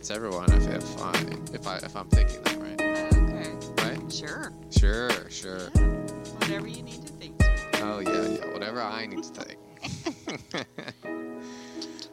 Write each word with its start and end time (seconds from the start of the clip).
it, 0.00 0.10
it 0.10 0.16
everyone 0.16 0.50
if, 0.52 0.66
if 0.68 1.02
I 1.02 1.12
if 1.52 1.66
I 1.66 1.76
if 1.76 1.96
I'm 1.96 2.08
thinking 2.08 2.42
that 2.42 2.56
right, 2.56 2.80
Okay. 2.80 3.98
right? 3.98 4.12
Sure. 4.12 4.52
Sure, 4.70 5.30
sure. 5.30 5.68
Yeah. 5.74 5.82
Whatever 6.38 6.68
you 6.68 6.82
need 6.82 7.06
to 7.06 7.12
think. 7.12 7.34
Oh 7.82 8.00
yeah, 8.00 8.28
yeah. 8.28 8.52
Whatever 8.52 8.80
I 8.82 9.06
need 9.06 9.22
to 9.22 9.30
think. 9.42 9.58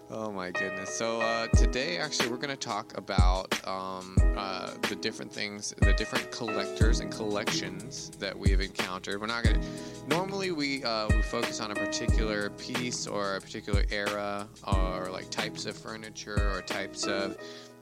oh 0.09 0.31
my 0.31 0.52
goodness. 0.52 0.93
So 0.93 1.21
uh, 1.21 1.47
today, 1.47 1.97
actually, 1.97 2.30
we're 2.30 2.38
going 2.38 2.49
to 2.49 2.55
talk 2.55 2.97
about 2.97 3.65
um, 3.67 4.15
uh, 4.35 4.71
the 4.89 4.95
different 4.95 5.31
things, 5.31 5.73
the 5.81 5.93
different 5.93 6.31
collectors 6.31 6.99
and 6.99 7.11
collections 7.11 8.11
that 8.19 8.38
we 8.38 8.49
have 8.52 8.61
encountered. 8.61 9.19
We're 9.19 9.27
not 9.27 9.43
going 9.43 9.61
to. 9.61 9.67
Normally, 10.08 10.52
we 10.52 10.83
uh, 10.83 11.08
we 11.09 11.21
focus 11.21 11.59
on 11.61 11.71
a 11.71 11.75
particular 11.75 12.49
piece 12.52 13.08
or 13.08 13.35
a 13.35 13.41
particular 13.41 13.83
era, 13.91 14.47
or 14.65 15.09
like 15.11 15.30
types 15.30 15.65
of 15.65 15.77
furniture 15.77 16.52
or 16.53 16.61
types 16.61 17.05
of 17.05 17.38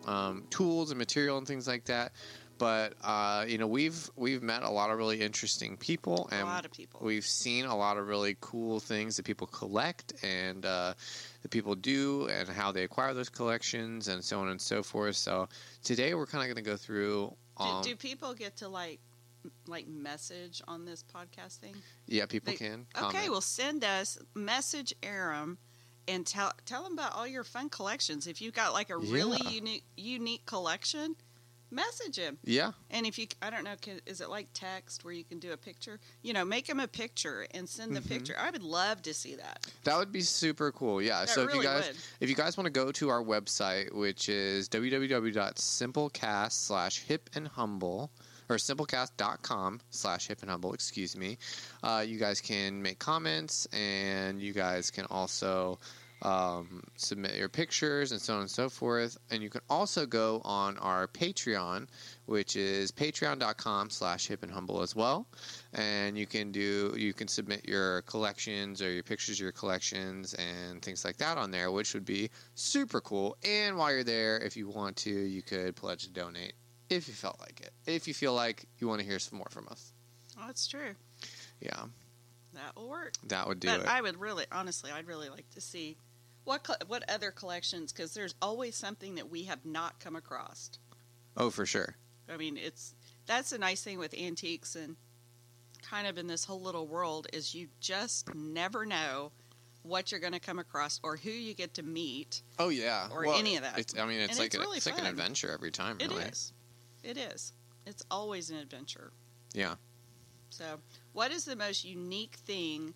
um, 0.06 0.44
tools 0.50 0.92
and 0.92 0.98
material 0.98 1.38
and 1.38 1.48
things 1.48 1.68
like 1.68 1.86
that. 1.86 2.12
But 2.58 2.94
uh, 3.04 3.46
you 3.48 3.58
know, 3.58 3.68
we've 3.68 4.10
we've 4.16 4.42
met 4.42 4.64
a 4.64 4.70
lot 4.70 4.90
of 4.90 4.98
really 4.98 5.20
interesting 5.20 5.76
people, 5.76 6.30
A 6.32 6.36
and 6.36 6.48
lot 6.48 6.66
of 6.66 6.72
people. 6.72 7.02
We've 7.04 7.26
seen 7.26 7.66
a 7.66 7.76
lot 7.76 7.98
of 7.98 8.08
really 8.08 8.38
cool 8.40 8.80
things 8.80 9.18
that 9.18 9.24
people 9.24 9.48
collect 9.48 10.14
and 10.24 10.66
uh, 10.66 10.94
that 11.42 11.52
people 11.52 11.76
do, 11.76 12.28
and 12.28 12.48
how 12.48 12.72
they 12.72 12.84
acquire 12.84 13.14
those 13.14 13.30
collections, 13.30 14.08
and 14.08 14.24
so 14.24 14.40
on 14.40 14.50
and 14.50 14.62
so 14.62 14.84
forth. 14.84 15.18
So 15.18 15.50
today 15.84 16.14
we're 16.14 16.28
kind 16.28 16.44
of 16.44 16.56
going 16.56 16.64
to 16.64 16.70
go 16.70 16.78
through. 16.78 17.36
Um, 17.58 17.82
do, 17.84 17.90
do 17.90 17.96
people 17.98 18.34
get 18.34 18.58
to 18.58 18.70
like 18.70 19.00
like 19.68 19.88
message 19.88 20.62
on 20.66 20.86
this 20.86 21.04
podcast 21.04 21.58
thing? 21.58 21.76
yeah, 22.08 22.26
people 22.26 22.54
they- 22.54 22.58
can. 22.58 22.86
Okay, 22.98 23.30
well 23.30 23.42
send 23.42 23.84
us 23.84 24.18
message 24.34 24.94
Aram 25.04 25.58
and 26.08 26.26
tell 26.26 26.54
tell 26.66 26.84
them 26.84 26.94
about 26.94 27.14
all 27.16 27.28
your 27.28 27.44
fun 27.44 27.70
collections. 27.70 28.28
If 28.28 28.42
you've 28.42 28.54
got 28.54 28.74
like 28.74 28.90
a 28.90 28.98
really 28.98 29.40
Yeah. 29.44 29.50
unique 29.52 29.84
unique 29.98 30.46
collection, 30.46 31.16
message 31.72 32.16
him. 32.18 32.38
yeah, 32.44 32.72
And 32.92 33.06
if 33.06 33.18
you 33.18 33.28
I 33.42 33.50
don't 33.50 33.64
know, 33.64 33.76
can, 33.82 34.00
is 34.06 34.22
it 34.22 34.30
like 34.30 34.48
text 34.54 35.04
where 35.04 35.14
you 35.14 35.24
can 35.26 35.40
do 35.40 35.52
a 35.52 35.58
picture? 35.58 36.00
You 36.22 36.32
know, 36.34 36.46
make 36.46 36.70
him 36.70 36.80
a 36.80 36.88
picture 36.88 37.48
and 37.52 37.68
send 37.68 37.96
the 37.96 38.00
Mhm. 38.02 38.08
picture. 38.08 38.36
I 38.40 38.50
would 38.52 38.64
love 38.64 39.02
to 39.02 39.14
see 39.14 39.36
that. 39.36 39.66
that 39.84 39.98
would 39.98 40.12
be 40.12 40.22
super 40.22 40.72
cool. 40.72 41.02
Yeah. 41.02 41.22
That 41.22 41.30
so 41.30 41.42
if 41.44 41.54
you 41.54 41.64
guys 41.64 41.88
would. 41.88 41.98
if 42.22 42.30
you 42.30 42.36
guys 42.36 42.56
want 42.56 42.66
to 42.66 42.72
go 42.72 42.92
to 42.94 43.10
our 43.10 43.22
website, 43.24 43.92
which 43.94 44.30
is 44.30 44.70
www.simplecast 44.70 46.52
slash 46.54 47.00
hip 47.00 47.30
and 47.34 47.48
humble, 47.48 48.12
or 48.50 48.58
simplecast.com 48.58 49.82
slash 49.90 50.28
hip 50.28 50.42
and 50.42 50.50
humble, 50.50 50.74
excuse 50.74 51.16
me, 51.16 51.38
uh, 51.84 52.04
you 52.06 52.20
guys 52.20 52.42
can 52.42 52.82
make 52.82 53.00
comments 53.00 53.68
and 53.74 54.42
you 54.42 54.54
guys 54.54 54.92
can 54.92 55.06
also 55.10 55.80
um, 56.22 56.82
submit 56.96 57.36
your 57.36 57.50
pictures 57.50 58.12
and 58.12 58.20
so 58.20 58.36
on 58.36 58.42
and 58.42 58.50
so 58.50 58.70
forth. 58.70 59.18
And 59.32 59.44
you 59.44 59.50
can 59.50 59.62
also 59.70 60.06
go 60.06 60.42
on 60.44 60.78
our 60.78 61.08
Patreon, 61.08 61.88
which 62.26 62.56
is 62.56 62.92
patreon.com 62.92 63.90
slash 63.90 64.28
hip 64.28 64.44
and 64.44 64.52
humble 64.52 64.82
as 64.82 64.96
well. 64.96 65.28
And 65.74 66.18
you 66.18 66.26
can 66.26 66.52
do, 66.52 66.96
you 66.98 67.14
can 67.14 67.28
submit 67.28 67.68
your 67.68 68.02
collections 68.04 68.82
or 68.82 68.92
your 68.92 69.04
pictures 69.04 69.40
your 69.40 69.52
collections 69.52 70.34
and 70.36 70.82
things 70.82 71.06
like 71.06 71.18
that 71.18 71.38
on 71.38 71.52
there, 71.52 71.72
which 71.72 71.94
would 71.94 72.06
be 72.06 72.30
super 72.56 73.02
cool. 73.02 73.38
And 73.44 73.78
while 73.78 73.92
you're 73.92 74.04
there, 74.04 74.38
if 74.38 74.58
you 74.58 74.70
want 74.70 74.96
to, 74.98 75.12
you 75.12 75.42
could 75.42 75.76
pledge 75.76 76.04
to 76.04 76.10
donate 76.10 76.54
if 76.96 77.08
you 77.08 77.14
felt 77.14 77.40
like 77.40 77.62
it. 77.62 77.72
If 77.86 78.08
you 78.08 78.14
feel 78.14 78.34
like 78.34 78.66
you 78.80 78.88
want 78.88 79.02
to 79.02 79.06
hear 79.06 79.20
some 79.20 79.38
more 79.38 79.48
from 79.52 79.68
us. 79.70 79.92
Oh, 80.40 80.44
that's 80.48 80.68
true. 80.68 80.96
Yeah, 81.62 81.84
That 82.54 82.76
will 82.76 82.90
work. 82.90 83.14
that 83.28 83.48
would 83.48 83.60
do 83.60 83.68
but 83.68 83.82
it. 83.82 83.88
I 83.88 84.02
would 84.02 84.20
really, 84.20 84.46
honestly, 84.52 84.92
I'd 84.92 85.08
really 85.08 85.30
like 85.30 85.50
to 85.52 85.62
see 85.62 85.98
what 86.44 86.68
what 86.88 87.10
other 87.10 87.32
collections 87.32 87.92
because 87.92 88.14
there's 88.14 88.36
always 88.42 88.76
something 88.76 89.16
that 89.16 89.30
we 89.30 89.44
have 89.44 89.66
not 89.66 90.00
come 90.00 90.16
across. 90.16 90.70
oh, 91.38 91.50
for 91.50 91.66
sure. 91.66 91.96
I 92.32 92.38
mean, 92.38 92.58
it's 92.58 92.94
that's 93.26 93.50
the 93.52 93.58
nice 93.58 93.82
thing 93.84 93.98
with 94.00 94.14
antiques 94.14 94.76
and 94.76 94.96
kind 95.82 96.08
of 96.08 96.18
in 96.18 96.28
this 96.28 96.46
whole 96.46 96.62
little 96.62 96.88
world 96.88 97.28
is 97.34 97.54
you 97.56 97.68
just 97.80 98.34
never 98.36 98.86
know 98.86 99.32
what 99.84 100.12
you're 100.12 100.20
going 100.20 100.34
to 100.34 100.40
come 100.40 100.58
across 100.58 101.00
or 101.04 101.16
who 101.16 101.30
you 101.30 101.54
get 101.54 101.76
to 101.76 101.84
meet. 101.84 102.42
Oh 102.58 102.70
yeah, 102.70 103.08
Or 103.12 103.26
any 103.28 103.56
of 103.56 103.62
that. 103.64 103.78
It's, 103.78 103.98
I 103.98 104.06
mean, 104.08 104.20
it's 104.20 104.32
And 104.32 104.40
like 104.40 104.48
it's 104.48 104.56
a, 104.56 104.60
really 104.60 104.78
it's 104.78 104.86
like 104.88 104.98
an 104.98 105.06
adventure 105.06 105.52
every 105.52 105.70
time. 105.72 105.98
It 106.00 106.10
Really, 106.10 106.24
is, 106.24 106.52
It 107.06 107.18
is. 107.18 107.54
It's 107.86 108.04
always 108.10 108.50
an 108.50 108.58
adventure. 108.58 109.12
yeah. 109.54 109.76
So, 110.50 110.80
what 111.12 111.32
is 111.32 111.44
the 111.44 111.56
most 111.56 111.84
unique 111.84 112.36
thing 112.36 112.94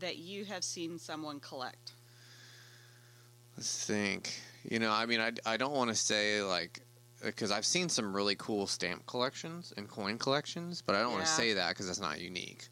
that 0.00 0.16
you 0.16 0.44
have 0.44 0.64
seen 0.64 0.98
someone 0.98 1.38
collect? 1.38 1.92
Let's 3.56 3.86
think. 3.86 4.32
You 4.68 4.80
know, 4.80 4.90
I 4.90 5.06
mean, 5.06 5.20
I, 5.20 5.32
I 5.44 5.56
don't 5.56 5.72
want 5.72 5.90
to 5.90 5.96
say 5.96 6.42
like 6.42 6.80
because 7.24 7.50
I've 7.50 7.64
seen 7.64 7.88
some 7.88 8.14
really 8.14 8.34
cool 8.34 8.66
stamp 8.66 9.06
collections 9.06 9.72
and 9.76 9.88
coin 9.88 10.18
collections, 10.18 10.82
but 10.84 10.96
I 10.96 11.00
don't 11.00 11.12
want 11.12 11.24
to 11.24 11.30
say 11.30 11.52
that 11.54 11.70
because 11.70 11.86
that's 11.86 12.00
not 12.00 12.20
unique. 12.20 12.68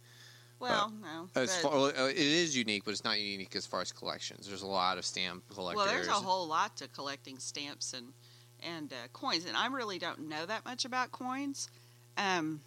Well, 0.59 0.93
no. 1.01 1.29
As 1.41 1.57
far, 1.59 1.73
well, 1.73 1.87
it 1.87 2.17
is 2.17 2.57
unique, 2.57 2.85
but 2.85 2.93
it's 2.93 3.05
not 3.05 3.21
unique 3.21 3.55
as 3.55 3.67
far 3.67 3.83
as 3.83 3.93
collections. 3.93 4.47
There's 4.49 4.63
a 4.63 4.67
lot 4.67 4.99
of 4.99 5.05
stamp 5.05 5.45
collectors. 5.53 5.85
Well, 5.85 5.95
there's 5.95 6.09
a 6.09 6.13
whole 6.13 6.47
lot 6.47 6.77
to 6.79 6.89
collecting 6.89 7.39
stamps 7.39 7.93
and 7.93 8.13
and 8.65 8.93
uh, 8.93 9.09
coins, 9.13 9.45
and 9.45 9.57
I 9.57 9.67
really 9.67 9.99
don't 9.99 10.29
know 10.29 10.47
that 10.47 10.65
much 10.65 10.85
about 10.85 11.13
coins. 11.13 11.69
Um, 12.17 12.61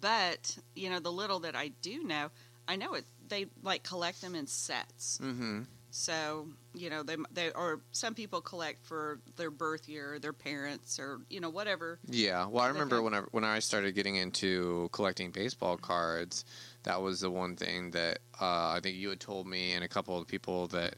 but 0.00 0.56
you 0.74 0.90
know, 0.90 1.00
the 1.00 1.12
little 1.12 1.40
that 1.40 1.56
I 1.56 1.68
do 1.82 2.04
know, 2.04 2.30
I 2.66 2.76
know 2.76 2.94
it. 2.94 3.04
They 3.28 3.46
like 3.62 3.82
collect 3.82 4.22
them 4.22 4.34
in 4.34 4.46
sets. 4.46 5.18
Mm-hmm. 5.22 5.62
So 5.90 6.48
you 6.74 6.90
know, 6.90 7.02
they 7.02 7.16
they 7.32 7.50
or 7.52 7.80
some 7.92 8.14
people 8.14 8.40
collect 8.40 8.84
for 8.84 9.18
their 9.36 9.50
birth 9.50 9.88
year, 9.88 10.18
their 10.18 10.32
parents, 10.32 10.98
or 10.98 11.20
you 11.30 11.40
know, 11.40 11.50
whatever. 11.50 11.98
Yeah, 12.06 12.46
well, 12.46 12.64
I 12.64 12.68
remember 12.68 13.02
when 13.02 13.14
I 13.14 13.20
when 13.30 13.44
I 13.44 13.58
started 13.58 13.94
getting 13.94 14.16
into 14.16 14.88
collecting 14.92 15.30
baseball 15.30 15.76
cards, 15.76 16.44
that 16.84 17.00
was 17.00 17.20
the 17.20 17.30
one 17.30 17.56
thing 17.56 17.90
that 17.92 18.18
uh, 18.40 18.68
I 18.70 18.80
think 18.82 18.96
you 18.96 19.08
had 19.08 19.20
told 19.20 19.46
me, 19.46 19.72
and 19.72 19.82
a 19.82 19.88
couple 19.88 20.18
of 20.18 20.26
people 20.26 20.68
that 20.68 20.96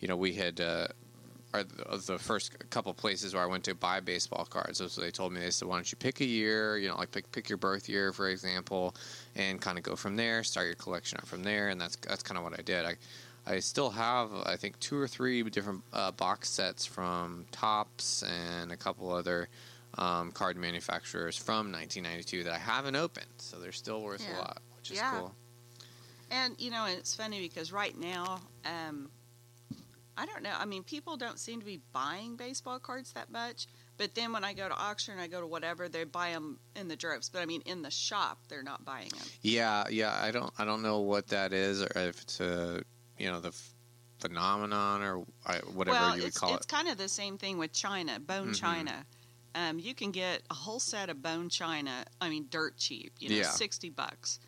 you 0.00 0.08
know 0.08 0.16
we 0.16 0.34
had. 0.34 0.60
Uh, 0.60 0.88
are 1.54 1.64
the, 1.64 1.96
the 2.06 2.18
first 2.18 2.68
couple 2.70 2.92
places 2.94 3.34
where 3.34 3.42
I 3.42 3.46
went 3.46 3.64
to 3.64 3.74
buy 3.74 4.00
baseball 4.00 4.44
cards. 4.44 4.82
So 4.92 5.00
they 5.00 5.10
told 5.10 5.32
me 5.32 5.40
they 5.40 5.50
said, 5.50 5.68
"Why 5.68 5.76
don't 5.76 5.90
you 5.90 5.96
pick 5.96 6.20
a 6.20 6.24
year? 6.24 6.76
You 6.78 6.88
know, 6.88 6.96
like 6.96 7.10
pick 7.10 7.30
pick 7.32 7.48
your 7.48 7.58
birth 7.58 7.88
year, 7.88 8.12
for 8.12 8.28
example, 8.28 8.94
and 9.34 9.60
kind 9.60 9.78
of 9.78 9.84
go 9.84 9.96
from 9.96 10.16
there. 10.16 10.44
Start 10.44 10.66
your 10.66 10.74
collection 10.76 11.18
up 11.18 11.26
from 11.26 11.42
there." 11.42 11.68
And 11.68 11.80
that's 11.80 11.96
that's 11.96 12.22
kind 12.22 12.36
of 12.38 12.44
what 12.44 12.58
I 12.58 12.62
did. 12.62 12.84
I 12.84 12.96
I 13.46 13.60
still 13.60 13.90
have 13.90 14.30
I 14.44 14.56
think 14.56 14.78
two 14.80 14.98
or 14.98 15.08
three 15.08 15.42
different 15.44 15.82
uh, 15.92 16.10
box 16.12 16.50
sets 16.50 16.84
from 16.84 17.46
Topps 17.50 18.22
and 18.22 18.70
a 18.70 18.76
couple 18.76 19.10
other 19.10 19.48
um, 19.96 20.30
card 20.32 20.56
manufacturers 20.58 21.36
from 21.36 21.72
1992 21.72 22.44
that 22.44 22.52
I 22.52 22.58
haven't 22.58 22.94
opened. 22.96 23.26
So 23.38 23.58
they're 23.58 23.72
still 23.72 24.02
worth 24.02 24.20
Yeah. 24.28 24.36
a 24.36 24.38
lot, 24.38 24.58
which 24.76 24.90
is 24.90 24.98
Yeah. 24.98 25.10
cool. 25.12 25.34
And 26.30 26.54
you 26.60 26.70
know, 26.70 26.84
and 26.84 26.98
it's 26.98 27.14
funny 27.14 27.40
because 27.40 27.72
right 27.72 27.96
now, 27.98 28.42
um, 28.66 29.10
I 30.18 30.26
don't 30.26 30.42
know. 30.42 30.54
I 30.58 30.64
mean, 30.64 30.82
people 30.82 31.16
don't 31.16 31.38
seem 31.38 31.60
to 31.60 31.64
be 31.66 31.80
buying 31.92 32.36
baseball 32.36 32.78
cards 32.80 33.12
that 33.12 33.30
much. 33.30 33.66
But 33.96 34.14
then 34.14 34.32
when 34.32 34.44
I 34.44 34.52
go 34.52 34.68
to 34.68 34.74
auction, 34.76 35.18
I 35.18 35.26
go 35.28 35.40
to 35.40 35.46
whatever, 35.46 35.88
they 35.88 36.04
buy 36.04 36.30
them 36.30 36.58
in 36.76 36.88
the 36.88 36.96
droves. 36.96 37.28
But 37.30 37.42
I 37.42 37.46
mean, 37.46 37.62
in 37.66 37.82
the 37.82 37.90
shop, 37.90 38.38
they're 38.48 38.62
not 38.62 38.84
buying 38.84 39.08
them. 39.10 39.26
Yeah, 39.42 39.84
yeah. 39.90 40.16
I 40.20 40.30
don't 40.30 40.52
I 40.58 40.64
don't 40.64 40.82
know 40.82 41.00
what 41.00 41.28
that 41.28 41.52
is, 41.52 41.82
or 41.82 41.88
if 41.96 42.22
it's 42.22 42.40
a 42.40 42.82
you 43.18 43.28
know 43.30 43.40
the 43.40 43.48
f- 43.48 43.74
phenomenon 44.20 45.02
or 45.02 45.24
I, 45.46 45.56
whatever 45.72 45.96
well, 45.98 46.16
you 46.16 46.22
would 46.22 46.28
it's 46.28 46.38
call 46.38 46.54
it's 46.54 46.66
it. 46.66 46.68
kind 46.68 46.88
of 46.88 46.96
the 46.98 47.08
same 47.08 47.38
thing 47.38 47.58
with 47.58 47.72
China, 47.72 48.18
bone 48.20 48.48
Mhm. 48.50 48.56
china. 48.60 49.06
Um, 49.54 49.78
you 49.80 49.94
can 49.94 50.10
get 50.12 50.42
a 50.50 50.54
whole 50.54 50.78
set 50.80 51.08
of 51.10 51.22
bone 51.22 51.48
china. 51.48 52.04
I 52.20 52.28
mean, 52.28 52.46
dirt 52.50 52.76
cheap. 52.76 53.12
You 53.18 53.30
know, 53.30 53.36
Yeah. 53.36 53.50
sixty 53.50 53.90
bucks. 53.90 54.38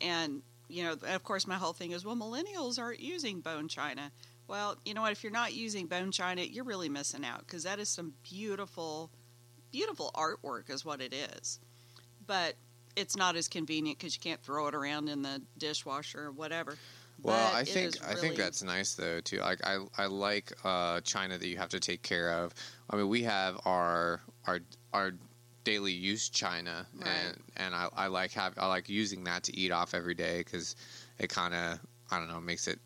And 0.00 0.42
you 0.68 0.82
know, 0.82 0.92
of 1.14 1.22
course, 1.22 1.46
my 1.46 1.54
whole 1.54 1.72
thing 1.72 1.92
is, 1.92 2.04
well, 2.04 2.16
millennials 2.16 2.76
aren't 2.80 2.98
using 2.98 3.40
bone 3.40 3.68
china. 3.68 4.10
Well, 4.48 4.76
you 4.84 4.94
know 4.94 5.02
what? 5.02 5.12
If 5.12 5.22
you're 5.22 5.32
not 5.32 5.54
using 5.54 5.86
bone 5.86 6.12
china, 6.12 6.42
you're 6.42 6.64
really 6.64 6.88
missing 6.88 7.24
out 7.24 7.40
because 7.40 7.64
that 7.64 7.78
is 7.78 7.88
some 7.88 8.12
beautiful, 8.22 9.10
beautiful 9.72 10.10
artwork, 10.14 10.70
is 10.70 10.84
what 10.84 11.00
it 11.00 11.12
is. 11.12 11.58
But 12.26 12.54
it's 12.94 13.16
not 13.16 13.36
as 13.36 13.48
convenient 13.48 13.98
because 13.98 14.14
you 14.14 14.20
can't 14.20 14.40
throw 14.42 14.68
it 14.68 14.74
around 14.74 15.08
in 15.08 15.22
the 15.22 15.42
dishwasher 15.58 16.26
or 16.26 16.32
whatever. 16.32 16.76
Well, 17.22 17.50
But 17.50 17.56
I 17.56 17.64
think 17.64 17.96
is 17.96 18.02
I 18.02 18.14
think 18.14 18.36
that's 18.36 18.62
nice 18.62 18.94
though 18.94 19.20
too. 19.20 19.38
Like 19.38 19.64
I 19.64 19.78
I 19.96 20.06
like 20.06 20.52
uh, 20.64 21.00
China 21.00 21.38
that 21.38 21.46
you 21.46 21.56
have 21.56 21.70
to 21.70 21.80
take 21.80 22.02
care 22.02 22.32
of. 22.32 22.54
I 22.90 22.96
mean, 22.96 23.08
we 23.08 23.22
have 23.22 23.58
our 23.64 24.20
our 24.46 24.60
our 24.92 25.12
daily 25.64 25.92
use 25.92 26.28
China, 26.28 26.86
Right. 26.94 27.08
and 27.08 27.42
and 27.56 27.74
I, 27.74 27.88
I 27.96 28.06
like 28.06 28.32
have 28.32 28.54
I 28.58 28.66
like 28.68 28.88
using 28.88 29.24
that 29.24 29.44
to 29.44 29.56
eat 29.56 29.72
off 29.72 29.94
every 29.94 30.14
day 30.14 30.38
because 30.38 30.76
it 31.18 31.28
kind 31.28 31.54
of 31.54 31.80
I 32.10 32.18
don't 32.18 32.28
know 32.28 32.40
makes 32.40 32.68
it 32.68 32.78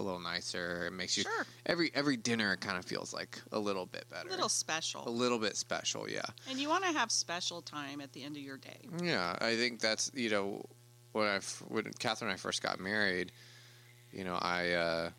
a 0.00 0.02
little 0.02 0.18
nicer. 0.20 0.86
It 0.86 0.92
makes 0.92 1.16
you 1.16 1.22
Sure. 1.22 1.46
every 1.66 1.90
every 1.94 2.16
dinner 2.16 2.52
it 2.54 2.60
kind 2.60 2.76
of 2.78 2.84
feels 2.84 3.12
like 3.14 3.40
a 3.52 3.58
little 3.58 3.86
bit 3.86 4.06
better, 4.10 4.28
A 4.28 4.32
little 4.32 4.48
special. 4.48 5.06
a 5.06 5.10
little 5.10 5.38
bit 5.38 5.56
special. 5.56 6.10
Yeah. 6.10 6.22
And 6.48 6.58
you 6.58 6.68
want 6.68 6.84
to 6.84 6.92
have 6.92 7.12
special 7.12 7.62
time 7.62 8.00
at 8.00 8.12
the 8.12 8.24
end 8.24 8.36
of 8.36 8.42
your 8.42 8.56
day. 8.56 8.80
Yeah, 9.02 9.36
I 9.40 9.54
think 9.56 9.80
that's 9.80 10.10
you 10.14 10.30
know 10.30 10.64
when 11.12 11.28
I 11.28 11.38
when 11.68 11.84
Catherine 11.98 12.30
and 12.30 12.34
I 12.34 12.40
first 12.40 12.62
got 12.62 12.80
married, 12.80 13.30
you 14.12 14.24
know 14.24 14.34
I 14.34 14.70
uh, 14.72 15.10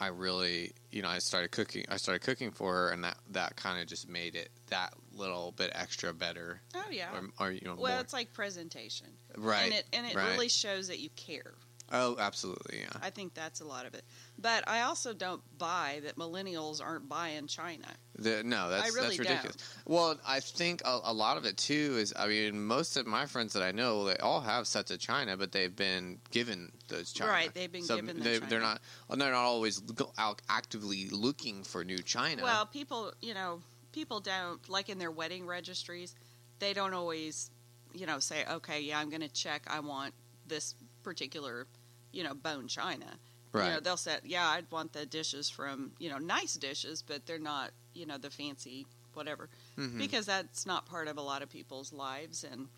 I 0.00 0.08
really 0.08 0.72
you 0.90 1.02
know 1.02 1.08
I 1.08 1.18
started 1.18 1.50
cooking 1.50 1.84
I 1.88 1.96
started 1.96 2.20
cooking 2.20 2.50
for 2.52 2.72
her 2.74 2.90
and 2.90 3.02
that 3.04 3.16
that 3.30 3.56
kind 3.56 3.80
of 3.80 3.86
just 3.88 4.08
made 4.08 4.34
it 4.36 4.50
that 4.68 4.94
little 5.12 5.52
bit 5.52 5.70
extra 5.74 6.12
better 6.14 6.60
Oh 6.74 6.84
yeah. 6.90 7.08
or, 7.12 7.46
or 7.46 7.50
you 7.52 7.60
know 7.64 7.74
well, 7.78 7.92
more. 7.92 8.00
it's 8.00 8.12
like 8.12 8.32
presentation, 8.32 9.08
right 9.36 9.64
and 9.64 9.74
it 9.74 9.84
and 9.92 10.06
it 10.06 10.14
right. 10.14 10.30
really 10.30 10.48
shows 10.48 10.88
that 10.88 10.98
you 11.00 11.10
care. 11.16 11.54
Oh 11.90 12.16
absolutely 12.18 12.80
yeah 12.80 13.00
I 13.02 13.10
think 13.10 13.34
that's 13.34 13.60
a 13.60 13.64
lot 13.64 13.86
of 13.86 13.94
it. 13.94 14.04
But 14.38 14.68
I 14.68 14.82
also 14.82 15.12
don't 15.12 15.42
buy 15.58 16.00
that 16.04 16.16
millennials 16.16 16.82
aren't 16.82 17.08
buying 17.08 17.46
China. 17.46 17.86
The, 18.18 18.42
no, 18.44 18.70
that's 18.70 18.94
really 18.94 19.16
that's 19.16 19.18
ridiculous. 19.18 19.56
Well, 19.86 20.18
I 20.26 20.40
think 20.40 20.82
a, 20.84 21.00
a 21.04 21.12
lot 21.12 21.36
of 21.36 21.44
it 21.44 21.56
too 21.56 21.96
is 21.98 22.12
I 22.16 22.28
mean 22.28 22.64
most 22.64 22.96
of 22.96 23.06
my 23.06 23.26
friends 23.26 23.52
that 23.54 23.62
I 23.62 23.72
know 23.72 24.04
they 24.04 24.16
all 24.16 24.40
have 24.40 24.66
sets 24.66 24.90
of 24.90 24.98
china, 24.98 25.36
but 25.36 25.52
they've 25.52 25.74
been 25.74 26.18
given 26.30 26.72
those 26.88 27.12
china. 27.12 27.30
Right, 27.30 27.54
they've 27.54 27.72
been 27.72 27.82
so 27.82 27.96
given 27.96 28.18
the 28.18 28.22
they, 28.22 28.38
china. 28.38 28.50
They're 28.50 28.60
not 28.60 28.80
well, 29.08 29.18
they're 29.18 29.32
not 29.32 29.44
always 29.44 29.82
out 30.18 30.42
actively 30.48 31.08
looking 31.10 31.62
for 31.62 31.84
new 31.84 31.98
china. 31.98 32.42
Well, 32.42 32.66
people, 32.66 33.12
you 33.20 33.34
know, 33.34 33.60
people 33.92 34.20
don't 34.20 34.66
like 34.68 34.88
in 34.88 34.98
their 34.98 35.10
wedding 35.10 35.46
registries. 35.46 36.14
They 36.58 36.72
don't 36.72 36.94
always, 36.94 37.50
you 37.92 38.06
know, 38.06 38.18
say, 38.18 38.44
okay, 38.50 38.80
yeah, 38.80 38.98
I'm 38.98 39.10
going 39.10 39.22
to 39.22 39.32
check. 39.32 39.62
I 39.68 39.80
want 39.80 40.14
this 40.46 40.74
particular, 41.02 41.66
you 42.12 42.24
know, 42.24 42.34
bone 42.34 42.68
china. 42.68 43.06
right. 43.52 43.66
You 43.66 43.70
know, 43.74 43.80
they'll 43.80 43.96
say, 43.96 44.18
yeah, 44.24 44.48
I'd 44.48 44.70
want 44.70 44.92
the 44.92 45.04
dishes 45.06 45.50
from, 45.50 45.92
you 45.98 46.08
know, 46.10 46.18
nice 46.18 46.54
dishes, 46.54 47.02
but 47.02 47.26
they're 47.26 47.38
not, 47.38 47.70
you 47.94 48.06
know, 48.06 48.18
the 48.18 48.30
fancy 48.30 48.86
whatever, 49.14 49.48
Mhm. 49.76 49.98
because 49.98 50.24
that's 50.24 50.64
not 50.64 50.86
part 50.86 51.06
of 51.06 51.18
a 51.18 51.20
lot 51.22 51.42
of 51.42 51.50
people's 51.50 51.92
lives. 51.92 52.44
And, 52.44 52.68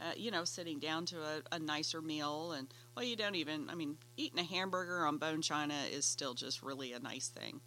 uh, 0.00 0.12
you 0.16 0.30
know, 0.32 0.44
sitting 0.44 0.80
down 0.80 1.06
to 1.06 1.22
a, 1.22 1.42
a 1.52 1.58
nicer 1.60 2.02
meal 2.02 2.52
and, 2.52 2.66
well, 2.96 3.04
you 3.04 3.14
don't 3.14 3.36
even, 3.36 3.70
I 3.70 3.74
mean, 3.76 3.96
eating 4.16 4.40
a 4.40 4.42
hamburger 4.42 5.06
on 5.06 5.18
bone 5.18 5.42
china 5.42 5.74
is 5.90 6.04
still 6.04 6.34
just 6.34 6.62
really 6.62 6.92
a 6.92 6.98
nice 6.98 7.28
thing. 7.28 7.60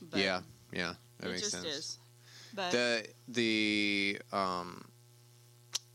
But 0.00 0.20
yeah, 0.20 0.40
yeah, 0.72 0.94
that 1.18 1.26
it 1.26 1.30
makes 1.30 1.40
just 1.42 1.52
sense. 1.60 1.66
is. 1.66 1.98
But 2.54 2.72
The 2.72 3.06
the 3.28 4.18
um, 4.32 4.84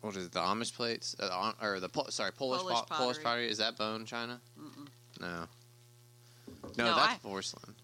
what 0.07 0.15
is 0.17 0.25
it? 0.25 0.31
The 0.31 0.39
Amish 0.39 0.73
plates, 0.73 1.15
uh, 1.19 1.51
or 1.61 1.79
the 1.79 1.89
Pol- 1.89 2.09
sorry 2.09 2.31
Polish 2.31 2.61
Polish 2.61 2.77
po- 2.79 2.85
Polish 2.95 3.17
pottery. 3.17 3.23
pottery? 3.23 3.49
Is 3.49 3.57
that 3.59 3.77
bone 3.77 4.05
china? 4.05 4.41
Mm-mm. 4.59 4.87
No, 5.21 5.27
no, 5.27 6.85
No, 6.85 6.95
that's 6.95 7.13
I- 7.15 7.17
porcelain 7.21 7.75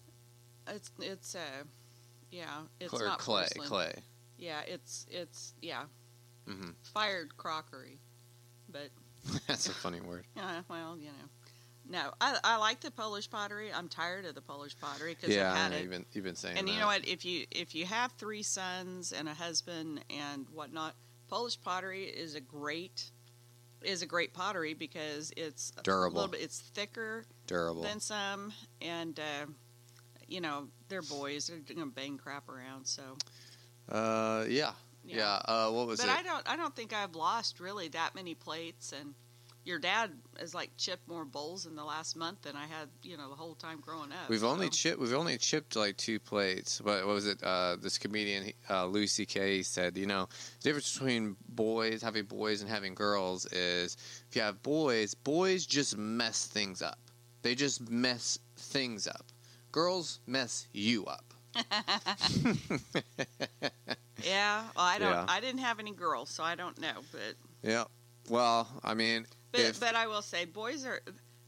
it's 0.66 0.90
it's 1.00 1.34
uh 1.34 1.62
yeah 2.30 2.62
it's 2.80 2.92
or 2.94 3.04
not 3.04 3.18
clay. 3.18 3.42
porcelain. 3.54 3.68
Clay. 3.68 3.92
Yeah, 4.38 4.60
it's 4.66 5.06
it's 5.10 5.52
yeah 5.60 5.84
hmm 6.48 6.70
fired 6.94 7.36
crockery, 7.36 7.98
but 8.68 8.88
that's 9.46 9.68
a 9.68 9.74
funny 9.74 10.00
word. 10.00 10.24
yeah, 10.36 10.62
well 10.68 10.96
you 10.98 11.06
know. 11.08 11.28
No, 11.86 12.12
I, 12.18 12.38
I 12.42 12.56
like 12.56 12.80
the 12.80 12.90
Polish 12.90 13.28
pottery. 13.28 13.70
I'm 13.70 13.88
tired 13.88 14.24
of 14.24 14.34
the 14.34 14.40
Polish 14.40 14.74
pottery 14.80 15.14
because 15.20 15.36
Yeah, 15.36 15.50
I've 15.52 15.56
I 15.56 15.60
had 15.64 15.70
know, 15.72 15.76
it. 15.76 15.82
you've 15.82 15.90
been 15.90 16.06
you've 16.14 16.24
been 16.24 16.34
saying 16.34 16.56
And 16.56 16.66
you 16.66 16.78
know 16.78 16.86
what? 16.86 17.06
If 17.06 17.26
you 17.26 17.44
if 17.50 17.74
you 17.74 17.84
have 17.84 18.12
three 18.12 18.42
sons 18.42 19.12
and 19.12 19.28
a 19.28 19.34
husband 19.34 20.02
and 20.08 20.46
whatnot, 20.48 20.94
Polish 21.34 21.60
pottery 21.60 22.04
is 22.04 22.36
a 22.36 22.40
great 22.40 23.10
is 23.82 24.02
a 24.02 24.06
great 24.06 24.32
pottery 24.32 24.72
because 24.72 25.32
it's 25.36 25.72
Durable. 25.82 26.14
A 26.14 26.20
little 26.20 26.30
bit, 26.30 26.42
it's 26.42 26.60
thicker 26.60 27.24
Durable. 27.48 27.82
than 27.82 27.98
some, 27.98 28.52
and 28.80 29.18
uh, 29.18 29.46
you 30.28 30.40
know 30.40 30.68
they're 30.88 31.02
boys. 31.02 31.48
They're 31.48 31.58
gonna 31.58 31.90
bang 31.90 32.18
crap 32.18 32.48
around. 32.48 32.86
So 32.86 33.02
Uh, 33.88 34.44
yeah, 34.48 34.74
yeah. 35.04 35.40
Uh, 35.44 35.70
what 35.72 35.88
was 35.88 35.98
but 35.98 36.08
it? 36.08 36.16
I 36.16 36.22
don't 36.22 36.48
I 36.48 36.56
don't 36.56 36.76
think 36.76 36.92
I've 36.92 37.16
lost 37.16 37.58
really 37.58 37.88
that 37.88 38.14
many 38.14 38.36
plates. 38.36 38.92
And 38.92 39.14
your 39.64 39.78
dad 39.78 40.10
has 40.38 40.54
like 40.54 40.70
chipped 40.76 41.08
more 41.08 41.24
bowls 41.24 41.66
in 41.66 41.74
the 41.74 41.84
last 41.84 42.16
month 42.16 42.42
than 42.42 42.56
I 42.56 42.66
had 42.66 42.88
you 43.02 43.16
know 43.16 43.28
the 43.28 43.34
whole 43.34 43.54
time 43.54 43.80
growing 43.80 44.12
up. 44.12 44.28
We've 44.28 44.44
only 44.44 44.68
chipped. 44.68 44.98
We've 44.98 45.14
only 45.14 45.38
chipped 45.38 45.76
like 45.76 45.96
two 45.96 46.20
plates. 46.20 46.80
But 46.84 47.06
what 47.06 47.14
was 47.14 47.26
it? 47.26 47.42
Uh, 47.42 47.76
this 47.80 47.98
comedian 47.98 48.52
uh, 48.68 48.86
Louis 48.86 49.06
C.K. 49.06 49.62
said, 49.62 49.96
you 49.96 50.06
know, 50.06 50.28
the 50.60 50.68
difference 50.68 50.92
between 50.92 51.36
boys 51.48 52.02
having 52.02 52.24
boys 52.24 52.60
and 52.60 52.70
having 52.70 52.94
girls 52.94 53.46
is 53.46 53.96
if 54.28 54.36
you 54.36 54.42
have 54.42 54.62
boys, 54.62 55.14
boys 55.14 55.66
just 55.66 55.96
mess 55.96 56.46
things 56.46 56.82
up. 56.82 56.98
They 57.42 57.54
just 57.54 57.88
mess 57.90 58.38
things 58.56 59.06
up. 59.06 59.26
Girls 59.72 60.20
mess 60.26 60.66
you 60.72 61.06
up. 61.06 61.24
Yeah, 64.22 64.62
well, 64.76 64.84
I 64.84 64.98
don't. 64.98 65.10
Yeah. 65.10 65.24
I 65.28 65.40
didn't 65.40 65.60
have 65.60 65.78
any 65.78 65.92
girls, 65.92 66.30
so 66.30 66.42
I 66.42 66.54
don't 66.54 66.78
know. 66.80 66.94
But 67.12 67.34
Yeah. 67.62 67.84
Well, 68.28 68.68
I 68.82 68.94
mean, 68.94 69.26
but 69.54 69.60
if 69.62 69.80
but 69.80 69.94
I 69.94 70.06
will 70.06 70.22
say, 70.22 70.44
boys 70.44 70.84
are 70.84 71.00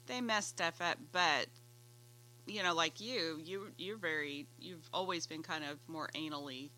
they 0.06 0.20
mess 0.20 0.46
stuff 0.46 0.80
up. 0.80 0.98
But 1.12 1.46
you 2.46 2.62
know, 2.62 2.74
like 2.74 3.00
you, 3.00 3.40
you 3.44 3.72
you're 3.76 3.98
very. 3.98 4.46
You've 4.60 4.88
always 4.92 5.26
been 5.26 5.42
kind 5.42 5.64
of 5.64 5.78
more 5.88 6.08
anally 6.14 6.70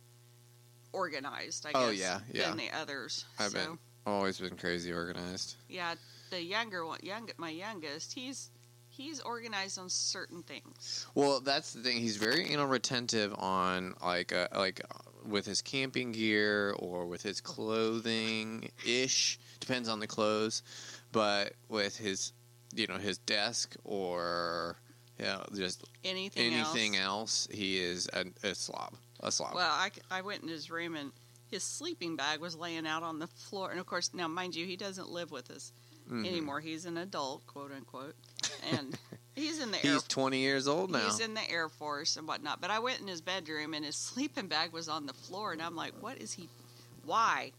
organized. 0.93 1.67
I 1.67 1.73
guess. 1.73 1.83
Oh, 1.83 1.91
yeah, 1.91 2.21
yeah. 2.33 2.49
Than 2.49 2.57
the 2.57 2.71
others. 2.73 3.25
I've 3.39 3.51
so 3.51 3.59
been 3.59 3.79
always 4.07 4.39
been 4.39 4.57
crazy 4.57 4.93
organized. 4.93 5.57
yeah, 5.69 5.95
the 6.31 6.43
younger 6.43 6.87
one, 6.87 7.01
young 7.03 7.29
my 7.37 7.51
youngest, 7.51 8.15
he's 8.15 8.51
he's 8.89 9.21
organized 9.21 9.79
on 9.79 9.89
certain 9.89 10.43
things. 10.43 11.07
Well, 11.15 11.41
that's 11.41 11.73
the 11.73 11.83
thing. 11.83 11.99
He's 11.99 12.17
very 12.17 12.51
anal 12.51 12.67
retentive 12.67 13.35
on 13.39 13.95
like 14.03 14.33
uh, 14.33 14.49
like 14.55 14.81
uh, 14.91 14.99
with 15.27 15.47
his 15.47 15.63
camping 15.63 16.13
gear 16.13 16.75
or 16.79 17.07
with 17.07 17.23
his 17.23 17.41
clothing 17.41 18.71
ish. 18.87 19.39
Depends 19.61 19.89
on 19.89 20.01
the 20.01 20.07
clothes, 20.07 20.63
but 21.13 21.53
with 21.69 21.97
his 21.97 22.33
you 22.75 22.87
know 22.87 22.97
his 22.97 23.19
desk 23.19 23.77
or 23.85 24.77
you 25.19 25.25
know, 25.25 25.45
just 25.57 25.85
Anything, 26.05 26.53
anything 26.55 26.97
else. 26.97 27.49
else, 27.49 27.49
he 27.51 27.79
is 27.81 28.09
a, 28.13 28.25
a 28.47 28.55
slob. 28.55 28.95
A 29.21 29.33
slob. 29.33 29.53
Well, 29.55 29.69
I, 29.71 29.91
I 30.13 30.21
went 30.23 30.43
in 30.45 30.49
his 30.49 30.71
room 30.71 30.95
and 30.95 31.11
his 31.51 31.65
sleeping 31.65 32.15
bag 32.15 32.39
was 32.41 32.55
laying 32.55 32.87
out 32.87 33.03
on 33.03 33.19
the 33.19 33.27
floor. 33.27 33.73
And 33.73 33.81
of 33.81 33.87
course, 33.87 34.11
now 34.15 34.29
mind 34.29 34.55
you, 34.55 34.65
he 34.65 34.77
doesn't 34.77 35.11
live 35.11 35.33
with 35.33 35.51
us 35.51 35.73
Mhm. 36.09 36.25
anymore. 36.27 36.61
He's 36.61 36.85
an 36.87 36.97
adult, 36.99 37.47
quote 37.49 37.73
unquote, 37.73 38.15
and 38.73 38.97
he's 39.35 39.59
in 39.61 39.73
the 39.73 39.85
air. 39.85 39.93
He's 39.95 40.05
twenty 40.05 40.39
years 40.39 40.67
old 40.69 40.91
now. 40.93 41.05
He's 41.05 41.19
in 41.21 41.35
the 41.35 41.51
Air 41.51 41.69
Force 41.69 42.17
and 42.17 42.27
whatnot. 42.29 42.61
But 42.63 42.71
I 42.71 42.79
went 42.79 43.01
in 43.01 43.09
his 43.09 43.21
bedroom 43.21 43.75
and 43.75 43.85
his 43.85 43.97
sleeping 44.11 44.47
bag 44.47 44.73
was 44.73 44.89
on 44.89 45.05
the 45.07 45.13
floor, 45.13 45.53
and 45.53 45.61
I'm 45.61 45.75
like, 45.77 45.93
"What 46.01 46.19
is 46.19 46.33
he? 46.33 46.49
Why?" 47.05 47.53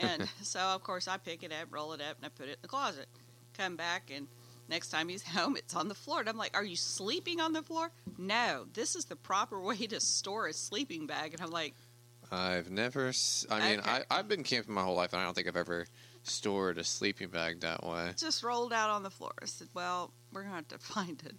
And 0.00 0.28
so, 0.42 0.60
of 0.60 0.82
course, 0.82 1.08
I 1.08 1.16
pick 1.16 1.42
it 1.42 1.52
up, 1.52 1.68
roll 1.70 1.92
it 1.92 2.00
up, 2.00 2.16
and 2.16 2.26
I 2.26 2.28
put 2.28 2.46
it 2.48 2.52
in 2.52 2.58
the 2.62 2.68
closet. 2.68 3.06
Come 3.56 3.76
back, 3.76 4.10
and 4.14 4.26
next 4.68 4.88
time 4.90 5.08
he's 5.08 5.22
home, 5.26 5.56
it's 5.56 5.74
on 5.74 5.88
the 5.88 5.94
floor. 5.94 6.20
And 6.20 6.28
I'm 6.28 6.36
like, 6.36 6.56
"Are 6.56 6.64
you 6.64 6.76
sleeping 6.76 7.40
on 7.40 7.52
the 7.52 7.62
floor?" 7.62 7.90
No, 8.18 8.66
this 8.72 8.94
is 8.96 9.06
the 9.06 9.16
proper 9.16 9.60
way 9.60 9.76
to 9.88 10.00
store 10.00 10.46
a 10.46 10.52
sleeping 10.52 11.06
bag. 11.06 11.32
And 11.32 11.42
I'm 11.42 11.50
like, 11.50 11.74
I've 12.30 12.70
never. 12.70 13.08
s- 13.08 13.46
I 13.50 13.70
mean, 13.70 13.80
Okay. 13.80 13.90
I, 13.90 14.02
I've 14.18 14.28
been 14.28 14.42
camping 14.44 14.74
my 14.74 14.82
whole 14.82 14.94
life, 14.96 15.12
and 15.12 15.20
I 15.20 15.24
don't 15.24 15.34
think 15.34 15.48
I've 15.48 15.56
ever 15.56 15.86
stored 16.22 16.78
a 16.78 16.84
sleeping 16.84 17.28
bag 17.28 17.60
that 17.60 17.82
way. 17.84 18.12
just 18.16 18.42
rolled 18.42 18.72
out 18.72 18.90
on 18.90 19.02
the 19.02 19.10
floor. 19.10 19.32
I 19.42 19.46
said, 19.46 19.68
"Well, 19.74 20.12
we're 20.32 20.42
gonna 20.42 20.56
have 20.56 20.68
to 20.68 20.78
find 20.94 21.20
it. 21.24 21.34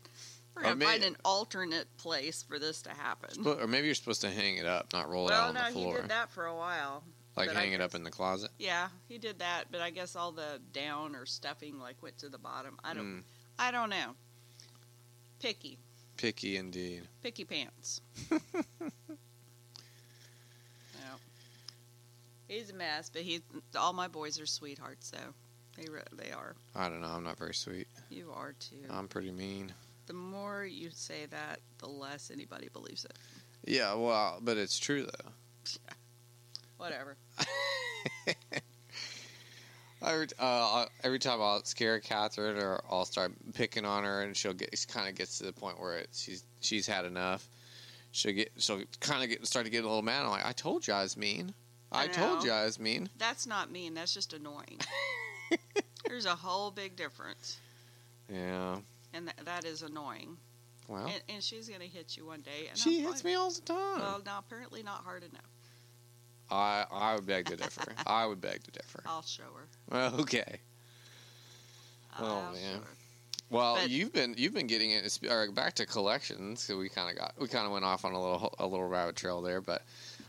We're 0.56 0.64
gonna 0.64 0.76
may- 0.76 0.86
find 0.86 1.04
an 1.04 1.16
alternate 1.24 1.88
place 1.98 2.44
for 2.44 2.60
this 2.60 2.82
to 2.84 2.90
happen." 2.90 3.46
Or 3.48 3.68
maybe 3.68 3.86
you're 3.86 3.96
supposed 3.96 4.22
to 4.22 4.30
hang 4.30 4.58
it 4.58 4.66
up, 4.66 4.92
not 4.92 5.10
roll 5.10 5.28
it 5.28 5.32
well, 5.32 5.42
out 5.44 5.48
on 5.50 5.54
no, 5.56 5.62
the 5.62 5.68
he 5.68 5.74
floor. 5.74 6.02
did 6.02 6.10
that 6.10 6.30
for 6.32 6.46
a 6.46 6.56
while. 6.56 7.04
Like 7.36 7.48
but 7.48 7.56
I 7.56 7.62
hang 7.62 7.74
it 7.74 7.82
up 7.82 7.96
in 7.96 8.04
the 8.04 8.12
closet. 8.12 8.52
Yeah, 8.60 8.90
he 9.08 9.18
did 9.18 9.40
that, 9.40 9.66
but 9.72 9.80
I 9.82 9.90
guess 9.90 10.16
all 10.16 10.32
the 10.32 10.60
down 10.74 11.16
or 11.16 11.26
stuffing 11.26 11.80
like 11.80 12.02
went 12.04 12.18
to 12.20 12.30
the 12.30 12.38
bottom. 12.38 12.78
I 12.84 12.94
don't. 12.94 13.06
Mm, 13.06 13.24
I 13.58 13.72
don't 13.72 13.90
know. 13.90 14.16
Picky, 15.40 15.78
picky 16.18 16.58
indeed. 16.58 17.04
picky 17.24 17.46
pants. 17.46 18.02
yeah. 18.32 18.40
He's 22.48 22.70
a 22.70 22.74
mess, 22.74 23.10
but 23.10 23.22
he. 23.22 23.42
All 23.78 23.94
my 23.94 24.08
boys 24.10 24.40
are 24.40 24.46
sweethearts, 24.46 25.12
though. 25.12 25.34
They 25.78 25.90
re- 25.90 26.02
they 26.18 26.32
are. 26.32 26.56
I 26.76 26.90
don't 26.90 27.02
know. 27.02 27.08
I'm 27.08 27.24
not 27.24 27.38
very 27.38 27.54
sweet. 27.54 27.88
You 28.10 28.32
are 28.36 28.54
too. 28.60 28.84
I'm 28.90 29.08
pretty 29.08 29.32
mean. 29.32 29.74
the 30.08 30.14
more 30.14 30.66
you 30.66 30.90
say 30.92 31.28
that, 31.28 31.60
the 31.78 31.88
less 31.88 32.30
anybody 32.30 32.68
believes 32.74 33.06
it. 33.06 33.14
Yeah, 33.66 33.94
well, 33.94 34.40
but 34.42 34.58
it's 34.58 34.78
true 34.78 35.06
though. 35.06 35.32
Whatever. 36.82 37.16
Every, 40.04 40.28
uh, 40.40 40.86
every 41.04 41.20
time 41.20 41.40
I'll 41.40 41.64
scare 41.64 42.00
Catherine 42.00 42.58
or 42.58 42.82
I'll 42.90 43.06
start 43.06 43.34
picking 43.54 43.86
on 43.86 44.04
her, 44.04 44.24
and 44.24 44.36
she'll 44.36 44.54
get 44.54 44.74
kind 44.88 45.08
of 45.08 45.14
gets 45.14 45.38
to 45.38 45.44
the 45.44 45.54
point 45.54 45.80
where 45.80 45.98
it, 46.00 46.10
she's 46.12 46.44
she's 46.60 46.88
had 46.88 47.06
enough. 47.06 47.48
She'll 48.12 48.34
get 48.34 48.52
she'll 48.58 48.82
kind 49.00 49.24
of 49.24 49.30
get 49.30 49.46
start 49.46 49.66
to 49.66 49.72
get 49.72 49.84
a 49.84 49.88
little 49.88 50.02
mad. 50.02 50.24
I'm 50.24 50.32
like, 50.32 50.44
I 50.44 50.54
told 50.54 50.88
you 50.88 50.96
I 50.96 51.04
was 51.04 51.16
mean. 51.16 51.54
I, 51.92 52.06
I 52.06 52.08
told 52.08 52.44
you 52.44 52.52
I 52.52 52.66
was 52.66 52.80
mean. 52.80 53.10
That's 53.20 53.46
not 53.46 53.72
mean. 53.72 53.94
That's 53.94 54.12
just 54.12 54.34
annoying. 54.34 54.80
There's 56.08 56.26
a 56.26 56.36
whole 56.36 56.72
big 56.72 56.96
difference, 56.96 57.60
Yeah. 58.28 58.78
and 59.14 59.28
th- 59.28 59.46
that 59.46 59.66
is 59.66 59.84
annoying. 59.84 60.38
Well, 60.88 61.06
And, 61.06 61.22
and 61.30 61.44
she's 61.44 61.70
gonna 61.70 61.84
hit 61.86 62.18
you 62.18 62.26
one 62.26 62.42
day. 62.42 62.70
And 62.70 62.78
she 62.78 63.02
I'm 63.02 63.06
hits 63.12 63.24
me 63.24 63.36
all 63.36 63.52
the 63.52 63.62
time. 63.62 64.00
Well, 64.00 64.22
no, 64.26 64.40
apparently 64.40 64.82
not 64.82 65.04
hard 65.04 65.24
enough. 65.24 65.51
I 66.52 66.86
I 66.92 67.16
would 67.16 67.26
beg 67.26 67.46
to 67.48 67.56
differ. 67.56 67.94
I 68.06 68.26
would 68.26 68.42
beg 68.42 68.64
to 68.64 68.72
differ. 68.72 69.02
I'll 69.06 69.22
show 69.24 69.44
her. 69.90 69.98
Okay. 70.20 70.60
Oh, 72.20 72.26
I'll 72.26 72.54
man. 72.54 72.80
her. 72.80 72.88
Well, 73.50 73.76
But- 73.76 73.90
you've 73.90 74.14
been 74.14 74.36
you've 74.38 74.54
been 74.54 74.68
getting 74.68 74.92
it 74.92 75.20
back 75.56 75.74
to 75.76 75.86
collections. 75.86 76.62
So 76.62 76.78
we 76.78 76.90
kind 76.90 77.10
of 77.10 77.18
got 77.18 77.34
we 77.40 77.48
kind 77.48 77.66
of 77.66 77.72
went 77.72 77.86
off 77.86 78.06
on 78.06 78.14
a 78.14 78.22
little 78.22 78.54
a 78.60 78.68
little 78.68 78.88
rabbit 78.88 79.16
trail 79.16 79.42
there, 79.42 79.62
but 79.62 79.84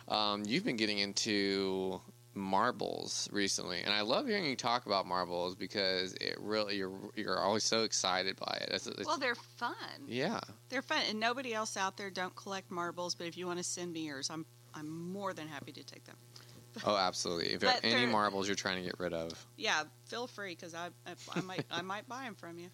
um, 0.08 0.42
you've 0.46 0.64
been 0.64 0.76
getting 0.76 0.98
into 0.98 2.00
marbles 2.34 3.28
recently, 3.30 3.80
and 3.82 3.92
I 3.92 4.00
love 4.00 4.26
hearing 4.26 4.46
you 4.46 4.56
talk 4.56 4.86
about 4.86 5.06
marbles 5.06 5.54
because 5.54 6.14
it 6.14 6.36
really 6.40 6.76
you're 6.76 6.92
you're 7.14 7.38
always 7.38 7.62
so 7.62 7.82
excited 7.84 8.36
by 8.36 8.58
it. 8.62 8.70
It's, 8.72 8.86
it's, 8.86 9.06
Well, 9.06 9.18
they're 9.18 9.34
fun. 9.34 9.74
yeah, 10.08 10.40
They're 10.70 10.82
fun, 10.82 11.02
and 11.08 11.20
nobody 11.20 11.52
else 11.54 11.76
out 11.76 11.96
there 11.96 12.10
don't 12.10 12.34
collect 12.34 12.70
marbles. 12.70 13.14
But 13.14 13.26
if 13.28 13.36
you 13.36 13.46
want 13.46 13.58
to 13.58 13.64
send 13.64 13.92
me 13.92 14.06
yours, 14.06 14.30
I'm 14.30 14.46
I'm 14.74 14.88
more 15.12 15.32
than 15.34 15.48
happy 15.48 15.72
to 15.72 15.84
take 15.84 16.04
them. 16.04 16.16
oh 16.86 16.96
absolutely. 16.96 17.52
If 17.54 17.60
But 17.60 17.80
any 17.82 18.06
marbles 18.06 18.46
you're 18.48 18.54
trying 18.56 18.76
to 18.78 18.82
get 18.82 18.98
rid 18.98 19.12
of, 19.12 19.32
Yeah, 19.56 19.82
feel 20.06 20.26
free 20.26 20.54
because 20.54 20.74
I, 20.74 20.88
I 21.06 21.14
I 21.34 21.40
might 21.42 21.64
I 21.70 21.82
might 21.82 22.08
buy 22.08 22.24
them 22.24 22.34
from 22.34 22.58
you. 22.58 22.68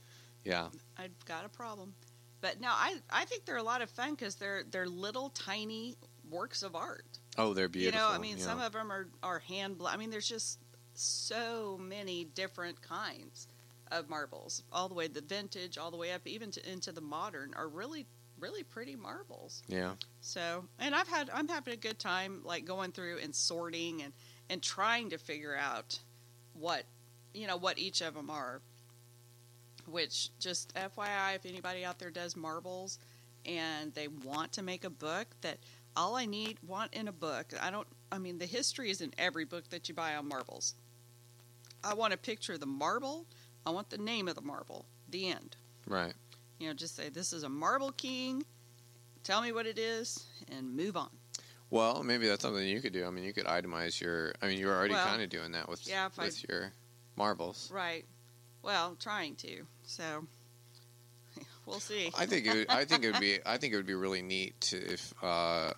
yeah, 0.45 0.69
I've 0.97 1.25
got 1.25 1.45
a 1.45 1.49
problem. 1.49 1.95
But 2.41 2.61
no, 2.61 2.69
I 2.71 2.95
I 3.11 3.25
think 3.25 3.45
they're 3.45 3.57
a 3.57 3.63
lot 3.63 3.83
of 3.83 3.91
fun 3.91 4.11
because 4.15 4.37
they're 4.37 4.63
they're 4.71 4.87
little 4.87 5.31
tiny 5.31 5.97
works 6.31 6.63
of 6.63 6.77
art. 6.77 7.19
oh 7.37 7.55
they're 7.55 7.69
beautiful. 7.69 8.01
You 8.01 8.07
know, 8.07 8.15
I 8.15 8.19
mean, 8.19 8.37
yeah. 8.39 8.45
some 8.45 8.61
of 8.61 8.73
them 8.73 8.93
are 8.93 9.09
are 9.23 9.41
hand. 9.41 9.79
bl- 9.79 9.89
I 9.89 9.97
mean, 9.97 10.11
there's 10.11 10.29
just 10.29 10.61
so 10.95 11.79
many 11.81 12.25
different 12.25 12.81
kinds 12.83 13.49
of 13.91 14.09
marbles, 14.09 14.63
all 14.73 14.89
the 14.89 14.95
way 14.95 15.09
the 15.09 15.21
vintage, 15.23 15.79
all 15.79 15.91
the 15.91 15.97
way 15.97 16.13
up 16.13 16.27
even 16.27 16.51
to, 16.53 16.71
into 16.71 16.93
the 16.93 17.01
modern, 17.01 17.55
are 17.57 17.69
really 17.69 18.07
really 18.41 18.63
pretty 18.63 18.97
marbles. 18.97 19.63
yeah, 19.69 19.93
So, 20.21 20.65
and 20.79 20.95
I've 20.95 21.09
had 21.09 21.31
I'm 21.33 21.49
having 21.49 21.75
a 21.75 21.77
good 21.77 21.99
time 21.99 22.41
like 22.45 22.65
going 22.65 22.93
through 22.93 23.19
and 23.19 23.35
sorting 23.35 24.03
and 24.03 24.13
and 24.51 24.63
trying 24.63 25.11
to 25.11 25.19
figure 25.19 25.57
out 25.57 25.99
what 26.55 26.85
you 27.35 27.47
know 27.47 27.57
what 27.57 27.79
each 27.79 28.01
of 28.01 28.15
them 28.15 28.31
are. 28.31 28.61
Which 29.87 30.31
just 30.39 30.75
FYI, 30.75 31.37
if 31.37 31.47
anybody 31.47 31.85
out 31.85 31.99
there 31.99 32.11
does 32.11 32.37
marbles 32.37 32.99
and 33.47 33.95
they 33.95 34.09
want 34.09 34.53
to 34.53 34.63
make 34.63 34.85
a 34.85 34.91
book, 34.91 35.27
that 35.41 35.59
all 35.97 36.15
I 36.15 36.27
need 36.27 36.59
want 36.67 36.93
in 36.93 37.09
a 37.09 37.13
book. 37.13 37.47
I 37.61 37.71
don't. 37.71 37.87
I 38.13 38.19
mean, 38.19 38.39
the 38.39 38.47
history 38.47 38.91
is 38.91 39.01
in 39.01 39.13
every 39.19 39.45
book 39.45 39.69
that 39.71 39.89
you 39.89 39.95
buy 39.95 40.15
on 40.17 40.29
marbles. 40.29 40.75
I 41.83 41.95
want 41.95 42.13
a 42.13 42.17
picture 42.17 42.55
of 42.55 42.61
the 42.61 42.67
marble. 42.67 43.27
I 43.65 43.71
want 43.71 43.91
the 43.91 43.99
name 43.99 44.29
of 44.29 44.35
the 44.35 44.41
marble. 44.41 44.87
The 45.11 45.29
end. 45.29 45.57
right. 45.87 46.13
You 46.59 46.69
know, 46.69 46.75
just 46.75 46.97
say 46.97 47.09
this 47.09 47.33
is 47.33 47.43
a 47.43 47.49
marble 47.49 47.93
king. 47.93 48.45
Tell 49.25 49.43
me 49.43 49.53
what 49.53 49.67
it 49.67 49.79
is, 49.79 50.25
and 50.51 50.75
move 50.75 50.97
on. 50.97 51.11
Well, 51.71 52.03
maybe 52.03 52.27
that's 52.27 52.43
something 52.43 52.67
you 52.67 52.81
could 52.81 52.93
do. 52.95 53.07
I 53.07 53.11
mean, 53.11 53.25
you 53.25 53.33
could 53.33 53.45
itemize 53.45 54.01
your. 54.01 54.33
I 54.41 54.47
mean, 54.49 54.59
you're 54.59 54.75
already 54.75 54.95
Well, 54.95 55.07
kind 55.07 55.23
of 55.23 55.29
doing 55.29 55.53
that 55.53 55.69
with 55.69 55.87
yeah, 55.87 56.07
if 56.07 56.19
I- 56.19 56.25
with 56.25 56.49
your 56.49 56.73
marbles. 57.17 57.71
Right. 57.73 58.07
Well, 58.63 58.97
trying 58.99 59.37
to. 59.37 59.67
So 59.85 60.27
we'll 61.67 61.81
see. 61.81 62.11
I 62.17 62.27
think 62.27 62.47
it. 62.47 62.55
Would, 62.55 62.71
I 62.71 62.85
think 62.85 63.05
it 63.05 63.13
would 63.13 63.21
be. 63.21 63.39
I 63.47 63.59
think 63.59 63.73
it 63.73 63.77
would 63.77 63.87
be 63.87 63.95
really 63.95 64.23
neat 64.23 64.59
to, 64.63 64.77
if 64.79 65.13
uh, 65.23 65.73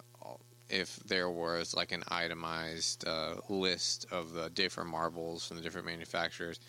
if 0.68 0.96
there 1.00 1.28
was 1.28 1.74
like 1.74 1.92
an 1.92 2.04
itemized 2.08 3.06
uh, 3.06 3.34
list 3.48 4.06
of 4.10 4.32
the 4.32 4.48
different 4.50 4.90
marbles 4.90 5.46
from 5.48 5.56
the 5.56 5.62
different 5.62 5.86
manufacturers. 5.86 6.60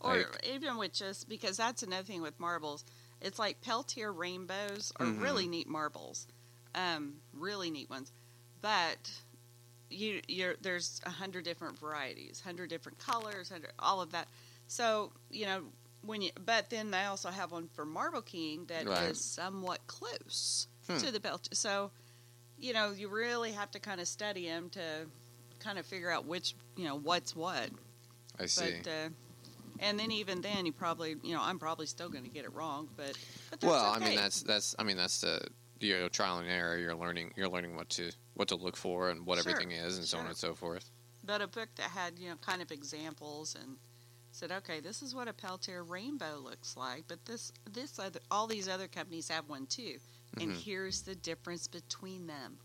or 0.00 0.18
Like, 0.18 0.48
even 0.54 0.76
with 0.76 0.92
just 0.92 1.28
because 1.28 1.56
that's 1.56 1.82
another 1.82 2.04
thing 2.04 2.22
with 2.22 2.38
marbles. 2.38 2.84
It's 3.20 3.38
like 3.38 3.60
Peltier 3.60 4.12
rainbows 4.12 4.92
are 4.96 5.06
Mhm. 5.06 5.20
really 5.20 5.46
neat 5.46 5.68
marbles, 5.68 6.26
um, 6.74 7.20
really 7.32 7.70
neat 7.70 7.90
ones. 7.90 8.12
But 8.60 9.10
you, 9.90 10.20
you're 10.28 10.54
there's 10.60 11.00
a 11.04 11.10
hundred 11.10 11.44
different 11.44 11.78
varieties, 11.78 12.40
hundred 12.40 12.70
different 12.70 12.98
colors, 12.98 13.48
hundred 13.48 13.72
all 13.78 14.00
of 14.00 14.12
that. 14.12 14.28
So 14.68 15.12
you 15.30 15.46
know 15.46 15.64
when 16.02 16.22
you, 16.22 16.30
but 16.44 16.70
then 16.70 16.90
they 16.90 17.04
also 17.04 17.30
have 17.30 17.52
one 17.52 17.68
for 17.68 17.84
Marble 17.84 18.22
King 18.22 18.66
that 18.66 18.82
is 18.82 18.88
Right. 18.88 19.16
somewhat 19.16 19.86
close 19.86 20.68
Hmm. 20.86 20.98
to 20.98 21.10
the 21.10 21.20
Peltier. 21.20 21.54
So 21.54 21.90
you 22.58 22.72
know 22.72 22.92
you 22.92 23.08
really 23.08 23.52
have 23.52 23.70
to 23.72 23.80
kind 23.80 24.00
of 24.00 24.08
study 24.08 24.46
them 24.46 24.70
to 24.70 25.06
kind 25.58 25.78
of 25.78 25.84
figure 25.86 26.10
out 26.10 26.24
which 26.24 26.54
you 26.76 26.84
know 26.84 26.96
what's 26.96 27.34
what. 27.36 27.70
I 28.38 28.46
see. 28.46 28.76
But 28.82 28.90
uh, 28.90 29.08
and 29.80 29.98
then 29.98 30.10
even 30.12 30.40
then, 30.40 30.66
you 30.66 30.72
probably 30.72 31.16
you 31.22 31.34
know 31.34 31.40
I'm 31.42 31.58
probably 31.58 31.86
still 31.86 32.08
going 32.08 32.24
to 32.24 32.30
get 32.30 32.44
it 32.44 32.52
wrong, 32.54 32.88
but, 32.96 33.18
but 33.50 33.62
well, 33.62 33.92
I 33.94 33.98
mean 33.98 34.16
that's 34.16 34.42
that's. 34.42 34.74
I 34.78 34.84
mean 34.84 34.96
that's 34.96 35.20
the 35.20 35.40
you 35.80 35.98
know 35.98 36.08
trial 36.08 36.38
and 36.38 36.48
error. 36.48 36.76
You're 36.78 36.94
learning. 36.94 37.32
You're 37.36 37.48
learning 37.48 37.76
what 37.76 37.88
to 37.90 38.12
what 38.34 38.48
to 38.48 38.56
look 38.56 38.76
for 38.76 39.10
and 39.10 39.26
what 39.26 39.38
Sure, 39.38 39.52
everything 39.52 39.72
is 39.72 39.98
and 39.98 40.06
so 40.06 40.18
on 40.18 40.26
and 40.26 40.36
so 40.36 40.54
forth. 40.54 40.90
but 41.24 41.40
a 41.42 41.46
book 41.48 41.68
that 41.76 41.90
had 41.90 42.18
you 42.18 42.28
know 42.30 42.36
kind 42.36 42.62
of 42.62 42.70
examples 42.70 43.56
and 43.60 43.76
said, 44.32 44.52
okay, 44.52 44.78
this 44.78 45.02
is 45.02 45.12
what 45.12 45.26
a 45.26 45.32
Peltier 45.32 45.82
rainbow 45.82 46.38
looks 46.38 46.76
like, 46.76 47.04
but 47.08 47.24
this 47.26 47.52
this 47.72 47.98
other 47.98 48.20
all 48.30 48.46
these 48.46 48.68
other 48.68 48.86
companies 48.88 49.28
have 49.28 49.48
one 49.48 49.66
too, 49.66 49.96
and 50.38 50.50
Mhm. 50.52 50.62
here's 50.62 51.02
the 51.02 51.14
difference 51.16 51.66
between 51.66 52.26
them. 52.26 52.58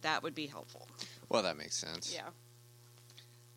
That 0.00 0.22
would 0.22 0.34
be 0.34 0.46
helpful. 0.46 0.88
Well, 1.28 1.42
that 1.42 1.56
makes 1.56 1.76
sense. 1.76 2.12
Yeah. 2.12 2.30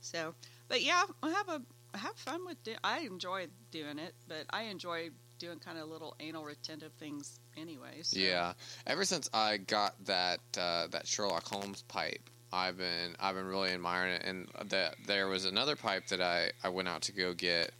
So, 0.01 0.35
but 0.67 0.83
yeah, 0.83 1.03
I 1.23 1.31
have 1.31 1.49
a 1.49 1.61
have 1.97 2.15
fun 2.17 2.45
with. 2.45 2.57
it. 2.67 2.77
I 2.83 2.99
enjoy 2.99 3.47
doing 3.71 3.99
it, 3.99 4.13
but 4.27 4.45
I 4.49 4.63
enjoy 4.63 5.09
doing 5.37 5.59
kind 5.59 5.77
of 5.77 5.89
little 5.89 6.15
anal 6.19 6.43
retentive 6.43 6.93
things 6.93 7.39
anyway. 7.57 8.01
So. 8.01 8.19
Yeah. 8.19 8.53
Ever 8.87 9.05
since 9.05 9.29
I 9.33 9.57
got 9.57 9.93
that 10.05 10.39
uh, 10.57 10.87
that 10.87 11.07
Sherlock 11.07 11.47
Holmes 11.47 11.83
pipe, 11.83 12.29
I've 12.51 12.77
been 12.77 13.15
I've 13.19 13.35
been 13.35 13.45
really 13.45 13.71
admiring 13.71 14.13
it. 14.13 14.23
And 14.25 14.47
that 14.69 14.95
there 15.07 15.27
was 15.27 15.45
another 15.45 15.75
pipe 15.75 16.07
that 16.07 16.21
I, 16.21 16.51
I 16.63 16.69
went 16.69 16.87
out 16.87 17.01
to 17.03 17.11
go 17.11 17.33
get 17.33 17.71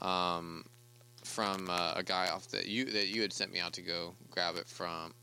um, 0.00 0.64
from 1.24 1.68
uh, 1.70 1.94
a 1.96 2.02
guy 2.02 2.28
off 2.28 2.48
that 2.48 2.66
you 2.66 2.86
that 2.86 3.08
you 3.08 3.22
had 3.22 3.32
sent 3.32 3.52
me 3.52 3.60
out 3.60 3.74
to 3.74 3.82
go 3.82 4.14
grab 4.30 4.56
it 4.56 4.68
from 4.68 5.14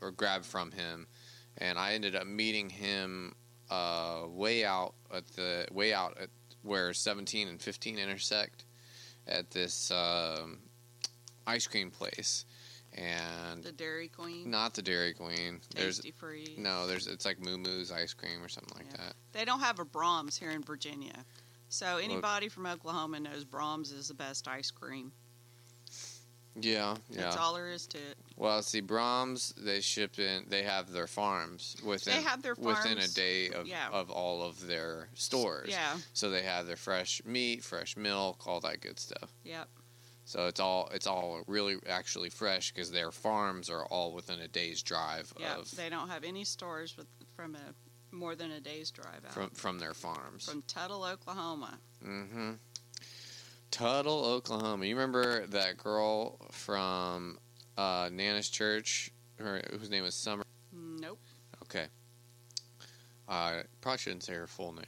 or 0.00 0.10
grab 0.10 0.44
from 0.44 0.70
him, 0.70 1.06
and 1.58 1.78
I 1.78 1.94
ended 1.94 2.16
up 2.16 2.26
meeting 2.26 2.70
him 2.70 3.34
uh, 3.70 4.22
way 4.28 4.64
out 4.64 4.94
at 5.14 5.26
the 5.32 5.66
way 5.72 5.92
out 5.92 6.16
at 6.20 6.30
where 6.66 6.92
17 6.92 7.48
and 7.48 7.60
15 7.60 7.98
intersect 7.98 8.64
at 9.26 9.50
this 9.50 9.90
um, 9.90 10.58
ice 11.46 11.66
cream 11.66 11.90
place. 11.90 12.44
And 12.94 13.62
The 13.62 13.72
Dairy 13.72 14.08
Queen, 14.08 14.50
not 14.50 14.72
the 14.74 14.80
Dairy 14.80 15.12
Queen. 15.12 15.60
There's 15.74 16.00
Tastee 16.00 16.14
Freez. 16.14 16.56
no, 16.58 16.86
there's 16.86 17.06
it's 17.06 17.26
like 17.26 17.38
Moo 17.44 17.58
Moo's 17.58 17.92
ice 17.92 18.14
cream 18.14 18.42
or 18.42 18.48
something 18.48 18.76
like 18.76 18.86
Yeah. 18.90 19.04
that. 19.08 19.16
They 19.32 19.44
don't 19.44 19.60
have 19.60 19.80
a 19.80 19.84
Braum's 19.84 20.36
here 20.36 20.50
in 20.50 20.62
Virginia. 20.62 21.24
So 21.68 21.98
anybody 21.98 22.48
from 22.48 22.64
Oklahoma 22.64 23.20
knows 23.20 23.44
Braum's 23.44 23.92
is 23.92 24.08
the 24.08 24.14
best 24.14 24.48
ice 24.48 24.70
cream. 24.70 25.12
Yeah, 26.60 26.96
yeah. 27.10 27.22
That's 27.22 27.36
all 27.36 27.54
there 27.54 27.70
is 27.70 27.86
to 27.88 27.98
it. 27.98 28.16
Well, 28.36 28.62
see, 28.62 28.80
Braum's 28.80 29.52
they 29.56 29.80
ship 29.80 30.18
in. 30.18 30.44
They 30.48 30.62
have 30.62 30.90
their 30.90 31.06
farms 31.06 31.76
within 31.84 32.14
They 32.16 32.22
have 32.22 32.42
their 32.42 32.54
farms, 32.54 32.78
within 32.84 32.98
a 32.98 33.08
day 33.08 33.50
of 33.50 33.66
yeah. 33.66 33.88
of 33.92 34.10
all 34.10 34.42
of 34.42 34.66
their 34.66 35.08
stores. 35.14 35.68
Yeah. 35.70 35.96
So 36.12 36.30
they 36.30 36.42
have 36.42 36.66
their 36.66 36.76
fresh 36.76 37.22
meat, 37.24 37.62
fresh 37.62 37.96
milk, 37.96 38.46
all 38.46 38.60
that 38.60 38.80
good 38.80 38.98
stuff. 38.98 39.32
Yep. 39.44 39.68
So 40.24 40.46
it's 40.46 40.58
all 40.60 40.88
it's 40.92 41.06
all 41.06 41.42
really 41.46 41.76
actually 41.88 42.30
fresh 42.30 42.72
because 42.72 42.90
their 42.90 43.12
farms 43.12 43.70
are 43.70 43.84
all 43.86 44.12
within 44.12 44.40
a 44.40 44.48
day's 44.48 44.82
drive 44.82 45.32
Yeah. 45.38 45.56
of 45.58 45.70
They 45.76 45.88
don't 45.88 46.08
have 46.08 46.24
any 46.24 46.44
stores 46.44 46.96
with 46.96 47.06
from 47.36 47.54
a 47.54 48.14
more 48.14 48.34
than 48.34 48.50
a 48.50 48.60
day's 48.60 48.90
drive 48.90 49.24
out. 49.26 49.32
from 49.32 49.50
from 49.50 49.78
their 49.78 49.94
farms. 49.94 50.48
From 50.48 50.62
Tuttle, 50.62 51.04
Oklahoma. 51.04 51.78
Mm-hmm. 52.04 52.52
Tuttle, 53.80 54.24
Oklahoma. 54.24 54.86
You 54.86 54.94
remember 54.96 55.46
that 55.48 55.76
girl 55.76 56.38
from 56.50 57.38
uh, 57.76 58.08
Nana's 58.10 58.48
church, 58.48 59.10
her, 59.38 59.60
whose 59.70 59.90
name 59.90 60.02
was 60.02 60.14
Summer? 60.14 60.44
Nope. 60.72 61.18
Okay. 61.64 61.84
I 63.28 63.64
probably 63.82 63.98
shouldn't 63.98 64.22
say 64.22 64.32
her 64.32 64.46
full 64.46 64.72
name. 64.72 64.84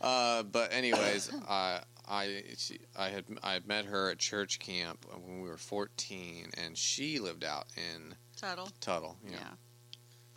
Uh, 0.00 0.44
but 0.44 0.72
anyways, 0.72 1.30
I 1.48 1.80
I 2.08 2.42
she, 2.56 2.78
I 2.98 3.10
had 3.10 3.24
I 3.42 3.52
had 3.52 3.66
met 3.66 3.84
her 3.84 4.10
at 4.10 4.18
church 4.18 4.58
camp 4.58 5.04
when 5.12 5.42
we 5.42 5.48
were 5.48 5.58
fourteen, 5.58 6.46
and 6.56 6.76
she 6.78 7.18
lived 7.18 7.44
out 7.44 7.66
in 7.76 8.14
Tuttle. 8.34 8.70
Tuttle. 8.80 9.18
Yeah. 9.26 9.32
Yeah. 9.32 9.48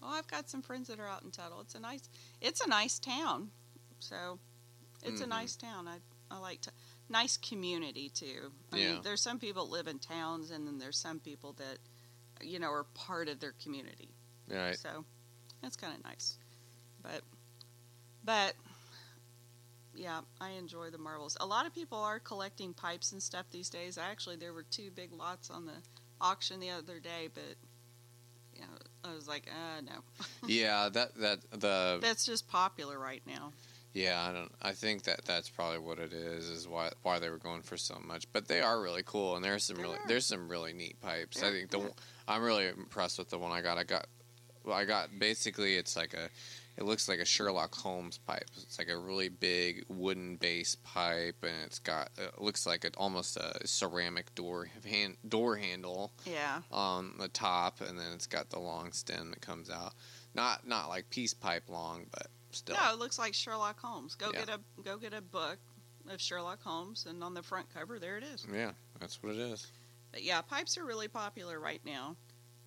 Well, 0.02 0.12
I've 0.12 0.28
got 0.28 0.50
some 0.50 0.62
friends 0.62 0.90
that 0.90 1.00
are 1.00 1.08
out 1.08 1.24
in 1.24 1.32
Tuttle. 1.32 1.62
It's 1.62 1.76
a 1.76 1.80
nice, 1.80 2.10
it's 2.42 2.60
a 2.60 2.68
nice 2.68 3.00
town. 3.00 3.52
So, 4.00 4.38
it's 5.02 5.22
a 5.22 5.26
Mhm. 5.26 5.30
nice 5.30 5.56
town. 5.56 5.88
I 5.88 6.00
I 6.30 6.40
like 6.40 6.62
to 6.62 6.72
nice 7.10 7.38
community 7.38 8.10
too. 8.10 8.52
I 8.72 8.78
Yeah. 8.78 8.94
mean, 8.94 9.02
there's 9.04 9.22
some 9.22 9.40
people 9.40 9.66
that 9.66 9.72
live 9.72 9.88
in 9.88 10.00
towns, 10.00 10.52
and 10.52 10.68
then 10.68 10.78
there's 10.80 10.98
some 10.98 11.20
people 11.20 11.54
that 11.54 11.80
you 12.42 12.60
know 12.60 12.72
are 12.72 12.86
part 12.94 13.28
of 13.28 13.40
their 13.40 13.54
community. 13.64 14.10
Right. 14.48 14.78
So 14.78 15.06
that's 15.62 15.76
kind 15.76 15.96
of 15.98 16.04
nice. 16.04 16.38
But 17.02 17.22
but 18.24 18.56
yeah, 19.94 20.22
I 20.42 20.52
enjoy 20.52 20.90
the 20.90 20.98
marbles. 20.98 21.38
A 21.40 21.46
lot 21.46 21.66
of 21.66 21.74
people 21.74 21.98
are 21.98 22.20
collecting 22.20 22.74
pipes 22.74 23.12
and 23.12 23.24
stuff 23.24 23.46
these 23.52 23.70
days. 23.70 23.98
Actually, 23.98 24.36
there 24.36 24.54
were 24.54 24.64
two 24.64 24.92
big 24.92 25.14
lots 25.14 25.50
on 25.50 25.66
the 25.66 25.76
auction 26.20 26.60
the 26.60 26.70
other 26.70 27.00
day, 27.00 27.30
but 27.34 27.56
you 28.54 28.62
know, 28.62 28.68
I 29.10 29.14
was 29.14 29.28
like, 29.28 29.50
uh, 29.50 29.82
no, 29.82 30.02
yeah, 30.48 30.90
that 30.90 31.16
that 31.16 31.40
the 31.52 32.00
that's 32.02 32.26
just 32.26 32.48
popular 32.48 33.00
right 33.00 33.22
now. 33.26 33.54
Yeah, 33.96 34.28
I 34.30 34.34
don't. 34.34 34.52
I 34.62 34.74
think 34.74 35.04
that 35.04 35.24
that's 35.24 35.48
probably 35.48 35.80
what 35.80 36.00
it 36.00 36.12
is. 36.12 36.50
Is 36.50 36.68
why 36.68 36.92
why 37.02 37.18
they 37.18 37.30
were 37.30 37.38
going 37.38 37.62
for 37.62 37.78
so 37.78 37.98
much. 38.06 38.30
But 38.34 38.50
they 38.50 38.62
are 38.62 38.82
really 38.82 39.04
cool, 39.06 39.38
and 39.38 39.44
there's 39.44 39.64
some 39.64 39.78
really 39.78 39.98
there's 40.08 40.26
some 40.26 40.50
really 40.50 40.74
neat 40.74 41.00
pipes. 41.00 41.42
I 41.42 41.52
think 41.52 41.72
the 41.72 41.80
yeah. 41.80 41.88
I'm 42.28 42.44
really 42.44 42.68
impressed 42.68 43.18
with 43.18 43.30
the 43.30 43.40
one 43.40 43.54
I 43.54 43.62
got. 43.62 43.78
I 43.78 43.86
got 43.86 44.08
well, 44.66 44.76
I 44.76 44.84
got 44.84 45.18
basically 45.18 45.76
it's 45.76 45.96
like 45.96 46.14
a 46.14 46.30
it 46.78 46.84
looks 46.84 47.08
like 47.08 47.20
a 47.20 47.26
Sherlock 47.26 47.74
Holmes 47.74 48.18
pipe. 48.18 48.50
It's 48.62 48.78
like 48.78 48.90
a 48.90 48.98
really 48.98 49.30
big 49.30 49.86
wooden 49.88 50.36
base 50.36 50.76
pipe, 50.84 51.38
and 51.44 51.56
it's 51.66 51.80
got 51.80 52.10
it 52.18 52.42
looks 52.42 52.66
like 52.66 52.84
it 52.84 52.96
almost 52.98 53.38
a 53.38 53.66
ceramic 53.66 54.36
door 54.36 54.68
hand, 54.86 55.16
door 55.28 55.56
handle 55.56 56.12
Yeah, 56.26 56.64
on 56.70 57.14
the 57.18 57.30
top, 57.30 57.80
and 57.80 57.98
then 57.98 58.12
it's 58.14 58.28
got 58.28 58.50
the 58.50 58.60
long 58.60 58.92
stem 58.92 59.32
that 59.32 59.40
comes 59.40 59.70
out. 59.70 59.94
Not 60.34 60.68
not 60.68 60.90
like 60.90 61.10
peace 61.10 61.34
pipe 61.34 61.70
long, 61.70 62.08
but 62.12 62.28
still. 62.56 62.76
no, 62.76 62.94
it 62.94 63.00
looks 63.00 63.18
like 63.20 63.34
Sherlock 63.34 63.80
Holmes. 63.80 64.16
Go 64.16 64.32
Yeah. 64.34 64.46
get 64.46 64.50
a 64.50 64.60
go 64.84 64.98
get 64.98 65.14
a 65.14 65.22
book 65.22 65.58
of 66.10 66.20
Sherlock 66.22 66.62
Holmes, 66.62 67.06
and 67.08 67.24
on 67.24 67.34
the 67.34 67.44
front 67.44 67.68
cover, 67.74 68.00
there 68.00 68.18
it 68.18 68.24
is. 68.24 68.46
Yeah, 68.52 68.72
that's 69.00 69.22
what 69.22 69.34
it 69.34 69.40
is. 69.40 69.68
But 70.12 70.24
yeah, 70.24 70.42
pipes 70.42 70.78
are 70.78 70.86
really 70.86 71.08
popular 71.08 71.60
right 71.60 71.82
now. 71.86 72.16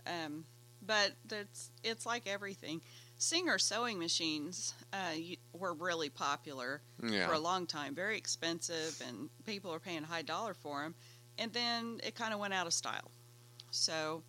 Um, 0.07 0.45
but 0.83 1.12
that's 1.26 1.71
it's 1.83 2.07
like 2.07 2.26
everything. 2.26 2.80
Singer 3.21 3.59
sewing 3.59 3.99
machines 3.99 4.75
uh, 4.92 5.14
were 5.52 5.75
really 5.75 6.09
popular 6.09 6.80
Yeah. 7.02 7.26
for 7.26 7.33
a 7.35 7.38
long 7.38 7.66
time, 7.66 7.95
very 7.95 8.16
expensive, 8.16 9.02
and 9.07 9.28
people 9.45 9.73
are 9.73 9.80
paying 9.80 10.04
a 10.04 10.07
high 10.07 10.23
dollar 10.23 10.54
for 10.54 10.83
them. 10.83 10.95
And 11.37 11.52
then 11.52 12.00
it 12.04 12.14
kind 12.14 12.33
of 12.33 12.38
went 12.38 12.54
out 12.54 12.66
of 12.68 12.73
style. 12.73 13.11
So, 13.71 14.23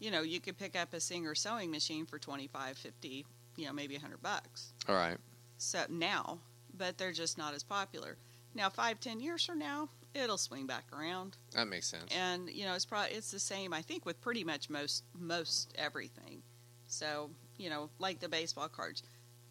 you 0.00 0.10
know, 0.10 0.22
you 0.22 0.40
could 0.40 0.56
pick 0.58 0.74
up 0.76 0.92
a 0.94 1.00
Singer 1.00 1.34
sewing 1.36 1.70
machine 1.70 2.06
for 2.06 2.18
25, 2.18 2.76
50, 2.76 3.24
you 3.56 3.66
know, 3.66 3.72
maybe 3.72 3.94
a 3.94 3.98
100 3.98 4.22
bucks. 4.22 4.72
All 4.88 4.94
right. 4.94 5.16
So 5.58 5.84
now, 5.88 6.38
but 6.76 6.98
they're 6.98 7.12
just 7.12 7.38
not 7.38 7.54
as 7.54 7.62
popular. 7.62 8.16
Now, 8.54 8.68
five, 8.70 9.00
ten 9.00 9.18
years 9.20 9.44
from 9.44 9.58
now, 9.58 9.88
it'll 10.14 10.38
swing 10.38 10.66
back 10.66 10.84
around 10.92 11.36
That 11.54 11.66
makes 11.66 11.88
sense. 11.88 12.04
and 12.14 12.48
you 12.48 12.64
know 12.64 12.74
it's 12.74 12.84
probably 12.84 13.16
it's 13.16 13.32
the 13.32 13.38
same 13.40 13.72
i 13.74 13.82
think 13.82 14.06
with 14.06 14.20
pretty 14.20 14.44
much 14.44 14.70
most 14.70 15.02
most 15.18 15.74
everything 15.76 16.40
so 16.86 17.30
you 17.58 17.68
know 17.68 17.90
like 17.98 18.20
the 18.20 18.28
baseball 18.28 18.68
cards 18.68 19.02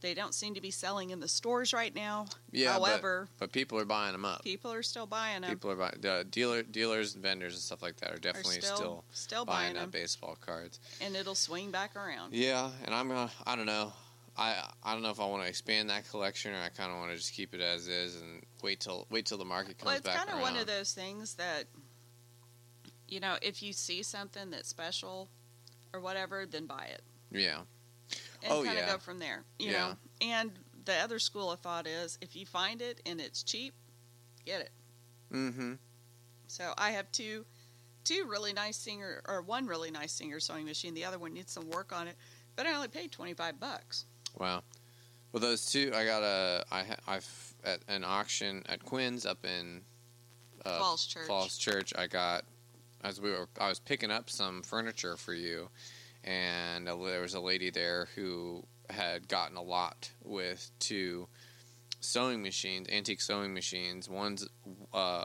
they 0.04 0.14
don't 0.14 0.36
seem 0.36 0.54
to 0.54 0.62
be 0.62 0.70
selling 0.70 1.10
in 1.10 1.20
the 1.20 1.28
stores 1.28 1.74
right 1.74 1.96
now 1.96 2.28
yeah, 2.52 2.78
but- 2.78 2.88
however 2.90 3.28
but, 3.40 3.52
people 3.52 3.80
are 3.80 3.86
buying 3.86 4.12
them 4.12 4.26
up. 4.26 4.44
people 4.44 4.72
are 4.72 4.84
still 4.84 5.08
buying 5.08 5.42
them 5.42 5.50
People 5.50 5.72
are 5.72 5.76
buying 5.76 5.96
the 6.00 6.26
dealer 6.30 6.62
dealers 6.62 7.16
and 7.16 7.24
vendors 7.24 7.54
and 7.54 7.62
stuff 7.62 7.82
like 7.82 7.98
that 7.98 8.12
are 8.12 8.16
are 8.16 8.20
definitely 8.20 8.62
still 8.62 8.76
still, 8.76 9.04
still 9.12 9.46
buying 9.46 9.74
buying 9.74 9.84
up 9.86 9.92
baseball 9.92 10.38
cards. 10.40 10.80
and 11.02 11.16
it'll 11.16 11.34
swing 11.34 11.72
back 11.72 11.96
around 11.96 12.34
Yeah, 12.34 12.70
and 12.86 12.94
I'm 12.94 13.08
gonna. 13.08 13.32
I 13.48 13.56
don't 13.56 13.66
know. 13.66 13.92
I 14.38 14.64
I 14.84 14.94
don't 14.94 15.04
know 15.04 15.10
if 15.12 15.20
I 15.20 15.26
want 15.26 15.44
to 15.44 15.50
expand 15.50 15.90
that 15.90 16.10
collection 16.10 16.54
or 16.54 16.58
I 16.58 16.70
kind 16.70 16.92
of 16.92 16.98
want 16.98 17.12
to 17.12 17.18
just 17.18 17.34
keep 17.34 17.54
it 17.54 17.62
as 17.62 17.88
is 17.88 18.22
and 18.22 18.44
wait 18.62 18.80
till 18.80 19.08
wait 19.10 19.26
till 19.26 19.38
the 19.38 19.46
market 19.46 19.78
comes 19.78 19.86
well 19.88 19.96
it's 19.96 20.06
back 20.06 20.18
kind 20.26 20.30
of 20.30 20.42
one 20.42 20.58
of 20.58 20.68
those 20.68 20.94
things 20.94 21.36
that 21.36 21.66
you 23.08 23.20
know 23.20 23.36
if 23.42 23.62
you 23.62 23.74
see 23.74 24.02
something 24.04 24.50
that's 24.50 24.70
special 24.70 25.30
or 25.94 26.00
whatever 26.00 26.46
then 26.46 26.66
buy 26.66 26.86
it 26.92 27.02
Yeah. 27.32 27.60
And 28.44 28.52
Oh, 28.54 28.64
kind 28.64 28.78
of 28.78 28.86
yeah. 28.86 28.92
go 28.92 28.98
from 29.00 29.20
there 29.20 29.44
you 29.60 29.72
Yeah. 29.72 29.88
know 29.90 29.96
and 30.22 30.52
the 30.86 30.96
other 30.96 31.18
school 31.20 31.52
of 31.52 31.60
thought 31.60 31.88
is 31.88 32.18
if 32.22 32.36
you 32.36 32.46
find 32.46 32.82
it 32.82 33.02
and 33.06 33.20
it's 33.22 33.42
cheap 33.44 33.74
get 34.46 34.62
it 34.62 34.72
Mm-hmm. 35.32 35.74
So 36.48 36.74
I 36.78 36.92
have 36.92 37.12
two, 37.12 37.44
two 38.04 38.26
really 38.30 38.54
nice 38.54 38.78
singer 38.78 39.24
or 39.28 39.42
one 39.42 39.66
really 39.66 39.90
nice 39.90 40.12
singer 40.12 40.40
sewing 40.40 40.66
machine. 40.66 40.94
The 40.94 41.06
other 41.06 41.18
one 41.18 41.34
needs 41.34 41.52
some 41.52 41.68
work 41.72 41.92
on 41.92 42.08
it, 42.08 42.16
but 42.56 42.68
I 42.68 42.74
only 42.76 42.88
paid 42.90 43.12
twenty 43.12 43.34
five 43.34 43.60
bucks. 43.60 44.06
Wow. 44.38 44.62
Well, 45.32 45.42
those 45.42 45.66
two, 45.66 45.92
I 45.96 46.06
got 46.06 46.22
a, 46.22 46.64
I, 46.72 46.84
I've 47.08 47.54
at 47.64 47.80
an 47.88 48.04
auction 48.04 48.62
at 48.70 48.86
Quinn's 48.86 49.26
up 49.26 49.44
in 49.44 49.82
uh, 50.64 50.78
Falls 50.78 51.08
Church. 51.08 51.26
Falls 51.26 51.58
Church. 51.58 51.92
I 51.98 52.06
got 52.06 52.44
as 53.04 53.20
we 53.20 53.32
were, 53.32 53.50
I 53.60 53.70
was 53.70 53.80
picking 53.80 54.12
up 54.12 54.30
some 54.30 54.62
furniture 54.62 55.18
for 55.18 55.34
you, 55.34 55.70
and 56.24 56.88
there 56.88 57.22
was 57.22 57.34
a 57.34 57.40
lady 57.40 57.70
there 57.70 58.08
who 58.16 58.64
had 58.90 59.28
gotten 59.28 59.58
a 59.58 59.62
lot 59.62 60.10
with 60.24 60.70
two 60.80 61.28
sewing 62.00 62.42
machines, 62.42 62.88
antique 62.90 63.22
sewing 63.22 63.54
machines. 63.54 64.10
One's 64.10 64.48
uh, 64.94 65.24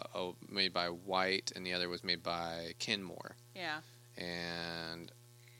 made 0.48 0.72
by 0.72 0.87
White, 0.87 1.52
and 1.56 1.66
the 1.66 1.72
other 1.72 1.88
was 1.88 2.04
made 2.04 2.22
by 2.22 2.72
Kenmore. 2.78 3.37
Yeah, 3.54 3.80
and 4.16 5.11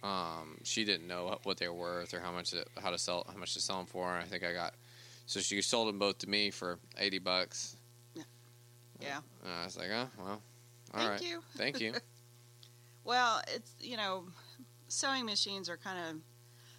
um, 0.03 0.59
she 0.63 0.85
didn't 0.85 1.07
know 1.07 1.39
what 1.43 1.59
they 1.59 1.69
were 1.69 1.75
worth 1.75 2.15
or 2.15 2.21
how 2.21 2.33
much 2.33 2.53
it, 2.53 2.69
how 2.81 2.91
to 2.91 2.99
sell 2.99 3.27
how 3.31 3.39
much 3.39 3.55
to 3.55 3.61
sell 3.61 3.79
them 3.79 3.87
for. 3.87 4.15
And 4.15 4.23
I 4.25 4.27
think 4.27 4.45
I 4.45 4.53
got 4.53 4.75
so 5.27 5.41
she 5.41 5.61
sold 5.63 5.89
them 5.89 5.99
both 5.99 6.19
to 6.19 6.29
me 6.29 6.51
for 6.51 6.79
eighty 6.99 7.19
bucks. 7.19 7.77
yeah. 9.01 9.21
And 9.45 9.53
I 9.53 9.65
was 9.65 9.77
like, 9.77 9.91
oh 9.93 10.09
well, 10.19 10.29
all 10.29 11.01
Thank 11.01 11.11
right, 11.11 11.23
you. 11.23 11.43
thank 11.57 11.81
you. 11.81 11.95
Well, 13.05 13.41
it's 13.55 13.73
you 13.81 13.97
know, 13.97 14.25
sewing 14.89 15.25
machines 15.27 15.69
are 15.69 15.77
kind 15.77 15.99
of 15.99 16.21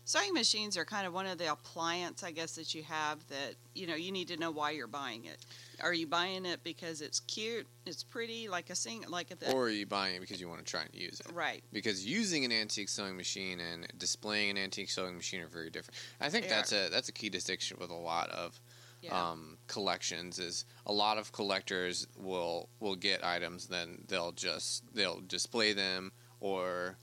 sewing 0.03 0.33
machines 0.33 0.75
are 0.75 0.85
kind 0.85 1.05
of 1.05 1.13
one 1.13 1.27
of 1.27 1.37
the 1.37 1.51
appliance 1.51 2.23
I 2.23 2.31
guess 2.31 2.55
that 2.55 2.73
you 2.73 2.81
have 2.83 3.25
that 3.27 3.55
you 3.75 3.87
know 3.87 3.95
you 3.95 4.11
need 4.11 4.27
to 4.29 4.37
know 4.37 4.51
why 4.51 4.71
you're 4.71 4.87
buying 4.87 5.25
it. 5.25 5.37
Are 5.81 5.93
you 5.93 6.07
buying 6.07 6.45
it 6.45 6.61
because 6.63 7.01
it's 7.01 7.21
cute, 7.21 7.65
it's 7.85 8.03
pretty, 8.03 8.49
like 8.49 8.69
a 8.69 8.75
sing, 8.75 9.05
like 9.07 9.31
a 9.31 9.53
or 9.53 9.65
are 9.65 9.69
you 9.69 9.85
buying 9.85 10.15
it 10.15 10.19
because 10.19 10.41
you 10.41 10.49
want 10.49 10.59
to 10.59 10.69
try 10.69 10.81
and 10.81 10.93
use 10.93 11.21
it? 11.21 11.31
right? 11.33 11.63
Because 11.71 12.05
using 12.05 12.43
an 12.43 12.51
antique 12.51 12.89
sewing 12.89 13.15
machine 13.15 13.59
and 13.59 13.87
displaying 13.97 14.49
an 14.51 14.57
antique 14.57 14.89
sewing 14.89 15.15
machine 15.15 15.41
are 15.41 15.47
very 15.47 15.69
different. 15.69 15.97
I 16.19 16.29
think 16.29 16.45
They 16.45 16.49
that's 16.49 16.73
a 16.73 16.89
that's 16.89 17.07
a 17.07 17.13
key 17.13 17.29
distinction 17.29 17.77
with 17.79 17.91
a 17.91 17.95
lot 17.95 18.29
of 18.31 18.59
Yeah, 19.01 19.29
um, 19.29 19.57
collections 19.67 20.39
is 20.39 20.65
a 20.85 20.91
lot 20.91 21.17
of 21.17 21.31
collectors 21.31 22.07
will 22.17 22.67
will 22.81 22.97
get 22.97 23.23
items 23.23 23.67
then 23.67 24.03
they'll 24.07 24.33
just 24.33 24.83
they'll 24.93 25.21
display 25.21 25.71
them 25.71 26.11
or 26.41 26.97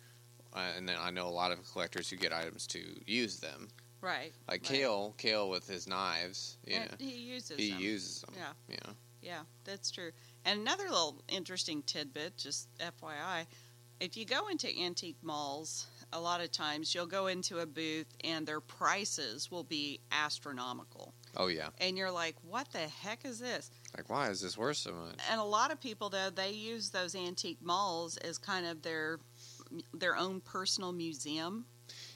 uh, 0.56 0.60
and 0.76 0.88
then 0.88 0.96
I 1.00 1.10
know 1.10 1.28
a 1.28 1.30
lot 1.30 1.52
of 1.52 1.58
collectors 1.70 2.08
who 2.10 2.16
get 2.16 2.32
items 2.32 2.66
to 2.68 2.80
use 3.06 3.38
them 3.38 3.68
right. 4.00 4.32
like 4.48 4.62
Right. 4.62 4.62
Kale 4.62 5.14
Kale 5.18 5.48
with 5.50 5.68
his 5.68 5.86
knives 5.86 6.56
Yeah. 6.64 6.86
And 6.90 7.00
he 7.00 7.16
uses 7.16 7.56
he 7.58 7.70
them. 7.70 7.80
uses 7.80 8.20
them 8.22 8.34
Yeah. 8.36 8.76
know 8.86 8.92
Yeah, 9.22 9.40
that's 9.64 9.90
true. 9.90 10.10
And 10.44 10.60
another 10.60 10.84
little 10.84 11.22
interesting 11.28 11.82
tidbit, 11.82 12.36
just 12.36 12.68
FYI, 12.78 13.46
if 13.98 14.16
you 14.16 14.24
go 14.26 14.48
into 14.48 14.68
antique 14.78 15.16
malls, 15.22 15.86
a 16.12 16.20
lot 16.20 16.40
of 16.42 16.52
times 16.52 16.94
you'll 16.94 17.06
go 17.06 17.26
into 17.28 17.58
a 17.60 17.66
booth 17.66 18.06
and 18.22 18.46
their 18.46 18.60
prices 18.60 19.50
will 19.50 19.64
be 19.64 20.00
astronomical. 20.12 21.14
oh 21.36 21.48
yeah 21.48 21.70
And 21.78 21.96
you're 21.98 22.10
like, 22.10 22.36
what 22.42 22.70
the 22.72 22.78
heck 23.02 23.24
is 23.24 23.38
this? 23.38 23.70
like 23.96 24.08
why 24.10 24.28
is 24.30 24.40
this 24.42 24.56
worth 24.58 24.76
so 24.76 24.92
much 24.92 25.16
And 25.30 25.40
a 25.40 25.44
lot 25.44 25.72
of 25.72 25.80
people, 25.80 26.10
though, 26.10 26.30
they 26.30 26.50
use 26.52 26.90
those 26.90 27.14
antique 27.14 27.62
malls 27.62 28.16
as 28.18 28.36
kind 28.38 28.66
of 28.66 28.82
their 28.82 29.18
their 29.94 30.16
own 30.16 30.40
personal 30.40 30.92
museum. 30.92 31.66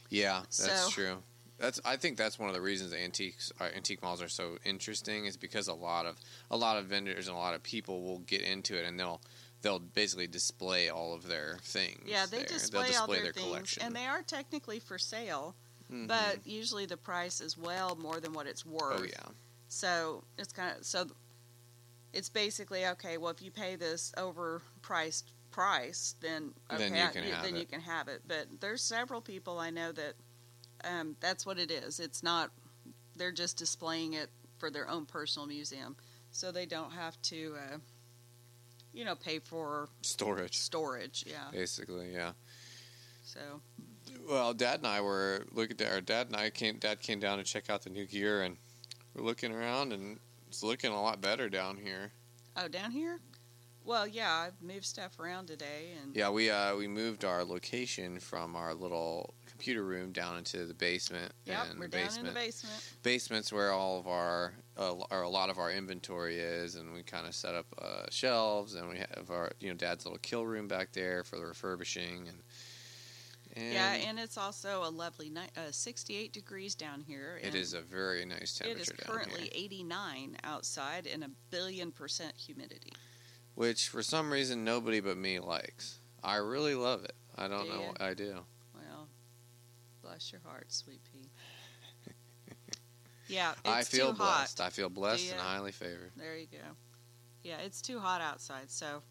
yeah 0.08 0.40
that's 0.40 0.56
So- 0.84 0.90
true 0.90 1.22
that's 1.58 1.78
I 1.84 1.96
think 1.96 2.16
that's 2.16 2.38
one 2.38 2.48
of 2.48 2.54
the 2.54 2.60
reasons 2.62 2.92
antiques 2.94 3.52
uh, 3.60 3.64
antique 3.76 4.00
malls 4.02 4.22
are 4.22 4.28
so 4.30 4.56
interesting 4.64 5.26
is 5.26 5.36
because 5.36 5.68
a 5.68 5.74
lot 5.74 6.06
of 6.06 6.16
a 6.50 6.56
lot 6.56 6.78
of 6.78 6.86
vendors 6.86 7.28
and 7.28 7.36
a 7.36 7.38
lot 7.38 7.54
of 7.54 7.62
people 7.62 8.02
will 8.02 8.20
get 8.20 8.40
into 8.40 8.78
it 8.78 8.86
and 8.86 8.98
they'll 8.98 9.20
they'll 9.62 9.78
basically 9.78 10.26
display 10.26 10.88
all 10.88 11.12
of 11.12 11.26
their 11.28 11.58
things. 11.62 12.00
Yeah, 12.06 12.24
they 12.24 12.38
there. 12.38 12.46
display, 12.46 12.88
They'll 12.88 13.00
all 13.02 13.06
display 13.08 13.22
their, 13.22 13.32
things, 13.34 13.46
collection. 13.46 13.82
and 13.82 13.94
they 13.94 14.06
are 14.06 14.22
technically 14.22 14.78
for 14.80 14.96
sale, 14.98 15.54
Mhm. 15.92 16.06
but 16.08 16.46
usually 16.46 16.86
the 16.86 16.96
price 16.96 17.42
is 17.42 17.58
well 17.58 17.94
more 17.96 18.20
than 18.20 18.32
what 18.32 18.46
it's 18.46 18.64
worth. 18.64 19.00
oh 19.00 19.04
yeah, 19.04 19.28
So 19.68 20.24
it's 20.38 20.54
kind 20.54 20.78
of 20.78 20.86
so 20.86 21.08
it's 22.14 22.30
basically 22.30 22.86
okay. 22.86 23.18
Well, 23.18 23.30
if 23.32 23.42
you 23.42 23.50
pay 23.50 23.76
this 23.76 24.12
overpriced 24.16 25.24
price, 25.50 26.14
then 26.20 26.52
okay, 26.72 26.88
Then 26.88 26.94
you 26.94 27.08
can 27.12 27.24
yeah, 27.24 27.34
have 27.36 27.44
then 27.44 27.56
it. 27.56 27.60
you 27.60 27.66
can 27.66 27.80
have 27.80 28.08
it. 28.08 28.22
But 28.26 28.46
there's 28.60 28.82
several 28.82 29.20
people 29.20 29.58
I 29.58 29.70
know 29.70 29.92
that 29.92 30.14
um, 30.84 31.16
that's 31.20 31.44
what 31.44 31.58
it 31.58 31.70
is. 31.70 32.00
It's 32.00 32.22
not 32.22 32.50
they're 33.16 33.32
just 33.32 33.56
displaying 33.58 34.14
it 34.14 34.30
for 34.58 34.70
their 34.70 34.88
own 34.88 35.06
personal 35.06 35.46
museum, 35.46 35.96
so 36.30 36.50
they 36.52 36.66
don't 36.66 36.92
have 36.92 37.20
to, 37.22 37.54
uh, 37.72 37.76
you 38.94 39.04
know, 39.04 39.14
pay 39.14 39.38
for 39.38 39.88
storage 40.02 40.58
storage. 40.58 41.24
Yeah. 41.26 41.36
basically. 41.52 42.12
Yeah. 42.12 42.32
So 43.24 43.40
Well, 44.28 44.54
Dad 44.54 44.78
and 44.78 44.86
I 44.86 45.00
were 45.00 45.46
looking 45.52 45.80
at 45.80 45.92
our 45.92 46.00
dad 46.00 46.28
and 46.28 46.36
I 46.36 46.50
came. 46.50 46.78
Dad 46.78 47.00
came 47.00 47.20
down 47.20 47.38
to 47.38 47.44
check 47.44 47.68
out 47.70 47.82
the 47.82 47.90
new 47.90 48.06
gear, 48.06 48.42
and 48.42 48.56
we're 49.14 49.24
looking 49.24 49.52
around, 49.52 49.92
and 49.92 50.18
it's 50.48 50.62
looking 50.62 50.92
a 50.92 51.00
lot 51.00 51.20
better 51.20 51.48
down 51.48 51.76
here. 51.76 52.12
Oh, 52.56 52.68
down 52.68 52.90
here? 52.90 53.20
Well, 53.90 54.06
yeah, 54.06 54.32
I've 54.32 54.62
moved 54.62 54.84
stuff 54.84 55.18
around 55.18 55.48
today, 55.48 55.94
and 56.00 56.14
Yeah, 56.14 56.30
we 56.30 56.48
uh, 56.48 56.76
we 56.76 56.86
moved 56.86 57.24
our 57.24 57.42
location 57.42 58.20
from 58.20 58.54
our 58.54 58.72
little 58.72 59.34
computer 59.46 59.82
room 59.82 60.12
down 60.12 60.38
into 60.38 60.64
the 60.64 60.74
basement. 60.74 61.32
Yeah, 61.44 61.64
we're 61.76 61.88
down 61.88 62.02
basement. 62.02 62.28
in 62.28 62.32
the 62.32 62.40
basement. 62.40 62.92
Basement's 63.02 63.52
where 63.52 63.72
all 63.72 63.98
of 63.98 64.06
our 64.06 64.54
uh, 64.78 64.94
or 65.10 65.22
a 65.22 65.28
lot 65.28 65.50
of 65.50 65.58
our 65.58 65.72
inventory 65.72 66.38
is, 66.38 66.76
and 66.76 66.92
we 66.92 67.02
kind 67.02 67.26
of 67.26 67.34
set 67.34 67.56
up 67.56 67.66
uh, 67.82 68.04
shelves, 68.10 68.76
and 68.76 68.88
we 68.88 68.98
have 68.98 69.28
our 69.28 69.50
you 69.58 69.70
know 69.70 69.74
dad's 69.74 70.04
little 70.04 70.20
kill 70.20 70.46
room 70.46 70.68
back 70.68 70.92
there 70.92 71.24
for 71.24 71.34
the 71.34 71.46
refurbishing, 71.46 72.28
and, 72.28 72.42
and 73.56 73.72
yeah, 73.72 73.94
and 73.94 74.20
it's 74.20 74.38
also 74.38 74.84
a 74.84 74.90
lovely 74.90 75.30
night, 75.30 75.50
uh, 75.56 75.72
68 75.72 76.32
degrees 76.32 76.76
down 76.76 77.00
here. 77.00 77.40
It 77.42 77.56
is 77.56 77.74
a 77.74 77.80
very 77.80 78.24
nice 78.24 78.60
It 78.60 78.66
temperature 78.66 78.92
is 78.92 79.04
down 79.04 79.16
currently 79.16 79.40
here. 79.40 79.64
89 79.64 80.36
outside 80.44 81.08
and 81.12 81.24
a 81.24 81.30
billion 81.50 81.90
percent 81.90 82.34
humidity. 82.36 82.92
Which 83.60 83.88
for 83.88 84.02
some 84.02 84.32
reason 84.32 84.64
nobody 84.64 85.00
but 85.00 85.18
me 85.18 85.38
likes. 85.38 85.98
I 86.24 86.36
really 86.36 86.74
love 86.74 87.04
it. 87.04 87.12
I 87.36 87.46
don't 87.46 87.66
Do 87.66 87.68
know 87.68 87.92
I 88.00 88.14
do. 88.14 88.36
Well, 88.74 89.06
bless 90.02 90.32
your 90.32 90.40
heart, 90.46 90.72
sweet 90.72 91.02
pea. 91.12 91.28
yeah, 93.28 93.52
it's 93.62 93.68
I 93.68 93.82
feel 93.82 94.12
too 94.12 94.22
hot. 94.22 94.38
blessed. 94.38 94.60
I 94.62 94.70
feel 94.70 94.88
blessed 94.88 95.32
and 95.32 95.40
highly 95.40 95.72
favored. 95.72 96.10
There 96.16 96.38
you 96.38 96.46
go. 96.50 96.56
Yeah, 97.42 97.58
it's 97.58 97.82
too 97.82 97.98
hot 97.98 98.22
outside. 98.22 98.70
So, 98.70 99.02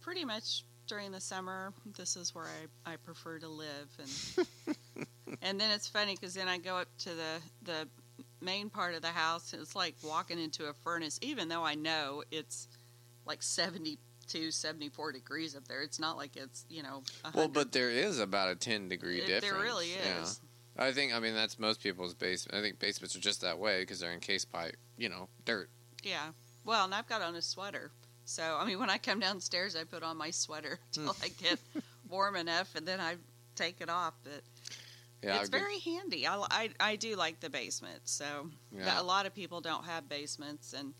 pretty 0.00 0.24
much 0.24 0.64
during 0.88 1.12
the 1.12 1.20
summer, 1.20 1.72
this 1.96 2.16
is 2.16 2.34
where 2.34 2.46
I, 2.86 2.94
I 2.94 2.96
prefer 2.96 3.38
to 3.38 3.48
live. 3.48 3.96
And 4.00 5.06
and 5.40 5.60
then 5.60 5.70
it's 5.70 5.86
funny 5.86 6.16
because 6.16 6.34
then 6.34 6.48
I 6.48 6.58
go 6.58 6.78
up 6.78 6.88
to 7.04 7.10
the 7.10 7.40
the 7.62 7.88
main 8.40 8.70
part 8.70 8.96
of 8.96 9.02
the 9.02 9.08
house. 9.08 9.52
And 9.52 9.62
it's 9.62 9.76
like 9.76 9.94
walking 10.02 10.40
into 10.40 10.64
a 10.64 10.72
furnace, 10.72 11.20
even 11.22 11.48
though 11.48 11.62
I 11.62 11.76
know 11.76 12.24
it's 12.32 12.66
like 13.26 13.42
72, 13.42 14.50
74 14.50 15.12
degrees 15.12 15.56
up 15.56 15.66
there. 15.68 15.82
It's 15.82 15.98
not 15.98 16.16
like 16.16 16.36
it's 16.36 16.64
you 16.68 16.82
know. 16.82 17.02
100. 17.22 17.36
Well, 17.36 17.48
but 17.48 17.72
there 17.72 17.90
is 17.90 18.18
about 18.18 18.50
a 18.50 18.56
ten 18.56 18.88
degree 18.88 19.18
It- 19.18 19.26
difference. 19.26 19.52
there 19.52 19.62
really 19.62 19.90
is. 19.90 20.40
Yeah. 20.76 20.84
I 20.86 20.92
think. 20.92 21.12
I 21.14 21.20
mean, 21.20 21.34
that's 21.34 21.58
most 21.58 21.82
people's 21.82 22.14
basement. 22.14 22.58
I 22.58 22.62
think 22.62 22.78
basements 22.78 23.14
are 23.14 23.20
just 23.20 23.40
that 23.42 23.58
way 23.58 23.80
because 23.80 24.00
they're 24.00 24.12
encased 24.12 24.50
by 24.50 24.72
you 24.96 25.08
know 25.08 25.28
dirt. 25.44 25.70
Yeah. 26.02 26.32
Well, 26.64 26.84
and 26.84 26.94
I've 26.94 27.06
got 27.06 27.22
on 27.22 27.34
a 27.34 27.42
sweater. 27.42 27.90
So, 28.24 28.56
I 28.58 28.64
mean, 28.64 28.78
when 28.78 28.90
I 28.90 28.98
come 28.98 29.20
downstairs, 29.20 29.76
I 29.76 29.84
put 29.84 30.02
on 30.02 30.16
my 30.16 30.30
sweater 30.30 30.78
till 30.92 31.14
I 31.22 31.28
hmm. 31.28 31.44
get 31.44 31.58
warm 32.08 32.36
enough, 32.36 32.74
and 32.74 32.86
then 32.86 33.00
I 33.00 33.16
take 33.54 33.80
it 33.80 33.90
off. 33.90 34.14
But 34.22 34.42
Yeah, 35.22 35.40
it's 35.40 35.50
very 35.50 35.78
handy. 35.78 36.26
I, 36.26 36.42
I, 36.50 36.70
I 36.80 36.96
do 36.96 37.16
like 37.16 37.40
the 37.40 37.50
basement. 37.50 38.00
So, 38.04 38.50
Yeah. 38.74 39.00
a 39.00 39.02
lot 39.02 39.26
of 39.26 39.34
people 39.34 39.60
don't 39.60 39.84
have 39.84 40.08
basements, 40.08 40.72
and 40.72 40.94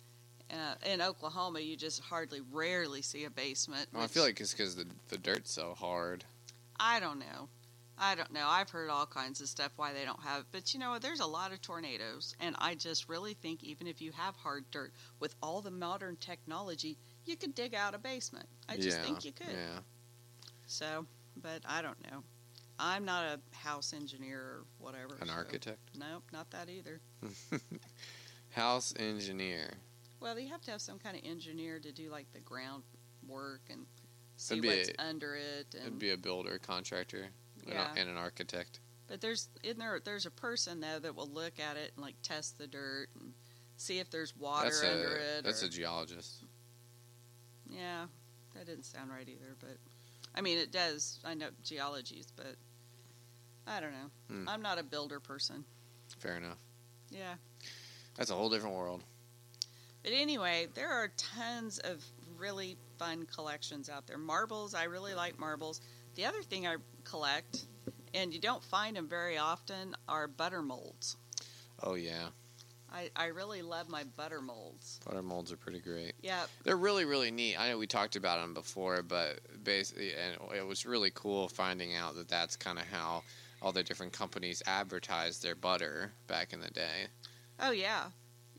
uh, 0.51 0.75
in 0.87 1.01
Oklahoma, 1.01 1.61
you 1.61 1.77
just 1.77 2.01
hardly, 2.01 2.41
rarely 2.53 3.03
see 3.03 3.25
a 3.25 3.31
basement. 3.31 3.89
Well, 3.93 4.03
I 4.03 4.07
feel 4.07 4.23
like 4.23 4.41
it's 4.41 4.53
because 4.53 4.77
the 4.77 4.87
the 5.09 5.19
dirt's 5.19 5.53
so 5.53 5.75
hard. 5.75 6.25
I 6.79 7.01
don't 7.01 7.19
know. 7.19 7.49
I 7.97 8.15
don't 8.17 8.33
know. 8.33 8.47
I've 8.47 8.71
heard 8.71 8.91
all 8.91 9.07
kinds 9.07 9.41
of 9.41 9.49
stuff 9.49 9.73
why 9.77 9.93
they 9.93 10.05
don't 10.05 10.21
have 10.21 10.41
it. 10.41 10.47
But 10.51 10.75
you 10.75 10.81
know, 10.81 10.99
there's 10.99 11.21
a 11.21 11.27
lot 11.27 11.53
of 11.53 11.63
tornadoes. 11.63 12.35
And 12.41 12.57
I 12.59 12.75
just 12.75 13.09
really 13.09 13.35
think 13.35 13.63
even 13.63 13.87
if 13.87 14.03
you 14.03 14.11
have 14.13 14.35
hard 14.35 14.65
dirt, 14.71 14.93
with 15.21 15.35
all 15.43 15.61
the 15.61 15.71
modern 15.71 16.17
technology, 16.17 16.99
you 17.25 17.37
could 17.37 17.55
dig 17.55 17.75
out 17.75 17.95
a 17.95 17.99
basement. 17.99 18.47
I 18.69 18.77
just 18.77 18.99
yeah, 18.99 19.05
think 19.05 19.25
you 19.25 19.33
could. 19.33 19.53
Yeah. 19.53 19.79
So, 20.67 21.07
but 21.41 21.61
I 21.67 21.83
don't 21.83 22.01
know. 22.11 22.23
I'm 22.79 23.05
not 23.05 23.25
a 23.25 23.57
house 23.57 23.93
engineer 23.93 24.41
or 24.41 24.65
whatever. 24.79 25.17
An 25.21 25.29
so- 25.29 25.35
architect, 25.35 25.79
Nope, 25.97 26.25
not 26.33 26.51
that 26.51 26.69
either. 26.69 27.01
house 28.51 28.93
engineer. 28.99 29.71
Well, 30.25 30.39
you 30.39 30.49
have 30.49 30.63
to 30.63 30.71
have 30.71 30.81
some 30.81 30.99
kind 30.99 31.19
of 31.19 31.23
engineer 31.23 31.79
to 31.79 31.93
do 31.93 32.09
like 32.11 32.33
the 32.33 32.41
groundwork 32.41 33.61
and 33.69 33.85
see 34.39 34.59
what's 34.59 34.89
a- 34.89 35.03
under 35.03 35.35
it. 35.37 35.75
And 35.75 35.83
It'd 35.89 35.99
be 35.99 36.13
a 36.13 36.17
builder, 36.17 36.59
contractor, 36.59 37.29
and 37.67 37.75
Yeah. 37.75 37.93
and 37.95 38.09
an 38.09 38.17
architect. 38.17 38.81
But 39.07 39.21
there's 39.21 39.51
in 39.63 39.79
there 39.79 40.01
there's 40.01 40.25
a 40.25 40.31
person 40.31 40.81
though 40.81 40.99
that 40.99 41.15
will 41.15 41.29
look 41.29 41.61
at 41.61 41.77
it 41.77 41.93
and 41.95 42.03
like 42.03 42.15
test 42.23 42.57
the 42.57 42.67
dirt 42.67 43.11
and 43.21 43.35
see 43.77 43.99
if 43.99 44.09
there's 44.09 44.35
water 44.35 44.71
That's 44.71 44.83
under 44.83 45.17
a 45.19 45.21
it. 45.39 45.45
that's 45.45 45.63
or- 45.63 45.67
a 45.67 45.69
geologist. 45.69 46.43
yeah, 47.69 48.07
that 48.55 48.65
didn't 48.65 48.85
sound 48.85 49.11
right 49.11 49.29
either. 49.29 49.57
But 49.61 49.77
I 50.35 50.41
mean, 50.41 50.57
it 50.57 50.73
does. 50.73 51.21
I 51.23 51.35
know 51.35 51.51
geologies, 51.63 52.29
but 52.35 52.57
I 53.67 53.79
don't 53.79 53.93
know. 53.93 54.11
Hmm. 54.29 54.49
I'm 54.49 54.63
not 54.63 54.79
a 54.79 54.83
builder 54.83 55.21
person. 55.21 55.67
Fair 56.19 56.39
enough. 56.39 56.59
Yeah. 57.11 57.35
That's 58.15 58.31
a 58.31 58.35
whole 58.35 58.49
different 58.49 58.75
world. 58.75 59.03
But 60.05 60.13
anyway, 60.13 60.69
there 60.75 60.93
are 60.93 61.09
tons 61.17 61.79
of 61.79 62.05
really 62.39 62.77
fun 62.99 63.25
collections 63.25 63.89
out 63.89 64.07
there. 64.07 64.19
Marbles, 64.19 64.75
I 64.75 64.85
really 64.85 65.15
like 65.15 65.39
marbles. 65.39 65.81
The 66.15 66.27
other 66.27 66.43
thing 66.43 66.67
I 66.67 66.77
collect, 67.05 67.65
and 68.13 68.33
you 68.33 68.39
don't 68.39 68.63
find 68.63 68.97
them 68.97 69.09
very 69.09 69.39
often, 69.39 69.97
are 70.07 70.29
butter 70.29 70.61
molds. 70.61 71.17
Oh 71.83 71.95
yeah, 71.95 72.29
I, 72.93 73.11
I 73.17 73.27
really 73.27 73.63
love 73.63 73.89
my 73.89 74.05
butter 74.05 74.43
molds. 74.43 75.01
butter 75.07 75.23
molds 75.23 75.51
are 75.53 75.57
pretty 75.57 75.81
great. 75.81 76.13
Yeah, 76.23 76.45
They're 76.65 76.77
really 76.77 77.07
really 77.07 77.31
neat. 77.31 77.59
I 77.59 77.71
know 77.71 77.79
we 77.79 77.87
talked 77.87 78.15
about 78.15 78.41
them 78.41 78.53
before, 78.53 79.03
but 79.03 79.41
basically, 79.65 80.13
and 80.15 80.37
it 80.55 80.67
was 80.67 80.85
really 80.85 81.11
cool 81.15 81.49
finding 81.49 81.97
out 81.97 82.15
that 82.17 82.29
that's 82.29 82.57
kind 82.57 82.79
of 82.79 82.85
how 82.85 83.23
all 83.63 83.73
the 83.73 83.83
different 83.83 84.13
companies 84.13 84.63
advertised 84.67 85.43
their 85.43 85.55
butter 85.55 86.13
back 86.27 86.53
in 86.53 86.61
the 86.61 86.71
day. 86.71 87.07
Oh 87.59 87.71
yeah, 87.71 88.05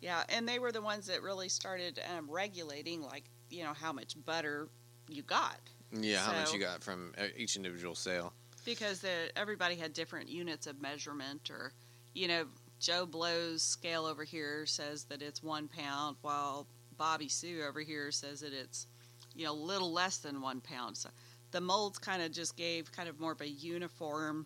yeah, 0.02 0.24
and 0.30 0.48
they 0.48 0.60
were 0.60 0.72
the 0.72 0.82
ones 0.82 1.08
that 1.08 1.22
really 1.22 1.50
started 1.50 2.00
um, 2.18 2.30
regulating, 2.30 3.02
like 3.02 3.24
you 3.50 3.64
know 3.64 3.74
how 3.74 3.92
much 3.94 4.16
butter 4.26 4.68
you 5.10 5.24
got, 5.24 5.60
Yeah, 5.92 6.20
how 6.20 6.34
much 6.34 6.54
you 6.54 6.60
got 6.60 6.84
from 6.84 7.14
uh, 7.18 7.26
each 7.38 7.56
individual 7.56 7.96
sale? 7.96 8.34
because 8.66 9.00
the, 9.00 9.30
everybody 9.36 9.76
had 9.76 9.94
different 9.94 10.28
units 10.28 10.66
of 10.68 10.82
measurement, 10.82 11.50
or 11.50 11.72
you 12.14 12.28
know 12.28 12.46
Joe 12.80 13.06
Blow's 13.06 13.62
scale 13.62 14.06
over 14.06 14.24
here 14.24 14.66
says 14.66 15.06
that 15.06 15.22
it's 15.22 15.42
one 15.44 15.68
pound, 15.68 16.18
while 16.22 16.68
Bobby 16.98 17.30
Sue 17.30 17.64
over 17.68 17.82
here 17.82 18.12
says 18.12 18.42
that 18.42 18.54
it's 18.54 18.88
you 19.36 19.46
know 19.46 19.52
a 19.52 19.54
little 19.54 19.92
less 19.94 20.18
than 20.18 20.42
one 20.42 20.62
pound. 20.62 20.98
So 20.98 21.10
the 21.52 21.62
molds 21.62 21.98
kind 22.00 22.22
of 22.22 22.32
just 22.32 22.58
gave 22.58 22.92
kind 22.92 23.08
of 23.08 23.20
more 23.20 23.32
of 23.32 23.42
a 23.42 23.48
uniform. 23.48 24.46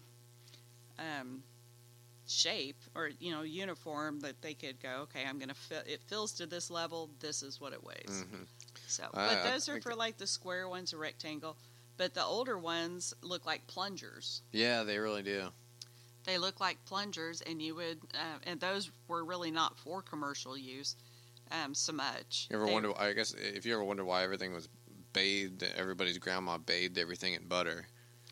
Um, 1.00 1.44
shape 2.30 2.78
or 2.96 3.10
you 3.20 3.32
know 3.32 3.42
uniform 3.42 4.20
that 4.20 4.42
they 4.42 4.54
could 4.54 4.80
go 4.82 5.00
okay 5.04 5.22
i'm 5.28 5.40
gonna 5.40 5.54
fill 5.54 5.82
it 5.88 6.02
fills 6.08 6.32
to 6.34 6.46
this 6.46 6.70
level 6.70 7.10
this 7.20 7.42
is 7.42 7.60
what 7.60 7.74
it 7.74 7.84
weighs 7.84 8.24
hmm 8.30 8.44
so 8.88 9.04
but 9.14 9.40
I 9.46 9.50
those 9.52 9.68
are 9.68 9.82
for 9.82 9.96
like 9.96 10.18
the 10.18 10.28
square 10.28 10.68
ones 10.70 10.94
a 10.94 10.98
rectangle 10.98 11.58
but 11.98 12.14
the 12.14 12.24
older 12.24 12.58
ones 12.58 13.14
look 13.22 13.46
like 13.46 13.66
plungers 13.68 14.42
Yeah, 14.52 14.84
they 14.84 15.00
really 15.00 15.22
do. 15.24 15.50
they 16.26 16.38
look 16.38 16.60
like 16.60 16.78
plungers 16.86 17.42
and 17.42 17.62
you 17.62 17.76
would 17.76 18.00
uh, 18.14 18.38
and 18.46 18.60
those 18.60 18.92
were 19.08 19.26
really 19.26 19.52
not 19.52 19.78
for 19.78 20.02
commercial 20.02 20.58
use 20.58 20.96
um, 21.52 21.74
so 21.74 21.92
much 21.92 22.48
You 22.52 22.58
ever 22.58 22.66
They- 22.68 22.74
wonder? 22.74 22.94
I 22.98 23.14
guess 23.14 23.34
if 23.34 23.66
you 23.66 23.74
ever 23.74 23.84
wonder 23.84 24.06
why 24.06 24.24
everything 24.24 24.54
was 24.54 24.70
bathed, 25.14 25.64
everybody's 25.76 26.20
grandma 26.20 26.60
bathed 26.60 27.00
everything 27.00 27.34
in 27.34 27.48
butter. 27.48 27.88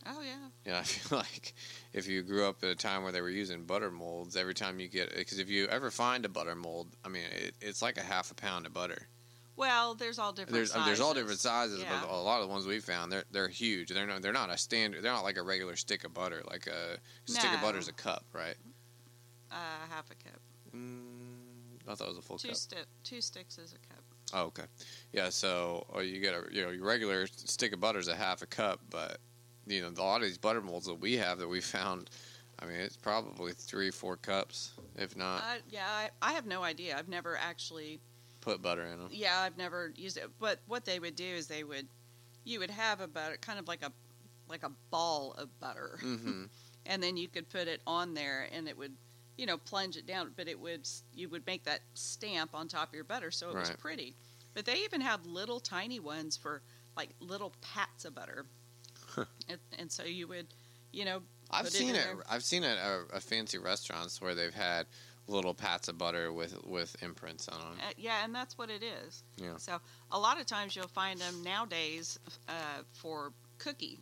Oh 0.07 0.21
yeah 0.21 0.49
Yeah, 0.65 0.79
I 0.79 0.83
feel 0.83 1.17
like 1.17 1.53
if 1.93 2.07
you 2.07 2.23
grew 2.23 2.45
up 2.47 2.63
at 2.63 2.69
a 2.69 2.75
time 2.75 3.03
where 3.03 3.11
they 3.11 3.21
were 3.21 3.29
using 3.29 3.63
butter 3.65 3.91
molds, 3.91 4.35
every 4.35 4.53
time 4.53 4.79
you 4.79 4.87
get, 4.87 5.15
because 5.15 5.39
if 5.39 5.49
you 5.49 5.67
ever 5.67 5.91
find 5.91 6.25
a 6.25 6.29
butter 6.29 6.55
mold, 6.55 6.87
I 7.05 7.09
mean, 7.09 7.23
it, 7.35 7.55
it's 7.61 7.81
like 7.81 7.97
a 7.97 8.01
half 8.03 8.31
a 8.31 8.35
pound 8.35 8.65
of 8.65 8.73
butter. 8.73 9.07
well 9.55 9.95
there's 9.95 10.19
all 10.19 10.31
different 10.31 10.53
There's 10.53 10.75
mean, 10.75 10.85
there's 10.85 10.99
all 10.99 11.13
different 11.13 11.39
sizes. 11.39 11.81
sizes, 11.81 12.01
but 12.01 12.09
a 12.09 12.15
lot 12.15 12.41
of 12.41 12.47
the 12.47 12.51
ones 12.53 12.65
we 12.67 12.79
found, 12.79 13.11
they're 13.11 13.23
they're 13.31 13.47
huge. 13.47 13.89
They're 13.89 14.05
not 14.07 14.21
they're 14.21 14.33
not 14.33 14.49
a 14.49 14.57
standard. 14.57 15.01
They're 15.03 15.11
not 15.11 15.23
like 15.23 15.37
a 15.37 15.43
regular 15.43 15.75
stick 15.75 16.03
of 16.03 16.13
butter. 16.13 16.41
Like 16.49 16.67
a 16.67 16.97
stick 17.25 17.53
of 17.53 17.61
butter 17.61 17.79
is 17.79 17.87
a 17.87 17.93
cup, 17.93 18.25
right? 18.33 18.55
uh, 19.51 19.55
half 19.89 20.05
a 20.11 20.15
cup 20.15 20.39
Mm, 20.75 21.89
I 21.89 21.95
thought 21.95 22.05
it 22.05 22.09
was 22.09 22.17
a 22.17 22.21
full 22.21 22.37
two 22.37 22.49
cup. 22.49 22.57
sti- 22.57 22.77
two 23.03 23.21
sticks 23.21 23.57
is 23.57 23.73
a 23.73 23.93
cup 23.93 24.03
Oh, 24.33 24.43
okay. 24.47 24.65
Yeah, 25.13 25.29
so 25.29 25.85
you 26.03 26.19
get 26.19 26.33
a 26.33 26.43
you 26.51 26.61
know 26.63 26.69
your 26.71 26.85
regular 26.85 27.27
stick 27.27 27.71
of 27.71 27.79
butter 27.79 27.97
is 27.99 28.09
a 28.09 28.15
half 28.15 28.41
a 28.41 28.45
cup, 28.45 28.81
but 28.89 29.19
you 29.67 29.81
know 29.81 29.89
a 29.89 30.01
lot 30.01 30.17
of 30.17 30.23
these 30.27 30.37
butter 30.37 30.61
molds 30.61 30.85
that 30.87 30.95
we 30.95 31.17
have 31.17 31.39
that 31.39 31.47
we 31.47 31.61
found, 31.61 32.09
I 32.59 32.65
mean 32.65 32.79
it's 32.79 32.97
probably 32.97 33.53
three 33.53 33.91
four 33.91 34.17
cups 34.17 34.71
if 34.95 35.15
not. 35.15 35.43
uh, 35.43 35.57
yeah 35.69 35.87
I, 35.87 36.09
I 36.21 36.33
have 36.33 36.47
no 36.47 36.63
idea 36.63 36.97
i've 36.97 37.07
never 37.07 37.37
actually 37.37 37.99
put 38.47 38.61
butter 38.61 38.83
in 38.85 38.97
them. 38.97 39.09
Yeah, 39.11 39.39
I've 39.39 39.57
never 39.57 39.91
used 39.95 40.17
it. 40.17 40.29
But 40.39 40.59
what 40.67 40.85
they 40.85 40.99
would 40.99 41.15
do 41.15 41.25
is 41.25 41.47
they 41.47 41.63
would, 41.63 41.87
you 42.45 42.59
would 42.59 42.69
have 42.69 43.01
a 43.01 43.07
butter, 43.07 43.37
kind 43.41 43.59
of 43.59 43.67
like 43.67 43.83
a, 43.83 43.91
like 44.47 44.63
a 44.63 44.71
ball 44.89 45.33
of 45.37 45.49
butter, 45.59 45.97
hmm 46.01 46.43
and 46.85 47.03
then 47.03 47.17
you 47.17 47.27
could 47.27 47.49
put 47.49 47.67
it 47.67 47.81
on 47.85 48.13
there, 48.13 48.47
and 48.53 48.65
it 48.69 48.77
would, 48.77 48.93
you 49.37 49.45
know, 49.45 49.57
plunge 49.57 49.97
it 49.97 50.07
down. 50.07 50.31
But 50.37 50.47
it 50.47 50.57
would, 50.57 50.87
you 51.13 51.27
would 51.27 51.45
make 51.45 51.65
that 51.65 51.81
stamp 51.95 52.51
on 52.53 52.69
top 52.69 52.89
of 52.89 52.95
your 52.95 53.03
butter, 53.03 53.29
so 53.29 53.49
it 53.49 53.57
was 53.57 53.71
pretty. 53.71 54.15
But 54.53 54.63
they 54.65 54.75
even 54.85 55.01
have 55.01 55.25
little 55.25 55.59
tiny 55.59 55.99
ones 55.99 56.37
for 56.37 56.61
like 56.95 57.09
little 57.19 57.51
pats 57.59 58.05
of 58.05 58.15
butter, 58.15 58.45
and, 59.49 59.59
and 59.79 59.91
so 59.91 60.03
you 60.03 60.27
would, 60.27 60.47
you 60.91 61.05
know, 61.05 61.21
I've 61.49 61.67
it 61.67 61.71
seen 61.73 61.95
it. 61.95 62.05
I've 62.29 62.43
seen 62.43 62.63
it 62.63 62.77
at 62.77 62.85
a, 63.13 63.17
a 63.17 63.19
fancy 63.19 63.57
restaurants 63.57 64.21
where 64.21 64.35
they've 64.35 64.53
had 64.53 64.85
little 65.27 65.53
pats 65.53 65.87
of 65.87 65.97
butter 65.97 66.31
with 66.31 66.57
with 66.65 66.95
imprints 67.01 67.47
on 67.49 67.59
them. 67.59 67.77
Uh, 67.79 67.91
yeah, 67.97 68.23
and 68.23 68.33
that's 68.35 68.57
what 68.57 68.69
it 68.69 68.83
is. 68.83 69.23
Yeah. 69.37 69.57
So 69.57 69.79
a 70.11 70.19
lot 70.19 70.39
of 70.39 70.45
times 70.45 70.75
you'll 70.75 70.87
find 70.87 71.19
them 71.19 71.43
nowadays 71.43 72.19
uh, 72.49 72.83
for 72.93 73.31
cookie 73.57 73.99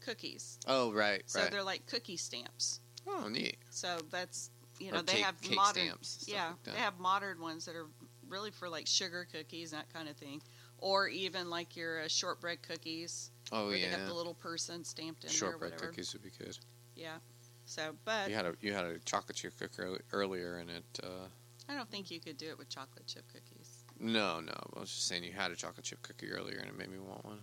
cookies. 0.00 0.58
Oh, 0.66 0.92
right, 0.92 1.22
So 1.26 1.40
right. 1.40 1.50
they're 1.50 1.62
like 1.62 1.86
cookie 1.86 2.16
stamps. 2.16 2.80
Oh, 3.06 3.28
neat. 3.28 3.56
So 3.70 3.98
that's 4.10 4.50
you 4.78 4.90
know 4.92 5.00
Or 5.00 5.02
they 5.02 5.14
cake- 5.14 5.24
have 5.24 5.40
cake 5.40 5.56
modern 5.56 5.82
stamps, 5.84 6.24
yeah 6.26 6.48
like 6.66 6.74
they 6.74 6.80
have 6.80 6.98
modern 6.98 7.38
ones 7.40 7.66
that 7.66 7.76
are 7.76 7.86
really 8.28 8.50
for 8.50 8.68
like 8.68 8.86
sugar 8.86 9.26
cookies 9.30 9.72
that 9.72 9.92
kind 9.92 10.08
of 10.08 10.16
thing, 10.16 10.40
or 10.80 11.08
even 11.08 11.50
like 11.50 11.76
your 11.76 12.02
uh, 12.02 12.08
shortbread 12.08 12.62
cookies 12.62 13.30
Oh, 13.52 13.66
where 13.66 13.76
yeah. 13.76 13.86
they 13.86 13.90
have 13.98 14.06
the 14.06 14.14
little 14.14 14.34
person 14.34 14.84
stamped 14.84 15.24
in 15.24 15.30
Shortbread 15.30 15.76
cookies 15.76 16.12
would 16.12 16.22
be 16.22 16.30
good. 16.38 16.56
Yeah. 16.94 17.16
So, 17.64 17.94
but 18.04 18.28
You 18.28 18.34
had 18.36 18.46
a 18.46 18.54
you 18.60 18.72
had 18.72 18.84
a 18.84 18.98
chocolate 19.00 19.36
chip 19.36 19.54
cookie 19.58 19.98
earlier, 20.12 20.56
and 20.56 20.70
it. 20.70 20.84
Uh, 21.02 21.26
I 21.68 21.76
don't 21.76 21.88
think 21.90 22.10
you 22.10 22.20
could 22.20 22.36
do 22.36 22.48
it 22.48 22.58
with 22.58 22.68
chocolate 22.68 23.06
chip 23.06 23.24
cookies. 23.32 23.84
no, 23.98 24.40
no. 24.40 24.52
I 24.76 24.80
was 24.80 24.90
just 24.90 25.06
saying 25.06 25.22
you 25.24 25.32
had 25.32 25.50
a 25.52 25.56
chocolate 25.56 25.84
chip 25.84 26.02
cookie 26.02 26.30
earlier, 26.30 26.58
and 26.58 26.68
it 26.68 26.76
made 26.76 26.90
me 26.90 26.98
want 26.98 27.24
one. 27.24 27.40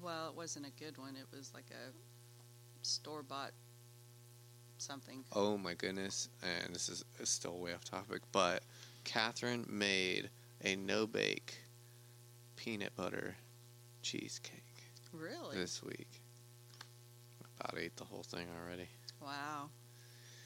Well, 0.00 0.28
it 0.28 0.36
wasn't 0.36 0.66
a 0.66 0.70
good 0.84 0.96
one. 0.98 1.16
It 1.16 1.26
was 1.36 1.52
like 1.54 1.70
a 1.70 1.92
store 2.86 3.22
bought 3.22 3.50
something. 4.78 5.24
Oh 5.32 5.56
my 5.56 5.74
goodness! 5.74 6.28
And 6.42 6.74
this 6.74 6.88
is 6.88 7.04
is 7.20 7.28
still 7.28 7.58
way 7.58 7.74
off 7.74 7.84
topic, 7.84 8.22
but 8.32 8.62
Catherine 9.04 9.66
made 9.68 10.30
a 10.64 10.76
no 10.76 11.06
bake 11.06 11.58
peanut 12.56 12.94
butter 12.96 13.36
cheesecake 14.02 14.62
Really? 15.12 15.56
this 15.56 15.82
week. 15.82 16.08
About 17.60 17.80
ate 17.80 17.96
the 17.96 18.04
whole 18.04 18.22
thing 18.22 18.46
already. 18.62 18.88
Wow. 19.22 19.70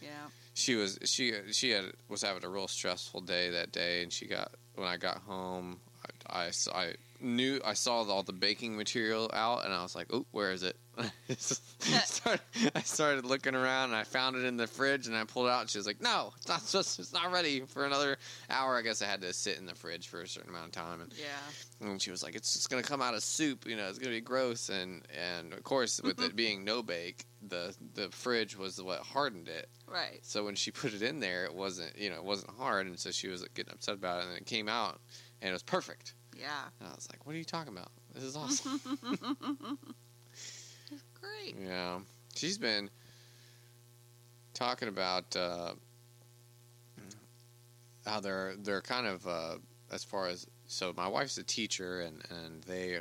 Yeah. 0.01 0.09
She 0.55 0.75
was 0.77 0.99
she 1.05 1.33
she 1.53 1.71
had 1.71 1.87
was 2.09 2.23
having 2.23 2.45
a 2.45 2.49
real 2.49 2.69
stressful 2.69 3.23
day 3.23 3.51
that 3.51 3.73
day, 3.73 4.03
and 4.03 4.13
she 4.13 4.27
got 4.27 4.53
when 4.75 4.87
I 4.87 4.97
got 4.97 5.19
home, 5.19 5.81
I, 6.29 6.45
I, 6.47 6.51
I 6.73 6.95
knew 7.21 7.61
I 7.65 7.75
saw 7.75 8.03
all 8.03 8.23
the 8.23 8.33
baking 8.33 8.77
material 8.77 9.31
out, 9.33 9.65
and 9.65 9.73
I 9.73 9.83
was 9.83 9.95
like, 9.95 10.07
"Oh, 10.13 10.27
where 10.31 10.53
is 10.53 10.63
it?" 10.63 10.77
started, 11.39 12.41
I 12.75 12.83
started 12.83 13.25
looking 13.25 13.55
around, 13.55 13.91
and 13.91 13.97
I 13.97 14.05
found 14.05 14.37
it 14.37 14.45
in 14.45 14.57
the 14.57 14.67
fridge, 14.67 15.07
and 15.07 15.17
I 15.17 15.25
pulled 15.25 15.47
it 15.47 15.51
out. 15.51 15.63
And 15.63 15.71
she 15.71 15.79
was 15.79 15.87
like, 15.87 16.01
"No, 16.01 16.33
it's 16.37 16.49
not 16.49 16.67
just 16.67 16.99
it's 16.99 17.13
not 17.13 17.33
ready 17.33 17.61
for 17.61 17.85
another 17.85 18.19
hour." 18.49 18.77
I 18.77 18.83
guess 18.83 19.03
I 19.03 19.07
had 19.07 19.21
to 19.23 19.33
sit 19.33 19.59
in 19.59 19.67
the 19.67 19.75
fridge 19.75 20.09
for 20.09 20.23
a 20.23 20.29
certain 20.29 20.51
amount 20.51 20.67
of 20.67 20.73
time, 20.73 21.01
and 21.01 21.13
Yeah. 21.19 21.89
and 21.89 22.01
she 22.01 22.11
was 22.11 22.23
like, 22.23 22.35
"It's 22.35 22.53
just 22.53 22.71
gonna 22.71 22.83
come 22.83 23.03
out 23.03 23.15
of 23.15 23.23
soup, 23.23 23.67
you 23.67 23.77
know. 23.77 23.89
It's 23.89 23.99
gonna 23.99 24.13
be 24.13 24.21
gross." 24.21 24.69
And 24.69 25.03
and 25.17 25.53
of 25.53 25.63
course, 25.63 26.01
with 26.03 26.17
mm-hmm. 26.17 26.27
it 26.27 26.37
being 26.37 26.65
no 26.65 26.83
bake, 26.83 27.25
the 27.43 27.75
the 27.95 28.09
fridge 28.11 28.57
was 28.57 28.81
what 28.83 29.01
hardened 29.01 29.49
it. 29.49 29.69
Right. 29.87 30.21
So 30.23 30.45
when 30.45 30.55
she 30.55 30.71
put 30.71 30.95
it 30.95 31.03
in 31.03 31.21
there, 31.21 31.45
it 31.45 31.55
wasn't 31.55 31.97
you 31.97 32.11
know 32.11 32.17
it 32.17 32.25
wasn't 32.25 32.53
hard, 32.57 32.87
and 32.87 32.99
so 32.99 33.11
she 33.11 33.29
was 33.29 33.43
getting 33.55 33.73
upset 33.73 33.95
about 33.95 34.23
it. 34.23 34.29
And 34.29 34.37
it 34.37 34.47
came 34.47 34.69
out, 34.69 35.01
and 35.41 35.51
it 35.51 35.53
was 35.53 35.63
perfect. 35.63 36.15
Yeah. 36.41 36.65
And 36.81 36.89
I 36.89 36.95
was 36.95 37.09
like, 37.13 37.27
"What 37.27 37.35
are 37.35 37.39
you 37.39 37.45
talking 37.45 37.73
about? 37.73 37.91
This 38.15 38.25
is 38.25 38.37
awesome." 38.37 38.81
it's 40.91 41.05
Great. 41.21 41.57
yeah, 41.63 41.99
she's 42.35 42.57
been 42.59 42.89
talking 44.55 44.89
about 44.89 45.37
uh, 45.37 45.73
how 48.07 48.21
they're 48.21 48.55
they're 48.59 48.81
kind 48.81 49.07
of 49.07 49.27
uh, 49.27 49.55
as 49.93 50.03
far 50.05 50.29
as 50.29 50.47
so 50.67 50.93
my 50.97 51.07
wife's 51.09 51.37
a 51.39 51.43
teacher, 51.45 52.01
and 52.01 52.23
and 52.31 52.63
they 52.65 53.01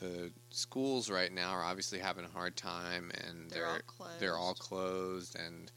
the 0.00 0.32
schools 0.50 1.08
right 1.08 1.32
now 1.32 1.50
are 1.50 1.62
obviously 1.62 2.00
having 2.00 2.24
a 2.24 2.28
hard 2.28 2.56
time, 2.56 3.12
and 3.26 3.48
They're 3.50 3.66
all 3.68 3.78
closed. 3.86 4.20
they're 4.20 4.36
all 4.38 4.54
closed 4.54 5.36
and 5.38 5.70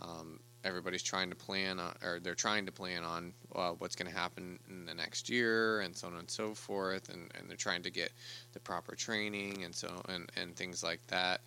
um, 0.00 0.38
everybody's 0.64 1.02
trying 1.02 1.30
to 1.30 1.36
plan 1.36 1.78
on 1.78 1.94
or 2.02 2.18
they're 2.20 2.34
trying 2.34 2.66
to 2.66 2.72
plan 2.72 3.04
on 3.04 3.32
uh, 3.54 3.70
what's 3.78 3.94
going 3.94 4.10
to 4.10 4.16
happen 4.16 4.58
in 4.68 4.84
the 4.84 4.94
next 4.94 5.28
year 5.28 5.80
and 5.80 5.96
so 5.96 6.08
on 6.08 6.16
and 6.16 6.30
so 6.30 6.54
forth 6.54 7.08
and, 7.08 7.30
and 7.38 7.48
they're 7.48 7.56
trying 7.56 7.82
to 7.82 7.90
get 7.90 8.12
the 8.52 8.60
proper 8.60 8.94
training 8.94 9.64
and 9.64 9.74
so 9.74 10.02
and, 10.08 10.30
and 10.36 10.56
things 10.56 10.82
like 10.82 11.00
that. 11.06 11.40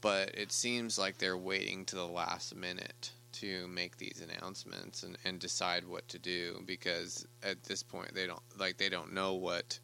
But 0.00 0.34
it 0.34 0.52
seems 0.52 0.98
like 0.98 1.18
they're 1.18 1.36
waiting 1.36 1.84
to 1.86 1.96
the 1.96 2.06
last 2.06 2.54
minute 2.54 3.10
to 3.32 3.68
make 3.68 3.98
these 3.98 4.22
announcements 4.26 5.02
and, 5.02 5.18
and 5.24 5.38
decide 5.38 5.86
what 5.86 6.08
to 6.08 6.18
do 6.18 6.62
because 6.64 7.26
at 7.42 7.62
this 7.64 7.82
point 7.82 8.14
they 8.14 8.26
don't 8.26 8.40
like 8.58 8.78
they 8.78 8.88
don't 8.88 9.12
know 9.12 9.34
what 9.34 9.78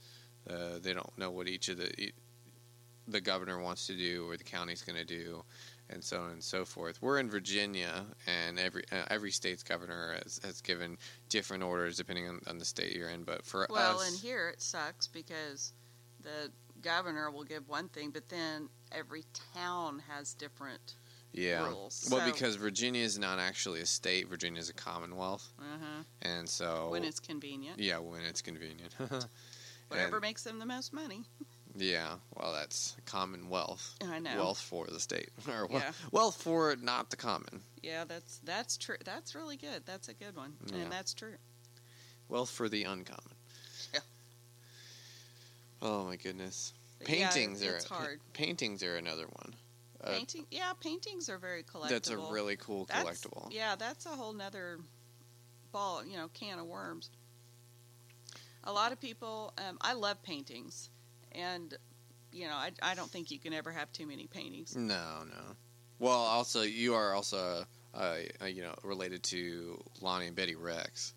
uh, 0.48 0.78
they 0.80 0.94
don't 0.94 1.16
know 1.18 1.30
what 1.30 1.48
each 1.48 1.68
of 1.68 1.76
the 1.76 2.12
the 3.08 3.20
governor 3.20 3.60
wants 3.60 3.86
to 3.86 3.94
do 3.94 4.28
or 4.28 4.36
the 4.36 4.44
county's 4.44 4.82
going 4.82 4.98
to 4.98 5.04
do 5.04 5.42
and 5.92 6.02
so 6.02 6.20
on 6.20 6.30
and 6.30 6.42
so 6.42 6.64
forth. 6.64 7.00
We're 7.02 7.18
in 7.18 7.30
Virginia, 7.30 8.04
and 8.26 8.58
every 8.58 8.84
uh, 8.90 9.04
every 9.10 9.30
state's 9.30 9.62
governor 9.62 10.14
has, 10.22 10.40
has 10.44 10.60
given 10.60 10.96
different 11.28 11.62
orders 11.62 11.96
depending 11.96 12.28
on, 12.28 12.40
on 12.46 12.58
the 12.58 12.64
state 12.64 12.94
you're 12.96 13.08
in. 13.10 13.24
But 13.24 13.44
for 13.44 13.66
Well, 13.70 14.00
us, 14.00 14.10
and 14.10 14.18
here 14.18 14.48
it 14.48 14.60
sucks 14.60 15.06
because 15.06 15.72
the 16.22 16.50
governor 16.82 17.30
will 17.30 17.44
give 17.44 17.68
one 17.68 17.88
thing, 17.88 18.10
but 18.10 18.28
then 18.28 18.68
every 18.90 19.24
town 19.54 20.02
has 20.08 20.34
different 20.34 20.94
yeah, 21.32 21.66
rules. 21.68 22.08
well, 22.10 22.20
So- 22.20 22.32
because 22.32 22.56
Virginia 22.56 23.02
is 23.02 23.18
not 23.18 23.38
actually 23.38 23.80
a 23.80 23.86
state; 23.86 24.28
Virginia 24.28 24.60
is 24.60 24.68
a 24.68 24.74
commonwealth, 24.74 25.52
uh-huh, 25.58 26.02
and 26.22 26.48
so 26.48 26.88
when 26.90 27.04
it's 27.04 27.20
convenient. 27.20 27.78
yeah, 27.78 27.98
when 27.98 28.22
it's 28.22 28.42
convenient. 28.42 28.94
Whatever 29.88 30.16
And- 30.16 30.22
makes 30.22 30.42
them 30.42 30.58
the 30.58 30.66
most 30.66 30.92
money. 30.92 31.22
yeah, 31.76 32.14
well, 32.36 32.52
that's 32.52 32.96
commonwealth. 33.06 33.94
I 34.06 34.18
know. 34.18 34.36
Wealth 34.36 34.60
for 34.60 34.86
the 34.86 35.00
state, 35.00 35.30
or 35.48 35.66
we- 35.66 35.76
Yeah. 35.76 35.92
wealth 36.10 36.42
for 36.42 36.76
not 36.80 37.10
the 37.10 37.16
common. 37.16 37.62
Yeah, 37.82 38.04
that's 38.04 38.38
that's 38.44 38.76
true. 38.76 38.96
That's 39.04 39.34
really 39.34 39.56
good. 39.56 39.82
That's 39.86 40.08
a 40.08 40.14
good 40.14 40.36
one, 40.36 40.54
Yeah. 40.66 40.76
and 40.82 40.92
that's 40.92 41.14
true. 41.14 41.36
Wealth 42.28 42.50
for 42.50 42.68
the 42.68 42.84
uncommon. 42.84 43.34
Yeah. 43.92 44.00
Oh 45.80 46.04
my 46.04 46.16
goodness. 46.16 46.72
But 47.00 47.08
yeah, 47.10 47.30
Paintings 47.30 47.64
are 47.64 47.78
hard. 47.88 48.20
paintings 48.32 48.82
are 48.84 48.96
another 48.96 49.26
one. 49.26 49.54
Uh, 50.00 50.10
Painting, 50.10 50.46
yeah, 50.50 50.72
paintings 50.80 51.28
are 51.28 51.38
very 51.38 51.62
collectible. 51.64 51.88
that's 51.88 52.10
a 52.10 52.16
really 52.18 52.56
cool 52.56 52.84
That's- 52.86 53.04
collectible. 53.20 53.48
Yeah, 53.52 53.74
that's 53.76 54.06
a 54.06 54.10
whole 54.10 54.32
nother 54.32 54.78
ball, 55.72 56.04
you 56.04 56.16
know, 56.16 56.28
can 56.34 56.58
of 56.58 56.66
worms. 56.66 57.10
A 58.64 58.72
lot 58.72 58.92
of 58.92 59.00
people, 59.00 59.52
um, 59.58 59.78
I 59.80 59.92
love 59.94 60.22
paintings, 60.22 60.90
and 61.34 61.74
you 62.32 62.46
know, 62.46 62.54
I, 62.54 62.70
I 62.82 62.94
don't 62.94 63.10
think 63.10 63.30
you 63.30 63.38
can 63.38 63.52
ever 63.52 63.70
have 63.70 63.92
too 63.92 64.06
many 64.06 64.26
paintings. 64.26 64.74
No, 64.74 65.24
no. 65.28 65.56
Well, 65.98 66.12
also 66.18 66.62
you 66.62 66.94
are 66.94 67.12
also 67.14 67.64
uh, 67.94 68.14
uh, 68.40 68.46
you 68.46 68.62
know 68.62 68.74
related 68.82 69.22
to 69.24 69.78
Lonnie 70.00 70.26
and 70.26 70.36
Betty 70.36 70.54
Rex, 70.54 71.12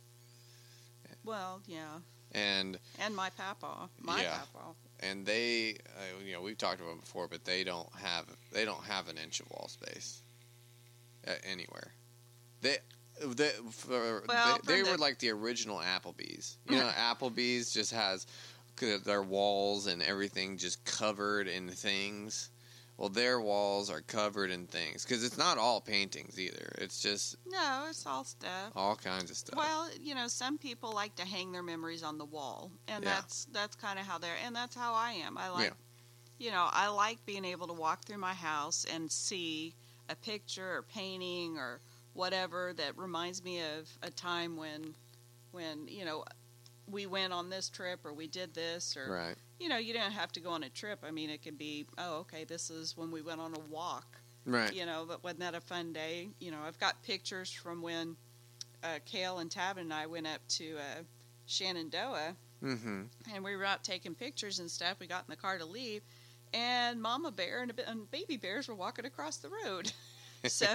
Well, 1.23 1.61
yeah, 1.67 1.99
and 2.33 2.77
and 2.99 3.15
my 3.15 3.29
papa, 3.31 3.89
my 4.01 4.21
Yeah. 4.21 4.37
papa. 4.53 4.75
and 4.99 5.25
they 5.25 5.77
uh, 5.97 6.23
you 6.25 6.33
know 6.33 6.41
we've 6.41 6.57
talked 6.57 6.79
about 6.81 6.91
them 6.91 6.99
before, 6.99 7.27
but 7.27 7.45
they 7.45 7.63
don't 7.63 7.89
have 7.95 8.25
they 8.51 8.65
don't 8.65 8.83
have 8.83 9.07
an 9.07 9.17
inch 9.17 9.39
of 9.39 9.49
wall 9.51 9.67
space 9.69 10.21
uh, 11.27 11.31
anywhere. 11.43 11.91
They. 12.61 12.77
They, 13.25 13.47
for, 13.71 14.23
Well, 14.27 14.59
they, 14.65 14.73
they 14.73 14.81
from 14.81 14.91
were 14.91 14.97
like 14.97 15.19
the 15.19 15.29
original 15.29 15.77
Applebee's. 15.79 16.57
You 16.69 16.75
know, 16.79 16.89
Applebee's 16.99 17.71
just 17.73 17.93
has 17.93 18.27
their 18.77 19.23
walls 19.23 19.87
and 19.87 20.01
everything 20.01 20.57
just 20.57 20.83
covered 20.85 21.47
in 21.47 21.69
things. 21.69 22.49
Well, 22.97 23.09
their 23.09 23.41
walls 23.41 23.89
are 23.89 23.99
covered 24.01 24.51
in 24.51 24.67
things 24.67 25.03
because 25.03 25.23
it's 25.25 25.37
not 25.37 25.57
all 25.57 25.81
paintings 25.81 26.39
either. 26.39 26.71
It's 26.77 27.01
just 27.01 27.35
No, 27.45 27.87
it's 27.89 28.05
all 28.05 28.23
stuff. 28.23 28.71
all 28.73 28.95
kinds 28.95 29.29
of 29.29 29.35
stuff. 29.35 29.57
Well, 29.57 29.89
you 29.99 30.15
know, 30.15 30.29
some 30.29 30.57
people 30.57 30.93
like 30.93 31.13
to 31.15 31.25
hang 31.25 31.51
their 31.51 31.63
memories 31.63 32.03
on 32.03 32.17
the 32.17 32.23
wall, 32.25 32.71
and 32.87 33.03
Yeah. 33.03 33.15
that's 33.15 33.45
that's 33.51 33.75
kind 33.75 33.99
of 33.99 34.05
how 34.05 34.17
they're, 34.17 34.37
and 34.45 34.55
that's 34.55 34.75
how 34.75 34.93
I 34.93 35.11
am. 35.11 35.37
I 35.37 35.49
like, 35.49 35.65
Yeah. 35.65 35.73
you 36.45 36.51
know, 36.51 36.69
I 36.71 36.87
like 36.87 37.25
being 37.25 37.43
able 37.43 37.67
to 37.67 37.73
walk 37.73 38.05
through 38.05 38.19
my 38.19 38.33
house 38.33 38.85
and 38.85 39.11
see 39.11 39.75
a 40.07 40.15
picture 40.15 40.77
or 40.77 40.83
painting 40.83 41.57
or 41.57 41.81
whatever 42.13 42.71
that 42.77 42.97
reminds 42.97 43.43
me 43.43 43.59
of 43.61 43.89
a 44.03 44.09
time 44.09 44.55
when, 44.55 44.95
when 45.51 45.85
you 45.89 46.05
know, 46.05 46.23
we 46.89 47.05
went 47.05 47.33
on 47.33 47.49
this 47.49 47.69
trip 47.69 48.05
or 48.05 48.13
we 48.13 48.27
did 48.27 48.53
this 48.53 48.95
or 48.95 49.11
right. 49.11 49.35
you 49.59 49.69
know, 49.69 49.77
you 49.77 49.93
don't 49.93 50.11
have 50.11 50.31
to 50.33 50.39
go 50.39 50.51
on 50.51 50.63
a 50.63 50.69
trip. 50.69 50.99
I 51.03 51.11
mean, 51.11 51.29
it 51.29 51.41
can 51.41 51.55
be, 51.55 51.85
oh, 51.97 52.19
okay, 52.19 52.43
this 52.43 52.69
is 52.69 52.95
when 52.95 53.11
we 53.11 53.21
went 53.21 53.41
on 53.41 53.53
a 53.55 53.59
walk 53.71 54.19
Right. 54.45 54.73
you 54.73 54.85
know, 54.85 55.05
but 55.07 55.23
wasn't 55.23 55.39
that 55.39 55.55
a 55.55 55.61
fun 55.61 55.91
day? 55.91 56.29
You 56.39 56.51
know, 56.51 56.59
I've 56.65 56.79
got 56.79 57.01
pictures 57.01 57.51
from 57.51 57.81
when 57.81 58.15
uh, 58.83 58.99
Kale 59.05 59.39
and 59.39 59.49
Tab 59.49 59.77
and 59.79 59.91
I 59.91 60.05
went 60.05 60.27
up 60.27 60.39
to 60.49 60.77
uh, 60.77 61.01
Shenandoah, 61.47 62.35
Mm-hmm. 62.63 63.01
and 63.33 63.43
we 63.43 63.55
were 63.55 63.65
out 63.65 63.83
taking 63.83 64.15
pictures 64.15 64.59
and 64.59 64.71
stuff. 64.71 64.97
We 64.99 65.07
got 65.07 65.25
in 65.27 65.29
the 65.29 65.35
car 65.35 65.57
to 65.57 65.65
leave, 65.65 66.01
and 66.53 67.01
Mama 67.01 67.29
Bear 67.31 67.61
and, 67.61 67.71
a, 67.71 67.89
and 67.89 68.09
baby 68.09 68.37
bears 68.37 68.67
were 68.67 68.75
walking 68.75 69.05
across 69.05 69.37
the 69.37 69.49
road. 69.49 69.91
so, 70.47 70.65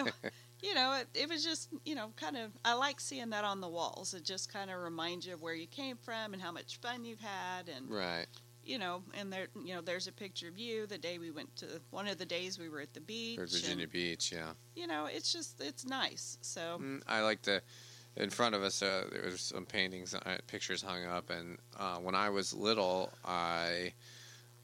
you 0.62 0.74
know, 0.74 0.94
it, 0.94 1.08
it 1.14 1.28
was 1.28 1.44
just, 1.44 1.68
you 1.84 1.94
know, 1.94 2.10
kind 2.16 2.36
of. 2.36 2.50
I 2.64 2.74
like 2.74 3.00
seeing 3.00 3.30
that 3.30 3.44
on 3.44 3.60
the 3.60 3.68
walls. 3.68 4.14
It 4.14 4.24
just 4.24 4.52
kind 4.52 4.70
of 4.70 4.80
reminds 4.80 5.26
you 5.26 5.34
of 5.34 5.42
where 5.42 5.54
you 5.54 5.66
came 5.66 5.96
from 5.96 6.32
and 6.32 6.42
how 6.42 6.52
much 6.52 6.78
fun 6.80 7.04
you've 7.04 7.20
had, 7.20 7.68
and 7.68 7.90
right. 7.90 8.26
you 8.64 8.78
know, 8.78 9.02
and 9.14 9.32
there, 9.32 9.48
you 9.64 9.74
know, 9.74 9.80
there's 9.80 10.06
a 10.06 10.12
picture 10.12 10.48
of 10.48 10.58
you 10.58 10.86
the 10.86 10.98
day 10.98 11.18
we 11.18 11.30
went 11.30 11.54
to 11.56 11.66
one 11.90 12.06
of 12.06 12.18
the 12.18 12.26
days 12.26 12.58
we 12.58 12.68
were 12.68 12.80
at 12.80 12.92
the 12.94 13.00
beach. 13.00 13.38
Or 13.38 13.46
Virginia 13.46 13.84
and, 13.84 13.92
Beach, 13.92 14.32
yeah. 14.32 14.52
You 14.74 14.86
know, 14.86 15.06
it's 15.06 15.32
just 15.32 15.60
it's 15.60 15.84
nice. 15.84 16.38
So 16.40 16.78
Mm, 16.80 17.02
I 17.06 17.22
like 17.22 17.42
the. 17.42 17.62
In 18.16 18.28
front 18.28 18.56
of 18.56 18.62
us, 18.64 18.82
uh, 18.82 19.04
there 19.12 19.22
was 19.22 19.40
some 19.40 19.64
paintings, 19.64 20.14
uh, 20.14 20.36
pictures 20.48 20.82
hung 20.82 21.04
up, 21.04 21.30
and 21.30 21.58
uh, 21.78 21.98
when 21.98 22.16
I 22.16 22.28
was 22.28 22.52
little, 22.52 23.12
I 23.24 23.92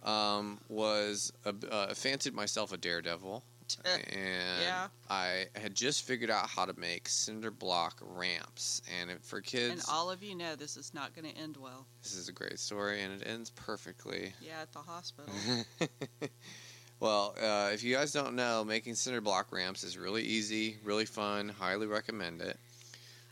um, 0.03 0.59
was 0.69 1.33
a, 1.45 1.55
uh, 1.71 1.95
fancied 1.95 2.35
myself 2.35 2.73
a 2.73 2.77
daredevil, 2.77 3.45
and 3.85 4.63
yeah, 4.63 4.89
I 5.11 5.47
had 5.55 5.75
just 5.75 6.05
figured 6.05 6.31
out 6.31 6.49
how 6.49 6.65
to 6.65 6.79
make 6.79 7.09
cinder 7.09 7.51
block 7.51 8.01
ramps. 8.01 8.83
And 9.01 9.11
it, 9.11 9.23
for 9.23 9.41
kids, 9.41 9.73
and 9.73 9.83
all 9.91 10.11
of 10.11 10.23
you 10.23 10.35
know 10.35 10.55
this 10.57 10.77
is 10.77 10.93
not 10.95 11.15
going 11.15 11.33
to 11.33 11.37
end 11.41 11.57
well. 11.57 11.87
this 12.03 12.15
is 12.15 12.29
a 12.29 12.33
great 12.33 12.59
story, 12.59 13.03
and 13.03 13.21
it 13.21 13.27
ends 13.27 13.51
perfectly. 13.51 14.33
Yeah, 14.41 14.63
at 14.63 14.73
the 14.73 14.79
hospital. 14.81 15.33
well, 17.01 17.35
uh, 17.41 17.71
if 17.73 17.83
you 17.83 17.95
guys 17.95 18.13
don't 18.13 18.35
know, 18.35 18.65
making 18.65 18.95
cinder 18.95 19.21
block 19.21 19.53
ramps 19.53 19.85
is 19.85 19.99
really 19.99 20.23
easy, 20.23 20.79
really 20.85 21.07
fun. 21.07 21.49
Highly 21.49 21.87
recommend 21.87 22.41
it. 22.41 22.59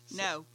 So- 0.06 0.16
no, 0.16 0.46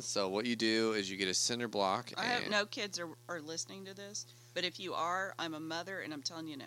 So 0.00 0.28
what 0.28 0.46
you 0.46 0.54
do 0.56 0.92
is 0.92 1.10
you 1.10 1.16
get 1.16 1.28
a 1.28 1.34
cinder 1.34 1.68
block. 1.68 2.12
I 2.16 2.26
hope 2.26 2.50
no 2.50 2.66
kids 2.66 2.98
are 2.98 3.08
are 3.28 3.40
listening 3.40 3.84
to 3.86 3.94
this. 3.94 4.26
But 4.54 4.64
if 4.64 4.80
you 4.80 4.92
are, 4.94 5.34
I'm 5.38 5.54
a 5.54 5.60
mother, 5.60 6.00
and 6.00 6.12
I'm 6.12 6.22
telling 6.22 6.48
you 6.48 6.56
no, 6.56 6.66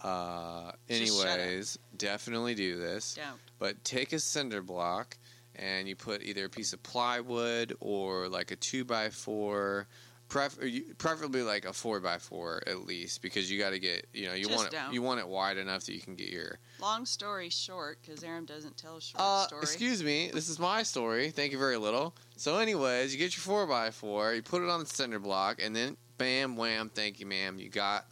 Uh, 0.00 0.72
Just 0.88 1.16
shut 1.18 1.26
up. 1.28 1.38
anyways, 1.38 1.78
definitely 1.96 2.54
do 2.54 2.76
this. 2.78 3.14
don't. 3.14 3.38
But 3.58 3.82
take 3.84 4.12
a 4.12 4.18
cinder 4.20 4.62
block 4.62 5.16
and 5.56 5.88
you 5.88 5.96
put 5.96 6.22
either 6.22 6.44
a 6.44 6.48
piece 6.48 6.72
of 6.72 6.82
plywood 6.82 7.74
or 7.80 8.28
like 8.28 8.50
a 8.52 8.56
two 8.56 8.84
by 8.84 9.10
four, 9.10 9.88
pref- 10.28 10.56
preferably 10.98 11.42
like 11.42 11.64
a 11.64 11.72
four 11.72 11.98
by 11.98 12.18
four 12.18 12.62
at 12.68 12.86
least, 12.86 13.22
because 13.22 13.50
you 13.50 13.58
got 13.58 13.70
to 13.70 13.80
get 13.80 14.06
you 14.14 14.26
know 14.28 14.34
you 14.34 14.44
Just 14.44 14.56
want 14.56 14.68
it, 14.72 14.76
don't. 14.76 14.92
you 14.94 15.02
want 15.02 15.18
it 15.18 15.26
wide 15.26 15.56
enough 15.56 15.84
that 15.86 15.94
you 15.94 16.00
can 16.00 16.14
get 16.14 16.28
your. 16.28 16.60
Long 16.80 17.04
story 17.04 17.48
short, 17.50 17.98
because 18.00 18.22
Aaron 18.22 18.44
doesn't 18.44 18.76
tell 18.76 18.98
a 18.98 19.00
short 19.00 19.20
Uh, 19.20 19.46
story. 19.48 19.62
excuse 19.62 20.04
me, 20.04 20.30
this 20.32 20.48
is 20.48 20.60
my 20.60 20.84
story. 20.84 21.30
Thank 21.32 21.50
you 21.50 21.58
very 21.58 21.76
little. 21.76 22.14
So, 22.36 22.58
anyways, 22.58 23.12
you 23.12 23.18
get 23.18 23.36
your 23.36 23.42
four 23.42 23.66
by 23.66 23.90
four, 23.90 24.32
you 24.34 24.42
put 24.42 24.62
it 24.62 24.68
on 24.68 24.78
the 24.78 24.86
cinder 24.86 25.18
block, 25.18 25.60
and 25.60 25.74
then 25.74 25.96
bam, 26.18 26.56
wham, 26.56 26.88
thank 26.88 27.18
you, 27.18 27.26
ma'am, 27.26 27.58
you 27.58 27.68
got 27.68 28.06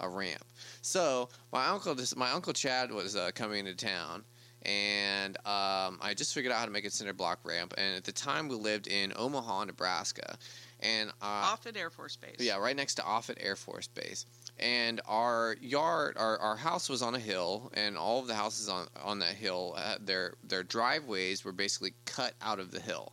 a 0.00 0.08
ramp. 0.08 0.44
So 0.82 1.28
my 1.52 1.66
uncle 1.66 1.94
just 1.94 2.16
my 2.16 2.30
uncle 2.30 2.52
Chad 2.52 2.90
was 2.90 3.16
uh, 3.16 3.30
coming 3.34 3.66
into 3.66 3.74
town, 3.74 4.24
and 4.62 5.36
um, 5.38 5.98
I 6.00 6.14
just 6.16 6.34
figured 6.34 6.52
out 6.52 6.58
how 6.58 6.64
to 6.66 6.70
make 6.70 6.84
a 6.84 6.90
cinder 6.90 7.12
block 7.12 7.40
ramp. 7.44 7.74
And 7.78 7.96
at 7.96 8.04
the 8.04 8.12
time, 8.12 8.48
we 8.48 8.56
lived 8.56 8.86
in 8.86 9.12
Omaha, 9.16 9.64
Nebraska, 9.64 10.36
and 10.80 11.10
uh, 11.22 11.54
Offutt 11.54 11.76
Air 11.76 11.90
Force 11.90 12.16
Base. 12.16 12.36
yeah, 12.38 12.56
right 12.56 12.76
next 12.76 12.96
to 12.96 13.02
Offutt 13.02 13.38
Air 13.40 13.56
Force 13.56 13.88
Base. 13.88 14.26
And 14.58 15.00
our 15.06 15.56
yard, 15.60 16.16
our, 16.18 16.38
our 16.38 16.56
house 16.56 16.88
was 16.88 17.02
on 17.02 17.14
a 17.14 17.18
hill, 17.18 17.70
and 17.74 17.96
all 17.96 18.20
of 18.20 18.26
the 18.26 18.34
houses 18.34 18.68
on 18.68 18.88
on 19.02 19.20
that 19.20 19.34
hill, 19.34 19.74
uh, 19.76 19.96
their 20.00 20.34
their 20.42 20.62
driveways 20.62 21.44
were 21.44 21.52
basically 21.52 21.94
cut 22.04 22.34
out 22.42 22.58
of 22.58 22.70
the 22.70 22.80
hill. 22.80 23.12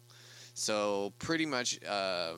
So 0.56 1.14
pretty 1.20 1.46
much 1.46 1.80
uh, 1.84 2.34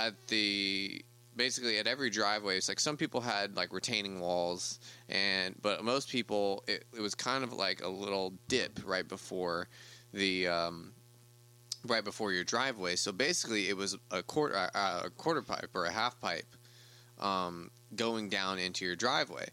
at 0.00 0.14
the 0.28 1.04
basically 1.36 1.78
at 1.78 1.86
every 1.86 2.10
driveway, 2.10 2.56
it's 2.56 2.68
like 2.68 2.80
some 2.80 2.96
people 2.96 3.20
had 3.20 3.56
like 3.56 3.72
retaining 3.72 4.20
walls, 4.20 4.78
and 5.08 5.54
but 5.62 5.84
most 5.84 6.08
people 6.08 6.64
it, 6.66 6.84
it 6.96 7.00
was 7.00 7.14
kind 7.14 7.44
of 7.44 7.52
like 7.52 7.82
a 7.82 7.88
little 7.88 8.34
dip 8.48 8.80
right 8.84 9.06
before 9.06 9.68
the 10.12 10.48
um, 10.48 10.92
right 11.86 12.04
before 12.04 12.32
your 12.32 12.44
driveway. 12.44 12.96
So 12.96 13.12
basically, 13.12 13.68
it 13.68 13.76
was 13.76 13.96
a 14.10 14.22
quarter 14.22 14.56
uh, 14.56 15.02
a 15.04 15.10
quarter 15.10 15.42
pipe 15.42 15.70
or 15.74 15.86
a 15.86 15.92
half 15.92 16.20
pipe 16.20 16.46
um, 17.18 17.70
going 17.94 18.28
down 18.28 18.58
into 18.58 18.84
your 18.84 18.96
driveway. 18.96 19.46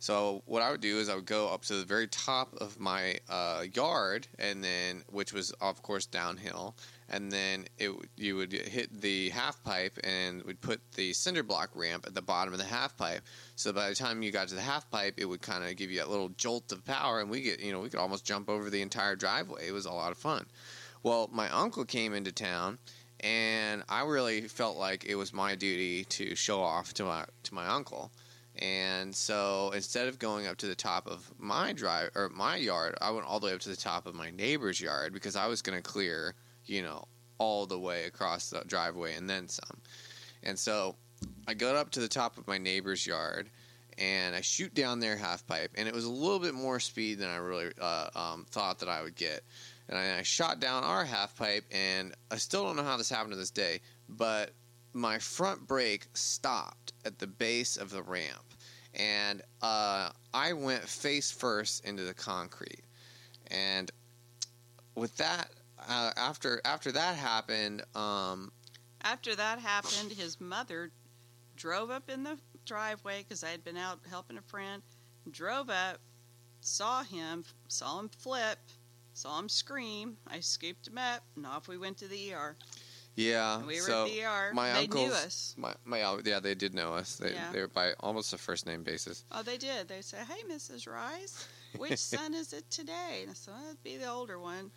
So 0.00 0.42
what 0.46 0.62
I 0.62 0.70
would 0.70 0.80
do 0.80 0.98
is 0.98 1.08
I 1.08 1.16
would 1.16 1.26
go 1.26 1.48
up 1.48 1.62
to 1.62 1.74
the 1.74 1.84
very 1.84 2.06
top 2.06 2.54
of 2.60 2.78
my 2.78 3.18
uh, 3.28 3.64
yard, 3.74 4.28
and 4.38 4.62
then 4.62 5.02
which 5.10 5.32
was 5.32 5.50
of 5.60 5.82
course 5.82 6.06
downhill, 6.06 6.76
and 7.08 7.32
then 7.32 7.66
it 7.78 7.90
you 8.16 8.36
would 8.36 8.52
hit 8.52 9.00
the 9.00 9.30
half 9.30 9.62
pipe 9.64 9.98
and 10.04 10.42
would 10.44 10.60
put 10.60 10.80
the 10.94 11.12
cinder 11.12 11.42
block 11.42 11.70
ramp 11.74 12.04
at 12.06 12.14
the 12.14 12.22
bottom 12.22 12.52
of 12.52 12.58
the 12.58 12.66
half 12.66 12.96
pipe. 12.96 13.22
So 13.56 13.72
by 13.72 13.88
the 13.88 13.94
time 13.94 14.22
you 14.22 14.30
got 14.30 14.48
to 14.48 14.54
the 14.54 14.60
half 14.60 14.90
pipe, 14.90 15.14
it 15.16 15.24
would 15.24 15.42
kind 15.42 15.64
of 15.64 15.76
give 15.76 15.90
you 15.90 15.98
that 15.98 16.10
little 16.10 16.30
jolt 16.30 16.70
of 16.72 16.84
power, 16.84 17.20
and 17.20 17.30
we 17.30 17.40
get 17.40 17.60
you 17.60 17.72
know 17.72 17.80
we 17.80 17.90
could 17.90 18.00
almost 18.00 18.24
jump 18.24 18.48
over 18.48 18.70
the 18.70 18.82
entire 18.82 19.16
driveway. 19.16 19.68
It 19.68 19.72
was 19.72 19.86
a 19.86 19.92
lot 19.92 20.12
of 20.12 20.18
fun. 20.18 20.46
Well, 21.02 21.28
my 21.32 21.48
uncle 21.50 21.84
came 21.84 22.12
into 22.12 22.32
town, 22.32 22.78
and 23.20 23.82
I 23.88 24.04
really 24.04 24.42
felt 24.42 24.76
like 24.76 25.04
it 25.04 25.14
was 25.14 25.32
my 25.32 25.54
duty 25.54 26.04
to 26.04 26.34
show 26.34 26.62
off 26.62 26.94
to 26.94 27.04
my 27.04 27.24
to 27.44 27.54
my 27.54 27.66
uncle. 27.66 28.10
And 28.60 29.14
so 29.14 29.70
instead 29.74 30.08
of 30.08 30.18
going 30.18 30.48
up 30.48 30.56
to 30.58 30.66
the 30.66 30.74
top 30.74 31.06
of 31.06 31.32
my 31.38 31.72
drive 31.72 32.10
or 32.16 32.28
my 32.28 32.56
yard, 32.56 32.96
I 33.00 33.10
went 33.10 33.26
all 33.26 33.38
the 33.38 33.46
way 33.46 33.52
up 33.52 33.60
to 33.60 33.68
the 33.68 33.76
top 33.76 34.06
of 34.06 34.14
my 34.14 34.30
neighbor's 34.30 34.80
yard 34.80 35.12
because 35.12 35.36
I 35.36 35.46
was 35.46 35.62
going 35.62 35.80
to 35.80 35.82
clear, 35.82 36.34
you 36.68 36.82
know, 36.82 37.06
all 37.38 37.66
the 37.66 37.78
way 37.78 38.04
across 38.04 38.50
the 38.50 38.62
driveway 38.66 39.14
and 39.14 39.28
then 39.28 39.48
some. 39.48 39.80
And 40.42 40.58
so 40.58 40.96
I 41.46 41.54
got 41.54 41.76
up 41.76 41.90
to 41.92 42.00
the 42.00 42.08
top 42.08 42.38
of 42.38 42.46
my 42.46 42.58
neighbor's 42.58 43.06
yard 43.06 43.50
and 43.98 44.34
I 44.34 44.40
shoot 44.40 44.72
down 44.74 45.00
their 45.00 45.16
half 45.16 45.46
pipe, 45.46 45.72
and 45.74 45.88
it 45.88 45.94
was 45.94 46.04
a 46.04 46.10
little 46.10 46.38
bit 46.38 46.54
more 46.54 46.78
speed 46.78 47.18
than 47.18 47.28
I 47.28 47.36
really 47.36 47.72
uh, 47.80 48.08
um, 48.14 48.46
thought 48.48 48.78
that 48.78 48.88
I 48.88 49.02
would 49.02 49.16
get. 49.16 49.42
And 49.88 49.98
I, 49.98 50.22
shot 50.22 50.60
down 50.60 50.84
our 50.84 51.04
half 51.04 51.36
pipe, 51.36 51.64
and 51.72 52.14
I 52.30 52.36
still 52.36 52.62
don't 52.62 52.76
know 52.76 52.84
how 52.84 52.96
this 52.96 53.10
happened 53.10 53.32
to 53.32 53.38
this 53.38 53.50
day, 53.50 53.80
but 54.08 54.52
my 54.92 55.18
front 55.18 55.66
brake 55.66 56.06
stopped 56.14 56.92
at 57.04 57.18
the 57.18 57.26
base 57.26 57.76
of 57.76 57.90
the 57.90 58.02
ramp, 58.02 58.54
and 58.94 59.42
uh, 59.62 60.10
I 60.32 60.52
went 60.52 60.82
face 60.82 61.30
first 61.30 61.84
into 61.84 62.04
the 62.04 62.14
concrete. 62.14 62.84
And 63.48 63.90
with 64.94 65.16
that, 65.16 65.50
uh, 65.88 66.12
after 66.16 66.60
after 66.64 66.92
that 66.92 67.16
happened, 67.16 67.82
um, 67.94 68.50
After 69.02 69.34
that 69.36 69.58
happened, 69.58 70.12
his 70.12 70.40
mother 70.40 70.90
drove 71.56 71.90
up 71.90 72.08
in 72.08 72.24
the 72.24 72.38
driveway 72.64 73.22
because 73.22 73.42
I 73.44 73.50
had 73.50 73.64
been 73.64 73.76
out 73.76 74.00
helping 74.08 74.38
a 74.38 74.42
friend. 74.42 74.82
Drove 75.30 75.68
up, 75.70 75.98
saw 76.60 77.02
him, 77.02 77.44
saw 77.68 77.98
him 78.00 78.08
flip, 78.08 78.58
saw 79.12 79.38
him 79.38 79.48
scream. 79.48 80.16
I 80.26 80.40
scooped 80.40 80.86
him 80.88 80.98
up, 80.98 81.22
and 81.36 81.46
off 81.46 81.68
we 81.68 81.76
went 81.78 81.98
to 81.98 82.08
the 82.08 82.32
ER. 82.32 82.56
yeah, 83.14 83.58
And 83.58 83.66
we 83.66 83.74
were 83.80 83.86
so 83.86 84.04
at 84.06 84.10
the 84.10 84.22
ER. 84.24 84.50
my 84.54 84.72
they 84.72 84.78
uncle's 84.84 85.08
knew 85.08 85.12
us. 85.14 85.54
My, 85.58 85.74
my 85.84 86.02
uh, 86.02 86.18
yeah, 86.24 86.40
they 86.40 86.54
did 86.54 86.72
know 86.74 86.94
us. 86.94 87.16
They 87.16 87.32
Yeah. 87.32 87.50
they 87.52 87.60
were 87.60 87.68
by 87.68 87.92
almost 88.00 88.32
a 88.32 88.38
first 88.38 88.64
name 88.66 88.82
basis. 88.84 89.24
Oh, 89.32 89.42
they 89.42 89.58
did. 89.58 89.88
They 89.88 90.02
said, 90.02 90.26
"Hey, 90.26 90.42
Mrs. 90.50 90.86
Rice, 90.90 91.46
which 91.76 91.96
son 91.98 92.32
is 92.34 92.52
it 92.52 92.70
today?" 92.70 93.20
And 93.22 93.30
I 93.30 93.34
said, 93.34 93.54
well, 93.54 93.66
"It'd 93.68 93.82
be 93.82 93.96
the 93.96 94.08
older 94.08 94.38
one." 94.38 94.70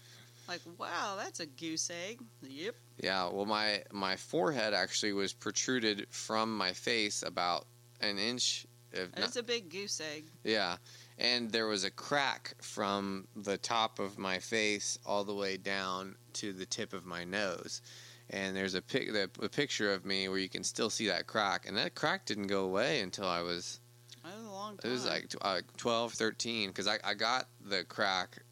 Like, 0.52 0.62
wow, 0.78 1.16
that's 1.18 1.40
a 1.40 1.46
goose 1.46 1.90
egg. 1.90 2.20
Yep. 2.42 2.76
Yeah, 3.02 3.30
well, 3.32 3.46
my 3.46 3.84
my 3.94 4.18
forehead 4.18 4.74
actually 4.74 5.14
was 5.14 5.32
protruded 5.32 6.08
from 6.10 6.58
my 6.58 6.74
face 6.74 7.24
about 7.24 7.68
an 8.02 8.18
inch. 8.18 8.68
If 8.92 9.14
That's 9.14 9.38
a 9.38 9.44
big 9.44 9.70
goose 9.70 10.02
egg. 10.02 10.26
yeah, 10.44 10.76
and 11.18 11.50
there 11.50 11.68
was 11.68 11.86
a 11.86 11.90
crack 11.90 12.56
from 12.62 13.30
the 13.34 13.58
top 13.58 14.00
of 14.00 14.18
my 14.18 14.40
face 14.40 15.00
all 15.06 15.24
the 15.24 15.34
way 15.34 15.56
down 15.56 16.16
to 16.34 16.52
the 16.52 16.66
tip 16.66 16.92
of 16.92 17.06
my 17.06 17.24
nose. 17.24 17.82
And 18.30 18.54
there's 18.54 18.76
a 18.76 18.82
pic, 18.82 19.14
the, 19.14 19.30
a 19.42 19.48
picture 19.48 19.94
of 19.94 20.04
me 20.04 20.28
where 20.28 20.38
you 20.38 20.50
can 20.50 20.65
still 20.65 20.90
see 20.90 21.08
that 21.08 21.28
crack, 21.28 21.65
and 21.65 21.78
that 21.78 21.96
crack 21.96 22.25
didn't 22.25 22.48
go 22.48 22.65
away 22.65 23.00
until 23.00 23.25
I 23.25 23.42
was 23.42 23.80
That 24.25 24.36
was 24.36 24.46
a 24.46 24.50
long 24.52 24.80
It 24.84 24.90
was 24.90 25.06
like 25.06 25.34
uh, 25.42 25.62
12, 25.78 26.12
13, 26.12 26.67
because 26.69 26.88
I, 26.88 26.98
I 27.06 27.13
got 27.13 27.48
the 27.63 27.86
crack 27.86 28.44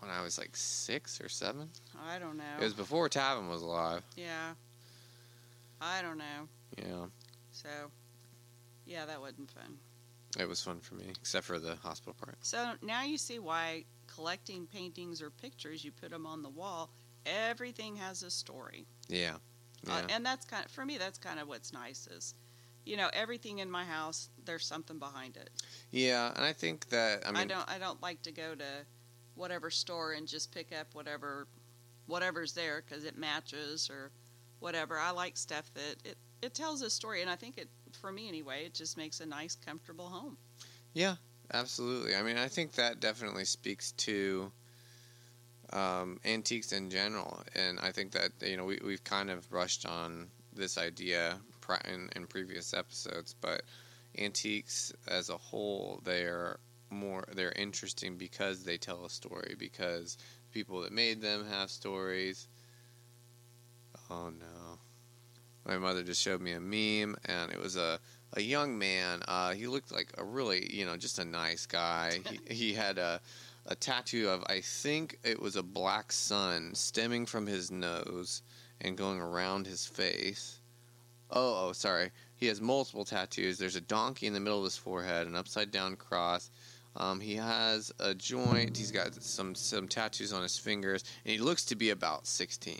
when 0.00 0.10
I 0.10 0.22
was 0.22 0.38
like 0.38 0.50
six 0.54 1.20
or 1.20 1.28
seven. 1.28 1.68
I 2.08 2.18
don't 2.18 2.36
know. 2.36 2.44
It 2.60 2.64
was 2.64 2.74
before 2.74 3.08
Tavin 3.08 3.48
was 3.48 3.62
alive. 3.62 4.02
yeah. 4.16 4.52
I 5.80 6.02
don't 6.02 6.18
know. 6.18 6.48
Yeah, 6.76 7.06
So, 7.52 7.68
yeah, 8.84 9.06
that 9.06 9.20
wasn't 9.20 9.50
fun. 9.50 9.78
it 10.38 10.48
was 10.48 10.60
fun 10.60 10.80
for 10.80 10.94
me, 10.94 11.04
except 11.08 11.46
for 11.46 11.58
the 11.60 11.76
hospital 11.76 12.14
part. 12.20 12.36
So 12.42 12.72
now 12.82 13.02
you 13.04 13.16
see 13.16 13.38
why 13.38 13.84
collecting 14.12 14.66
paintings 14.66 15.22
or 15.22 15.30
pictures, 15.30 15.84
you 15.84 15.92
put 15.92 16.10
them 16.10 16.26
on 16.26 16.42
the 16.42 16.48
wall. 16.48 16.90
Everything 17.26 17.94
has 17.96 18.22
a 18.24 18.30
story, 18.30 18.86
Yeah, 19.08 19.34
yeah, 19.86 19.94
uh, 19.94 20.02
and 20.10 20.26
that's 20.26 20.44
kind 20.46 20.64
of 20.64 20.70
for 20.72 20.84
me. 20.84 20.98
That's 20.98 21.18
kind 21.18 21.38
of 21.38 21.46
what's 21.46 21.72
nice 21.72 22.06
is, 22.08 22.34
you 22.84 22.96
know, 22.96 23.08
everything 23.12 23.58
in 23.60 23.70
my 23.70 23.84
house. 23.84 24.30
There's 24.46 24.66
something 24.66 24.98
behind 24.98 25.36
it. 25.36 25.50
yeah. 25.90 26.32
And 26.34 26.44
I 26.44 26.52
think 26.54 26.88
that 26.88 27.22
I 27.26 27.42
I, 27.42 27.44
don't. 27.44 27.68
I 27.70 27.78
don't 27.78 28.00
like 28.02 28.22
to 28.22 28.32
go 28.32 28.54
to 28.54 28.64
whatever 29.38 29.70
store 29.70 30.12
and 30.12 30.26
just 30.26 30.52
pick 30.52 30.68
up 30.78 30.88
whatever, 30.94 31.46
whatever's 32.06 32.52
there 32.52 32.82
because 32.86 33.04
it 33.04 33.16
matches 33.16 33.88
or 33.90 34.10
whatever. 34.60 34.98
I 34.98 35.10
like 35.10 35.36
stuff 35.36 35.70
that 35.74 35.96
it 36.04 36.16
it 36.40 36.54
tells 36.54 36.82
a 36.82 36.90
story, 36.90 37.22
and 37.22 37.30
I 37.30 37.36
think 37.36 37.58
it 37.58 37.68
for 38.00 38.12
me 38.12 38.28
anyway. 38.28 38.64
It 38.64 38.74
just 38.74 38.96
makes 38.96 39.20
a 39.20 39.26
nice, 39.26 39.56
comfortable 39.56 40.06
home. 40.06 40.36
yeah, 40.94 41.16
absolutely. 41.52 42.14
I 42.14 42.22
mean, 42.22 42.36
I 42.36 42.48
think 42.48 42.72
that 42.72 43.00
definitely 43.00 43.44
speaks 43.44 43.92
to 43.92 44.52
um, 45.72 46.20
antiques 46.24 46.72
in 46.72 46.90
general, 46.90 47.42
and 47.54 47.78
I 47.80 47.92
think 47.92 48.12
that 48.12 48.30
you 48.42 48.56
know 48.56 48.64
we 48.64 48.78
we've 48.84 49.04
kind 49.04 49.30
of 49.30 49.48
brushed 49.50 49.86
on 49.86 50.28
this 50.54 50.78
idea 50.78 51.38
in, 51.84 52.08
in 52.16 52.26
previous 52.26 52.72
episodes, 52.72 53.34
but 53.40 53.62
antiques 54.18 54.92
as 55.06 55.28
a 55.28 55.36
whole, 55.36 56.00
they're 56.04 56.58
more 56.90 57.24
they're 57.34 57.52
interesting 57.52 58.16
because 58.16 58.64
they 58.64 58.76
tell 58.76 59.04
a 59.04 59.10
story 59.10 59.54
because 59.58 60.18
people 60.52 60.80
that 60.82 60.92
made 60.92 61.20
them 61.20 61.46
have 61.48 61.70
stories. 61.70 62.48
Oh 64.10 64.30
no. 64.30 64.78
My 65.64 65.76
mother 65.76 66.02
just 66.02 66.22
showed 66.22 66.40
me 66.40 66.52
a 66.52 66.60
meme 66.60 67.16
and 67.26 67.52
it 67.52 67.60
was 67.60 67.76
a 67.76 67.98
a 68.34 68.40
young 68.40 68.78
man. 68.78 69.22
Uh, 69.26 69.54
he 69.54 69.66
looked 69.66 69.90
like 69.90 70.12
a 70.18 70.24
really, 70.24 70.68
you 70.74 70.84
know, 70.84 70.96
just 70.96 71.18
a 71.18 71.24
nice 71.24 71.66
guy. 71.66 72.20
He, 72.28 72.40
he 72.54 72.72
had 72.74 72.98
a 72.98 73.20
a 73.66 73.74
tattoo 73.74 74.28
of 74.28 74.42
I 74.46 74.60
think 74.60 75.18
it 75.24 75.40
was 75.40 75.56
a 75.56 75.62
black 75.62 76.10
sun 76.10 76.74
stemming 76.74 77.26
from 77.26 77.46
his 77.46 77.70
nose 77.70 78.42
and 78.80 78.96
going 78.96 79.20
around 79.20 79.66
his 79.66 79.86
face. 79.86 80.60
Oh, 81.30 81.68
oh, 81.68 81.72
sorry. 81.72 82.10
He 82.36 82.46
has 82.46 82.60
multiple 82.60 83.04
tattoos. 83.04 83.58
There's 83.58 83.76
a 83.76 83.80
donkey 83.82 84.26
in 84.26 84.32
the 84.32 84.40
middle 84.40 84.58
of 84.58 84.64
his 84.64 84.78
forehead, 84.78 85.26
an 85.26 85.36
upside 85.36 85.70
down 85.70 85.96
cross. 85.96 86.50
Um, 86.96 87.20
he 87.20 87.36
has 87.36 87.92
a 88.00 88.14
joint. 88.14 88.76
He's 88.76 88.90
got 88.90 89.14
some 89.22 89.54
some 89.54 89.86
tattoos 89.88 90.32
on 90.32 90.42
his 90.42 90.58
fingers, 90.58 91.04
and 91.24 91.32
he 91.32 91.38
looks 91.38 91.64
to 91.66 91.76
be 91.76 91.90
about 91.90 92.26
16. 92.26 92.78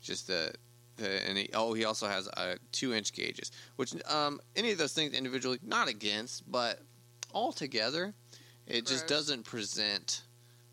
Just 0.00 0.26
the, 0.26 0.52
the 0.96 1.26
and 1.28 1.38
he, 1.38 1.50
oh, 1.54 1.72
he 1.72 1.84
also 1.84 2.06
has 2.06 2.28
uh, 2.28 2.56
two 2.72 2.92
inch 2.92 3.12
gauges, 3.12 3.50
which 3.76 3.94
um, 4.10 4.40
any 4.56 4.70
of 4.72 4.78
those 4.78 4.92
things 4.92 5.12
individually 5.14 5.58
not 5.62 5.88
against, 5.88 6.50
but 6.50 6.80
all 7.32 7.52
together, 7.52 8.14
it 8.66 8.86
just 8.86 9.06
doesn't 9.06 9.44
present 9.44 10.22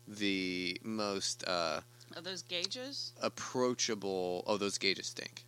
the 0.08 0.78
most 0.84 1.44
uh, 1.46 1.80
Are 2.14 2.22
those 2.22 2.42
gauges? 2.42 3.12
approachable. 3.22 4.44
Oh, 4.46 4.56
those 4.56 4.78
gauges 4.78 5.06
stink. 5.06 5.44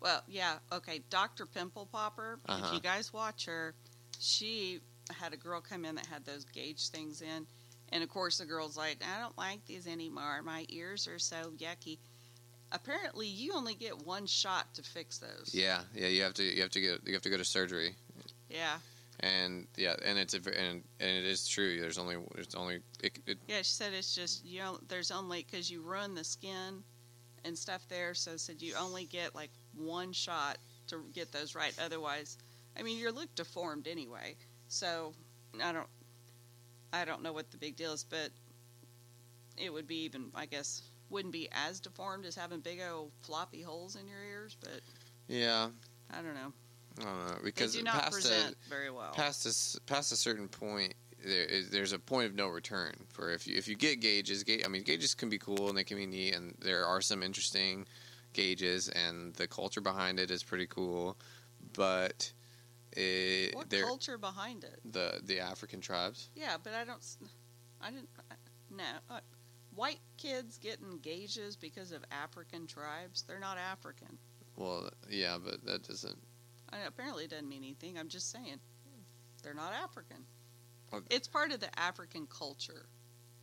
Well, 0.00 0.22
yeah, 0.28 0.54
okay. 0.72 1.02
Dr. 1.10 1.44
Pimple 1.46 1.86
Popper, 1.92 2.38
Uh-huh. 2.48 2.74
you 2.74 2.80
guys 2.80 3.12
watch 3.12 3.44
her, 3.46 3.74
she 4.18 4.80
had 5.12 5.32
a 5.32 5.36
girl 5.36 5.60
come 5.60 5.84
in 5.84 5.94
that 5.96 6.06
had 6.06 6.24
those 6.24 6.44
gauge 6.44 6.88
things 6.88 7.22
in. 7.22 7.46
And 7.92 8.02
of 8.02 8.08
course, 8.08 8.38
the 8.38 8.44
girl's 8.46 8.76
like, 8.76 8.98
I 9.02 9.20
don't 9.20 9.36
like 9.36 9.64
these 9.66 9.86
anymore. 9.86 10.42
My 10.44 10.64
ears 10.68 11.08
are 11.08 11.18
so 11.18 11.52
yucky. 11.58 11.98
Apparently, 12.72 13.26
you 13.26 13.52
only 13.54 13.74
get 13.74 14.06
one 14.06 14.26
shot 14.26 14.72
to 14.74 14.82
fix 14.82 15.18
those. 15.18 15.50
Yeah, 15.52 15.80
yeah. 15.94 16.06
You 16.06 16.22
have 16.22 16.34
to 16.34 16.44
you 16.44 16.62
have 16.62 16.70
to 16.70 16.80
get 16.80 17.00
you 17.04 17.12
have 17.14 17.22
to 17.22 17.30
go 17.30 17.36
to 17.36 17.44
surgery, 17.44 17.96
Yeah. 18.48 18.78
and 19.18 19.66
yeah, 19.76 19.96
and 20.04 20.16
it's 20.20 20.34
a 20.34 20.36
and 20.36 20.84
and 21.00 21.10
it 21.10 21.24
is 21.24 21.48
true. 21.48 21.80
There's 21.80 21.98
only 21.98 22.16
there's 22.32 22.54
only 22.54 22.76
it, 23.02 23.18
it, 23.26 23.38
Yeah, 23.48 23.58
she 23.62 23.72
said 23.72 23.92
it's 23.92 24.14
just, 24.14 24.44
you 24.44 24.60
know, 24.60 24.78
there's 24.86 25.10
only, 25.10 25.42
because 25.42 25.68
you 25.68 25.82
ruin 25.82 26.14
the 26.14 26.22
skin 26.22 26.84
and 27.44 27.58
stuff 27.58 27.84
there. 27.88 28.14
So 28.14 28.36
said 28.36 28.62
you 28.62 28.74
only 28.78 29.04
get 29.04 29.34
like 29.34 29.50
one 29.74 30.12
shot 30.12 30.58
to 30.88 31.02
get 31.12 31.32
those 31.32 31.56
right. 31.56 31.74
Otherwise, 31.84 32.38
I 32.78 32.82
mean, 32.84 32.98
your 32.98 33.10
look 33.10 33.34
deformed 33.34 33.88
anyway. 33.88 34.36
So 34.70 35.12
I 35.62 35.72
don't, 35.72 35.88
I 36.92 37.04
don't 37.04 37.22
know 37.22 37.32
what 37.32 37.50
the 37.50 37.58
big 37.58 37.76
deal 37.76 37.92
is, 37.92 38.04
but 38.04 38.30
it 39.58 39.72
would 39.72 39.88
be 39.88 40.04
even, 40.04 40.30
I 40.34 40.46
guess, 40.46 40.82
wouldn't 41.10 41.32
be 41.32 41.48
as 41.50 41.80
deformed 41.80 42.24
as 42.24 42.36
having 42.36 42.60
big 42.60 42.80
old 42.80 43.10
floppy 43.22 43.62
holes 43.62 43.96
in 43.96 44.06
your 44.06 44.22
ears. 44.22 44.56
But 44.60 44.80
yeah. 45.28 45.68
I 46.12 46.22
don't 46.22 46.34
know. 46.34 46.52
I 47.00 47.02
don't 47.02 47.26
know 47.26 47.34
They 47.38 47.42
because 47.42 47.74
do 47.74 47.82
not 47.82 47.94
past 47.94 48.12
present 48.12 48.56
a 48.64 48.70
very 48.70 48.90
well. 48.90 49.12
past 49.12 49.44
a 49.44 49.80
past 49.82 50.12
a 50.12 50.16
certain 50.16 50.48
point. 50.48 50.94
There 51.22 51.44
is, 51.44 51.70
there's 51.70 51.92
a 51.92 51.98
point 51.98 52.26
of 52.26 52.34
no 52.34 52.46
return 52.48 52.94
for 53.08 53.30
if 53.30 53.46
you 53.46 53.56
if 53.56 53.66
you 53.66 53.74
get 53.74 54.00
gauges. 54.00 54.44
Ga- 54.44 54.64
I 54.64 54.68
mean, 54.68 54.82
gauges 54.82 55.14
can 55.14 55.28
be 55.28 55.38
cool 55.38 55.68
and 55.68 55.76
they 55.76 55.84
can 55.84 55.96
be 55.96 56.06
neat, 56.06 56.34
and 56.34 56.54
there 56.60 56.86
are 56.86 57.00
some 57.00 57.22
interesting 57.24 57.86
gauges, 58.32 58.88
and 58.88 59.34
the 59.34 59.48
culture 59.48 59.80
behind 59.80 60.20
it 60.20 60.30
is 60.30 60.42
pretty 60.44 60.66
cool. 60.66 61.16
But 61.74 62.32
it, 62.96 63.54
what 63.54 63.70
culture 63.70 64.18
behind 64.18 64.64
it? 64.64 64.80
the 64.92 65.20
the 65.24 65.40
African 65.40 65.80
tribes. 65.80 66.30
Yeah, 66.34 66.56
but 66.62 66.72
I 66.74 66.84
don't. 66.84 67.04
I 67.80 67.90
didn't. 67.90 68.08
I- 68.30 68.34
No, 68.70 68.84
uh, 69.10 69.20
white 69.74 70.00
kids 70.16 70.58
getting 70.58 70.98
gauges 71.02 71.56
because 71.56 71.92
of 71.92 72.04
African 72.10 72.66
tribes. 72.66 73.22
They're 73.26 73.40
not 73.40 73.58
African. 73.58 74.18
Well, 74.56 74.90
yeah, 75.08 75.38
but 75.42 75.64
that 75.66 75.82
doesn't. 75.88 76.18
I, 76.72 76.78
apparently, 76.86 77.24
it 77.24 77.30
doesn't 77.30 77.48
mean 77.48 77.64
anything. 77.64 77.98
I'm 77.98 78.08
just 78.08 78.30
saying, 78.30 78.60
they're 79.42 79.54
not 79.54 79.72
African. 79.72 80.24
Well- 80.92 81.02
It's 81.10 81.26
part 81.28 81.50
of 81.52 81.60
the 81.60 81.76
African 81.78 82.26
culture. 82.26 82.86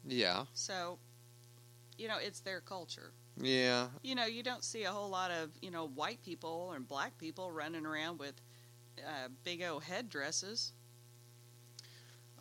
Yeah, 0.05 0.45
So, 0.53 0.99
you 1.97 2.07
know, 2.07 2.17
it's 2.21 2.39
their 2.39 2.61
culture. 2.61 3.11
yeah. 3.41 3.87
You 4.03 4.15
know, 4.15 4.25
you 4.25 4.43
don't 4.43 4.63
see 4.63 4.83
a 4.85 4.91
whole 4.91 5.09
lot 5.09 5.31
of 5.31 5.49
you 5.61 5.71
know 5.71 5.87
white 5.87 6.21
people 6.23 6.71
and 6.73 6.87
black 6.87 7.17
people 7.17 7.51
running 7.51 7.85
around 7.85 8.19
with 8.19 8.35
uh, 9.05 9.27
big 9.43 9.63
old 9.63 9.83
headdresses. 9.83 10.73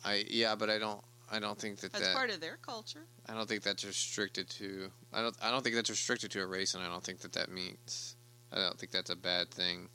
I 0.03 0.25
yeah, 0.29 0.55
but 0.55 0.69
I 0.69 0.77
don't. 0.79 1.01
I 1.29 1.39
don't 1.39 1.59
think 1.59 1.79
that 1.79 1.91
That's 1.91 2.05
that. 2.07 2.15
part 2.15 2.29
of 2.29 2.39
their 2.39 2.57
culture. 2.61 3.05
I 3.27 3.33
don't 3.33 3.49
think 3.49 3.61
that's 3.61 3.83
restricted 3.83 4.49
to. 4.51 4.89
I 5.13 5.21
don't. 5.21 5.35
I 5.41 5.51
don't 5.51 5.63
think 5.63 5.75
that's 5.75 5.89
restricted 5.89 6.31
to 6.31 6.41
a 6.41 6.45
race, 6.47 6.73
and 6.73 6.83
I 6.83 6.87
don't 6.87 7.03
think 7.03 7.19
that 7.21 7.33
that 7.33 7.49
means. 7.51 8.15
I 8.51 8.57
don't 8.57 8.79
think 8.79 8.91
that's 8.91 9.09
a 9.09 9.15
bad 9.15 9.51
thing. 9.51 9.89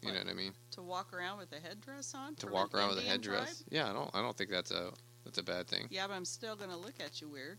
You 0.00 0.08
know 0.08 0.14
What? 0.18 0.26
what 0.26 0.32
I 0.32 0.36
mean? 0.36 0.52
To 0.72 0.82
walk 0.82 1.12
around 1.12 1.38
with 1.38 1.52
a 1.52 1.60
headdress 1.60 2.14
on. 2.14 2.34
To 2.36 2.46
walk 2.46 2.74
around 2.74 2.90
with 2.90 2.98
a 2.98 3.02
headdress. 3.02 3.58
tribe? 3.58 3.68
Yeah, 3.70 3.90
I 3.90 3.92
don't. 3.92 4.10
I 4.14 4.22
don't 4.22 4.36
think 4.36 4.50
that's 4.50 4.70
a. 4.70 4.90
That's 5.24 5.38
a 5.38 5.42
bad 5.42 5.66
thing. 5.66 5.86
Yeah, 5.90 6.06
but 6.06 6.14
I'm 6.14 6.26
still 6.26 6.54
going 6.54 6.68
to 6.70 6.76
look 6.76 7.00
at 7.00 7.20
you 7.22 7.28
weird. 7.30 7.58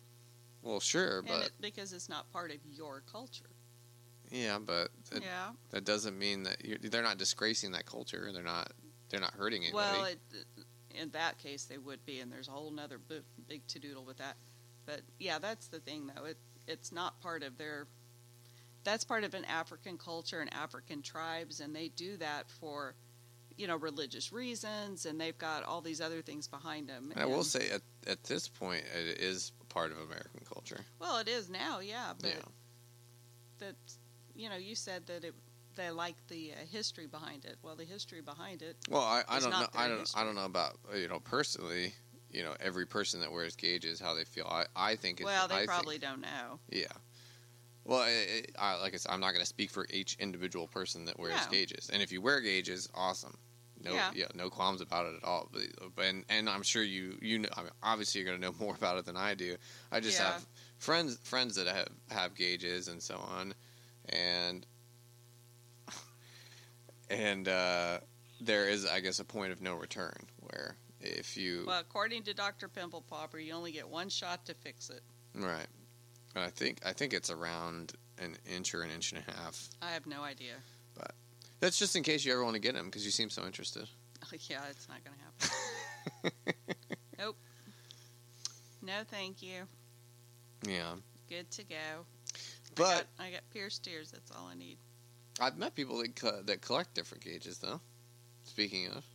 Well, 0.61 0.79
sure, 0.79 1.19
And 1.19 1.27
but 1.27 1.41
it, 1.47 1.51
because 1.61 1.93
it's 1.93 2.09
not 2.09 2.31
part 2.31 2.51
of 2.51 2.57
your 2.63 3.01
culture. 3.11 3.45
Yeah, 4.31 4.57
but 4.59 4.89
that, 5.11 5.23
yeah. 5.23 5.49
that 5.71 5.85
doesn't 5.85 6.17
mean 6.17 6.43
that 6.43 6.63
you're, 6.63 6.77
they're 6.77 7.03
not 7.03 7.17
disgracing 7.17 7.71
that 7.71 7.85
culture. 7.85 8.29
They're 8.33 8.43
not. 8.43 8.71
They're 9.09 9.21
not 9.21 9.33
hurting 9.33 9.63
anybody. 9.63 9.97
Well, 9.97 10.05
it, 10.05 10.19
in 10.99 11.09
that 11.11 11.37
case, 11.37 11.65
they 11.65 11.77
would 11.77 12.03
be, 12.05 12.19
and 12.19 12.31
there's 12.31 12.47
a 12.47 12.51
whole 12.51 12.73
other 12.79 12.99
big, 13.47 13.67
to 13.67 13.79
doodle 13.79 14.03
with 14.03 14.17
that. 14.17 14.35
But 14.85 15.01
yeah, 15.19 15.39
that's 15.39 15.67
the 15.67 15.79
thing, 15.79 16.09
though. 16.13 16.25
It 16.25 16.37
it's 16.67 16.91
not 16.91 17.21
part 17.21 17.43
of 17.43 17.57
their. 17.57 17.87
That's 18.83 19.03
part 19.03 19.23
of 19.23 19.33
an 19.33 19.45
African 19.45 19.97
culture 19.97 20.41
and 20.41 20.53
African 20.53 21.01
tribes, 21.01 21.59
and 21.59 21.75
they 21.75 21.87
do 21.87 22.17
that 22.17 22.49
for, 22.51 22.93
you 23.57 23.65
know, 23.65 23.77
religious 23.77 24.31
reasons, 24.31 25.07
and 25.07 25.19
they've 25.19 25.37
got 25.37 25.63
all 25.63 25.81
these 25.81 26.01
other 26.01 26.21
things 26.21 26.47
behind 26.47 26.87
them. 26.87 27.11
And 27.11 27.21
I 27.21 27.25
will 27.25 27.43
say 27.43 27.69
at 27.71 27.81
at 28.05 28.23
this 28.23 28.47
point, 28.47 28.83
it 28.95 29.19
is 29.19 29.51
part 29.69 29.91
of 29.91 29.97
American 29.97 30.41
culture. 30.51 30.79
well, 30.99 31.17
it 31.17 31.27
is 31.27 31.49
now, 31.49 31.79
yeah, 31.79 32.13
but 32.19 32.29
yeah. 32.29 32.41
that 33.59 33.75
you 34.35 34.49
know, 34.49 34.57
you 34.57 34.75
said 34.75 35.05
that 35.07 35.23
it 35.23 35.33
they 35.75 35.89
like 35.91 36.15
the 36.29 36.53
uh, 36.53 36.65
history 36.71 37.05
behind 37.07 37.43
it. 37.45 37.57
Well, 37.61 37.75
the 37.75 37.83
history 37.83 38.21
behind 38.21 38.61
it 38.61 38.77
Well, 38.89 39.01
I, 39.01 39.23
I 39.27 39.39
don't 39.39 39.49
know. 39.51 39.67
I 39.75 39.87
don't. 39.89 39.99
history. 39.99 40.21
I 40.21 40.23
don't 40.25 40.35
know 40.35 40.45
about 40.45 40.77
you 40.95 41.07
know 41.07 41.19
personally. 41.19 41.93
You 42.31 42.43
know, 42.43 42.53
every 42.59 42.85
person 42.85 43.21
that 43.21 43.31
wears 43.31 43.55
gauges, 43.55 43.99
how 43.99 44.13
they 44.13 44.25
feel. 44.25 44.45
I, 44.49 44.65
I 44.75 44.95
think. 44.95 45.19
It's, 45.21 45.25
Well, 45.25 45.47
they 45.47 45.55
I 45.55 45.57
think- 45.59 45.69
probably 45.69 45.97
don't 45.97 46.19
know. 46.21 46.59
yeah. 46.69 46.87
Well, 47.85 48.03
it, 48.07 48.45
it, 48.49 48.55
I, 48.57 48.75
like 48.81 48.93
I 48.93 48.97
said, 48.97 49.11
I'm 49.11 49.19
not 49.19 49.31
going 49.31 49.41
to 49.43 49.45
speak 49.47 49.69
for 49.69 49.85
each 49.91 50.15
individual 50.19 50.67
person 50.67 51.05
that 51.05 51.19
wears 51.19 51.35
No. 51.45 51.51
gauges. 51.51 51.89
And 51.93 52.01
if 52.01 52.11
you 52.11 52.19
wear 52.21 52.41
gauges, 52.41 52.89
awesome. 52.95 53.37
No, 53.81 53.93
Yeah. 54.15 54.25
no 54.33 54.49
qualms 54.49 54.81
about 54.81 55.05
it 55.05 55.13
at 55.17 55.23
all. 55.23 55.49
But, 55.51 55.61
but 55.95 56.05
and, 56.05 56.25
and 56.29 56.49
I'm 56.49 56.63
sure 56.63 56.81
you 56.83 57.17
you 57.21 57.39
know. 57.39 57.49
I 57.55 57.61
mean, 57.61 57.71
obviously, 57.83 58.21
you're 58.21 58.29
going 58.29 58.41
to 58.41 58.47
know 58.47 58.55
more 58.65 58.75
about 58.75 58.97
it 58.97 59.05
than 59.05 59.15
I 59.17 59.33
do. 59.35 59.55
I 59.91 59.99
just 59.99 60.17
Yeah. 60.19 60.31
have 60.33 60.45
friends 60.77 61.19
friends 61.23 61.55
that 61.55 61.67
have 61.67 61.87
have 62.09 62.33
gauges 62.35 62.87
and 62.87 63.01
so 63.01 63.15
on, 63.17 63.53
and 64.09 64.65
and 67.09 67.47
uh, 67.47 67.99
there 68.41 68.67
is, 68.67 68.85
I 68.85 68.99
guess, 68.99 69.19
a 69.19 69.25
point 69.25 69.51
of 69.51 69.61
no 69.61 69.75
return 69.75 70.15
where 70.39 70.75
if 71.01 71.37
you 71.37 71.65
Well, 71.67 71.79
according 71.79 72.23
to 72.23 72.33
Dr. 72.33 72.67
Pimple 72.67 73.01
Popper, 73.01 73.39
you 73.39 73.53
only 73.53 73.71
get 73.71 73.87
one 73.87 74.09
shot 74.09 74.45
to 74.45 74.53
fix 74.53 74.89
it. 74.89 75.01
right, 75.35 75.67
and 76.35 76.43
I 76.43 76.49
think 76.49 76.79
I 76.85 76.93
think 76.93 77.13
it's 77.13 77.29
around 77.29 77.93
an 78.19 78.37
inch 78.49 78.73
or 78.73 78.81
an 78.81 78.89
inch 78.91 79.11
and 79.11 79.21
a 79.27 79.31
half. 79.31 79.69
I 79.81 79.91
have 79.91 80.07
no 80.07 80.23
idea. 80.23 80.53
But 80.97 81.11
that's 81.59 81.77
just 81.77 81.95
in 81.95 82.03
case 82.03 82.25
you 82.25 82.31
ever 82.31 82.43
want 82.43 82.55
to 82.55 82.61
get 82.61 82.73
them 82.73 82.85
because 82.85 83.05
you 83.05 83.11
seem 83.11 83.29
so 83.29 83.45
interested. 83.45 83.87
yeah, 84.49 84.61
it's 84.69 84.87
not 84.87 84.99
going 85.03 85.17
to 85.17 85.47
happen. 85.47 86.31
nope. 87.19 87.37
No, 88.81 88.93
thank 89.09 89.41
you. 89.41 89.63
Yeah, 90.67 90.95
Good 91.27 91.49
to 91.51 91.63
go. 91.63 92.05
But 92.75 92.83
I 92.85 92.93
got, 92.95 93.05
I 93.19 93.31
got 93.31 93.41
pierced 93.51 93.87
ears. 93.87 94.11
That's 94.11 94.31
all 94.31 94.47
I 94.51 94.55
need. 94.55 94.77
I've 95.39 95.57
met 95.57 95.75
people 95.75 95.97
that 95.99 96.15
co- 96.15 96.41
that 96.43 96.61
collect 96.61 96.93
different 96.93 97.23
gauges 97.23 97.57
though. 97.59 97.81
Speaking 98.43 98.87
of, 98.87 99.05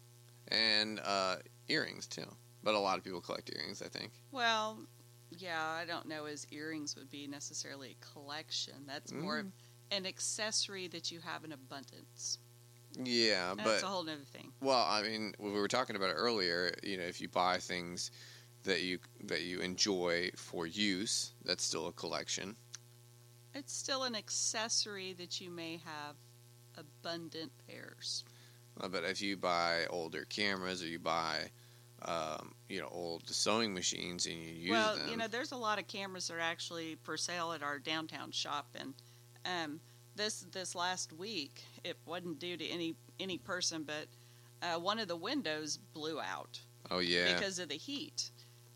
and 0.48 1.00
uh, 1.04 1.36
earrings 1.68 2.06
too. 2.06 2.26
But 2.62 2.74
a 2.74 2.78
lot 2.78 2.98
of 2.98 3.04
people 3.04 3.20
collect 3.20 3.50
earrings. 3.56 3.80
I 3.82 3.88
think. 3.88 4.12
Well, 4.32 4.80
yeah, 5.30 5.62
I 5.62 5.84
don't 5.86 6.06
know 6.06 6.26
as 6.26 6.46
earrings 6.50 6.96
would 6.96 7.10
be 7.10 7.26
necessarily 7.26 7.96
a 8.00 8.04
collection. 8.12 8.74
That's 8.86 9.12
more 9.12 9.38
of 9.38 9.46
Mm. 9.46 9.52
an 9.92 10.06
accessory 10.06 10.88
that 10.88 11.10
you 11.10 11.20
have 11.20 11.44
in 11.44 11.52
abundance. 11.52 12.38
Yeah, 13.02 13.54
That's 13.56 13.82
but 13.82 13.82
a 13.84 13.86
whole 13.86 14.02
other 14.02 14.16
thing. 14.32 14.52
well, 14.60 14.84
I 14.88 15.02
mean, 15.02 15.32
we 15.38 15.52
were 15.52 15.68
talking 15.68 15.94
about 15.96 16.10
it 16.10 16.14
earlier. 16.14 16.74
You 16.82 16.96
know, 16.98 17.04
if 17.04 17.20
you 17.20 17.28
buy 17.28 17.58
things 17.58 18.10
that 18.64 18.82
you 18.82 18.98
that 19.24 19.42
you 19.42 19.60
enjoy 19.60 20.30
for 20.36 20.66
use, 20.66 21.32
that's 21.44 21.64
still 21.64 21.86
a 21.86 21.92
collection. 21.92 22.56
It's 23.54 23.74
still 23.74 24.04
an 24.04 24.14
accessory 24.14 25.12
that 25.14 25.40
you 25.40 25.50
may 25.50 25.80
have 25.84 26.16
abundant 26.76 27.52
pairs. 27.66 28.24
Uh, 28.80 28.88
but 28.88 29.04
if 29.04 29.20
you 29.20 29.36
buy 29.36 29.86
older 29.90 30.24
cameras 30.24 30.82
or 30.82 30.86
you 30.86 30.98
buy, 30.98 31.50
um, 32.02 32.54
you 32.68 32.80
know, 32.80 32.88
old 32.90 33.28
sewing 33.28 33.74
machines 33.74 34.26
and 34.26 34.36
you 34.36 34.52
use 34.52 34.70
well, 34.70 34.96
them, 34.96 35.08
you 35.08 35.16
know, 35.16 35.26
there's 35.26 35.52
a 35.52 35.56
lot 35.56 35.78
of 35.78 35.86
cameras 35.86 36.28
that 36.28 36.34
are 36.34 36.40
actually 36.40 36.96
for 37.02 37.16
sale 37.16 37.52
at 37.52 37.62
our 37.62 37.78
downtown 37.78 38.30
shop, 38.30 38.68
and 38.78 38.94
um, 39.44 39.80
this 40.16 40.46
this 40.52 40.74
last 40.74 41.12
week 41.12 41.62
it 41.84 41.96
wasn't 42.06 42.38
due 42.38 42.56
to 42.56 42.66
any 42.66 42.94
any 43.18 43.38
person, 43.38 43.84
but 43.84 44.06
uh, 44.62 44.78
one 44.78 44.98
of 44.98 45.08
the 45.08 45.16
windows 45.16 45.78
blew 45.92 46.20
out 46.20 46.60
oh 46.90 47.00
yeah, 47.00 47.34
because 47.34 47.58
of 47.58 47.68
the 47.68 47.74
heat. 47.76 48.30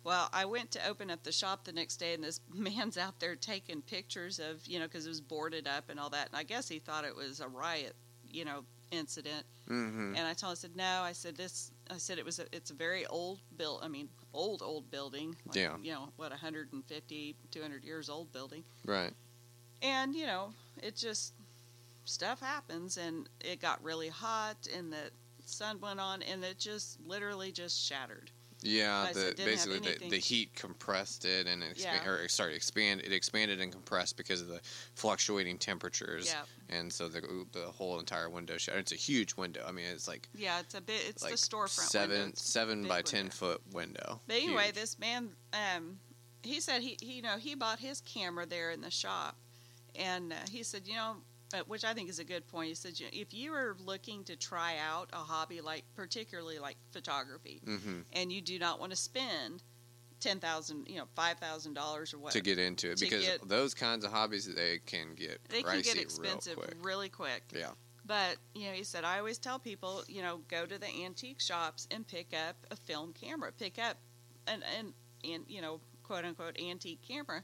Well, 0.04 0.28
I 0.32 0.44
went 0.44 0.70
to 0.72 0.86
open 0.86 1.10
up 1.10 1.22
the 1.22 1.32
shop 1.32 1.64
the 1.64 1.72
next 1.72 1.96
day, 1.96 2.14
and 2.14 2.22
this 2.22 2.40
man's 2.54 2.96
out 2.98 3.18
there 3.20 3.34
taking 3.36 3.82
pictures 3.82 4.38
of, 4.38 4.66
you 4.66 4.78
know, 4.78 4.84
because 4.86 5.06
it 5.06 5.08
was 5.08 5.20
boarded 5.20 5.66
up 5.66 5.88
and 5.88 5.98
all 5.98 6.10
that. 6.10 6.28
And 6.28 6.36
I 6.36 6.42
guess 6.42 6.68
he 6.68 6.78
thought 6.78 7.04
it 7.04 7.16
was 7.16 7.40
a 7.40 7.48
riot, 7.48 7.94
you 8.30 8.44
know, 8.44 8.64
incident. 8.90 9.44
hmm 9.66 10.14
And 10.16 10.26
I 10.26 10.34
told 10.34 10.50
him, 10.50 10.52
I 10.52 10.54
said, 10.54 10.76
no. 10.76 11.00
I 11.02 11.12
said 11.12 11.36
this. 11.36 11.72
I 11.90 11.96
said 11.96 12.18
it 12.18 12.24
was. 12.24 12.38
A, 12.38 12.44
it's 12.52 12.70
a 12.70 12.74
very 12.74 13.06
old 13.06 13.40
build. 13.56 13.80
I 13.82 13.88
mean, 13.88 14.08
old 14.34 14.60
old 14.62 14.90
building. 14.90 15.34
Like, 15.46 15.56
Yeah. 15.56 15.76
You 15.82 15.92
know 15.92 16.08
what, 16.16 16.30
150, 16.30 17.36
200 17.50 17.84
years 17.84 18.08
old 18.10 18.30
building. 18.32 18.62
right, 18.84 19.12
And 19.82 20.14
you 20.14 20.26
know, 20.26 20.52
it 20.82 20.96
just 20.96 21.32
stuff 22.04 22.40
happens, 22.40 22.98
and 22.98 23.26
it 23.40 23.60
got 23.60 23.82
really 23.82 24.08
hot, 24.08 24.68
and 24.76 24.92
the 24.92 25.10
sun 25.46 25.80
went 25.80 25.98
on, 26.00 26.22
and 26.22 26.44
it 26.44 26.58
just 26.58 26.98
literally 27.06 27.50
just 27.52 27.80
shattered. 27.82 28.30
Yeah. 28.64 29.08
The, 29.12 29.20
said, 29.20 29.36
didn't 29.36 29.38
have 29.38 29.46
basically, 29.68 29.94
the, 29.94 30.08
the 30.10 30.18
heat 30.18 30.54
compressed 30.54 31.24
it 31.24 31.46
and 31.46 31.62
it 31.62 31.76
expa- 31.76 32.04
Yeah. 32.04 32.08
or 32.08 32.28
sorry, 32.28 32.56
expand 32.56 33.02
it 33.02 33.12
expanded 33.12 33.60
and 33.60 33.70
compressed 33.70 34.16
because 34.16 34.40
of 34.40 34.48
the 34.48 34.60
fluctuating 34.94 35.58
temperatures, 35.58 36.26
Yeah. 36.26 36.76
and 36.76 36.92
so 36.92 37.08
the 37.08 37.20
the 37.52 37.66
whole 37.66 37.98
entire 38.00 38.28
window. 38.28 38.54
It's 38.54 38.92
a 38.92 38.96
huge 38.96 39.36
window. 39.36 39.64
I 39.68 39.72
mean, 39.72 39.86
it's 39.86 40.08
like 40.08 40.28
Yeah, 40.34 40.60
it's 40.60 40.74
a 40.74 40.80
bit. 40.80 41.02
It's 41.08 41.22
like 41.22 41.32
the 41.32 41.38
storefront 41.38 41.68
seven 41.90 42.10
window. 42.16 42.28
It's 42.30 42.42
seven 42.42 42.88
by 42.88 43.02
ten 43.02 43.28
foot 43.30 43.60
window. 43.72 44.20
But 44.26 44.36
anyway, 44.36 44.64
Huge. 44.66 44.74
this 44.74 44.98
man, 44.98 45.30
um, 45.52 45.98
he 46.42 46.60
said 46.60 46.82
he, 46.82 46.96
he, 47.00 47.14
you 47.14 47.22
know, 47.22 47.36
he 47.38 47.54
bought 47.54 47.78
his 47.78 48.00
camera 48.00 48.46
there 48.46 48.70
in 48.70 48.80
the 48.80 48.90
shop, 48.90 49.36
and 49.94 50.32
uh, 50.32 50.36
he 50.50 50.62
said, 50.62 50.86
you 50.86 50.94
know, 50.94 51.16
which 51.66 51.84
I 51.84 51.94
think 51.94 52.08
is 52.08 52.18
a 52.18 52.24
good 52.24 52.46
point. 52.48 52.68
He 52.68 52.74
said, 52.74 52.98
you 52.98 53.06
if 53.12 53.32
you 53.32 53.52
are 53.52 53.76
looking 53.84 54.24
to 54.24 54.36
try 54.36 54.76
out 54.78 55.10
a 55.12 55.18
hobby 55.18 55.60
like, 55.60 55.84
particularly 55.94 56.58
like 56.58 56.76
photography, 56.90 57.60
hmm 57.64 58.00
and 58.12 58.32
you 58.32 58.40
do 58.40 58.58
not 58.58 58.80
want 58.80 58.90
to 58.92 58.96
spend 58.96 59.62
ten 60.20 60.40
thousand, 60.40 60.88
you 60.88 60.96
know, 60.96 61.04
five 61.14 61.38
thousand 61.38 61.74
dollars 61.74 62.14
or 62.14 62.18
what, 62.18 62.32
to 62.32 62.40
get 62.40 62.58
into 62.58 62.90
it 62.90 63.00
because 63.00 63.24
get- 63.24 63.48
those 63.48 63.74
kinds 63.74 64.04
of 64.04 64.10
hobbies 64.10 64.52
they 64.52 64.78
can 64.86 65.14
get 65.14 65.40
they 65.48 65.62
can 65.62 65.80
get 65.82 65.96
expensive 65.96 66.56
real 66.56 66.66
quick. 66.66 66.76
really 66.82 67.08
quick. 67.08 67.42
Yeah. 67.54 67.70
But 68.06 68.36
you 68.54 68.66
know, 68.66 68.72
he 68.72 68.84
said 68.84 69.04
I 69.04 69.18
always 69.18 69.38
tell 69.38 69.58
people, 69.58 70.04
you 70.08 70.22
know, 70.22 70.40
go 70.48 70.66
to 70.66 70.78
the 70.78 70.88
antique 71.04 71.40
shops 71.40 71.86
and 71.90 72.06
pick 72.06 72.34
up 72.34 72.56
a 72.70 72.76
film 72.76 73.12
camera, 73.12 73.50
pick 73.52 73.78
up 73.78 73.96
an 74.46 74.62
and 74.78 74.92
an 75.24 75.44
you 75.48 75.62
know 75.62 75.80
quote 76.02 76.24
unquote 76.24 76.58
antique 76.60 77.00
camera, 77.06 77.42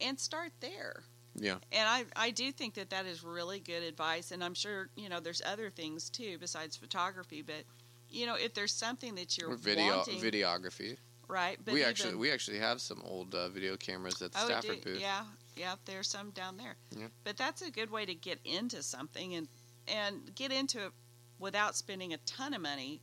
and 0.00 0.18
start 0.18 0.52
there. 0.60 1.04
Yeah. 1.36 1.56
And 1.72 1.88
I 1.88 2.04
I 2.16 2.30
do 2.30 2.52
think 2.52 2.74
that 2.74 2.90
that 2.90 3.06
is 3.06 3.22
really 3.24 3.60
good 3.60 3.82
advice, 3.82 4.30
and 4.30 4.42
I'm 4.42 4.54
sure 4.54 4.88
you 4.96 5.08
know 5.08 5.20
there's 5.20 5.42
other 5.44 5.70
things 5.70 6.08
too 6.10 6.38
besides 6.38 6.76
photography, 6.76 7.42
but 7.42 7.64
you 8.10 8.26
know 8.26 8.36
if 8.36 8.54
there's 8.54 8.72
something 8.72 9.14
that 9.16 9.36
you're 9.36 9.50
Or 9.50 9.56
video 9.56 9.96
wanting, 9.96 10.20
videography. 10.20 10.96
right? 11.28 11.58
But 11.64 11.74
we 11.74 11.80
even- 11.80 11.90
actually 11.90 12.14
we 12.14 12.30
actually 12.30 12.58
have 12.58 12.80
some 12.80 13.00
old 13.04 13.34
uh, 13.34 13.48
video 13.48 13.76
cameras 13.76 14.22
at 14.22 14.32
the 14.32 14.42
Oh, 14.42 14.46
Stafford 14.46 14.80
do- 14.82 14.92
booth. 14.92 15.00
Yeah, 15.00 15.24
yeah. 15.56 15.74
There's 15.84 16.08
some 16.08 16.30
down 16.30 16.56
there. 16.56 16.76
Yeah. 16.96 17.08
But 17.24 17.36
that's 17.36 17.62
a 17.62 17.70
good 17.70 17.90
way 17.90 18.06
to 18.06 18.14
get 18.14 18.38
into 18.44 18.82
something 18.82 19.34
and 19.34 19.48
and 19.88 20.34
get 20.34 20.52
into 20.52 20.86
it 20.86 20.92
without 21.40 21.74
spending 21.76 22.14
a 22.14 22.18
ton 22.18 22.54
of 22.54 22.60
money, 22.62 23.02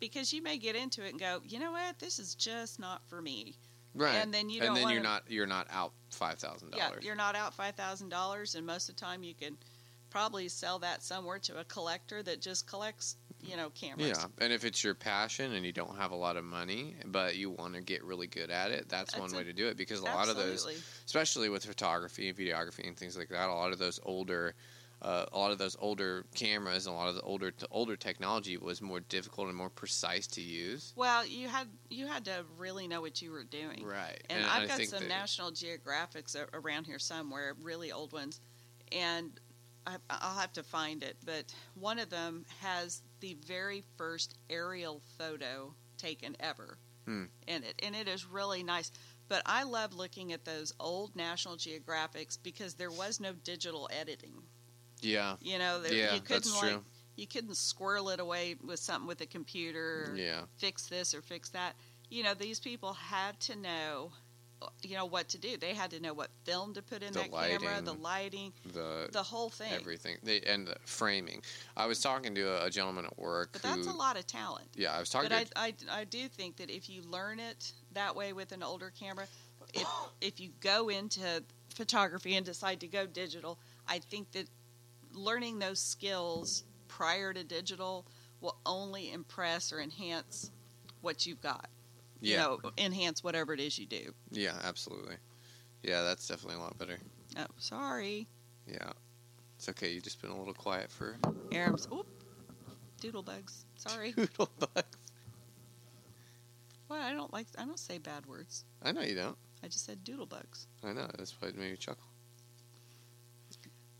because 0.00 0.32
you 0.32 0.42
may 0.42 0.58
get 0.58 0.74
into 0.74 1.04
it 1.06 1.10
and 1.10 1.20
go, 1.20 1.40
you 1.44 1.58
know 1.60 1.70
what, 1.72 1.98
this 2.00 2.18
is 2.18 2.34
just 2.34 2.78
not 2.80 3.06
for 3.08 3.22
me. 3.22 3.54
Right. 3.98 4.14
And 4.14 4.32
then 4.32 4.48
you 4.48 4.62
and 4.62 4.76
then 4.76 4.88
you're 4.88 5.02
not 5.02 5.24
you're 5.28 5.46
not 5.46 5.66
out 5.70 5.92
five 6.10 6.38
thousand 6.38 6.72
Yeah, 6.74 6.88
dollars. 6.88 7.04
you're 7.04 7.16
not 7.16 7.34
out 7.34 7.52
five 7.54 7.74
thousand 7.74 8.08
dollars, 8.10 8.54
and 8.54 8.64
most 8.66 8.88
of 8.88 8.94
the 8.96 9.00
time 9.00 9.22
you 9.22 9.34
can 9.34 9.56
probably 10.10 10.48
sell 10.48 10.78
that 10.78 11.02
somewhere 11.02 11.38
to 11.40 11.58
a 11.60 11.64
collector 11.64 12.22
that 12.22 12.40
just 12.40 12.66
collects, 12.66 13.16
you 13.42 13.56
know, 13.56 13.70
cameras. 13.70 14.08
Yeah, 14.08 14.24
and 14.44 14.52
if 14.52 14.64
it's 14.64 14.82
your 14.82 14.94
passion 14.94 15.52
and 15.52 15.66
you 15.66 15.72
don't 15.72 15.96
have 15.96 16.12
a 16.12 16.16
lot 16.16 16.36
of 16.36 16.44
money, 16.44 16.94
but 17.06 17.36
you 17.36 17.50
want 17.50 17.74
to 17.74 17.82
get 17.82 18.02
really 18.04 18.26
good 18.26 18.50
at 18.50 18.70
it, 18.70 18.88
that's, 18.88 19.12
That's 19.12 19.20
one 19.20 19.34
a- 19.34 19.36
way 19.36 19.44
to 19.44 19.52
do 19.52 19.68
it. 19.68 19.76
Because 19.76 20.00
a 20.00 20.04
lot 20.04 20.28
of 20.30 20.36
those, 20.36 20.66
especially 21.04 21.50
with 21.50 21.64
photography 21.64 22.28
and 22.28 22.38
videography 22.38 22.86
and 22.86 22.96
things 22.96 23.18
like 23.18 23.28
that, 23.28 23.50
a 23.50 23.52
lot 23.52 23.72
of 23.72 23.78
those 23.78 24.00
older, 24.02 24.54
uh, 25.02 25.26
a 25.32 25.38
lot 25.38 25.52
of 25.52 25.58
those 25.58 25.76
older 25.78 26.24
cameras, 26.34 26.86
and 26.86 26.94
a 26.94 26.98
lot 26.98 27.08
of 27.08 27.14
the 27.14 27.20
older 27.22 27.52
the 27.56 27.68
older 27.70 27.96
technology 27.96 28.56
was 28.56 28.82
more 28.82 29.00
difficult 29.00 29.48
and 29.48 29.56
more 29.56 29.70
precise 29.70 30.26
to 30.26 30.40
use. 30.40 30.92
Well, 30.96 31.24
you 31.26 31.48
had 31.48 31.68
you 31.88 32.06
had 32.06 32.24
to 32.26 32.44
really 32.56 32.88
know 32.88 33.00
what 33.00 33.22
you 33.22 33.30
were 33.30 33.44
doing. 33.44 33.84
Right, 33.84 34.20
And, 34.28 34.44
I 34.44 34.62
I've 34.62 34.68
got 34.68 34.80
some 34.82 35.00
that- 35.00 35.08
National 35.08 35.50
Geographics 35.52 36.36
around 36.52 36.84
here 36.86 36.98
somewhere, 36.98 37.54
really 37.62 37.92
old 37.92 38.12
ones, 38.12 38.40
and 38.92 39.38
I, 39.86 39.96
I'll 40.10 40.38
have 40.38 40.52
to 40.54 40.62
find 40.62 41.02
it. 41.02 41.16
But 41.24 41.54
one 41.74 41.98
of 41.98 42.10
them 42.10 42.44
has 42.60 43.02
the 43.20 43.36
very 43.46 43.84
first 43.96 44.34
aerial 44.50 45.00
photo 45.16 45.74
taken 45.96 46.36
ever 46.40 46.78
Hmm. 47.04 47.24
in 47.46 47.62
it, 47.64 47.74
and 47.82 47.94
it 47.96 48.06
is 48.08 48.26
really 48.26 48.62
nice. 48.62 48.90
But 49.28 49.42
I 49.46 49.62
love 49.62 49.94
looking 49.94 50.32
at 50.32 50.44
those 50.44 50.72
old 50.80 51.14
National 51.14 51.56
Geographics 51.56 52.38
because 52.42 52.74
there 52.74 52.90
was 52.90 53.20
no 53.20 53.32
digital 53.34 53.88
editing. 53.92 54.42
Yeah, 55.02 55.36
You 55.40 55.58
know, 55.58 55.80
there, 55.80 55.92
yeah, 55.92 56.14
you 56.14 56.20
couldn't 56.20 56.52
like 56.54 56.70
true. 56.72 56.84
you 57.16 57.26
couldn't 57.26 57.56
squirrel 57.56 58.08
it 58.10 58.20
away 58.20 58.56
with 58.64 58.78
something 58.80 59.06
with 59.08 59.20
a 59.20 59.26
computer. 59.26 60.10
Or, 60.12 60.16
Yeah, 60.16 60.42
fix 60.56 60.86
this 60.86 61.14
or 61.14 61.22
fix 61.22 61.48
that. 61.50 61.74
You 62.10 62.22
know, 62.22 62.34
these 62.34 62.58
people 62.60 62.94
had 62.94 63.38
to 63.40 63.56
know, 63.56 64.12
you 64.82 64.96
know, 64.96 65.04
what 65.04 65.28
to 65.28 65.38
do. 65.38 65.56
They 65.58 65.74
had 65.74 65.90
to 65.90 66.00
know 66.00 66.14
what 66.14 66.30
film 66.44 66.72
to 66.74 66.82
put 66.82 67.02
in 67.02 67.12
The 67.12 67.20
that 67.20 67.30
camera, 67.32 67.80
the 67.82 67.92
lighting, 67.92 68.00
lighting, 68.02 68.52
the 68.72 69.08
the 69.12 69.22
whole 69.22 69.50
thing. 69.50 69.72
everything, 69.72 70.16
they, 70.22 70.40
and 70.40 70.66
the 70.66 70.76
framing. 70.86 71.42
I 71.76 71.86
was 71.86 72.00
talking 72.00 72.34
to 72.34 72.42
a, 72.42 72.66
a 72.66 72.70
gentleman 72.70 73.04
at 73.04 73.18
work 73.18 73.50
But 73.52 73.62
who, 73.62 73.68
that's 73.76 73.86
a 73.88 73.92
lot 73.96 74.16
of 74.18 74.26
talent. 74.26 74.68
yeah, 74.74 74.92
I 74.92 75.00
was 75.00 75.10
talking 75.10 75.28
But 75.28 75.50
to 75.50 75.58
I, 75.58 75.74
I, 75.90 76.00
I 76.00 76.04
do 76.04 76.28
think 76.28 76.56
that 76.56 76.70
if 76.70 76.88
you 76.88 77.02
learn 77.02 77.40
it 77.40 77.72
that 77.92 78.16
way 78.16 78.32
with 78.32 78.52
an 78.52 78.62
older 78.62 78.90
camera, 78.98 79.26
if, 79.74 79.86
if 80.22 80.40
you 80.40 80.50
go 80.60 80.88
into 80.88 81.42
photography 81.74 82.36
and 82.36 82.44
decide 82.46 82.80
to 82.80 82.86
go 82.88 83.04
digital, 83.06 83.58
I 83.86 83.98
think 83.98 84.32
that 84.32 84.46
learning 85.12 85.58
those 85.58 85.80
skills 85.80 86.64
prior 86.88 87.32
to 87.32 87.44
digital 87.44 88.06
will 88.40 88.56
only 88.66 89.10
impress 89.12 89.72
or 89.72 89.80
enhance 89.80 90.50
what 91.00 91.26
you've 91.26 91.40
got. 91.40 91.68
yeah, 92.20 92.32
You 92.32 92.60
know, 92.64 92.70
enhance 92.78 93.22
whatever 93.24 93.52
it 93.52 93.60
is 93.60 93.78
you 93.78 93.86
do. 93.86 94.12
yeah, 94.30 94.54
absolutely. 94.64 95.16
Yeah, 95.82 96.02
that's 96.02 96.26
definitely 96.26 96.56
a 96.60 96.62
lot 96.62 96.76
better. 96.78 96.98
Oh, 97.38 97.46
sorry. 97.58 98.26
Yeah. 98.66 98.92
It's 99.56 99.68
okay. 99.68 99.90
You've 99.92 100.04
just 100.04 100.20
been 100.20 100.30
a 100.30 100.38
little 100.38 100.54
quiet 100.54 100.90
for 100.90 101.16
Aram's. 101.52 101.88
Oop. 101.92 102.06
Doodlebugs. 103.00 103.64
Sorry. 103.76 104.12
doodlebugs. 104.16 104.82
Well, 106.88 107.00
I 107.00 107.12
don't 107.12 107.32
like. 107.32 107.46
I 107.58 107.64
don't 107.64 107.78
say 107.78 107.98
bad 107.98 108.26
words. 108.26 108.64
I 108.82 108.92
know 108.92 109.02
you 109.02 109.14
don't. 109.14 109.36
I 109.62 109.66
just 109.68 109.84
said 109.84 110.04
doodlebugs. 110.04 110.66
I 110.84 110.92
know. 110.92 111.06
That's 111.18 111.34
why 111.40 111.48
it 111.48 111.56
made 111.56 111.70
me 111.70 111.76
chuckle. 111.76 112.06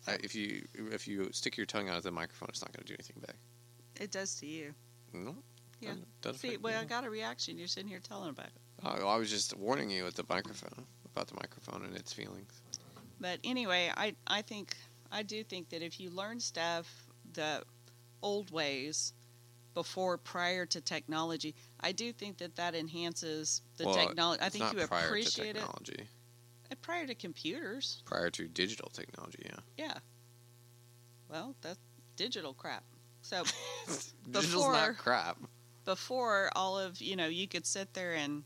I, 0.09 0.19
if 0.23 0.35
you 0.35 0.65
if 0.75 1.07
you 1.09 1.29
stick 1.33 1.57
your 1.57 1.67
tongue 1.67 1.89
out 1.89 1.97
of 1.97 2.03
the 2.03 2.11
microphone, 2.11 2.49
it's 2.51 2.61
not 2.63 2.73
going 2.73 2.85
to 2.85 2.93
do 2.93 2.95
anything 2.99 3.21
back. 3.27 3.37
It 4.01 4.11
does 4.11 4.35
to 4.41 4.47
you. 4.47 4.75
No. 5.13 5.37
Yeah. 5.81 5.91
doesn't- 5.91 6.21
doesn't 6.23 6.39
See, 6.41 6.57
well, 6.57 6.81
I 6.81 6.85
got 6.85 7.05
a 7.05 7.11
reaction. 7.11 7.57
You're 7.59 7.69
sitting 7.69 7.89
here 7.89 8.01
telling 8.01 8.31
about 8.31 8.47
it. 8.47 8.53
Oh, 8.85 9.09
I 9.09 9.17
was 9.17 9.31
just 9.31 9.57
warning 9.57 9.91
you 9.91 10.05
with 10.05 10.15
the 10.15 10.25
microphone 10.29 10.87
about 11.07 11.29
the 11.29 11.35
microphone 11.35 11.85
and 11.85 11.97
its 11.97 12.13
feelings. 12.13 12.63
But 13.21 13.41
anyway, 13.45 13.91
I 13.97 14.15
I 14.27 14.43
think 14.43 14.77
I 15.11 15.23
do 15.23 15.43
think 15.45 15.69
that 15.71 15.83
if 15.83 15.99
you 16.01 16.11
learn 16.11 16.39
stuff 16.41 17.07
the 17.33 17.63
old 18.23 18.51
ways 18.51 19.15
before 19.75 20.19
prior 20.19 20.67
to 20.67 20.81
technology, 20.81 21.55
I 21.81 21.93
do 21.93 22.13
think 22.13 22.39
that 22.39 22.57
that 22.57 22.75
enhances 22.75 23.63
the 23.77 23.87
Well, 23.87 23.95
technology. 23.95 24.43
I 24.43 24.49
think 24.49 24.73
you 24.73 24.81
appreciate 24.81 25.51
it 25.57 25.61
technology. 25.61 26.09
Uh, 26.71 26.75
prior 26.83 27.07
to 27.07 27.15
computers. 27.15 28.03
Prior 28.05 28.31
to 28.31 28.49
digital 28.49 28.91
technology, 28.91 29.38
yeah. 29.79 29.95
Well, 31.31 31.55
that's 31.63 31.79
digital 32.17 32.53
crap. 32.55 32.85
So 33.23 33.45
Before- 34.31 34.73
not 34.73 34.97
crap. 34.99 35.37
before 35.85 36.51
all 36.55 36.79
of 36.79 37.01
you 37.01 37.17
know 37.17 37.27
you 37.27 37.49
could 37.49 37.65
sit 37.67 37.95
there 37.95 38.13
and 38.15 38.45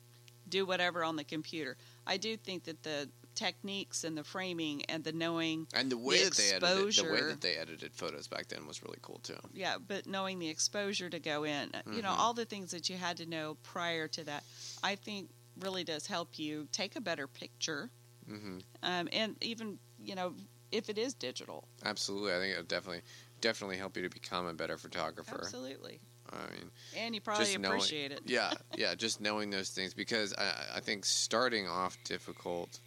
do 0.49 0.65
whatever 0.67 1.03
on 1.03 1.17
the 1.17 1.25
computer 1.25 1.77
i 2.07 2.17
do 2.17 2.37
think 2.37 2.63
that 2.65 2.83
the 2.85 3.09
techniques 3.35 4.05
and 4.05 4.17
the 4.17 4.23
framing 4.23 4.85
and 4.89 5.03
the 5.03 5.11
knowing 5.13 5.67
And 5.75 5.91
the 5.91 5.97
way 5.99 6.19
the 6.19 6.25
that 6.25 6.37
they 6.37 6.51
edited 6.53 6.95
the 7.07 7.13
way 7.13 7.23
that 7.23 7.41
they 7.41 7.55
edited 7.57 7.93
photos 7.95 8.29
back 8.29 8.47
then 8.49 8.65
was 8.67 8.83
really 8.85 8.99
cool 9.03 9.19
too. 9.25 9.35
yeah 9.55 9.77
but 9.85 10.07
knowing 10.07 10.39
the 10.39 10.49
exposure 10.49 11.11
to 11.11 11.19
go 11.19 11.43
in 11.45 11.71
you 11.93 12.03
know 12.03 12.11
Mhm. 12.13 12.19
all 12.19 12.35
the 12.35 12.45
things 12.45 12.71
that 12.71 12.89
you 12.89 12.97
had 12.97 13.17
to 13.17 13.27
know 13.27 13.57
prior 13.65 14.07
to 14.09 14.23
that 14.25 14.45
i 14.85 14.95
think 14.95 15.29
really 15.59 15.83
does 15.85 16.07
help 16.07 16.39
you 16.39 16.69
take 16.71 16.95
a 16.97 17.01
better 17.01 17.27
picture 17.27 17.91
hmm 18.29 18.59
um, 18.85 19.09
and 19.13 19.35
even 19.43 19.79
you 20.01 20.15
know 20.15 20.35
if 20.73 20.89
it 20.89 20.99
is 20.99 21.15
digital 21.15 21.69
Absolutely, 21.85 22.33
I 22.35 22.39
think 22.39 22.53
it'll 22.53 22.65
definitely 22.65 23.03
definitely 23.41 23.77
help 23.77 23.97
you 23.97 24.03
to 24.05 24.09
become 24.09 24.47
a 24.47 24.55
better 24.55 24.77
photographer. 24.79 25.41
Absolutely. 25.43 26.01
I 26.31 26.37
mean, 26.55 26.71
And 26.97 27.15
you 27.15 27.21
probably 27.21 27.45
Just 27.47 27.59
knowing- 27.59 27.77
appreciate 27.77 28.13
it. 28.13 28.21
yeah, 28.25 28.53
yeah, 28.77 28.95
just 28.95 29.21
knowing 29.21 29.51
those 29.51 29.71
things 29.71 29.93
because 29.95 30.33
I, 30.39 30.77
I 30.77 30.81
think 30.81 31.05
starting 31.05 31.69
off 31.69 31.97
difficult 32.05 32.79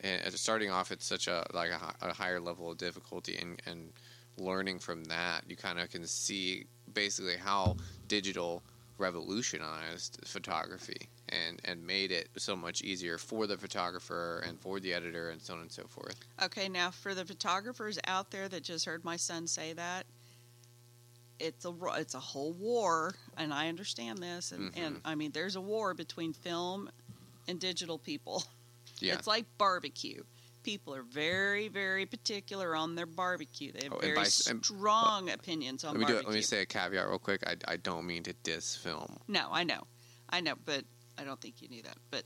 and 0.00 0.22
and 0.22 0.32
starting 0.34 0.70
off 0.70 0.92
at 0.92 1.02
such 1.02 1.26
a 1.28 1.44
like 1.52 1.70
a, 1.70 1.94
a 2.06 2.12
higher 2.14 2.40
level 2.40 2.70
of 2.70 2.78
difficulty 2.78 3.36
and, 3.36 3.60
and 3.66 3.92
learning 4.36 4.78
from 4.78 5.02
that, 5.04 5.42
you 5.48 5.56
kind 5.56 5.78
of 5.80 5.90
can 5.90 6.06
see 6.06 6.66
basically 6.94 7.36
how 7.36 7.76
digital 8.06 8.62
revolutionized 8.98 10.20
photography 10.24 11.08
and 11.30 11.60
and 11.64 11.86
made 11.86 12.10
it 12.12 12.28
so 12.36 12.54
much 12.56 12.82
easier 12.82 13.18
for 13.18 13.46
the 13.46 13.56
photographer 13.56 14.42
and 14.46 14.60
for 14.60 14.80
the 14.80 14.92
editor 14.94 15.30
and 15.30 15.40
so 15.40 15.54
on 15.54 15.60
and 15.60 15.72
so 15.72 15.84
forth. 15.88 16.16
Okay, 16.42 16.68
now 16.68 16.90
for 16.90 17.14
the 17.14 17.24
photographers 17.24 17.98
out 18.06 18.30
there 18.30 18.48
that 18.48 18.62
just 18.62 18.84
heard 18.84 19.04
my 19.04 19.16
son 19.16 19.46
say 19.46 19.72
that, 19.74 20.06
it's 21.38 21.64
a 21.64 21.72
it's 21.96 22.14
a 22.14 22.20
whole 22.20 22.52
war, 22.52 23.14
and 23.36 23.52
I 23.54 23.68
understand 23.68 24.18
this, 24.18 24.52
and, 24.52 24.72
and 24.76 24.96
Mhm. 24.96 25.00
I 25.04 25.14
mean 25.14 25.30
there's 25.32 25.56
a 25.56 25.60
war 25.60 25.94
between 25.94 26.32
film 26.32 26.90
and 27.46 27.60
digital 27.60 27.98
people. 27.98 28.44
Yeah. 29.00 29.14
It's 29.14 29.28
like 29.28 29.46
barbecue. 29.58 30.24
People 30.64 30.92
are 30.92 31.02
very, 31.04 31.68
very 31.68 32.04
particular 32.04 32.74
on 32.74 32.96
their 32.96 33.06
barbecue. 33.06 33.70
They 33.70 33.84
have 33.84 33.92
Oh, 33.92 33.98
very 34.00 34.16
by 34.16 34.22
and- 34.22 34.32
strong 34.64 35.30
opinions 35.30 35.84
on 35.84 35.92
let 35.92 36.00
me 36.00 36.06
do 36.06 36.12
barbecue. 36.14 36.28
it. 36.28 36.32
Let 36.32 36.34
me 36.36 36.42
say 36.42 36.62
a 36.62 36.66
caveat 36.66 37.08
real 37.08 37.18
quick. 37.20 37.46
I, 37.46 37.56
I 37.68 37.76
don't 37.76 38.06
mean 38.06 38.24
to 38.24 38.32
diss 38.42 38.74
film. 38.74 39.18
No, 39.28 39.48
I 39.52 39.62
know, 39.62 39.86
I 40.28 40.40
know, 40.40 40.56
but 40.64 40.84
I 41.18 41.24
don't 41.24 41.40
think 41.40 41.60
you 41.60 41.68
knew 41.68 41.82
that. 41.82 41.96
But, 42.10 42.24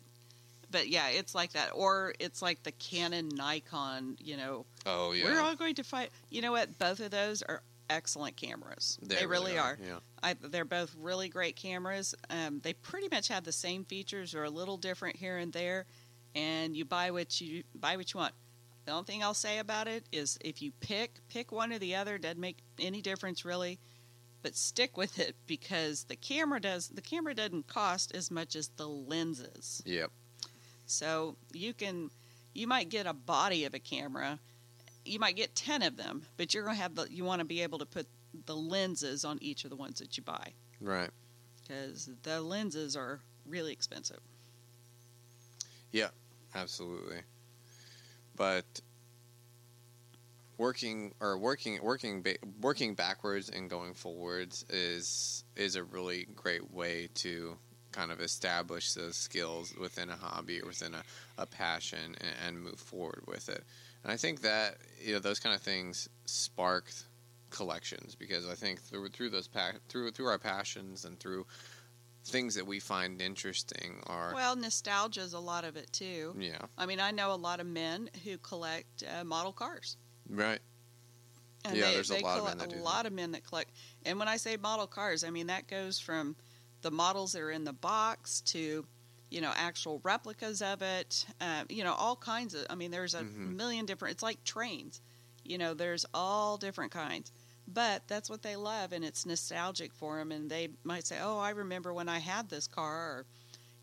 but 0.70 0.88
yeah, 0.88 1.09
it's 1.09 1.34
like 1.34 1.53
that, 1.53 1.70
or 1.74 2.14
it's 2.20 2.43
like 2.43 2.62
the 2.62 2.72
Canon, 2.72 3.28
Nikon. 3.28 4.16
You 4.20 4.36
know, 4.36 4.66
Oh 4.86 5.12
yeah, 5.12 5.24
we're 5.24 5.40
all 5.40 5.55
going 5.55 5.76
to 5.76 5.84
fight. 5.84 6.11
You 6.30 6.43
know 6.43 6.53
what? 6.53 6.78
Both 6.78 7.01
of 7.01 7.11
those 7.11 7.43
are 7.43 7.62
excellent 7.90 8.36
cameras. 8.36 8.99
They, 9.03 9.26
really 9.26 9.59
are. 9.59 9.78
Yeah. 9.84 9.99
I, 10.22 10.34
they're 10.40 10.64
both 10.64 10.95
really 10.99 11.28
great 11.28 11.57
cameras. 11.57 12.14
Um, 12.30 12.61
they 12.62 12.72
pretty 12.72 13.09
much 13.11 13.28
have 13.28 13.45
the 13.45 13.53
same 13.53 13.84
features, 13.84 14.34
or 14.34 14.45
a 14.45 14.51
little 14.51 14.76
different 14.76 15.16
here 15.16 15.36
and 15.36 15.53
there. 15.53 15.86
And 16.34 16.74
you 16.76 16.84
buy 16.84 17.11
what 17.11 17.40
you 17.40 17.62
buy 17.74 17.97
what 17.97 18.12
you 18.12 18.20
want. 18.20 18.34
The 18.84 18.93
only 18.93 19.05
thing 19.05 19.22
I'll 19.22 19.34
say 19.34 19.59
about 19.59 19.86
it 19.86 20.05
is 20.11 20.38
if 20.40 20.62
you 20.62 20.72
pick 20.80 21.20
pick 21.28 21.53
one 21.53 21.72
or 21.72 21.78
the 21.78 21.95
other, 21.95 22.18
doesn't 22.18 22.40
make 22.40 22.59
any 22.78 23.03
difference 23.03 23.45
really. 23.45 23.78
But 24.43 24.57
stick 24.57 24.97
with 24.97 25.18
it 25.20 25.36
because 25.47 26.05
the 26.05 26.16
camera 26.16 26.61
does 26.61 26.88
the 26.88 27.01
camera 27.01 27.34
doesn't 27.34 27.68
cost 27.68 28.14
as 28.14 28.30
much 28.30 28.57
as 28.57 28.68
the 28.76 28.88
lenses. 28.88 29.82
Yep. 29.86 30.11
So 30.86 31.36
you 31.53 31.72
can 31.72 32.11
you 32.53 32.66
might 32.66 32.88
get 32.88 33.07
a 33.07 33.12
body 33.14 33.64
of 33.64 33.72
a 33.74 33.78
camera, 33.78 34.38
you 35.05 35.18
might 35.18 35.36
get 35.36 35.55
ten 35.55 35.82
of 35.82 35.97
them, 35.97 36.26
but 36.36 36.53
you're 36.53 36.64
gonna 36.64 36.74
have 36.76 36.95
the 36.97 37.07
you 37.11 37.24
want 37.24 37.38
to 37.38 37.45
be 37.45 37.62
able 37.62 37.78
to 37.78 37.86
put 37.86 38.07
the 38.47 38.57
lenses 38.57 39.24
on 39.24 39.38
each 39.40 39.64
of 39.64 39.70
the 39.70 39.76
ones 39.76 39.99
that 40.01 40.16
you 40.16 40.22
buy 40.22 40.53
Right. 40.80 41.11
because 41.62 42.09
the 42.22 42.40
lenses 42.40 42.97
are 42.97 43.20
really 43.47 43.72
expensive. 43.72 44.20
Yeah, 45.93 46.09
absolutely. 46.55 47.20
But 48.34 48.64
working 50.59 51.12
or 51.20 51.38
working 51.38 51.78
working 51.82 52.22
ba- 52.22 52.36
working 52.61 52.94
backwards 52.94 53.48
and 53.48 53.68
going 53.70 53.94
forwards 53.94 54.64
is 54.70 55.44
is 55.57 55.76
a 55.76 55.82
really 55.84 56.26
great 56.34 56.70
way 56.72 57.09
to 57.14 57.57
kind 57.92 58.11
of 58.11 58.20
establish 58.20 58.94
those 58.94 59.16
skills 59.16 59.74
within 59.78 60.09
a 60.09 60.16
hobby 60.16 60.61
or 60.62 60.68
within 60.68 60.94
a, 60.94 61.03
a 61.36 61.44
passion 61.46 62.16
and, 62.20 62.34
and 62.46 62.62
move 62.62 62.78
forward 62.80 63.22
with 63.26 63.50
it. 63.50 63.62
And 64.03 64.11
I 64.11 64.16
think 64.16 64.40
that 64.42 64.76
you 65.00 65.12
know 65.12 65.18
those 65.18 65.38
kind 65.38 65.55
of 65.55 65.61
things 65.62 66.09
spark 66.26 66.90
collections 67.50 68.14
because 68.14 68.48
I 68.48 68.55
think 68.55 68.80
through 68.80 69.09
through 69.11 69.30
those 69.30 69.48
pa- 69.48 69.72
through 69.88 70.11
through 70.12 70.26
our 70.26 70.38
passions 70.38 71.05
and 71.05 71.18
through 71.20 71.46
things 72.24 72.55
that 72.55 72.66
we 72.66 72.78
find 72.78 73.20
interesting 73.20 74.00
are 74.07 74.32
Well, 74.34 74.55
nostalgia 74.55 75.22
is 75.22 75.32
a 75.32 75.40
lot 75.40 75.64
of 75.64 75.76
it 75.76 75.92
too. 75.92 76.34
yeah 76.38 76.59
I 76.78 76.86
mean, 76.86 77.00
I 77.00 77.11
know 77.11 77.32
a 77.32 77.36
lot 77.36 77.59
of 77.61 77.66
men 77.66 78.11
who 78.24 78.38
collect 78.38 79.03
uh, 79.03 79.24
model 79.24 79.53
cars. 79.53 79.96
Right 80.29 80.61
And 81.64 81.77
Yeah, 81.77 81.87
they, 81.87 81.95
there's 81.95 82.11
a 82.11 82.16
lot 82.16 82.39
of 82.39 82.45
men 82.45 82.59
that 82.59 82.68
do. 82.68 82.77
a 82.77 82.79
do 82.79 82.83
lot 82.85 83.07
of 83.07 83.12
men 83.12 83.33
that 83.33 83.45
collect. 83.47 83.70
And 84.05 84.18
when 84.18 84.29
I 84.29 84.37
say 84.37 84.57
model 84.57 84.87
cars, 84.87 85.25
I 85.25 85.31
mean 85.31 85.47
that 85.47 85.68
goes 85.68 85.99
from 85.99 86.37
the 86.83 86.91
models 86.91 87.33
that 87.33 87.43
are 87.43 87.51
in 87.51 87.64
the 87.64 87.73
box 87.73 88.41
to, 88.41 88.85
you 89.31 89.41
know, 89.41 89.53
actual 89.57 90.01
replicas 90.03 90.61
of 90.61 90.83
it. 90.83 91.25
Uh, 91.41 91.64
you 91.68 91.85
know, 91.85 91.95
all 91.95 92.16
kinds 92.16 92.55
of. 92.55 92.66
I 92.68 92.75
mean, 92.75 92.91
there's 92.91 93.14
a 93.14 93.23
Mhm. 93.23 93.57
million 93.57 93.87
different. 93.87 94.14
It's 94.14 94.23
like 94.23 94.43
trains. 94.45 95.01
You 95.45 95.59
know, 95.59 95.75
there's 95.75 96.05
all 96.14 96.57
different 96.57 96.93
kinds. 96.93 97.31
But 97.68 98.03
that's 98.09 98.29
what 98.29 98.43
they 98.43 98.57
love, 98.57 98.93
and 98.93 99.05
it's 99.05 99.25
nostalgic 99.25 99.93
for 99.95 100.18
them. 100.18 100.33
And 100.33 100.51
they 100.51 100.70
might 100.83 101.07
say, 101.07 101.18
"Oh, 101.20 101.39
I 101.39 101.51
remember 101.51 101.95
when 101.95 102.09
I 102.09 102.18
had 102.18 102.49
this 102.49 102.66
car," 102.66 103.11
or, 103.12 103.27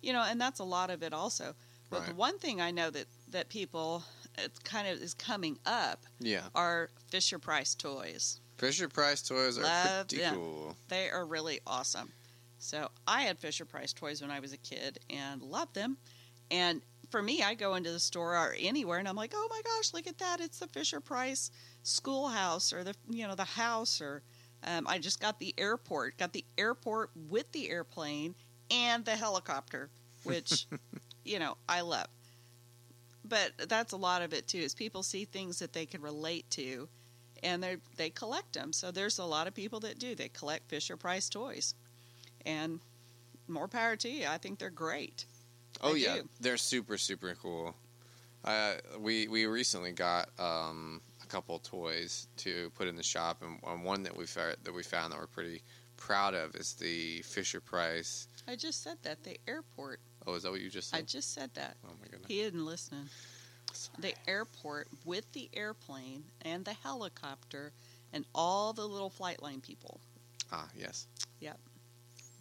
you 0.01 0.11
know, 0.13 0.21
and 0.23 0.39
that's 0.39 0.59
a 0.59 0.65
lot 0.65 0.89
of 0.89 1.01
it 1.01 1.13
also. 1.13 1.55
But 1.89 2.05
the 2.05 2.13
one 2.13 2.39
thing 2.39 2.59
I 2.61 2.71
know 2.71 2.89
that 2.89 3.07
that 3.29 3.47
people, 3.49 4.03
it's 4.43 4.59
kind 4.59 4.87
of 4.87 5.01
is 5.01 5.13
coming 5.13 5.57
up 5.65 6.03
yeah 6.19 6.43
are 6.55 6.89
Fisher 7.09 7.39
Price 7.39 7.75
toys. 7.75 8.39
Fisher 8.57 8.89
Price 8.89 9.21
toys 9.21 9.57
are 9.57 9.63
Love 9.63 10.07
pretty 10.07 10.23
them. 10.23 10.35
cool. 10.35 10.75
They 10.89 11.09
are 11.09 11.25
really 11.25 11.59
awesome. 11.65 12.11
So 12.57 12.89
I 13.07 13.21
had 13.21 13.39
Fisher 13.39 13.65
Price 13.65 13.93
toys 13.93 14.21
when 14.21 14.31
I 14.31 14.41
was 14.41 14.51
a 14.51 14.57
kid 14.57 14.99
and 15.09 15.41
loved 15.41 15.75
them. 15.75 15.97
And 16.51 16.81
for 17.09 17.21
me, 17.21 17.41
I 17.41 17.53
go 17.53 17.75
into 17.75 17.91
the 17.91 17.99
store 17.99 18.35
or 18.35 18.55
anywhere 18.59 18.99
and 18.99 19.07
I'm 19.07 19.15
like, 19.15 19.31
oh 19.33 19.47
my 19.49 19.61
gosh, 19.63 19.93
look 19.93 20.07
at 20.07 20.17
that! 20.19 20.41
It's 20.41 20.59
the 20.59 20.67
Fisher 20.67 20.99
Price 20.99 21.51
schoolhouse 21.83 22.73
or 22.73 22.83
the 22.83 22.93
you 23.09 23.27
know 23.27 23.35
the 23.35 23.45
house 23.45 24.01
or 24.01 24.21
um, 24.63 24.85
I 24.87 24.99
just 24.99 25.21
got 25.21 25.39
the 25.39 25.53
airport, 25.57 26.17
got 26.17 26.33
the 26.33 26.43
airport 26.57 27.11
with 27.29 27.51
the 27.53 27.69
airplane 27.69 28.35
and 28.69 29.05
the 29.05 29.15
helicopter, 29.15 29.89
which 30.23 30.67
you 31.23 31.39
know 31.39 31.55
I 31.67 31.81
love. 31.81 32.07
But 33.25 33.51
that's 33.67 33.93
a 33.93 33.97
lot 33.97 34.21
of 34.21 34.33
it 34.33 34.47
too. 34.47 34.59
Is 34.59 34.73
people 34.73 35.03
see 35.03 35.25
things 35.25 35.59
that 35.59 35.73
they 35.73 35.85
can 35.85 36.01
relate 36.01 36.49
to, 36.51 36.87
and 37.43 37.61
they 37.61 37.77
they 37.97 38.09
collect 38.09 38.53
them. 38.53 38.73
So 38.73 38.91
there's 38.91 39.19
a 39.19 39.25
lot 39.25 39.47
of 39.47 39.53
people 39.53 39.79
that 39.81 39.99
do. 39.99 40.15
They 40.15 40.29
collect 40.29 40.69
Fisher 40.69 40.97
Price 40.97 41.29
toys, 41.29 41.75
and 42.45 42.79
more 43.47 43.67
power 43.67 43.95
to 43.97 44.09
you. 44.09 44.25
I 44.27 44.37
think 44.37 44.59
they're 44.59 44.69
great. 44.69 45.25
Oh 45.81 45.93
I 45.93 45.97
yeah, 45.97 46.15
do. 46.15 46.29
they're 46.39 46.57
super 46.57 46.97
super 46.97 47.35
cool. 47.41 47.75
Uh, 48.45 48.75
we 48.99 49.27
we 49.27 49.45
recently 49.45 49.91
got 49.91 50.29
um, 50.39 51.01
a 51.21 51.27
couple 51.27 51.59
toys 51.59 52.27
to 52.37 52.71
put 52.75 52.87
in 52.87 52.95
the 52.95 53.03
shop, 53.03 53.41
and, 53.41 53.59
and 53.67 53.83
one 53.83 54.03
that 54.03 54.15
we 54.15 54.25
found 54.25 54.55
that 54.63 54.73
we 54.73 54.83
found 54.83 55.11
that 55.11 55.19
we're 55.19 55.27
pretty 55.27 55.61
proud 55.97 56.33
of 56.33 56.55
is 56.55 56.73
the 56.73 57.21
Fisher 57.23 57.59
Price. 57.59 58.27
I 58.47 58.55
just 58.55 58.81
said 58.81 58.97
that 59.03 59.23
the 59.23 59.37
airport. 59.47 59.99
Oh, 60.29 60.35
is 60.35 60.43
that 60.43 60.51
what 60.51 60.61
you 60.61 60.69
just 60.69 60.89
said? 60.89 60.97
I 60.97 61.01
just 61.01 61.33
said 61.33 61.49
that. 61.55 61.77
oh 61.85 61.93
my 61.99 62.07
goodness. 62.07 62.27
He 62.27 62.41
isn't 62.41 62.65
listening. 62.65 63.09
Sorry. 63.73 63.97
The 63.99 64.13
airport 64.29 64.87
with 65.05 65.31
the 65.33 65.49
airplane 65.53 66.23
and 66.41 66.65
the 66.65 66.73
helicopter 66.73 67.71
and 68.13 68.25
all 68.35 68.73
the 68.73 68.85
little 68.85 69.09
flight 69.09 69.41
line 69.41 69.61
people. 69.61 69.99
Ah, 70.51 70.67
yes. 70.75 71.07
Yep. 71.39 71.59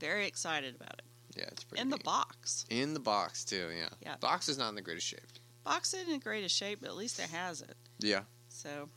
Very 0.01 0.27
excited 0.27 0.75
about 0.75 0.95
it. 0.99 1.05
Yeah, 1.37 1.45
it's 1.53 1.65
pretty. 1.65 1.83
In 1.83 1.91
the 1.91 1.99
box. 1.99 2.67
In 2.71 2.95
the 2.95 3.01
box 3.01 3.45
too. 3.45 3.69
Yeah. 3.77 3.89
Yeah. 4.03 4.17
Box 4.21 4.49
is 4.49 4.59
not 4.59 4.71
in 4.71 4.75
the 4.75 4.83
greatest 4.83 5.07
shape. 5.07 5.21
Box 5.65 5.93
isn't 5.95 6.07
in 6.07 6.15
the 6.15 6.25
greatest 6.25 6.57
shape, 6.57 6.81
but 6.81 6.89
at 6.89 6.97
least 6.97 7.19
it 7.19 7.29
has 7.31 7.61
it. 7.61 7.77
Yeah. 8.01 8.23
So, 8.49 8.89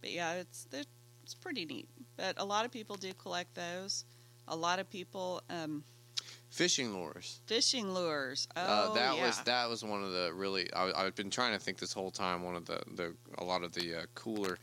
but 0.00 0.10
yeah, 0.10 0.34
it's 0.34 0.66
it's 0.72 1.34
pretty 1.34 1.64
neat. 1.64 1.88
But 2.16 2.36
a 2.38 2.44
lot 2.44 2.64
of 2.64 2.70
people 2.70 2.96
do 2.96 3.12
collect 3.14 3.54
those. 3.54 4.04
A 4.48 4.56
lot 4.56 4.78
of 4.78 4.88
people 4.90 5.42
um, 5.50 5.84
Fishing 6.52 6.92
lures. 6.92 7.40
fishing 7.46 7.94
lures. 7.94 8.46
Oh, 8.56 8.60
uh, 8.60 8.92
that 8.92 9.16
yeah. 9.16 9.26
was 9.26 9.40
that 9.44 9.70
was 9.70 9.82
one 9.82 10.02
of 10.04 10.12
the 10.12 10.32
really. 10.34 10.70
I, 10.74 10.92
I've 10.94 11.14
been 11.14 11.30
trying 11.30 11.54
to 11.54 11.58
think 11.58 11.78
this 11.78 11.94
whole 11.94 12.10
time. 12.10 12.42
One 12.42 12.56
of 12.56 12.66
the, 12.66 12.82
the 12.94 13.14
a 13.38 13.44
lot 13.44 13.62
of 13.62 13.72
the 13.72 13.94
uh, 13.94 14.02
cooler 14.14 14.58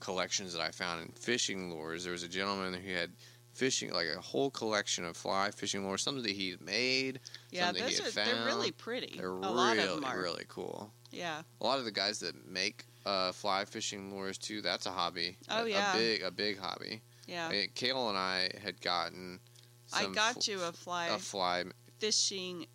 collections 0.00 0.54
that 0.54 0.62
I 0.62 0.70
found 0.70 1.02
in 1.02 1.08
fishing 1.12 1.70
lures. 1.70 2.02
There 2.04 2.12
was 2.12 2.22
a 2.22 2.28
gentleman 2.28 2.72
who 2.72 2.94
had 2.94 3.10
fishing 3.52 3.92
like 3.92 4.06
a 4.16 4.20
whole 4.22 4.50
collection 4.50 5.04
of 5.04 5.18
fly 5.18 5.50
fishing 5.50 5.86
lures. 5.86 6.00
Some 6.00 6.22
that 6.22 6.30
he 6.30 6.50
had 6.52 6.62
made. 6.62 7.20
yeah. 7.50 7.66
something 7.66 7.84
he 7.84 7.90
Those 7.90 8.14
had 8.14 8.26
are 8.26 8.34
they're 8.34 8.46
really 8.46 8.70
pretty. 8.72 9.14
They're 9.18 9.28
a 9.28 9.50
lot 9.50 9.76
really 9.76 9.88
of 9.88 9.94
them 9.96 10.04
are. 10.06 10.18
really 10.18 10.44
cool. 10.48 10.90
Yeah. 11.10 11.42
A 11.60 11.64
lot 11.64 11.78
of 11.78 11.84
the 11.84 11.92
guys 11.92 12.20
that 12.20 12.48
make 12.48 12.86
uh, 13.04 13.32
fly 13.32 13.66
fishing 13.66 14.10
lures 14.14 14.38
too. 14.38 14.62
That's 14.62 14.86
a 14.86 14.90
hobby. 14.90 15.36
Oh, 15.50 15.66
a, 15.66 15.68
yeah. 15.68 15.92
a 15.92 15.96
big 15.98 16.22
a 16.22 16.30
big 16.30 16.58
hobby. 16.58 17.02
Yeah. 17.26 17.48
I, 17.48 17.68
Kale 17.74 18.08
and 18.08 18.16
I 18.16 18.50
had 18.62 18.80
gotten. 18.80 19.40
I 19.94 20.06
got 20.06 20.44
fl- 20.44 20.50
you 20.50 20.62
a 20.62 20.72
fly 20.72 21.06
a 21.06 21.18
fly. 21.18 21.64
fishing 21.98 22.66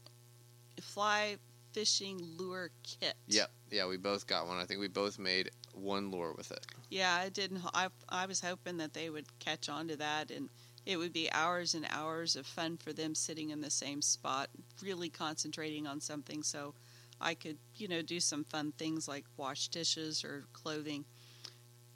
fly 0.82 1.38
fishing 1.74 2.20
lure 2.38 2.72
kit. 2.84 3.16
Yep. 3.28 3.52
Yeah, 3.72 3.88
we 3.88 3.98
both 3.98 4.26
got 4.28 4.48
one. 4.48 4.58
I 4.58 4.66
think 4.66 4.80
we 4.80 4.88
both 4.88 5.20
made 5.20 5.52
one 5.74 6.12
lure 6.12 6.34
with 6.36 6.52
it. 6.52 6.66
Yeah, 6.90 7.14
I 7.14 7.30
didn't. 7.30 7.62
I 7.74 7.90
I 8.08 8.26
was 8.26 8.42
hoping 8.42 8.78
that 8.78 8.94
they 8.94 9.10
would 9.10 9.26
catch 9.40 9.70
on 9.70 9.88
to 9.90 9.96
that, 9.98 10.32
and 10.32 10.50
it 10.86 10.98
would 10.98 11.14
be 11.14 11.32
hours 11.32 11.76
and 11.76 11.86
hours 11.92 12.36
of 12.36 12.48
fun 12.48 12.78
for 12.78 12.94
them 12.94 13.14
sitting 13.14 13.52
in 13.52 13.62
the 13.62 13.70
same 13.70 14.02
spot, 14.02 14.50
really 14.82 15.10
concentrating 15.10 15.86
on 15.86 16.02
something. 16.02 16.42
So 16.42 16.74
I 17.22 17.36
could, 17.36 17.58
you 17.76 17.88
know, 17.88 18.02
do 18.02 18.20
some 18.20 18.44
fun 18.44 18.72
things 18.78 19.08
like 19.08 19.26
wash 19.38 19.68
dishes 19.68 20.24
or 20.24 20.46
clothing. 20.54 21.06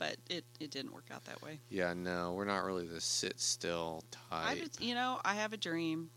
But 0.03 0.17
it, 0.29 0.43
it 0.59 0.69
didn't 0.69 0.91
work 0.93 1.05
out 1.13 1.23
that 1.25 1.41
way. 1.41 1.59
Yeah, 1.69 1.93
no, 1.93 2.33
we're 2.33 2.43
not 2.43 2.65
really 2.65 2.85
the 2.85 2.99
sit 2.99 3.39
still 3.39 4.03
I 4.29 4.55
type. 4.55 4.63
just, 4.63 4.81
you 4.81 4.95
know, 4.95 5.21
I 5.23 5.35
have 5.35 5.53
a 5.53 5.57
dream. 5.57 6.09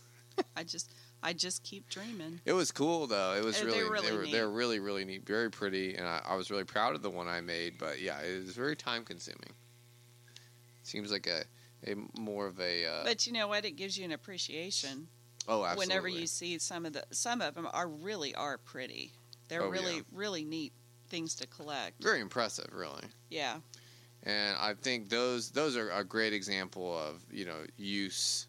I 0.56 0.62
just 0.62 0.92
I 1.22 1.32
just 1.32 1.62
keep 1.62 1.88
dreaming. 1.88 2.40
It 2.44 2.52
was 2.52 2.70
cool 2.70 3.06
though. 3.06 3.34
It 3.34 3.42
was 3.42 3.62
really, 3.62 3.80
they're 3.80 3.90
really 3.90 4.06
they 4.10 4.16
were 4.16 4.22
neat. 4.24 4.32
they're 4.32 4.50
really 4.50 4.78
really 4.78 5.04
neat, 5.06 5.26
very 5.26 5.50
pretty, 5.50 5.94
and 5.94 6.06
I, 6.06 6.20
I 6.28 6.34
was 6.34 6.50
really 6.50 6.64
proud 6.64 6.94
of 6.94 7.00
the 7.02 7.08
one 7.08 7.28
I 7.28 7.40
made. 7.40 7.78
But 7.78 8.00
yeah, 8.02 8.20
it 8.20 8.44
was 8.44 8.54
very 8.54 8.76
time 8.76 9.04
consuming. 9.04 9.54
Seems 10.82 11.10
like 11.10 11.26
a, 11.26 11.44
a 11.90 11.94
more 12.18 12.46
of 12.46 12.60
a 12.60 12.84
uh, 12.86 13.04
But 13.04 13.26
you 13.26 13.32
know 13.32 13.48
what? 13.48 13.64
It 13.64 13.72
gives 13.72 13.96
you 13.96 14.04
an 14.04 14.12
appreciation 14.12 15.08
oh 15.48 15.64
absolutely. 15.64 15.86
whenever 15.86 16.08
you 16.08 16.26
see 16.26 16.58
some 16.58 16.84
of 16.84 16.92
the 16.92 17.04
some 17.10 17.40
of 17.40 17.54
them 17.54 17.66
are 17.72 17.88
really 17.88 18.34
are 18.34 18.58
pretty. 18.58 19.12
They're 19.48 19.62
Oh, 19.62 19.68
really 19.70 19.96
yeah. 19.96 20.02
really 20.12 20.44
neat 20.44 20.72
things 21.10 21.34
to 21.36 21.46
collect. 21.46 22.02
very 22.02 22.20
impressive, 22.20 22.68
really. 22.72 23.04
Yeah. 23.28 23.56
And 24.22 24.56
I 24.58 24.74
think 24.74 25.08
those 25.08 25.50
those 25.50 25.76
are 25.76 25.90
a 25.90 26.04
great 26.04 26.32
example 26.32 26.96
of 26.98 27.24
you 27.30 27.44
know 27.46 27.64
use 27.76 28.46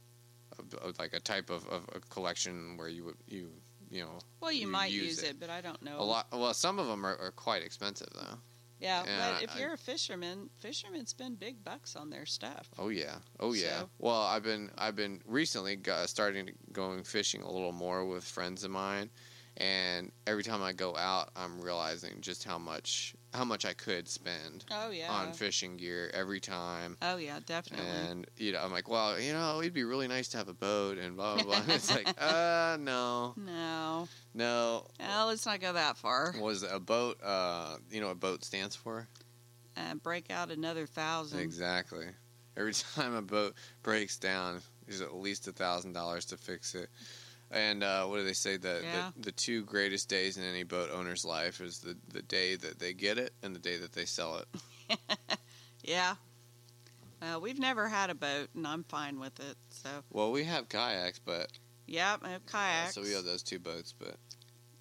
of, 0.60 0.74
of 0.76 1.00
like 1.00 1.14
a 1.14 1.20
type 1.20 1.50
of, 1.50 1.66
of 1.68 1.84
a 1.96 2.00
collection 2.02 2.76
where 2.78 2.90
you 2.90 3.06
would 3.06 3.16
you 3.28 3.50
you 3.90 4.02
know 4.02 4.20
Well, 4.42 4.52
you, 4.52 4.62
You 4.62 4.68
might 4.68 4.92
use 4.92 5.04
use 5.06 5.24
it. 5.24 5.30
it. 5.32 5.40
but 5.40 5.50
I 5.50 5.62
don't 5.62 5.82
know. 5.82 6.00
a 6.00 6.04
lot. 6.04 6.28
Well, 6.32 6.54
some 6.54 6.78
of 6.80 6.88
them 6.88 7.06
are, 7.06 7.18
are 7.18 7.32
quite 7.32 7.64
expensive 7.64 8.08
though. 8.14 8.38
Yeah, 8.82 9.04
And 9.08 9.36
but 9.36 9.44
if 9.44 9.56
I- 9.56 9.60
you're 9.60 9.74
a 9.74 9.78
fisherman, 9.78 10.50
fishermen 10.60 11.06
spend 11.06 11.40
big 11.40 11.64
bucks 11.64 11.96
on 11.96 12.10
their 12.10 12.26
stuff. 12.26 12.68
Oh 12.80 12.90
yeah, 12.90 13.16
oh 13.40 13.54
yeah. 13.54 13.82
So- 13.82 13.90
Well, 14.00 14.22
I've 14.24 14.44
been 14.44 14.72
I've 14.78 14.96
been 14.96 15.22
recently 15.26 15.76
got, 15.78 16.10
starting 16.10 16.48
to 16.48 16.54
going 16.74 17.04
fishing 17.04 17.44
a 17.44 17.50
little 17.52 17.72
more 17.72 18.06
with 18.06 18.24
friends 18.26 18.64
of 18.66 18.72
mine, 18.72 19.10
and 19.58 20.12
every 20.26 20.44
time 20.44 20.62
I 20.64 20.74
go 20.74 20.96
out, 20.96 21.30
I'm 21.36 21.60
realizing 21.62 22.22
just 22.22 22.44
how 22.44 22.58
much 22.58 23.14
how 23.34 23.46
much 23.46 23.66
I 23.66 23.74
could 23.74 24.08
spend 24.10 24.66
Oh 24.72 24.90
yeah. 24.92 25.10
on 25.12 25.32
fishing 25.34 25.78
gear 25.78 26.10
every 26.14 26.40
time. 26.40 26.98
oh 27.02 27.18
yeah, 27.18 27.40
definitely. 27.46 27.86
And 27.86 28.28
you 28.38 28.52
know, 28.54 28.62
I'm 28.64 28.72
like, 28.72 28.90
well, 28.90 29.20
you 29.20 29.34
know, 29.34 29.60
it'd 29.62 29.74
be 29.74 29.84
really 29.84 30.08
nice 30.08 30.28
to 30.30 30.38
have 30.38 30.48
a 30.48 30.54
boat 30.54 30.98
and 30.98 31.16
blah 31.16 31.36
blah 31.36 31.44
blah. 31.44 31.74
It's 31.76 31.94
like, 31.94 32.08
uh, 32.22 32.78
no, 32.80 33.34
no, 33.38 34.08
no. 34.34 34.86
well, 35.00 35.28
let's 35.28 35.46
not 35.46 35.60
go 35.62 35.74
that 35.74 35.98
far. 35.98 36.34
It, 36.38 36.64
a 36.72 36.80
boat? 36.80 37.20
Uh, 37.24 37.78
you 37.90 38.02
know 38.02 38.08
what 38.08 38.20
boat 38.20 38.44
stands 38.44 38.76
for? 38.76 39.08
And 39.76 40.02
break 40.04 40.30
out 40.32 40.52
another 40.52 40.86
thousand. 40.86 41.40
Exactly. 41.40 42.08
Every 42.58 42.74
time 42.96 43.14
a 43.16 43.22
boat 43.22 43.56
breaks 43.84 44.18
down, 44.18 44.62
there's 44.86 45.02
at 45.02 45.14
least 45.16 45.48
a 45.48 45.52
thousand 45.54 45.94
dollars 45.94 46.26
to 46.26 46.38
fix 46.38 46.76
it. 46.76 46.90
And 47.54 47.84
uh, 47.84 48.06
what 48.06 48.16
do 48.18 48.24
they 48.24 48.34
say? 48.34 48.56
The, 48.58 48.80
Yeah. 48.82 49.12
the 49.18 49.24
the 49.24 49.32
two 49.34 49.64
greatest 49.66 50.08
days 50.08 50.38
in 50.38 50.44
any 50.44 50.64
boat 50.64 50.90
owner's 50.92 51.26
life 51.26 51.60
is 51.62 51.80
the 51.80 51.98
the 52.14 52.22
day 52.22 52.56
that 52.56 52.80
they 52.80 52.94
get 52.94 53.18
it 53.18 53.34
and 53.44 53.54
the 53.54 53.60
day 53.60 53.78
that 53.78 53.92
they 53.94 54.06
sell 54.06 54.38
it. 54.38 54.48
Yeah. 55.84 56.16
Well, 57.22 57.42
we've 57.42 57.58
never 57.60 57.88
had 57.88 58.10
a 58.12 58.16
boat, 58.16 58.50
and 58.56 58.68
I'm 58.68 58.84
fine 58.84 59.20
with 59.20 59.40
it. 59.40 59.56
So 59.70 59.90
Well, 60.12 60.32
we 60.32 60.44
have 60.44 60.70
kayaks, 60.70 61.20
but 61.20 61.52
yeah, 61.88 62.18
I 62.22 62.30
have 62.30 62.46
kayaks. 62.46 62.94
so 62.96 63.02
we 63.02 63.12
have 63.14 63.26
those 63.26 63.42
two 63.44 63.58
boats, 63.60 63.94
but 63.98 64.16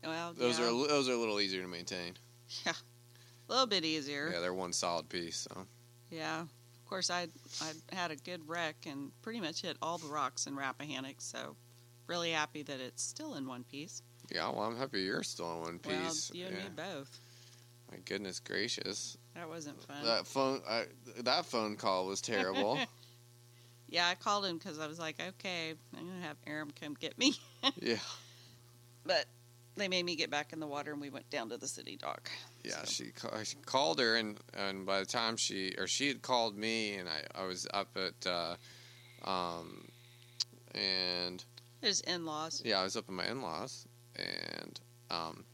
well, 0.05 0.33
those 0.35 0.59
yeah, 0.59 0.67
are 0.67 0.89
those 0.89 1.09
are 1.09 1.13
a 1.13 1.17
little 1.17 1.41
easier 1.41 1.63
to 1.63 1.69
maintain. 1.69 2.15
Yeah, 2.67 2.73
a 2.73 3.53
little 3.53 3.67
bit 3.67 3.85
easier. 3.85 4.31
Yeah, 4.33 4.41
they're 4.41 4.53
one 4.55 4.73
solid 4.73 5.09
piece. 5.09 5.47
So 5.51 5.67
Yeah. 6.11 6.43
Of 6.43 6.87
course, 6.87 7.09
I 7.11 7.29
I 7.63 7.95
had 7.97 8.11
a 8.11 8.17
good 8.17 8.47
wreck 8.49 8.77
and 8.87 9.11
pretty 9.23 9.41
much 9.41 9.63
hit 9.63 9.77
all 9.81 9.99
the 9.99 10.09
rocks 10.09 10.47
in 10.47 10.55
Rappahannock. 10.57 11.21
So 11.21 11.57
really 12.11 12.33
happy 12.33 12.63
that 12.65 12.81
it's 12.81 13.03
still 13.03 13.35
in 13.37 13.47
one 13.47 13.65
piece. 13.65 14.03
yeah, 14.35 14.49
well, 14.51 14.63
I'm 14.63 14.77
happy 14.77 15.03
you're 15.03 15.23
still 15.23 15.53
in 15.55 15.61
one 15.61 15.79
piece. 15.79 16.31
Well, 16.33 16.41
you 16.41 16.47
and 16.47 16.57
yeah. 16.57 16.63
me 16.65 16.71
both. 16.77 17.19
My 17.91 17.99
goodness 18.05 18.41
gracious, 18.41 19.17
That 19.35 19.49
wasn't 19.49 19.83
fun. 19.83 20.05
that 20.05 20.27
phone 20.27 20.61
I, 20.69 20.85
that 21.23 21.47
phone 21.47 21.77
call 21.77 22.07
was 22.07 22.21
terrible. 22.21 22.79
yeah, 23.89 24.07
I 24.09 24.15
called 24.17 24.45
him 24.45 24.59
because 24.59 24.79
I 24.79 24.87
was 24.87 24.99
like, 24.99 25.21
okay, 25.21 25.75
I'm 25.97 26.07
gonna 26.07 26.21
have 26.27 26.37
Aram 26.47 26.71
come 26.81 26.95
get 26.95 27.17
me. 27.19 27.35
yeah. 27.81 27.97
but 29.05 29.25
they 29.77 29.89
made 29.89 30.05
me 30.05 30.15
get 30.17 30.31
back 30.31 30.53
in 30.53 30.61
the 30.61 30.67
water, 30.67 30.93
and 30.93 31.01
we 31.01 31.11
went 31.11 31.31
down 31.31 31.49
to 31.51 31.57
the 31.57 31.67
city 31.69 31.97
dock. 31.97 32.29
Yeah, 32.65 32.83
So- 32.85 32.93
she, 32.93 33.05
ca- 33.13 33.43
she 33.45 33.57
called 33.65 33.99
her, 34.01 34.17
and, 34.17 34.37
and 34.55 34.85
by 34.85 35.01
the 35.01 35.07
time 35.07 35.37
she 35.37 35.75
or 35.79 35.87
she 35.87 36.09
had 36.09 36.23
called 36.23 36.57
me, 36.57 36.95
and 36.97 37.09
I, 37.09 37.43
I 37.43 37.47
was 37.47 37.67
up 37.73 37.97
at, 37.97 38.27
uh, 38.27 38.57
um, 39.25 39.89
and 40.75 41.43
His 41.81 42.01
in-laws. 42.03 42.63
yeah, 42.65 42.81
I 42.81 42.85
was 42.85 42.97
up 42.97 43.05
at 43.09 43.15
my 43.15 43.27
in 43.27 43.41
laws, 43.43 43.87
and 44.17 44.79
um, 45.11 45.45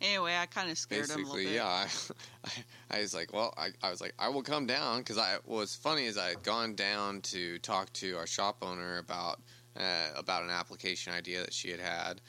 Anyway, 0.00 0.36
I 0.36 0.46
kind 0.46 0.70
of 0.70 0.78
scared 0.78 1.06
him 1.10 1.10
a 1.10 1.16
little 1.18 1.32
basically, 1.34 1.44
bit. 1.46 1.54
yeah, 1.54 1.64
I, 2.44 2.48
I, 2.94 2.98
I 2.98 3.00
was 3.00 3.14
like, 3.14 3.32
well, 3.32 3.52
I, 3.56 3.70
I 3.82 3.90
was 3.90 4.00
like, 4.00 4.14
I 4.18 4.28
will 4.28 4.42
come 4.42 4.66
down 4.66 4.98
because 4.98 5.18
I 5.18 5.34
what 5.44 5.58
was 5.58 5.74
funny 5.74 6.06
is 6.06 6.16
I 6.16 6.28
had 6.28 6.42
gone 6.44 6.74
down 6.76 7.20
to 7.22 7.58
talk 7.58 7.92
to 7.94 8.16
our 8.16 8.26
shop 8.26 8.58
owner 8.62 8.98
about 8.98 9.40
uh, 9.76 10.10
about 10.16 10.44
an 10.44 10.50
application 10.50 11.12
idea 11.12 11.40
that 11.40 11.52
she 11.52 11.70
had 11.70 11.80
had, 11.80 12.20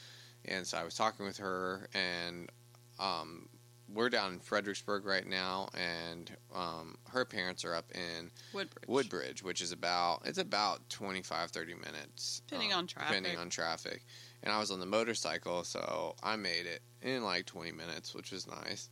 and 0.46 0.66
so 0.66 0.78
I 0.78 0.84
was 0.84 0.94
talking 0.94 1.24
with 1.24 1.36
her, 1.36 1.88
and 1.94 2.50
um, 2.98 3.48
we're 3.92 4.10
down 4.10 4.34
in 4.34 4.38
Fredericksburg 4.38 5.04
right 5.04 5.26
now, 5.26 5.68
and 5.74 6.30
um, 6.54 6.96
her 7.10 7.24
parents 7.24 7.64
are 7.64 7.74
up 7.74 7.90
in 7.94 8.30
Woodbridge. 8.52 8.88
Woodbridge, 8.88 9.42
which 9.42 9.60
is 9.60 9.72
about 9.72 10.22
it's 10.24 10.38
about 10.38 10.88
25, 10.90 11.50
30 11.50 11.74
minutes, 11.74 12.42
Depending 12.46 12.72
um, 12.72 12.80
on 12.80 12.86
traffic. 12.86 13.16
Depending 13.16 13.38
on 13.38 13.50
traffic, 13.50 14.04
and 14.42 14.52
I 14.52 14.58
was 14.58 14.70
on 14.70 14.80
the 14.80 14.86
motorcycle, 14.86 15.64
so 15.64 16.14
I 16.22 16.36
made 16.36 16.66
it 16.66 16.82
in 17.02 17.24
like 17.24 17.46
twenty 17.46 17.72
minutes, 17.72 18.14
which 18.14 18.32
was 18.32 18.46
nice. 18.46 18.88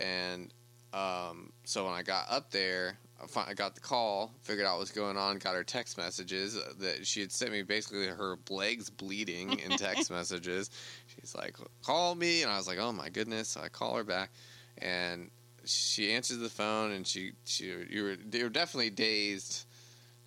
And 0.00 0.52
um, 0.92 1.52
so 1.64 1.84
when 1.84 1.94
I 1.94 2.02
got 2.02 2.30
up 2.30 2.50
there, 2.50 2.98
I, 3.36 3.54
got 3.54 3.74
the 3.74 3.80
call, 3.80 4.32
figured 4.42 4.66
out 4.66 4.78
what's 4.78 4.90
going 4.90 5.16
on, 5.16 5.38
got 5.38 5.54
her 5.54 5.64
text 5.64 5.96
messages 5.98 6.56
uh, 6.56 6.72
that 6.80 7.06
she 7.06 7.20
had 7.20 7.32
sent 7.32 7.52
me. 7.52 7.62
Basically, 7.62 8.06
her 8.06 8.36
legs 8.50 8.90
bleeding 8.90 9.58
in 9.58 9.72
text 9.72 10.10
messages. 10.10 10.70
She's 11.06 11.34
like, 11.34 11.56
"Call 11.84 12.14
me," 12.14 12.42
and 12.42 12.50
I 12.50 12.56
was 12.56 12.66
like, 12.66 12.78
"Oh 12.78 12.92
my 12.92 13.08
goodness!" 13.08 13.48
So 13.48 13.60
I 13.60 13.68
call 13.68 13.96
her 13.96 14.04
back, 14.04 14.30
and 14.78 15.30
she 15.64 16.12
answers 16.12 16.38
the 16.38 16.50
phone, 16.50 16.92
and 16.92 17.06
she 17.06 17.32
she 17.44 17.66
you 17.90 18.02
were 18.02 18.16
you 18.32 18.44
were 18.44 18.50
definitely 18.50 18.90
dazed 18.90 19.66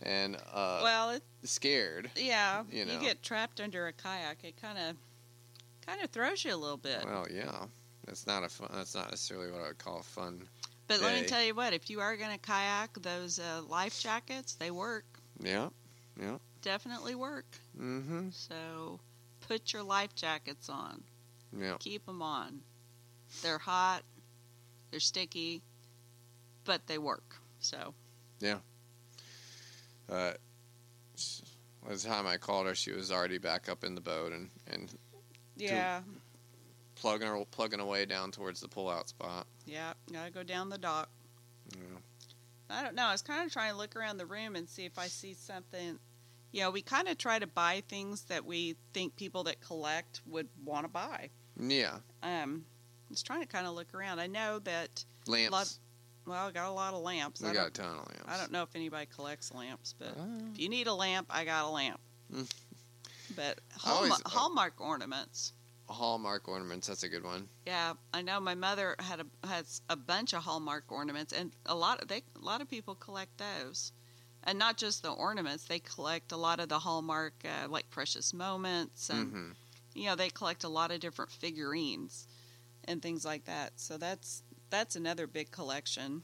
and 0.01 0.35
uh, 0.53 0.81
well, 0.83 1.09
it, 1.11 1.23
scared. 1.43 2.09
yeah, 2.15 2.63
you 2.71 2.85
know. 2.85 2.93
you, 2.93 2.99
get 2.99 3.23
trapped 3.23 3.59
under 3.59 3.87
a 3.87 3.93
kayak. 3.93 4.43
It 4.43 4.61
kind 4.61 4.77
of 4.77 4.95
kind 5.85 6.01
of 6.03 6.09
throws 6.09 6.43
you 6.45 6.53
a 6.53 6.57
little 6.57 6.77
bit. 6.77 7.03
Well, 7.05 7.25
yeah, 7.31 7.65
that's 8.05 8.27
not 8.27 8.43
a 8.43 8.49
fun. 8.49 8.69
That's 8.73 8.95
not 8.95 9.09
necessarily 9.09 9.51
what 9.51 9.61
I 9.61 9.67
would 9.69 9.77
call 9.77 10.01
fun. 10.01 10.47
But 10.87 11.01
let 11.01 11.19
me 11.19 11.27
tell 11.27 11.43
you 11.43 11.53
what: 11.53 11.73
if 11.73 11.89
you 11.89 11.99
are 11.99 12.15
going 12.15 12.31
to 12.31 12.37
kayak, 12.37 13.01
those 13.01 13.39
uh, 13.39 13.61
life 13.67 13.99
jackets 13.99 14.55
they 14.55 14.71
work. 14.71 15.05
Yeah, 15.41 15.69
yeah. 16.19 16.37
Definitely 16.61 17.15
work. 17.15 17.45
Mm-hmm. 17.79 18.29
So 18.31 18.99
put 19.47 19.73
your 19.73 19.83
life 19.83 20.15
jackets 20.15 20.69
on. 20.69 21.03
Yeah. 21.57 21.75
Keep 21.79 22.05
them 22.05 22.21
on. 22.21 22.61
They're 23.41 23.57
hot. 23.57 24.03
They're 24.91 24.99
sticky, 24.99 25.61
but 26.63 26.87
they 26.87 26.97
work. 26.97 27.35
So 27.59 27.93
Yeah. 28.39 28.57
Uh, 30.09 30.33
by 31.85 31.93
the 31.93 31.99
time 31.99 32.25
I 32.27 32.37
called 32.37 32.67
her, 32.67 32.75
she 32.75 32.91
was 32.91 33.11
already 33.11 33.37
back 33.37 33.69
up 33.69 33.83
in 33.83 33.95
the 33.95 34.01
boat 34.01 34.31
and 34.31 34.49
and 34.67 34.93
yeah, 35.55 36.01
plugging 36.95 37.27
her 37.27 37.43
plugging 37.51 37.79
away 37.79 38.05
down 38.05 38.31
towards 38.31 38.61
the 38.61 38.67
pullout 38.67 39.07
spot. 39.07 39.47
Yeah, 39.67 39.93
gotta 40.11 40.31
go 40.31 40.41
down 40.43 40.69
the 40.69 40.77
dock. 40.77 41.09
Yeah. 41.75 41.99
I 42.69 42.83
don't 42.83 42.95
know. 42.95 43.03
I 43.05 43.11
was 43.11 43.21
kind 43.21 43.45
of 43.45 43.51
trying 43.53 43.71
to 43.71 43.77
look 43.77 43.95
around 43.95 44.17
the 44.17 44.25
room 44.25 44.55
and 44.55 44.67
see 44.67 44.85
if 44.85 44.97
I 44.97 45.07
see 45.07 45.33
something. 45.35 45.99
You 46.51 46.61
know, 46.61 46.71
we 46.71 46.81
kind 46.81 47.07
of 47.07 47.17
try 47.17 47.39
to 47.39 47.47
buy 47.47 47.83
things 47.87 48.23
that 48.23 48.45
we 48.45 48.75
think 48.93 49.15
people 49.15 49.43
that 49.43 49.61
collect 49.61 50.21
would 50.25 50.47
want 50.65 50.85
to 50.85 50.89
buy. 50.89 51.29
Yeah. 51.59 51.97
Um, 52.23 52.65
I 53.09 53.11
was 53.11 53.21
trying 53.21 53.41
to 53.41 53.47
kind 53.47 53.67
of 53.67 53.73
look 53.75 53.93
around. 53.93 54.19
I 54.19 54.27
know 54.27 54.59
that. 54.59 55.03
Lamps. 55.27 55.51
Lot- 55.51 55.77
Well, 56.25 56.47
I 56.47 56.51
got 56.51 56.69
a 56.69 56.71
lot 56.73 56.93
of 56.93 57.01
lamps. 57.01 57.41
we 57.41 57.49
I, 57.49 57.53
got 57.53 57.67
a 57.67 57.71
ton 57.71 57.85
of 57.85 57.95
lamps. 58.07 58.23
I 58.27 58.37
don't 58.37 58.51
know 58.51 58.63
if 58.63 58.75
anybody 58.75 59.05
collects 59.13 59.53
lamps, 59.53 59.93
but 59.97 60.09
Uh, 60.17 60.23
if 60.53 60.59
you 60.59 60.67
need 60.69 60.87
a 60.87 60.93
lamp, 60.93 61.27
I 61.29 61.45
got 61.45 61.65
a 61.65 61.69
lamp. 61.69 61.99
But 63.35 63.59
always- 63.85 64.11
Hallmark, 64.11 64.27
Hallmark 64.27 64.81
ornaments. 64.81 65.51
Hallmark 65.89 66.47
ornaments. 66.47 66.87
That's 66.87 67.03
a 67.03 67.09
good 67.09 67.23
one. 67.23 67.49
Yeah, 67.65 67.93
I 68.13 68.21
know. 68.21 68.39
My 68.39 68.55
mother 68.55 68.95
had 68.99 69.19
a 69.19 69.47
has 69.47 69.81
a 69.89 69.95
bunch 69.95 70.33
of 70.33 70.43
Hallmark 70.43 70.85
ornaments, 70.89 71.33
and 71.33 71.51
a 71.65 71.75
lot 71.75 72.01
of 72.01 72.07
they 72.07 72.23
a 72.35 72.45
lot 72.45 72.61
of 72.61 72.69
people 72.69 72.95
collect 72.95 73.37
those, 73.37 73.91
and 74.43 74.57
not 74.57 74.77
just 74.77 75.03
the 75.03 75.11
ornaments. 75.11 75.65
They 75.65 75.79
collect 75.79 76.31
a 76.31 76.37
lot 76.37 76.59
of 76.59 76.69
the 76.69 76.79
Hallmark 76.79 77.33
uh, 77.43 77.67
like 77.69 77.89
precious 77.89 78.33
moments, 78.33 79.09
and 79.09 79.31
hmm 79.31 79.51
you 79.93 80.05
know 80.05 80.15
they 80.15 80.29
collect 80.29 80.63
a 80.63 80.69
lot 80.69 80.91
of 80.91 80.99
different 80.99 81.31
figurines 81.31 82.27
and 82.85 83.01
things 83.01 83.25
like 83.25 83.45
that. 83.45 83.73
So 83.75 83.97
that's 83.97 84.43
that's 84.69 84.95
another 84.95 85.27
big 85.27 85.51
collection 85.51 86.23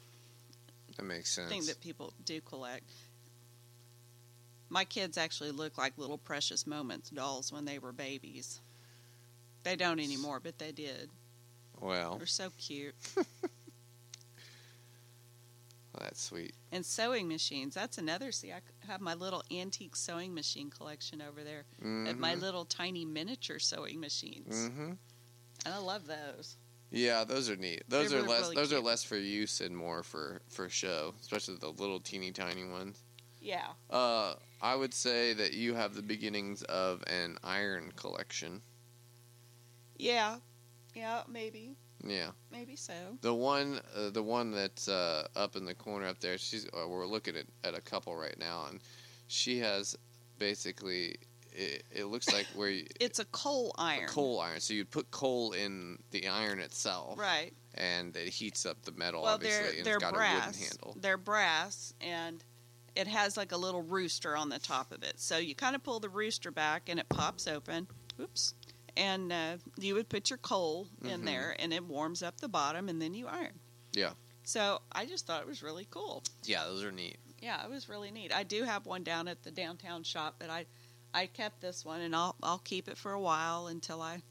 That 0.96 1.04
makes 1.04 1.32
sense. 1.32 1.50
thing 1.50 1.66
that 1.66 1.82
people 1.82 2.14
do 2.24 2.40
collect. 2.40 2.90
My 4.70 4.86
kids 4.86 5.18
actually 5.18 5.52
look 5.52 5.78
like 5.78 5.98
little 5.98 6.18
precious 6.18 6.66
moments 6.66 7.10
dolls 7.10 7.52
when 7.52 7.66
they 7.66 7.80
were 7.80 7.92
babies. 7.92 8.62
They 9.64 9.76
don't 9.76 10.00
anymore, 10.00 10.40
but 10.40 10.60
they 10.60 10.72
did. 10.72 11.10
Well, 11.80 12.18
They're 12.18 12.26
so 12.28 12.50
cute. 12.58 12.96
well, 13.16 13.26
that's 16.00 16.22
sweet. 16.22 16.54
And 16.72 16.86
sewing 16.86 17.28
machines. 17.28 17.74
That's 17.76 17.98
another. 17.98 18.32
See, 18.32 18.52
I 18.52 18.60
have 18.88 19.02
my 19.02 19.14
little 19.14 19.44
antique 19.52 19.96
sewing 19.96 20.34
machine 20.34 20.70
collection 20.70 21.22
over 21.22 21.44
there. 21.44 21.66
and 21.82 22.20
my 22.20 22.36
little 22.36 22.66
tiny 22.66 23.06
miniature 23.06 23.60
sewing 23.60 24.00
machines. 24.00 24.70
Mm-hmm. 24.70 24.92
And 25.66 25.74
I 25.74 25.78
love 25.78 26.08
those. 26.08 26.58
Yeah, 26.92 27.24
those 27.24 27.50
are 27.50 27.56
neat. 27.56 27.84
Those 27.88 28.12
They're 28.12 28.20
are 28.20 28.24
really, 28.24 28.34
less. 28.34 28.42
really 28.44 28.56
those 28.56 28.74
are 28.74 28.80
less 28.80 29.04
for 29.04 29.18
use 29.18 29.62
and 29.62 29.76
more 29.76 30.04
for 30.04 30.42
for 30.50 30.70
show, 30.70 31.16
especially 31.22 31.56
the 31.56 31.70
little 31.70 32.00
teeny 32.00 32.32
tiny 32.32 32.66
ones. 32.66 33.00
Yeah. 33.42 33.66
Uh, 33.90 34.36
I 34.62 34.76
would 34.76 34.94
say 34.94 35.34
that 35.34 35.54
you 35.54 35.74
have 35.74 35.96
the 35.96 36.02
beginnings 36.04 36.62
of 36.64 37.04
an 37.08 37.38
iron 37.44 37.92
collection. 37.96 38.62
Yeah. 40.04 40.38
Yeah, 40.96 41.22
maybe. 41.28 41.76
Yeah, 42.06 42.32
Maybe 42.52 42.76
so. 42.76 42.94
the 43.22 43.34
one, 43.34 43.80
uh, 43.96 44.10
the 44.10 44.22
one 44.22 44.52
that's 44.52 44.90
uh, 44.90 45.26
up 45.38 45.56
in 45.56 45.64
the 45.64 45.74
corner 45.74 46.06
up 46.08 46.20
there. 46.20 46.38
She's. 46.38 46.68
Uh, 46.68 46.88
we're 46.90 47.08
looking 47.08 47.38
at, 47.38 47.46
at 47.64 47.78
a 47.78 47.82
couple 47.82 48.14
right 48.16 48.38
now, 48.38 48.66
and 48.70 48.82
she 49.28 49.60
has 49.60 49.96
basically. 50.38 51.16
It, 51.56 51.84
it 51.92 52.06
looks 52.06 52.34
like 52.34 52.46
where 52.56 52.68
you, 52.70 52.86
It's 53.00 53.20
a 53.20 53.26
coal 53.26 53.74
iron. 53.78 54.04
a 54.06 54.08
coal 54.08 54.40
iron. 54.42 54.60
So 54.60 54.74
you'd 54.74 54.90
put 54.92 55.12
coal 55.12 55.54
in 55.54 55.98
the 56.12 56.28
iron 56.28 56.60
itself, 56.60 57.18
Right. 57.18 57.54
and 57.76 58.16
it 58.18 58.28
heats 58.30 58.66
up 58.66 58.82
the 58.84 58.92
metal. 58.92 59.22
Well, 59.24 59.36
obviously, 59.36 59.62
they're 59.64 59.78
and 59.78 59.86
they're 59.86 59.96
it's 59.96 60.04
got 60.04 60.14
a 60.14 60.18
brass. 60.18 60.78
They're 60.98 61.18
brass, 61.18 61.94
and 62.02 62.44
it 62.96 63.08
has 63.08 63.38
like 63.38 63.52
a 63.54 63.58
little 63.58 63.82
rooster 63.84 64.36
on 64.36 64.50
the 64.50 64.60
top 64.60 64.92
of 64.92 65.04
it. 65.04 65.20
So 65.22 65.38
you 65.38 65.56
kind 65.56 65.76
of 65.76 65.84
pull 65.84 66.00
the 66.02 66.10
rooster 66.10 66.52
back, 66.52 66.90
and 66.90 67.00
it 67.00 67.08
pops 67.08 67.48
open. 67.48 67.88
Oops. 68.20 68.54
And 68.96 69.32
uh, 69.32 69.58
you 69.78 69.96
would 69.96 70.08
put 70.10 70.30
your 70.30 70.38
coal 70.38 70.88
in 71.04 71.22
Mhm. 71.22 71.26
there, 71.26 71.56
and 71.60 71.74
it 71.74 71.84
warms 71.84 72.22
up 72.22 72.40
the 72.42 72.48
bottom, 72.48 72.90
and 72.90 73.02
then 73.02 73.14
you 73.14 73.28
iron. 73.28 73.60
Yeah. 73.94 74.14
So 74.44 74.82
I 74.92 75.06
just 75.06 75.26
thought 75.26 75.42
it 75.42 75.48
was 75.48 75.64
really 75.64 75.88
cool. 75.90 76.24
Yeah, 76.44 76.66
those 76.66 76.84
are 76.84 76.92
neat. 76.92 77.18
Yeah, 77.42 77.64
it 77.64 77.70
was 77.70 77.90
really 77.90 78.12
neat. 78.12 78.32
I 78.34 78.44
do 78.44 78.64
have 78.64 78.86
one 78.86 79.04
down 79.04 79.28
at 79.28 79.44
the 79.44 79.52
downtown 79.52 80.04
shop, 80.04 80.36
but 80.40 80.50
I, 80.50 80.66
I 81.14 81.28
kept 81.28 81.60
this 81.62 81.84
one, 81.84 82.02
and 82.02 82.16
I'll 82.16 82.36
I'll 82.44 82.60
keep 82.60 82.88
it 82.88 82.98
for 82.98 83.12
a 83.14 83.20
while 83.20 83.68
until 83.68 84.02
I, 84.02 84.22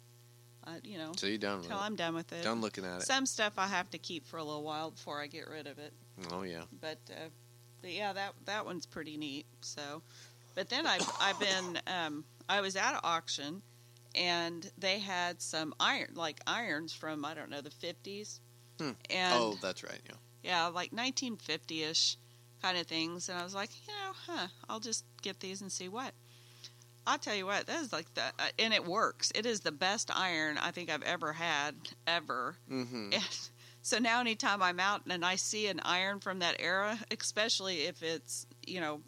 I 0.64 0.78
you 0.84 0.96
know, 0.98 1.12
So 1.16 1.26
you 1.26 1.38
done 1.38 1.58
until? 1.60 1.78
I'm 1.78 1.96
done 1.96 2.14
with 2.14 2.32
it. 2.32 2.42
Done 2.42 2.60
looking 2.60 2.84
at 2.84 3.02
it. 3.02 3.06
Some 3.06 3.26
stuff 3.26 3.54
I 3.56 3.66
have 3.66 3.90
to 3.90 3.98
keep 3.98 4.26
for 4.26 4.36
a 4.36 4.44
little 4.44 4.62
while 4.62 4.90
before 4.92 5.20
I 5.20 5.26
get 5.26 5.48
rid 5.48 5.66
of 5.66 5.78
it. 5.78 5.92
Oh 6.30 6.42
yeah. 6.42 6.62
But, 6.80 6.98
uh, 7.10 7.28
but 7.80 7.90
yeah, 7.90 8.12
that 8.12 8.34
that 8.44 8.64
one's 8.64 8.86
pretty 8.86 9.16
neat. 9.16 9.46
So, 9.60 10.02
but 10.54 10.68
then 10.68 10.86
I've 10.86 11.10
I've 11.20 11.40
been 11.40 11.80
um, 11.86 12.24
I 12.48 12.60
was 12.60 12.76
at 12.76 12.94
an 12.94 13.00
auction, 13.02 13.62
and 14.14 14.70
they 14.78 14.98
had 14.98 15.40
some 15.40 15.74
iron 15.80 16.10
like 16.14 16.40
irons 16.46 16.92
from 16.92 17.24
I 17.24 17.34
don't 17.34 17.50
know 17.50 17.60
the 17.60 17.70
fifties, 17.70 18.40
Hmm. 18.78 18.90
and 19.10 19.34
oh, 19.34 19.58
that's 19.60 19.82
right. 19.82 20.00
Yeah. 20.06 20.16
yeah, 20.42 20.64
like 20.66 20.92
1950 20.92 21.82
ish 21.82 22.16
kind 22.62 22.78
of 22.78 22.86
things. 22.86 23.28
And 23.28 23.38
I 23.38 23.42
was 23.44 23.54
like, 23.54 23.70
you 23.86 23.92
know, 23.92 24.12
huh, 24.26 24.46
I'll 24.68 24.80
just 24.80 25.04
get 25.20 25.40
these 25.40 25.60
and 25.60 25.70
see 25.70 25.88
what. 25.88 26.12
I'll 27.06 27.18
tell 27.18 27.34
you 27.34 27.46
what, 27.46 27.66
that 27.66 27.80
is 27.82 27.92
like 27.92 28.12
the, 28.14 28.22
uh, 28.22 28.48
and 28.58 28.72
it 28.72 28.84
works. 28.84 29.32
It 29.34 29.44
is 29.44 29.60
the 29.60 29.72
best 29.72 30.10
iron 30.16 30.56
I 30.58 30.70
think 30.70 30.88
I've 30.88 31.02
ever 31.02 31.32
had, 31.32 31.74
ever. 32.06 32.56
Mm-hmm. 32.70 33.12
And 33.14 33.38
so 33.82 33.98
now, 33.98 34.20
anytime 34.20 34.62
I'm 34.62 34.78
out 34.78 35.02
and 35.10 35.24
I 35.24 35.34
see 35.34 35.66
an 35.66 35.80
iron 35.84 36.20
from 36.20 36.38
that 36.38 36.56
era, 36.60 36.96
especially 37.18 37.82
if 37.82 38.02
it's, 38.04 38.46
you 38.64 38.80
know, 38.80 39.00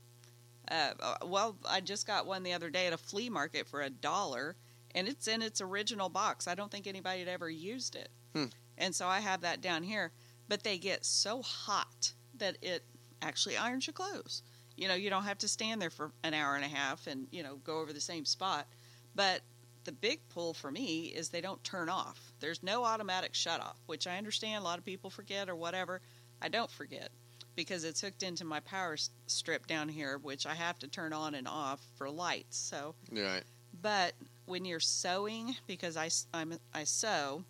uh, 0.69 0.91
uh, 0.99 1.15
well, 1.27 1.57
I 1.69 1.81
just 1.81 2.07
got 2.07 2.27
one 2.27 2.43
the 2.43 2.55
other 2.55 2.71
day 2.71 2.89
at 2.89 2.93
a 2.93 2.99
flea 2.99 3.29
market 3.31 3.69
for 3.69 3.83
a 3.83 3.91
dollar, 3.91 4.57
and 4.95 5.09
it's 5.09 5.29
in 5.29 5.43
its 5.43 5.61
original 5.61 6.09
box. 6.09 6.47
I 6.47 6.55
don't 6.55 6.71
think 6.71 6.87
anybody 6.87 7.21
had 7.21 7.29
ever 7.29 7.51
used 7.51 7.97
it. 7.97 8.09
Hmm. 8.35 8.47
And 8.79 8.95
so 8.95 9.07
I 9.07 9.21
have 9.21 9.43
that 9.43 9.61
down 9.61 9.83
here. 9.83 10.13
But 10.49 10.63
they 10.63 10.79
get 10.79 11.05
so 11.05 11.43
hot 11.43 12.13
that 12.37 12.59
it 12.61 12.85
actually 13.23 13.57
irons 13.57 13.87
your 13.87 13.95
clothes. 13.95 14.43
You 14.77 14.89
know, 14.89 14.95
you 14.95 15.09
don't 15.09 15.25
have 15.25 15.39
to 15.39 15.49
stand 15.49 15.81
there 15.81 15.91
for 15.91 16.13
an 16.23 16.35
hour 16.35 16.55
and 16.57 16.65
a 16.65 16.69
half 16.69 17.07
and, 17.07 17.27
you 17.31 17.43
know, 17.43 17.57
go 17.57 17.81
over 17.81 17.93
the 17.93 18.01
same 18.01 18.25
spot. 18.25 18.67
But 19.15 19.41
the 19.85 19.93
big 19.93 20.21
pull 20.29 20.53
for 20.53 20.71
me 20.71 21.07
is 21.07 21.29
they 21.29 21.41
don't 21.41 21.63
turn 21.65 21.89
off. 21.89 22.33
There's 22.41 22.63
no 22.63 22.85
automatic 22.85 23.35
shut 23.35 23.61
off, 23.61 23.77
which 23.87 24.07
I 24.07 24.19
understand 24.19 24.61
a 24.61 24.65
lot 24.65 24.79
of 24.79 24.85
people 24.85 25.11
forget 25.11 25.49
or 25.49 25.57
whatever. 25.57 26.01
I 26.43 26.49
don't 26.49 26.71
forget 26.71 27.11
because 27.55 27.85
it's 27.85 28.01
hooked 28.01 28.23
into 28.23 28.45
my 28.45 28.61
power 28.61 28.97
strip 29.27 29.67
down 29.67 29.89
here, 29.89 30.19
which 30.19 30.47
I 30.47 30.55
have 30.55 30.79
to 30.81 30.89
turn 30.89 31.13
on 31.13 31.35
and 31.35 31.47
off 31.47 31.81
for 31.97 32.11
lights. 32.11 32.59
So, 32.59 32.95
Right. 33.13 33.45
but 33.81 34.15
when 34.47 34.65
you're 34.65 34.81
sewing, 34.81 35.57
because 35.67 35.97
I, 35.97 36.11
I'm, 36.33 36.59
I 36.73 36.85
sew, 36.85 37.45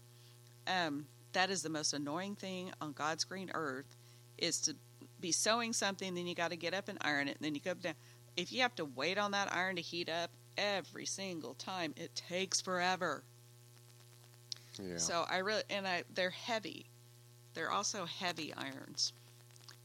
um, 0.66 1.06
that 1.32 1.50
is 1.50 1.62
the 1.62 1.68
most 1.68 1.92
annoying 1.92 2.36
thing 2.36 2.72
on 2.80 2.92
God's 2.92 3.24
green 3.24 3.50
earth 3.54 3.96
is 4.38 4.60
to 4.62 4.76
be 5.20 5.32
sewing 5.32 5.72
something, 5.72 6.14
then 6.14 6.26
you 6.26 6.34
got 6.34 6.50
to 6.50 6.56
get 6.56 6.74
up 6.74 6.88
and 6.88 6.98
iron 7.00 7.28
it, 7.28 7.36
and 7.36 7.44
then 7.44 7.54
you 7.54 7.60
go 7.60 7.74
down. 7.74 7.94
If 8.36 8.52
you 8.52 8.62
have 8.62 8.74
to 8.76 8.84
wait 8.84 9.16
on 9.16 9.30
that 9.30 9.52
iron 9.52 9.76
to 9.76 9.82
heat 9.82 10.08
up 10.08 10.30
every 10.58 11.06
single 11.06 11.54
time, 11.54 11.94
it 11.96 12.14
takes 12.14 12.60
forever. 12.60 13.22
Yeah. 14.78 14.96
So 14.98 15.24
I 15.30 15.38
really 15.38 15.62
and 15.70 15.86
I 15.86 16.02
they're 16.14 16.30
heavy. 16.30 16.86
They're 17.54 17.70
also 17.70 18.04
heavy 18.04 18.52
irons, 18.54 19.12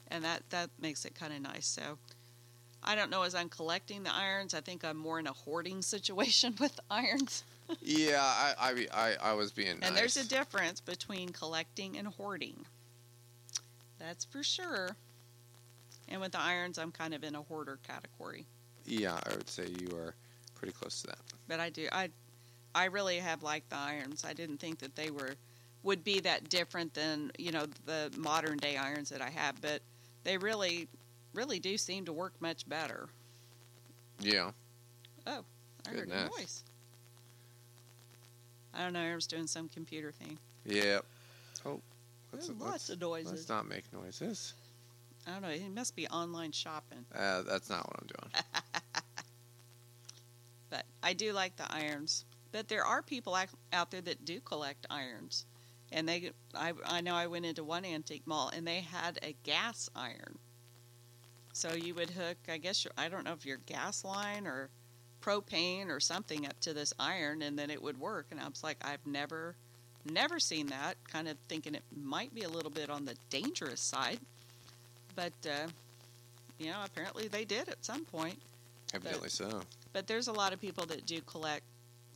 and 0.07 0.24
that 0.24 0.43
that 0.49 0.72
makes 0.82 1.05
it 1.05 1.14
kind 1.16 1.32
of 1.32 1.41
nice. 1.41 1.68
So 1.68 1.97
I 2.84 2.95
don't 2.95 3.09
know 3.09 3.23
as 3.23 3.36
I'm 3.36 3.49
collecting 3.49 4.03
the 4.03 4.13
irons. 4.13 4.53
I 4.53 4.61
think 4.61 4.84
I'm 4.84 4.97
more 4.97 5.19
in 5.19 5.27
a 5.27 5.34
hoarding 5.34 5.82
situation 5.93 6.55
with 6.59 6.80
irons. 6.89 7.43
yeah. 7.82 8.21
I, 8.21 8.53
I 8.59 8.88
I 8.93 9.15
I 9.32 9.34
was 9.34 9.51
being. 9.51 9.77
And 9.82 9.95
there's 9.95 10.17
a 10.17 10.27
difference 10.27 10.80
between 10.80 11.30
collecting 11.30 11.97
and 11.97 12.07
hoarding. 12.07 12.65
That's 13.99 14.25
for 14.25 14.43
sure. 14.43 14.95
And 16.07 16.21
with 16.21 16.32
the 16.32 16.39
irons, 16.39 16.80
I'm 16.80 16.91
kind 16.91 17.13
of 17.13 17.23
in 17.23 17.36
a 17.36 17.41
hoarder 17.41 17.77
category. 17.86 18.45
Yeah, 18.86 19.19
I 19.25 19.36
would 19.36 19.49
say 19.49 19.67
you 19.80 19.95
are 19.97 20.15
pretty 20.55 20.73
close 20.73 21.01
to 21.01 21.07
that. 21.07 21.19
But 21.47 21.59
I 21.59 21.69
do 21.69 21.88
I 21.91 22.09
I 22.73 22.86
really 22.86 23.17
have 23.17 23.43
liked 23.43 23.69
the 23.69 23.77
irons. 23.77 24.23
I 24.25 24.34
didn't 24.34 24.57
think 24.57 24.80
that 24.80 24.95
they 24.95 25.11
were 25.11 25.36
would 25.84 26.03
be 26.03 26.19
that 26.19 26.49
different 26.49 26.93
than, 26.93 27.32
you 27.38 27.51
know, 27.51 27.65
the 27.86 28.11
modern 28.17 28.57
day 28.57 28.75
irons 28.75 29.09
that 29.09 29.21
I 29.21 29.30
have, 29.30 29.61
but 29.61 29.82
they 30.23 30.38
really 30.38 30.88
really 31.34 31.59
do 31.59 31.77
seem 31.77 32.05
to 32.05 32.13
work 32.13 32.34
much 32.39 32.67
better. 32.67 33.07
Yeah. 34.19 34.51
Oh, 35.27 35.43
I 35.86 35.89
heard 35.89 35.97
a 35.97 36.01
Goodness. 36.01 36.32
noise. 36.38 36.63
I 38.73 38.84
don't 38.84 38.93
know, 38.93 39.01
I 39.01 39.15
was 39.15 39.27
doing 39.27 39.47
some 39.47 39.67
computer 39.69 40.11
thing. 40.11 40.38
Yeah. 40.65 40.99
Oh. 41.65 41.80
There's 42.32 42.49
let's- 42.49 42.61
lots 42.61 42.71
let's- 42.71 42.89
of 42.89 42.99
noises. 43.01 43.32
Let's 43.32 43.49
not 43.49 43.67
make 43.67 43.91
noises. 43.93 44.53
I 45.27 45.32
don't 45.34 45.41
know, 45.41 45.49
it 45.49 45.69
must 45.73 45.95
be 45.95 46.07
online 46.07 46.51
shopping. 46.51 47.05
Uh, 47.13 47.41
that's 47.43 47.69
not 47.69 47.86
what 47.88 47.99
I'm 48.01 48.07
doing. 48.07 48.43
But 50.69 50.86
I 51.01 51.13
do 51.13 51.34
like 51.34 51.55
the 51.55 51.65
irons. 51.73 52.25
But 52.51 52.67
there 52.67 52.86
are 52.86 53.01
people 53.01 53.36
out 53.73 53.89
there 53.91 54.01
that 54.01 54.23
do 54.25 54.39
collect 54.39 54.86
irons, 54.89 55.45
and 55.91 56.07
they. 56.07 56.32
I 56.53 56.73
I 56.86 57.01
know 57.01 57.15
I 57.15 57.25
went 57.27 57.45
into 57.45 57.63
one 57.63 57.86
antique 57.86 58.25
mall 58.27 58.49
and 58.49 58.67
they 58.67 58.82
had 58.82 59.17
a 59.23 59.36
gas 59.43 59.89
iron. 59.95 60.38
So 61.60 61.74
you 61.74 61.93
would 61.95 62.10
hook, 62.10 62.38
I 62.47 62.57
guess 62.57 62.86
your, 62.86 62.93
I 62.97 63.10
don't 63.10 63.26
know 63.26 63.34
if 63.34 63.45
your 63.45 63.57
gas 63.66 64.05
line 64.05 64.47
or 64.47 64.70
propane 65.22 65.89
or 65.89 65.99
something 65.99 66.45
up 66.45 66.57
to 66.62 66.74
this 66.74 66.93
iron, 66.97 67.41
and 67.41 67.60
then 67.60 67.70
it 67.70 67.84
would 67.84 67.99
work. 67.99 68.28
And 68.32 68.39
I 68.39 68.47
was 68.47 68.64
like, 68.64 68.78
I've 68.82 69.05
never, 69.05 69.55
never 70.10 70.39
seen 70.39 70.68
that. 70.68 70.95
Kind 71.12 71.28
of 71.28 71.36
thinking 71.49 71.76
it 71.76 71.84
might 72.01 72.34
be 72.34 72.43
a 72.43 72.49
little 72.49 72.72
bit 72.72 72.89
on 72.89 73.03
the 73.03 73.14
dangerous 73.30 73.82
side, 73.82 74.20
but 75.18 75.34
uh, 75.45 75.68
you 76.60 76.68
know, 76.68 76.78
apparently 76.86 77.28
they 77.28 77.43
did 77.43 77.68
at 77.68 77.84
some 77.84 78.05
point. 78.05 78.39
Evidently 78.93 79.28
so. 79.28 79.60
But 79.91 80.07
there's 80.07 80.30
a 80.30 80.34
lot 80.34 80.53
of 80.53 80.62
people 80.62 80.86
that 80.86 81.05
do 81.05 81.20
collect 81.22 81.66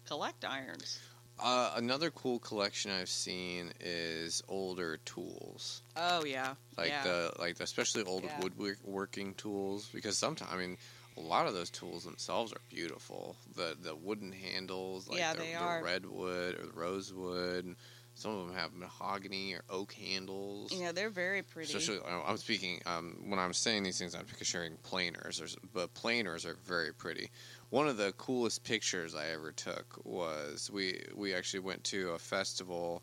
collect 0.07 0.45
irons. 0.45 1.01
Uh, 1.39 1.73
another 1.75 2.09
cool 2.11 2.39
collection 2.39 2.91
I've 2.91 3.09
seen 3.09 3.73
is 3.79 4.41
older 4.47 4.97
tools, 5.03 5.81
Oh 5.95 6.23
yeah, 6.25 6.55
like 6.77 6.89
yeah. 6.89 7.03
the 7.03 7.33
like 7.39 7.55
the, 7.55 7.63
especially 7.63 8.03
old 8.03 8.23
Yeah. 8.23 8.39
woodworking 8.39 9.33
tools, 9.35 9.89
because 9.93 10.17
sometimes 10.17 10.51
I 10.53 10.57
mean 10.57 10.77
a 11.17 11.21
lot 11.21 11.47
of 11.47 11.53
those 11.53 11.69
tools 11.69 12.03
themselves 12.05 12.53
are 12.53 12.61
beautiful. 12.69 13.35
The 13.55 13.75
the 13.81 13.95
wooden 13.95 14.31
handles, 14.31 15.09
like 15.09 15.19
Yeah, 15.19 15.33
the, 15.33 15.39
they 15.43 15.53
the 15.53 15.63
are. 15.65 15.83
redwood 15.83 16.59
or 16.59 16.65
the 16.67 16.73
rosewood. 16.73 17.75
Some 18.15 18.31
of 18.37 18.45
them 18.47 18.55
have 18.55 18.73
mahogany 18.73 19.55
or 19.55 19.63
oak 19.71 19.93
handles. 19.93 20.71
yeah, 20.71 20.91
they're 20.91 21.09
very 21.09 21.41
pretty. 21.41 21.73
Especially, 21.73 21.99
I'm 22.27 22.37
speaking 22.37 22.79
um, 22.85 23.17
when 23.27 23.39
I'm 23.39 23.53
saying 23.53 23.81
these 23.83 23.97
things. 23.97 24.13
I'm 24.13 24.25
picturing 24.25 24.77
planers, 24.83 25.57
but 25.73 25.93
planers 25.95 26.45
are 26.45 26.55
very 26.63 26.93
pretty. 26.93 27.31
One 27.73 27.87
of 27.87 27.97
the 27.97 28.11
coolest 28.17 28.63
pictures 28.63 29.15
I 29.15 29.29
ever 29.29 29.51
took 29.51 29.99
was 30.05 30.69
we 30.71 31.01
we 31.15 31.33
actually 31.33 31.61
went 31.61 31.83
to 31.85 32.11
a 32.11 32.19
festival. 32.19 33.01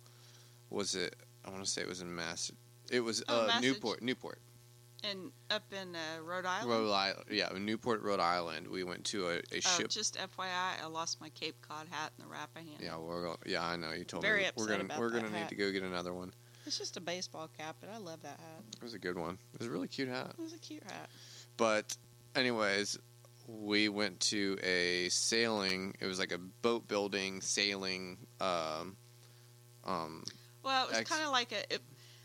Was 0.71 0.95
it? 0.95 1.17
I 1.45 1.51
want 1.51 1.65
to 1.65 1.69
say 1.69 1.83
it 1.83 1.89
was 1.89 2.03
in 2.03 2.15
Mass. 2.15 2.53
It 2.89 3.01
was 3.01 3.21
Oh, 3.29 3.49
uh, 3.49 3.59
Newport. 3.59 4.01
Newport. 4.01 4.39
And 5.03 5.33
up 5.51 5.65
in 5.73 5.97
uh, 5.97 6.23
Rhode 6.23 6.47
Island. 6.47 6.71
Rhode 6.71 6.93
Island, 6.93 7.25
yeah, 7.33 7.49
Newport, 7.59 8.01
Rhode 8.03 8.21
Island. 8.21 8.69
We 8.69 8.85
went 8.85 9.03
to 9.07 9.31
a, 9.31 9.33
a 9.39 9.57
oh, 9.57 9.61
ship. 9.61 9.89
just 9.89 10.17
FYI, 10.17 10.85
I 10.85 10.87
lost 10.87 11.21
my 11.21 11.31
Cape 11.31 11.57
Cod 11.63 11.89
hat 11.91 12.13
in 12.17 12.25
the 12.25 12.31
Rappahannock. 12.31 12.81
Yeah, 12.81 12.97
we're 12.97 13.23
go- 13.23 13.39
yeah, 13.45 13.65
I 13.67 13.75
know. 13.75 13.91
You 13.91 14.05
told 14.05 14.23
Very 14.23 14.43
me 14.43 14.47
upset 14.47 14.57
we're 14.57 14.69
gonna 14.69 14.85
about 14.85 15.01
we're 15.01 15.11
that 15.11 15.23
gonna 15.23 15.33
need 15.33 15.39
hat. 15.41 15.49
to 15.49 15.57
go 15.57 15.73
get 15.73 15.83
another 15.83 16.15
one. 16.15 16.33
It's 16.65 16.79
just 16.79 16.97
a 16.97 17.01
baseball 17.01 17.51
cap, 17.59 17.75
but 17.81 17.91
I 17.93 17.99
love 17.99 18.23
that 18.23 18.39
hat. 18.39 18.63
It 18.77 18.85
was 18.85 18.95
a 18.95 19.01
good 19.01 19.19
one. 19.19 19.37
It 19.55 19.59
was 19.59 19.67
a 19.67 19.71
really 19.73 19.89
cute 19.89 20.09
hat. 20.09 20.35
It 20.39 20.41
was 20.41 20.55
a 20.55 20.59
cute 20.59 20.85
hat. 20.85 21.11
But 21.57 21.97
anyways, 22.37 22.97
we 23.47 23.89
went 23.89 24.21
to 24.21 24.59
a 24.63 25.09
sailing. 25.09 25.95
It 26.01 26.07
was 26.07 26.19
like 26.19 26.33
a 26.33 26.39
boat 26.39 26.89
building 26.89 27.41
sailing. 27.41 28.19
Um, 28.41 28.97
um, 29.85 30.25
Well, 30.63 30.85
it 30.85 30.91
was 30.91 30.99
Ex- 30.99 31.11
kind 31.11 31.25
of 31.25 31.33
like 31.33 31.53
a. 31.53 31.75
It, 31.75 31.81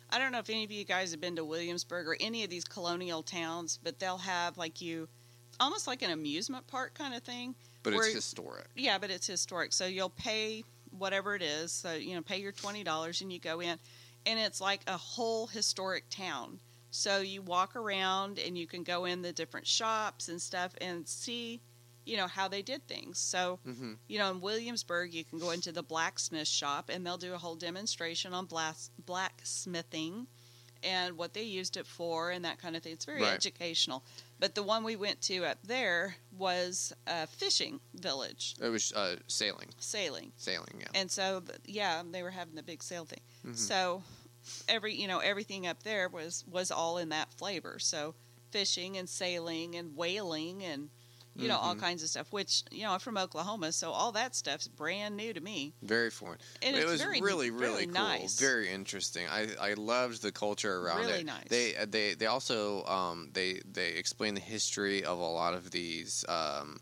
I 0.09 0.19
don't 0.19 0.31
know 0.31 0.39
if 0.39 0.49
any 0.49 0.63
of 0.63 0.71
you 0.71 0.85
guys 0.85 1.11
have 1.11 1.21
been 1.21 1.35
to 1.37 1.43
Williamsburg 1.43 2.07
or 2.07 2.15
any 2.19 2.43
of 2.43 2.49
these 2.49 2.63
colonial 2.63 3.23
towns, 3.23 3.79
but 3.81 3.99
they'll 3.99 4.19
have 4.19 4.57
like 4.57 4.81
you, 4.81 5.07
almost 5.59 5.87
like 5.87 6.03
an 6.03 6.11
amusement 6.11 6.67
park 6.67 6.93
kind 6.93 7.13
of 7.15 7.23
thing. 7.23 7.55
but 7.81 7.93
it's 7.93 8.13
historic. 8.13 8.67
Yeah, 8.75 8.97
but 8.99 9.09
it's 9.09 9.25
historic. 9.27 9.73
So 9.73 9.87
you'll 9.87 10.09
pay 10.09 10.63
whatever 10.97 11.35
it 11.35 11.41
is. 11.41 11.71
So, 11.71 11.93
you 11.93 12.15
know, 12.15 12.21
pay 12.21 12.39
your 12.39 12.51
$20 12.51 13.21
and 13.21 13.33
you 13.33 13.39
go 13.39 13.59
in. 13.61 13.77
And 14.27 14.39
it's 14.39 14.61
like 14.61 14.81
a 14.87 14.97
whole 14.97 15.47
historic 15.47 16.05
town. 16.09 16.59
So 16.95 17.19
you 17.19 17.41
walk 17.41 17.75
around 17.75 18.39
and 18.39 18.57
you 18.57 18.67
can 18.67 18.83
go 18.83 19.03
in 19.05 19.21
the 19.21 19.33
different 19.33 19.67
shops 19.67 20.29
and 20.29 20.41
stuff 20.41 20.73
and 20.79 21.05
see, 21.07 21.59
you 22.05 22.15
know, 22.15 22.27
how 22.27 22.47
they 22.47 22.61
did 22.61 22.87
things. 22.87 23.19
So, 23.19 23.59
hmm 23.65 23.93
you 24.07 24.17
know, 24.17 24.31
in 24.31 24.39
Williamsburg, 24.39 25.13
you 25.13 25.25
can 25.25 25.37
go 25.39 25.51
into 25.51 25.71
the 25.73 25.83
blacksmith 25.83 26.47
shop 26.47 26.89
and 26.89 27.05
they'll 27.05 27.17
do 27.17 27.33
a 27.33 27.37
whole 27.37 27.55
demonstration 27.55 28.33
on 28.33 28.45
blas- 28.45 28.91
blacksmithing 29.05 30.27
and 30.83 31.17
what 31.17 31.33
they 31.33 31.43
used 31.43 31.77
it 31.77 31.85
for 31.87 32.31
and 32.31 32.45
that 32.45 32.59
kind 32.59 32.75
of 32.77 32.83
thing. 32.83 32.93
It's 32.93 33.05
very 33.05 33.21
Right. 33.23 33.33
educational. 33.33 34.03
But 34.39 34.55
the 34.55 34.63
one 34.63 34.83
we 34.83 34.95
went 34.95 35.21
to 35.23 35.43
up 35.45 35.57
there 35.63 36.15
was 36.37 36.93
a 37.07 37.27
fishing 37.27 37.79
village, 37.93 38.55
It 38.61 38.69
was 38.69 38.93
uh, 38.93 39.17
sailing, 39.27 39.69
sailing. 39.79 40.31
sailing. 40.37 40.77
Yeah. 40.79 40.87
And 40.93 41.11
so, 41.11 41.43
yeah, 41.65 42.03
they 42.09 42.21
were 42.23 42.31
having 42.31 42.55
the 42.55 42.63
big 42.63 42.83
sail 42.83 43.05
thing. 43.05 43.21
Mhm. 43.45 43.57
So, 43.57 44.03
every 44.67 44.93
you 44.95 45.07
know 45.07 45.19
everything 45.19 45.67
up 45.67 45.83
there 45.83 46.09
was 46.09 46.43
was 46.49 46.71
all 46.71 46.97
in 46.97 47.09
that 47.09 47.31
flavor. 47.33 47.79
So, 47.79 48.15
fishing 48.51 48.97
and 48.97 49.07
sailing 49.09 49.75
and 49.75 49.95
whaling 49.95 50.63
and 50.63 50.89
you 51.37 51.49
know 51.49 51.57
all 51.57 51.75
Mhm. 51.75 51.79
kinds 51.79 52.01
of 52.03 52.09
stuff. 52.09 52.31
Which 52.31 52.63
you 52.71 52.83
know 52.83 52.91
I'm 52.93 52.99
from 52.99 53.17
Oklahoma, 53.17 53.71
so 53.73 53.91
all 53.91 54.11
that 54.13 54.35
stuff's 54.35 54.67
brand 54.69 55.17
new 55.17 55.33
to 55.33 55.41
me. 55.41 55.73
Very 55.81 56.09
foreign. 56.09 56.39
And 56.61 56.77
it 56.77 56.85
was 56.85 57.01
very, 57.01 57.19
really, 57.21 57.51
really 57.51 57.85
cool. 57.85 57.93
nice. 57.93 58.39
Very 58.39 58.69
interesting. 58.69 59.27
I, 59.27 59.47
I 59.59 59.73
loved 59.73 60.21
the 60.21 60.31
culture 60.31 60.77
around 60.79 61.07
Really 61.07 61.19
it. 61.21 61.25
nice. 61.25 61.47
They 61.49 61.75
uh, 61.75 61.85
they 61.89 62.13
they 62.13 62.27
also 62.27 62.85
um 62.85 63.31
they 63.33 63.61
they 63.69 63.89
explain 63.89 64.33
the 64.33 64.39
history 64.41 65.03
of 65.03 65.17
a 65.19 65.21
lot 65.21 65.53
of 65.53 65.71
these 65.71 66.23
um 66.29 66.79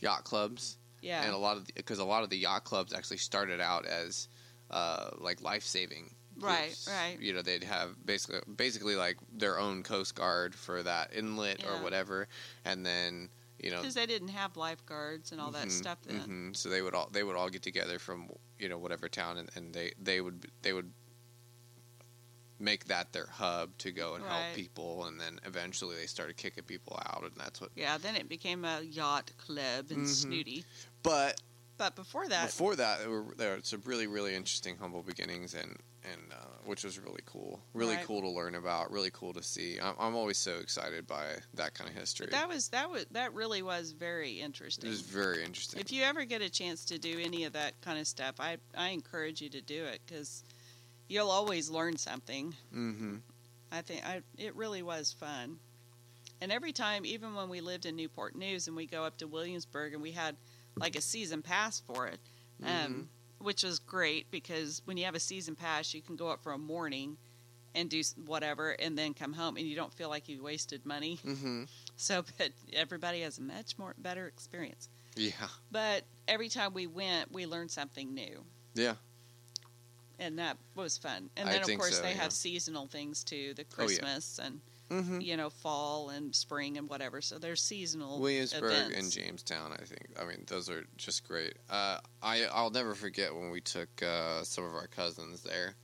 yacht 0.00 0.24
clubs 0.24 0.78
yeah, 1.00 1.24
and 1.24 1.32
a 1.32 1.38
lot 1.38 1.56
of 1.56 1.66
because 1.76 2.00
a 2.00 2.04
lot 2.04 2.24
of 2.24 2.30
the 2.30 2.38
yacht 2.38 2.64
clubs 2.64 2.92
actually 2.92 3.18
started 3.18 3.60
out 3.60 3.86
as 3.86 4.26
uh 4.70 5.10
like 5.18 5.40
life 5.42 5.64
saving. 5.64 6.12
Right, 6.40 6.76
right. 6.88 7.20
You 7.20 7.32
know, 7.34 7.42
they'd 7.42 7.64
have 7.64 8.04
basically 8.04 8.40
basically 8.56 8.96
like 8.96 9.16
their 9.32 9.58
own 9.58 9.82
coast 9.82 10.14
guard 10.14 10.54
for 10.54 10.82
that 10.82 11.14
inlet 11.14 11.64
or 11.66 11.82
whatever, 11.82 12.28
and 12.64 12.84
then 12.84 13.28
you 13.58 13.70
know 13.70 13.80
because 13.80 13.94
they 13.94 14.06
didn't 14.06 14.28
have 14.28 14.56
lifeguards 14.56 15.32
and 15.32 15.40
all 15.40 15.50
that 15.52 15.68
Mhm, 15.68 15.70
stuff 15.70 15.98
then. 16.02 16.50
mhm. 16.52 16.56
So 16.56 16.68
they 16.68 16.82
would 16.82 16.94
all 16.94 17.08
they 17.12 17.22
would 17.22 17.36
all 17.36 17.48
get 17.48 17.62
together 17.62 17.98
from 17.98 18.30
you 18.58 18.68
know 18.68 18.78
whatever 18.78 19.08
town, 19.08 19.38
and, 19.38 19.50
and 19.54 19.72
they 19.74 19.92
they 20.02 20.20
would 20.20 20.46
they 20.62 20.72
would 20.72 20.92
make 22.58 22.84
that 22.84 23.12
their 23.12 23.26
hub 23.26 23.76
to 23.78 23.90
go 23.90 24.14
and 24.14 24.24
Right. 24.24 24.32
help 24.32 24.54
people, 24.54 25.04
and 25.06 25.20
then 25.20 25.40
eventually 25.44 25.96
they 25.96 26.06
started 26.06 26.36
kicking 26.36 26.64
people 26.64 27.00
out, 27.06 27.22
and 27.24 27.32
that's 27.36 27.60
what. 27.60 27.70
Yeah, 27.74 27.98
then 27.98 28.14
it 28.16 28.28
became 28.28 28.64
a 28.64 28.80
yacht 28.82 29.32
club 29.36 29.86
and 29.90 30.00
Mhm. 30.00 30.06
snooty. 30.06 30.64
But 31.02 31.40
But 31.76 31.96
before 31.96 32.28
that, 32.28 32.46
before 32.46 32.76
that, 32.76 33.00
there 33.00 33.10
were, 33.10 33.34
there 33.36 33.56
were 33.56 33.62
some 33.62 33.82
really 33.84 34.06
really 34.06 34.34
interesting 34.34 34.76
humble 34.78 35.02
beginnings, 35.02 35.54
and 35.54 35.76
and 36.04 36.20
uh, 36.32 36.36
which 36.64 36.84
was 36.84 36.98
really 36.98 37.22
cool, 37.26 37.62
really 37.74 37.96
Right. 37.96 38.04
cool 38.04 38.20
to 38.22 38.28
learn 38.28 38.54
about, 38.56 38.90
really 38.90 39.10
cool 39.12 39.32
to 39.34 39.42
see. 39.42 39.78
I'm, 39.80 39.94
I'm 39.98 40.14
always 40.16 40.38
so 40.38 40.56
excited 40.58 41.06
by 41.06 41.36
that 41.54 41.74
kind 41.74 41.88
of 41.88 41.94
history. 41.96 42.26
that 42.30 42.48
was 42.48 42.68
that 42.68 42.90
was 42.90 43.06
that 43.12 43.32
really 43.34 43.62
was 43.62 43.92
very 43.92 44.40
interesting. 44.40 44.86
it 44.88 44.90
was 44.90 45.00
very 45.02 45.44
interesting. 45.44 45.80
If 45.80 45.92
you 45.92 46.02
ever 46.02 46.24
get 46.24 46.42
a 46.42 46.50
chance 46.50 46.84
to 46.86 46.98
do 46.98 47.18
any 47.20 47.44
of 47.44 47.52
that 47.52 47.80
kind 47.80 47.98
of 47.98 48.06
stuff, 48.06 48.36
I 48.40 48.56
I 48.76 48.88
encourage 48.88 49.40
you 49.40 49.48
to 49.50 49.60
do 49.60 49.84
it 49.84 50.00
because 50.06 50.42
you'll 51.08 51.30
always 51.30 51.70
learn 51.70 51.96
something. 51.96 52.54
mm-hmm. 52.74 53.16
I 53.70 53.80
think 53.80 54.04
I 54.06 54.22
it 54.38 54.54
really 54.56 54.82
was 54.82 55.12
fun. 55.18 55.58
And 56.40 56.50
every 56.50 56.72
time, 56.72 57.06
even 57.06 57.34
when 57.34 57.48
we 57.48 57.60
lived 57.60 57.86
in 57.86 57.94
Newport 57.94 58.34
News 58.34 58.66
and 58.66 58.76
we 58.76 58.86
go 58.86 59.04
up 59.04 59.16
to 59.18 59.28
Williamsburg 59.28 59.92
and 59.94 60.02
we 60.02 60.10
had 60.10 60.36
like 60.76 60.96
a 60.96 61.00
season 61.00 61.40
pass 61.40 61.80
for 61.80 62.08
it, 62.08 62.18
um, 62.64 63.08
which 63.42 63.62
was 63.62 63.78
great 63.78 64.30
because 64.30 64.82
when 64.84 64.96
you 64.96 65.04
have 65.04 65.14
a 65.14 65.20
season 65.20 65.54
pass, 65.54 65.92
you 65.94 66.02
can 66.02 66.16
go 66.16 66.28
up 66.28 66.42
for 66.42 66.52
a 66.52 66.58
morning 66.58 67.16
and 67.74 67.88
do 67.88 68.02
whatever 68.26 68.70
and 68.70 68.96
then 68.96 69.14
come 69.14 69.32
home 69.32 69.56
and 69.56 69.66
you 69.66 69.74
don't 69.74 69.92
feel 69.92 70.08
like 70.08 70.28
you 70.28 70.42
wasted 70.42 70.84
money. 70.84 71.18
Mm-hmm. 71.24 71.64
So, 71.94 72.24
but 72.36 72.48
everybody 72.72 73.20
has 73.20 73.38
a 73.38 73.42
much 73.42 73.78
more 73.78 73.94
better 73.96 74.26
experience. 74.26 74.88
Yeah. 75.14 75.30
But 75.70 76.02
every 76.26 76.48
time 76.48 76.74
we 76.74 76.88
went, 76.88 77.30
we 77.30 77.46
learned 77.46 77.70
something 77.70 78.12
new. 78.12 78.42
Yeah. 78.74 78.94
And 80.18 80.38
that 80.40 80.56
was 80.74 80.98
fun. 80.98 81.30
And 81.36 81.48
I 81.48 81.52
then, 81.52 81.62
of 81.62 81.78
course, 81.78 81.98
so, 81.98 82.02
they 82.02 82.10
yeah. 82.10 82.22
have 82.22 82.32
seasonal 82.32 82.88
things 82.88 83.22
too 83.22 83.54
the 83.54 83.62
Oh, 83.62 83.66
yeah. 83.68 83.86
Christmas 83.86 84.40
and 84.42 84.60
Mm-hmm. 84.92 85.20
you 85.22 85.38
know, 85.38 85.48
fall 85.48 86.10
and 86.10 86.34
spring 86.34 86.76
and 86.76 86.86
whatever. 86.88 87.22
So 87.22 87.38
there's 87.38 87.62
seasonal 87.62 88.20
Williamsburg 88.20 88.72
events. 88.72 88.96
and 88.96 89.10
Jamestown, 89.10 89.72
I 89.72 89.84
think. 89.84 90.08
I 90.20 90.24
mean, 90.24 90.44
those 90.46 90.68
are 90.68 90.84
just 90.98 91.26
great. 91.26 91.54
Uh, 91.70 91.98
I 92.22 92.44
I'll 92.52 92.70
never 92.70 92.94
forget 92.94 93.34
when 93.34 93.50
we 93.50 93.62
took 93.62 93.88
uh, 94.02 94.42
some 94.42 94.64
of 94.64 94.74
our 94.74 94.88
cousins 94.88 95.42
there. 95.42 95.74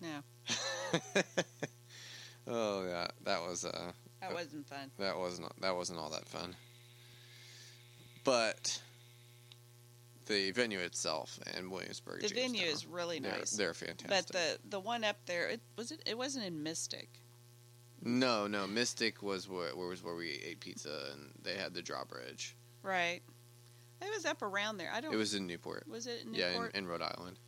Yeah, 0.00 0.20
oh 2.46 2.86
yeah, 2.86 3.08
that 3.24 3.42
was 3.42 3.64
uh, 3.64 3.92
that 4.20 4.32
wasn't 4.32 4.68
fun. 4.68 4.90
that 4.98 5.18
wasn't 5.18 5.60
that 5.60 5.74
wasn't 5.74 5.98
all 5.98 6.10
that 6.10 6.28
fun. 6.28 6.54
But 8.22 8.80
the 10.26 10.52
venue 10.52 10.78
itself 10.78 11.38
in 11.58 11.70
Williamsburg, 11.70 12.22
The 12.22 12.28
venue 12.28 12.64
is 12.64 12.86
really 12.86 13.18
they're, 13.18 13.32
nice. 13.32 13.50
They're 13.50 13.74
fantastic. 13.74 14.08
But 14.08 14.26
the 14.28 14.58
the 14.68 14.80
one 14.80 15.02
up 15.04 15.16
there, 15.26 15.48
it 15.48 15.60
was 15.76 15.90
it. 15.90 16.00
It 16.06 16.16
wasn't 16.16 16.46
in 16.46 16.62
Mystic, 16.62 17.08
no, 18.02 18.46
no, 18.46 18.66
Mystic 18.66 19.22
was 19.22 19.48
where, 19.48 19.74
where 19.76 19.88
was 19.88 20.02
where 20.02 20.14
we 20.14 20.40
ate 20.46 20.60
pizza 20.60 21.10
and 21.12 21.30
they 21.42 21.54
had 21.56 21.74
the 21.74 21.82
drawbridge. 21.82 22.56
right? 22.82 23.20
It 24.02 24.10
was 24.14 24.24
up 24.24 24.40
around 24.40 24.78
there. 24.78 24.90
I 24.92 25.00
don't. 25.02 25.12
It 25.12 25.16
was 25.18 25.34
in 25.34 25.46
Newport. 25.46 25.86
Was 25.86 26.06
it 26.06 26.24
in 26.24 26.32
Yeah, 26.32 26.50
in, 26.52 26.70
in 26.74 26.86
Rhode 26.86 27.02
Island. 27.02 27.38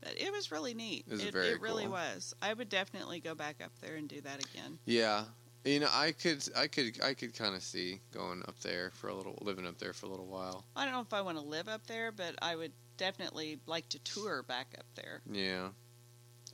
But 0.00 0.20
it 0.20 0.32
was 0.32 0.50
really 0.50 0.74
neat. 0.74 1.04
It 1.06 1.12
was 1.12 1.24
it, 1.24 1.32
very 1.32 1.48
it 1.50 1.60
really 1.60 1.84
cool. 1.84 1.92
was. 1.92 2.34
I 2.42 2.52
would 2.52 2.68
definitely 2.68 3.20
go 3.20 3.34
back 3.36 3.56
up 3.62 3.70
there 3.80 3.94
and 3.94 4.08
do 4.08 4.20
that 4.22 4.40
again. 4.44 4.78
Yeah, 4.86 5.24
you 5.64 5.78
know, 5.78 5.88
I 5.92 6.12
could, 6.12 6.42
I 6.56 6.66
could, 6.66 6.98
I 7.04 7.14
could 7.14 7.34
kind 7.36 7.54
of 7.54 7.62
see 7.62 8.00
going 8.12 8.42
up 8.48 8.58
there 8.60 8.90
for 8.94 9.08
a 9.08 9.14
little, 9.14 9.38
living 9.42 9.66
up 9.66 9.78
there 9.78 9.92
for 9.92 10.06
a 10.06 10.08
little 10.08 10.26
while. 10.26 10.64
I 10.74 10.84
don't 10.84 10.94
know 10.94 11.00
if 11.02 11.12
I 11.12 11.20
want 11.20 11.36
to 11.38 11.44
live 11.44 11.68
up 11.68 11.86
there, 11.86 12.10
but 12.10 12.34
I 12.42 12.56
would 12.56 12.72
definitely 12.96 13.60
like 13.66 13.88
to 13.90 13.98
tour 14.00 14.42
back 14.42 14.74
up 14.78 14.86
there. 14.96 15.20
Yeah, 15.30 15.68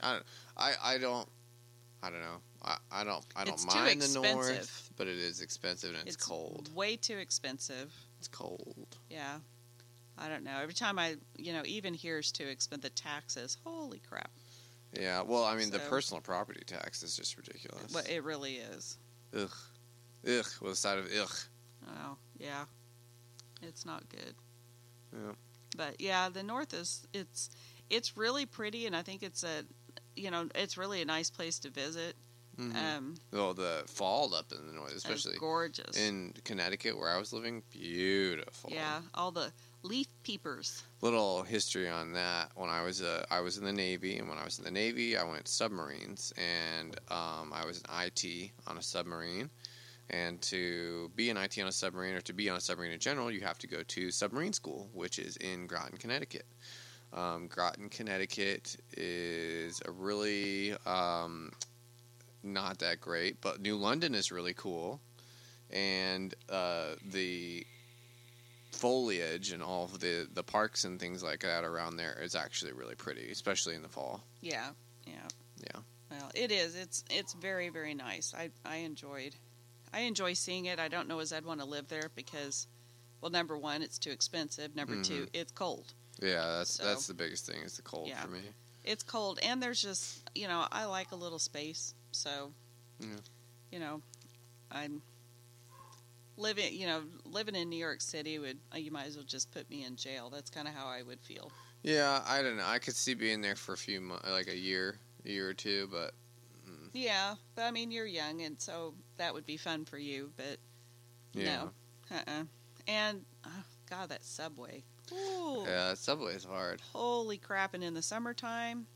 I, 0.03 0.19
I, 0.57 0.73
I 0.83 0.99
don't, 0.99 1.29
I 2.03 2.11
don't 2.11 2.21
know. 2.21 2.41
I, 2.67 2.77
I 2.91 3.05
don't, 3.05 3.25
I 3.37 3.45
don't 3.45 3.55
It's 3.55 3.75
mind 3.75 4.03
the 4.03 4.21
north, 4.21 4.91
but 4.97 5.07
it 5.07 5.19
is 5.19 5.41
expensive 5.41 5.95
and 5.95 6.07
it's, 6.09 6.17
cold. 6.17 6.69
Way 6.75 6.97
too 6.97 7.19
expensive. 7.19 7.95
It's 8.19 8.29
cold. 8.29 8.97
Yeah. 9.09 9.39
I 10.19 10.29
don't 10.29 10.45
know. 10.45 10.59
Every 10.61 10.75
time 10.75 10.99
I, 10.99 11.17
you 11.37 11.53
know, 11.53 11.63
even 11.65 11.95
here 11.95 12.19
is 12.19 12.33
too 12.33 12.47
expensive. 12.47 12.83
The 12.83 12.91
taxes, 12.91 13.59
holy 13.65 14.01
crap! 14.09 14.31
Yeah. 14.99 15.23
Well, 15.23 15.45
I 15.45 15.57
mean, 15.57 15.71
the 15.71 15.79
personal 15.79 16.23
property 16.23 16.63
tax 16.67 17.03
is 17.03 17.17
just 17.17 17.37
ridiculous. 17.37 17.93
Well, 17.93 18.05
it 18.09 18.25
really 18.25 18.55
is. 18.55 18.97
ugh, 19.39 19.51
ugh, 20.27 20.47
with 20.61 20.73
a 20.73 20.77
side 20.77 20.99
of 20.99 21.07
ugh. 21.21 21.37
Oh, 21.89 22.17
yeah, 22.39 22.65
it's 23.63 23.85
not 23.85 24.09
good. 24.09 24.35
Yeah. 25.13 25.33
But 25.77 26.01
yeah, 26.01 26.31
the 26.31 26.43
north 26.43 26.73
is 26.73 27.07
it's 27.13 27.51
it's 27.91 28.17
really 28.17 28.47
pretty, 28.47 28.87
and 28.87 28.97
I 28.97 29.03
think 29.03 29.23
it's 29.23 29.45
a, 29.45 29.65
you 30.17 30.31
know, 30.31 30.49
it's 30.55 30.79
really 30.79 31.03
a 31.03 31.05
nice 31.05 31.29
place 31.29 31.59
to 31.61 31.71
visit. 31.71 32.17
Mhm. 32.59 32.75
Um, 32.97 33.15
well, 33.33 33.53
the 33.55 33.85
fall 33.87 34.35
up 34.35 34.51
in 34.53 34.67
the 34.67 34.73
north, 34.73 34.95
especially 34.95 35.37
gorgeous. 35.39 35.97
in 35.97 36.33
Connecticut 36.45 36.97
where 36.99 37.11
I 37.11 37.19
was 37.19 37.33
living, 37.33 37.63
beautiful. 37.71 38.71
yeah, 38.73 39.03
all 39.15 39.31
the 39.31 39.53
leaf 39.83 40.07
peepers. 40.23 40.83
little 41.03 41.43
history 41.43 41.89
on 41.89 42.13
that. 42.15 42.51
When 42.55 42.71
I 42.71 42.83
was 42.83 43.03
uh, 43.03 43.27
I 43.31 43.41
was 43.41 43.59
in 43.59 43.65
the 43.65 43.73
Navy, 43.73 44.19
and 44.19 44.29
when 44.29 44.39
I 44.39 44.45
was 44.45 44.59
in 44.59 44.65
the 44.65 44.71
Navy, 44.71 45.17
I 45.17 45.25
went 45.25 45.49
submarines, 45.49 46.33
and 46.37 46.99
um, 47.11 47.53
I 47.53 47.65
was 47.67 47.83
an 47.89 48.07
IT 48.07 48.53
on 48.67 48.79
a 48.79 48.83
submarine. 48.83 49.51
And 50.09 50.41
to 50.43 51.11
be 51.17 51.31
an 51.31 51.37
IT 51.37 51.59
on 51.59 51.67
a 51.67 51.73
submarine, 51.73 52.15
or 52.15 52.21
to 52.23 52.33
be 52.33 52.49
on 52.49 52.57
a 52.57 52.61
submarine 52.61 52.93
in 52.93 53.01
general, 53.01 53.31
you 53.31 53.41
have 53.41 53.59
to 53.59 53.67
go 53.67 53.83
to 53.83 54.11
submarine 54.13 54.53
school, 54.53 54.89
which 54.93 55.19
is 55.19 55.37
in 55.39 55.67
Groton, 55.67 55.99
Connecticut. 55.99 56.47
Um, 57.13 57.49
Groton, 57.49 57.89
Connecticut 57.89 58.77
is 58.97 59.83
a 59.85 59.91
really 59.91 60.75
um, 60.87 61.51
not 62.47 62.79
that 62.79 63.01
great, 63.01 63.41
but 63.41 63.61
New 63.61 63.77
London 63.77 64.15
is 64.15 64.31
really 64.33 64.55
cool, 64.55 65.01
and 65.71 66.35
uh, 66.49 66.95
the 67.05 67.67
foliage 68.73 69.53
and 69.53 69.63
all 69.63 69.85
of 69.85 70.01
the 70.01 70.29
the 70.33 70.43
parks 70.43 70.85
and 70.85 71.01
things 71.01 71.23
like 71.23 71.41
that 71.41 71.65
around 71.65 71.97
there 71.97 72.19
is 72.23 72.35
actually 72.35 72.73
really 72.73 72.95
pretty, 72.95 73.31
especially 73.31 73.75
in 73.75 73.83
the 73.83 73.89
fall. 73.89 74.23
Yeah, 74.41 74.69
yeah, 75.07 75.15
Yeah. 75.63 75.81
Well, 76.11 76.31
it 76.35 76.53
is. 76.53 76.77
It's 76.77 77.05
it's 77.11 77.33
very 77.35 77.69
very 77.69 77.95
nice. 77.95 78.35
I 78.37 78.51
I 78.65 78.77
enjoyed, 78.77 79.35
I 79.93 80.01
enjoy 80.01 80.35
seeing 80.35 80.67
it. 80.67 80.79
I 80.79 80.89
don't 80.89 81.09
know 81.09 81.19
as 81.21 81.33
I'd 81.33 81.45
want 81.45 81.61
to 81.61 81.67
live 81.67 81.89
there 81.89 82.11
because, 82.15 82.67
well, 83.21 83.31
number 83.31 83.57
one, 83.59 83.83
it's 83.83 83.99
too 83.99 84.11
expensive. 84.11 84.77
Number 84.77 85.03
two, 85.03 85.27
it's 85.33 85.53
cold. 85.53 85.93
Yeah, 86.23 86.59
that's 86.59 86.75
So- 86.75 86.85
that's 86.85 87.07
the 87.07 87.15
biggest 87.15 87.45
thing 87.47 87.61
is 87.63 87.77
the 87.77 87.83
cold 87.83 88.09
Yeah. 88.09 88.23
for 88.23 88.29
me. 88.29 88.43
It's 88.85 89.03
cold, 89.03 89.41
and 89.43 89.61
there's 89.63 89.83
just 89.83 90.21
you 90.35 90.47
know 90.49 90.67
I 90.71 90.85
like 90.85 91.11
a 91.13 91.17
little 91.17 91.39
space, 91.41 91.95
so 92.17 92.53
Yeah. 93.01 93.09
you 93.71 93.79
know 93.79 94.01
I'm 94.71 95.03
living. 96.37 96.75
You 96.75 96.87
know, 96.87 97.03
living 97.25 97.55
in 97.55 97.69
New 97.69 97.79
York 97.79 98.01
City 98.01 98.39
would 98.39 98.59
you 98.75 98.91
might 98.91 99.07
as 99.07 99.17
well 99.17 99.25
just 99.25 99.51
put 99.53 99.69
me 99.71 99.85
in 99.85 99.97
jail. 99.97 100.29
That's 100.31 100.51
kind 100.51 100.67
of 100.69 100.75
how 100.75 100.87
I 100.87 101.03
would 101.03 101.21
feel. 101.21 101.51
Yeah, 101.83 102.23
I 102.27 102.43
don't 102.43 102.57
know. 102.57 102.67
I 102.67 102.79
could 102.79 102.97
see 102.97 103.15
being 103.15 103.41
there 103.41 103.55
for 103.55 103.73
a 103.75 103.77
few 103.77 104.01
months, 104.01 104.29
like 104.29 104.49
a 104.49 104.57
year, 104.57 104.99
a 105.25 105.29
year 105.29 105.49
or 105.49 105.55
two, 105.55 105.89
but 105.91 106.13
mm, 106.69 106.89
Yeah, 106.93 107.37
but 107.55 107.63
I 107.63 107.71
mean 107.71 107.91
you're 107.91 108.07
young, 108.07 108.43
and 108.43 108.61
so 108.61 108.95
that 109.19 109.33
would 109.33 109.47
be 109.47 109.57
fun 109.57 109.85
for 109.85 109.99
you. 109.99 110.33
But 110.37 110.59
yeah, 111.33 111.57
no, 112.11 112.17
uh-uh. 112.17 112.43
And 112.89 113.25
oh, 113.47 113.65
God, 113.89 114.09
that 114.09 114.25
subway. 114.25 114.83
Ooh, 115.13 115.63
yeah, 115.65 115.95
Subway 115.95 116.35
is 116.35 116.45
hard. 116.45 116.81
holy 116.93 117.39
crap! 117.39 117.75
And 117.75 117.85
in 117.85 117.95
the 117.95 118.03
summertime, 118.03 118.87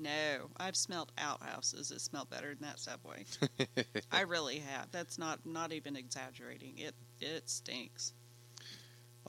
no, 0.00 0.48
I've 0.56 0.76
smelled 0.76 1.12
outhouses 1.18 1.90
that 1.90 2.00
smell 2.00 2.24
better 2.24 2.54
than 2.54 2.62
that 2.62 2.78
subway. 2.78 3.24
I 4.12 4.22
really 4.22 4.58
have. 4.58 4.90
That's 4.90 5.18
not 5.18 5.40
not 5.44 5.72
even 5.72 5.96
exaggerating. 5.96 6.78
It 6.78 6.94
it 7.20 7.48
stinks. 7.48 8.14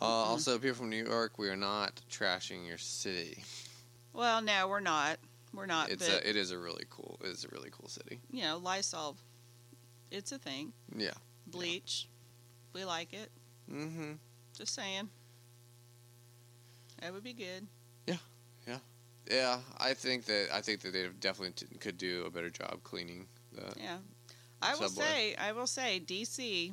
Uh, 0.02 0.06
also, 0.06 0.58
people 0.58 0.78
from 0.78 0.90
New 0.90 1.06
York, 1.06 1.38
we 1.38 1.50
are 1.50 1.58
not 1.58 2.02
trashing 2.10 2.66
your 2.66 2.78
city. 2.78 3.44
Well, 4.14 4.42
no, 4.42 4.68
we're 4.68 4.80
not. 4.80 5.18
We're 5.54 5.66
not. 5.66 5.90
It's 5.92 6.08
but 6.08 6.24
a, 6.24 6.30
it 6.30 6.36
is 6.36 6.52
a 6.52 6.58
really 6.58 6.86
cool, 6.90 7.20
it 7.24 7.28
is 7.28 7.44
a 7.44 7.50
really 7.50 7.70
cool 7.72 7.90
city. 7.90 8.20
you 8.32 8.44
know, 8.44 8.58
Lysol, 8.58 9.18
it's 10.10 10.32
a 10.32 10.38
thing. 10.38 10.72
Yeah. 10.96 11.12
Bleach, 11.46 12.08
we 12.74 12.86
like 12.86 13.14
it. 13.14 13.30
Mm-hmm. 13.72 14.14
Just 14.58 14.74
saying. 14.74 15.10
That 17.02 17.14
would 17.14 17.24
be 17.24 17.34
good. 17.34 17.68
Yeah, 19.30 19.60
I 19.78 19.94
think 19.94 20.26
that 20.26 20.50
I 20.54 20.62
think 20.62 20.82
that 20.82 20.94
they 20.94 21.08
definitely 21.20 21.54
t- 21.54 21.78
could 21.78 21.98
do 21.98 22.24
a 22.26 22.32
better 22.32 22.50
job 22.50 22.80
cleaning 22.84 23.28
the. 23.54 23.64
Yeah. 23.80 23.98
I 24.62 24.76
will 24.76 24.90
Subway. 24.90 25.06
say, 25.06 25.36
I 25.36 25.52
will 25.54 25.68
say, 25.68 26.00
DC, 26.06 26.72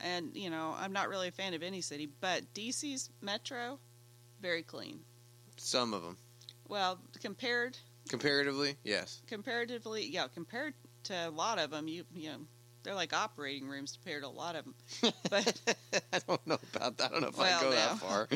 and 0.00 0.36
you 0.36 0.50
know, 0.50 0.74
I'm 0.78 0.92
not 0.92 1.08
really 1.08 1.28
a 1.28 1.32
fan 1.32 1.54
of 1.54 1.62
any 1.62 1.80
city, 1.80 2.08
but 2.20 2.42
DC's 2.54 3.10
metro, 3.20 3.78
very 4.40 4.62
clean. 4.62 5.00
Some 5.56 5.92
of 5.94 6.02
them, 6.02 6.16
Well, 6.68 7.00
compared 7.20 7.76
comparatively, 8.08 8.76
yes. 8.84 9.20
comparatively, 9.26 10.06
yeah, 10.06 10.28
compared 10.32 10.74
to 11.04 11.14
a 11.28 11.30
lot 11.30 11.58
of 11.58 11.70
them, 11.70 11.88
you 11.88 12.04
you 12.14 12.30
know, 12.30 12.38
they're 12.82 12.94
like 12.94 13.12
operating 13.12 13.68
rooms 13.68 13.92
compared 14.02 14.22
to 14.22 14.28
a 14.28 14.30
lot 14.30 14.56
of 14.56 14.64
them. 14.64 14.74
But 15.30 15.60
I 16.12 16.18
don't 16.26 16.46
know 16.46 16.58
about 16.74 16.96
that. 16.98 17.06
I 17.06 17.08
don't 17.12 17.20
know 17.22 17.28
if 17.28 17.38
Well, 17.38 17.58
I 17.58 17.62
go 17.62 17.70
no. 17.70 17.76
that 17.76 17.98
far. 17.98 18.28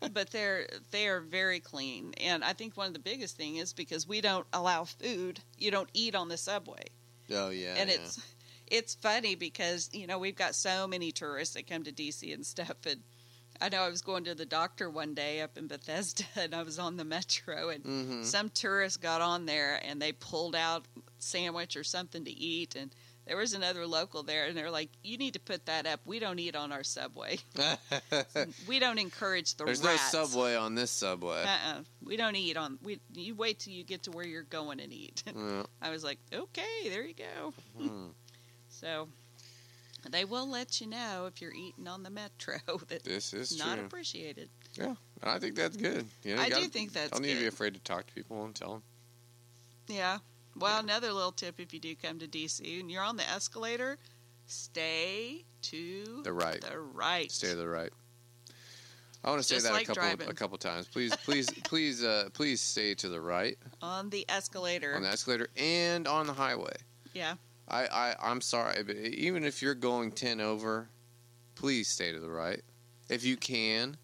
but 0.12 0.30
they're 0.30 0.66
they 0.90 1.08
are 1.08 1.20
very 1.20 1.60
clean, 1.60 2.14
and 2.20 2.42
I 2.44 2.52
think 2.52 2.76
one 2.76 2.86
of 2.88 2.92
the 2.92 2.98
biggest 2.98 3.36
thing 3.36 3.56
is 3.56 3.72
because 3.72 4.06
we 4.06 4.20
don't 4.20 4.46
allow 4.52 4.84
food. 4.84 5.40
You 5.56 5.70
don't 5.70 5.90
eat 5.94 6.14
on 6.14 6.28
the 6.28 6.36
subway. 6.36 6.84
oh 7.32 7.50
yeah, 7.50 7.74
and 7.76 7.88
yeah. 7.88 7.96
it's 7.96 8.20
it's 8.66 8.94
funny 8.96 9.34
because 9.34 9.88
you 9.92 10.06
know 10.06 10.18
we've 10.18 10.36
got 10.36 10.54
so 10.54 10.86
many 10.86 11.10
tourists 11.12 11.54
that 11.54 11.66
come 11.68 11.82
to 11.84 11.92
DC 11.92 12.32
and 12.34 12.44
stuff. 12.44 12.76
And 12.86 13.02
I 13.60 13.68
know 13.70 13.80
I 13.82 13.88
was 13.88 14.02
going 14.02 14.22
to 14.24 14.34
the 14.36 14.46
doctor 14.46 14.88
one 14.88 15.14
day 15.14 15.40
up 15.40 15.56
in 15.58 15.66
Bethesda, 15.66 16.24
and 16.36 16.54
I 16.54 16.62
was 16.62 16.78
on 16.78 16.96
the 16.96 17.04
metro, 17.04 17.70
and 17.70 17.82
Mhm. 17.84 18.24
some 18.24 18.50
tourists 18.50 18.96
got 18.98 19.20
on 19.20 19.46
there 19.46 19.80
and 19.84 20.00
they 20.00 20.12
pulled 20.12 20.54
out 20.54 20.84
sandwich 21.18 21.76
or 21.76 21.82
something 21.84 22.24
to 22.24 22.30
eat, 22.30 22.76
and 22.76 22.94
there 23.28 23.36
was 23.36 23.52
another 23.54 23.86
local 23.86 24.22
there, 24.24 24.46
and 24.46 24.56
they're 24.56 24.70
like, 24.70 24.88
"You 25.04 25.16
need 25.18 25.34
to 25.34 25.40
put 25.40 25.66
that 25.66 25.86
up. 25.86 26.00
We 26.04 26.18
don't 26.18 26.38
eat 26.40 26.56
on 26.56 26.72
our 26.72 26.82
subway. 26.82 27.38
we 28.66 28.78
don't 28.80 28.98
encourage 28.98 29.54
the 29.56 29.64
There's 29.64 29.82
rats. 29.84 30.12
no 30.12 30.24
subway 30.24 30.56
on 30.56 30.74
this 30.74 30.90
subway. 30.90 31.44
Uh-uh. 31.44 31.82
We 32.02 32.16
don't 32.16 32.34
eat 32.34 32.56
on. 32.56 32.78
We 32.82 32.98
you 33.14 33.34
wait 33.34 33.60
till 33.60 33.72
you 33.74 33.84
get 33.84 34.02
to 34.04 34.10
where 34.10 34.26
you're 34.26 34.42
going 34.42 34.80
and 34.80 34.92
eat. 34.92 35.22
Yeah. 35.36 35.62
I 35.80 35.90
was 35.90 36.02
like, 36.02 36.18
okay, 36.32 36.88
there 36.88 37.04
you 37.04 37.14
go. 37.14 37.52
Hmm. 37.78 38.06
So 38.70 39.08
they 40.08 40.24
will 40.24 40.48
let 40.48 40.80
you 40.80 40.86
know 40.86 41.26
if 41.26 41.40
you're 41.42 41.52
eating 41.54 41.88
on 41.88 42.02
the 42.04 42.10
metro 42.10 42.58
that 42.88 43.02
This 43.04 43.34
is 43.34 43.58
not 43.58 43.76
true. 43.76 43.86
appreciated. 43.86 44.48
Yeah, 44.74 44.94
I 45.22 45.38
think 45.40 45.56
that's 45.56 45.76
good. 45.76 46.06
You 46.22 46.36
know, 46.36 46.42
I 46.42 46.44
you 46.46 46.50
do 46.50 46.56
gotta- 46.60 46.70
think 46.70 46.92
that's 46.92 47.10
Don't 47.10 47.22
need 47.22 47.34
to 47.34 47.40
be 47.40 47.46
afraid 47.46 47.74
to 47.74 47.80
talk 47.80 48.06
to 48.06 48.12
people 48.14 48.44
and 48.44 48.54
tell 48.54 48.72
them. 48.74 48.82
Yeah. 49.88 50.18
Well, 50.58 50.78
another 50.80 51.12
little 51.12 51.32
tip 51.32 51.58
if 51.60 51.72
you 51.72 51.80
do 51.80 51.94
come 51.94 52.18
to 52.18 52.26
DC 52.28 52.80
and 52.80 52.90
you're 52.90 53.02
on 53.02 53.16
the 53.16 53.28
escalator, 53.28 53.98
stay 54.46 55.44
to 55.62 56.22
The 56.24 56.32
right. 56.32 56.60
the 56.60 56.78
right. 56.78 57.30
Stay 57.30 57.48
to 57.50 57.56
the 57.56 57.68
right. 57.68 57.90
I 59.24 59.30
want 59.30 59.42
to 59.42 59.48
say 59.48 59.56
Just 59.56 59.66
that 59.66 59.72
like 59.72 59.82
a 59.82 59.86
couple 59.86 60.02
driving. 60.02 60.28
a 60.28 60.34
couple 60.34 60.58
times. 60.58 60.86
Please, 60.88 61.14
please, 61.24 61.50
please, 61.64 62.04
uh, 62.04 62.28
please 62.32 62.60
stay 62.60 62.94
to 62.94 63.08
the 63.08 63.20
right 63.20 63.58
on 63.82 64.10
the 64.10 64.24
escalator. 64.28 64.94
on 64.94 65.02
the 65.02 65.08
escalator 65.08 65.48
and 65.56 66.06
on 66.06 66.26
the 66.26 66.32
highway. 66.32 66.74
yeah. 67.14 67.34
I, 67.70 67.84
I, 67.86 68.14
I'm 68.22 68.40
sorry, 68.40 68.82
but 68.82 68.96
even 68.96 69.44
if 69.44 69.60
you're 69.60 69.74
going 69.74 70.10
ten 70.12 70.40
over, 70.40 70.88
please 71.54 71.88
stay 71.88 72.12
to 72.12 72.18
the 72.18 72.30
right. 72.30 72.62
If 73.10 73.24
you 73.24 73.36
can, 73.36 73.98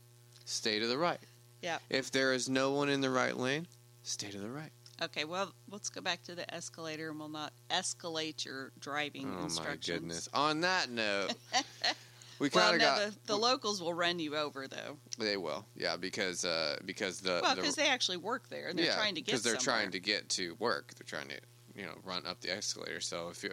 stay 0.45 0.79
to 0.81 0.87
the 0.87 0.99
right. 0.99 1.21
Yeah. 1.63 1.79
If 1.89 2.11
there 2.11 2.35
is 2.35 2.47
no 2.47 2.73
one 2.73 2.91
in 2.91 3.01
the 3.01 3.09
right 3.09 3.35
lane, 3.35 3.67
stay 4.03 4.31
to 4.31 4.39
the 4.39 4.51
right. 4.51 4.69
Okay, 5.05 5.25
well, 5.25 5.53
let's 5.71 5.89
go 5.91 6.01
back 6.01 6.23
to 6.25 6.35
the 6.35 6.53
escalator 6.55 7.11
and 7.11 7.19
we'll 7.19 7.29
not 7.29 7.53
escalate 7.71 8.45
your 8.45 8.73
driving 8.81 9.27
Oh 9.39 9.49
my 9.63 9.77
goodness! 9.77 10.29
On 10.33 10.61
that 10.63 10.91
note, 10.91 11.35
we 12.39 12.49
Well, 12.53 12.71
kind 12.71 12.79
no, 12.81 12.89
of 12.89 12.99
got. 12.99 13.11
the, 13.11 13.17
the 13.27 13.37
locals 13.37 13.83
will 13.83 13.95
run 13.95 14.19
you 14.19 14.37
over 14.37 14.67
though. 14.67 14.97
They 15.19 15.37
will, 15.37 15.67
yeah, 15.77 15.97
because 15.97 16.45
uh, 16.45 16.79
because 16.85 17.21
the 17.21 17.41
Well, 17.43 17.55
because 17.55 17.75
they 17.75 17.89
actually 17.89 18.17
work 18.17 18.49
there 18.49 18.69
and 18.69 18.79
they're 18.79 18.87
yeah, 18.87 18.97
trying 18.97 19.15
to 19.17 19.21
get 19.21 19.27
because 19.27 19.43
they're 19.43 19.59
somewhere. 19.61 19.81
trying 19.83 19.91
to 19.93 20.01
get 20.01 20.29
to 20.31 20.57
work. 20.59 20.95
They're 20.95 21.07
trying 21.21 21.29
to 21.29 21.41
you 21.75 21.85
know 21.87 21.95
run 22.05 22.25
up 22.27 22.41
the 22.41 22.51
escalator. 22.51 23.01
So 23.01 23.29
if 23.29 23.43
you 23.43 23.51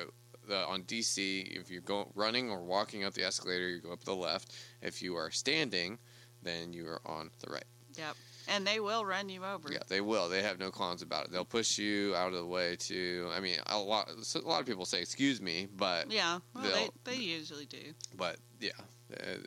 the, 0.47 0.65
on 0.65 0.83
DC, 0.83 1.59
if 1.59 1.69
you're 1.69 1.81
going 1.81 2.07
running 2.15 2.49
or 2.49 2.63
walking 2.63 3.03
up 3.03 3.13
the 3.13 3.23
escalator, 3.23 3.69
you 3.69 3.79
go 3.81 3.91
up 3.91 4.03
the 4.03 4.15
left. 4.15 4.53
If 4.81 5.01
you 5.01 5.15
are 5.15 5.31
standing, 5.31 5.99
then 6.41 6.73
you 6.73 6.87
are 6.87 7.01
on 7.05 7.29
the 7.39 7.51
right. 7.51 7.65
Yep. 7.97 8.15
And 8.47 8.65
they 8.65 8.79
will 8.79 9.05
run 9.05 9.29
you 9.29 9.45
over. 9.45 9.71
Yeah, 9.71 9.79
they 9.87 10.01
will. 10.01 10.27
They 10.29 10.41
have 10.41 10.59
no 10.59 10.71
qualms 10.71 11.01
about 11.01 11.25
it. 11.25 11.31
They'll 11.31 11.45
push 11.45 11.77
you 11.77 12.15
out 12.15 12.29
of 12.29 12.39
the 12.39 12.45
way 12.45 12.75
too. 12.75 13.29
I 13.35 13.39
mean, 13.39 13.57
a 13.67 13.77
lot. 13.77 14.09
A 14.35 14.39
lot 14.39 14.59
of 14.61 14.65
people 14.65 14.85
say 14.85 14.99
"excuse 15.01 15.39
me," 15.41 15.67
but 15.77 16.11
Yeah, 16.11 16.39
well, 16.53 16.63
they, 16.63 16.89
They'll- 17.03 17.21
usually 17.21 17.65
do. 17.65 17.93
but 18.17 18.37
yeah, 18.59 18.71
uh, 19.15 19.37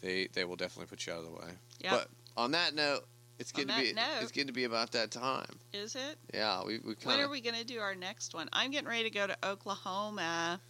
they 0.00 0.28
they 0.32 0.44
will 0.44 0.56
definitely 0.56 0.86
put 0.86 1.06
you 1.06 1.12
out 1.12 1.20
of 1.20 1.24
the 1.26 1.30
way. 1.32 1.50
Yeah. 1.80 1.90
But 1.92 2.08
on 2.36 2.52
that 2.52 2.74
note, 2.74 3.06
it's 3.38 3.52
getting 3.52 3.74
to 3.74 3.80
be 3.80 3.92
note- 3.92 4.22
it's 4.22 4.32
getting 4.32 4.48
to 4.48 4.52
be 4.52 4.64
about 4.64 4.92
that 4.92 5.10
time. 5.10 5.58
Is 5.72 5.94
it? 5.94 6.16
Yeah, 6.34 6.62
we 6.64 6.78
we 6.78 6.94
kind 6.94 7.06
When 7.16 7.20
are 7.20 7.28
we 7.30 7.40
going 7.40 7.56
to 7.56 7.64
do 7.64 7.78
our 7.80 7.94
next 7.94 8.34
one? 8.34 8.48
I'm 8.52 8.70
getting 8.70 8.88
ready 8.88 9.04
to 9.04 9.10
go 9.10 9.26
to 9.26 9.36
Oklahoma 9.44 10.60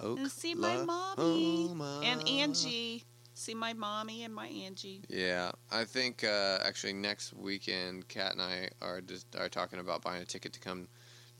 and 0.00 0.30
see 0.30 0.54
my 0.54 0.76
mommy 0.84 1.70
and 2.04 2.28
Angie. 2.28 3.04
See 3.34 3.54
my 3.54 3.72
mommy 3.72 4.22
and 4.24 4.32
my 4.32 4.46
Angie. 4.46 5.02
Yeah, 5.08 5.50
I 5.70 5.84
think 5.84 6.22
uh, 6.22 6.60
actually 6.64 6.92
next 6.92 7.34
weekend, 7.34 8.06
Kat 8.08 8.32
and 8.32 8.40
I 8.40 8.68
are 8.80 9.00
just 9.00 9.26
are 9.36 9.48
talking 9.48 9.80
about 9.80 10.02
buying 10.02 10.22
a 10.22 10.24
ticket 10.24 10.52
to 10.52 10.60
come 10.60 10.86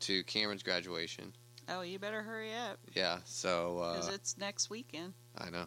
to 0.01 0.23
Cameron's 0.25 0.61
graduation. 0.61 1.33
Oh, 1.69 1.81
you 1.81 1.97
better 1.97 2.21
hurry 2.21 2.53
up 2.53 2.77
Yeah, 2.93 3.19
so 3.23 3.77
because 3.93 4.09
uh, 4.09 4.13
it's 4.13 4.37
next 4.37 4.69
weekend. 4.69 5.13
I 5.37 5.49
know. 5.49 5.65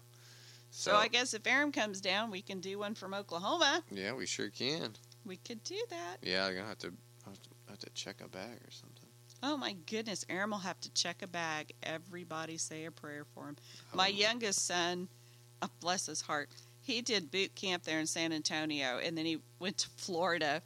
So, 0.70 0.94
I 0.94 1.08
guess 1.08 1.32
if 1.32 1.46
Aaron 1.46 1.72
comes 1.72 2.00
down, 2.00 2.30
we 2.30 2.42
can 2.42 2.60
do 2.60 2.78
one 2.78 2.94
from 2.94 3.14
Oklahoma. 3.14 3.82
yeah, 3.90 4.12
we 4.12 4.26
sure 4.26 4.50
can. 4.50 4.92
We 5.24 5.38
could 5.38 5.62
do 5.64 5.76
that. 5.88 6.18
Yeah, 6.22 6.44
I'm 6.44 6.54
gonna 6.54 6.68
have 6.68 6.78
to 6.80 6.92
I'll 7.26 7.32
have 7.32 7.42
to, 7.42 7.48
have 7.70 7.78
to 7.78 7.90
check 7.94 8.20
a 8.22 8.28
bag 8.28 8.58
or 8.66 8.70
something. 8.70 9.08
Oh 9.42 9.56
my 9.56 9.74
goodness, 9.86 10.26
Aaron 10.28 10.50
will 10.50 10.58
have 10.58 10.78
to 10.80 10.90
check 10.92 11.22
a 11.22 11.26
bag. 11.26 11.72
Everybody 11.82 12.58
say 12.58 12.84
a 12.84 12.90
prayer 12.90 13.24
for 13.24 13.48
him. 13.48 13.56
My 13.94 14.08
Oh. 14.08 14.10
youngest 14.10 14.66
son, 14.66 15.08
oh, 15.62 15.68
bless 15.80 16.06
his 16.06 16.20
heart, 16.20 16.48
he 16.80 17.02
did 17.02 17.30
boot 17.30 17.54
camp 17.54 17.84
there 17.84 18.00
in 18.00 18.06
San 18.06 18.32
Antonio, 18.32 18.98
and 19.02 19.16
then 19.16 19.26
he 19.26 19.38
went 19.58 19.78
to 19.78 19.88
Florida 19.96 20.62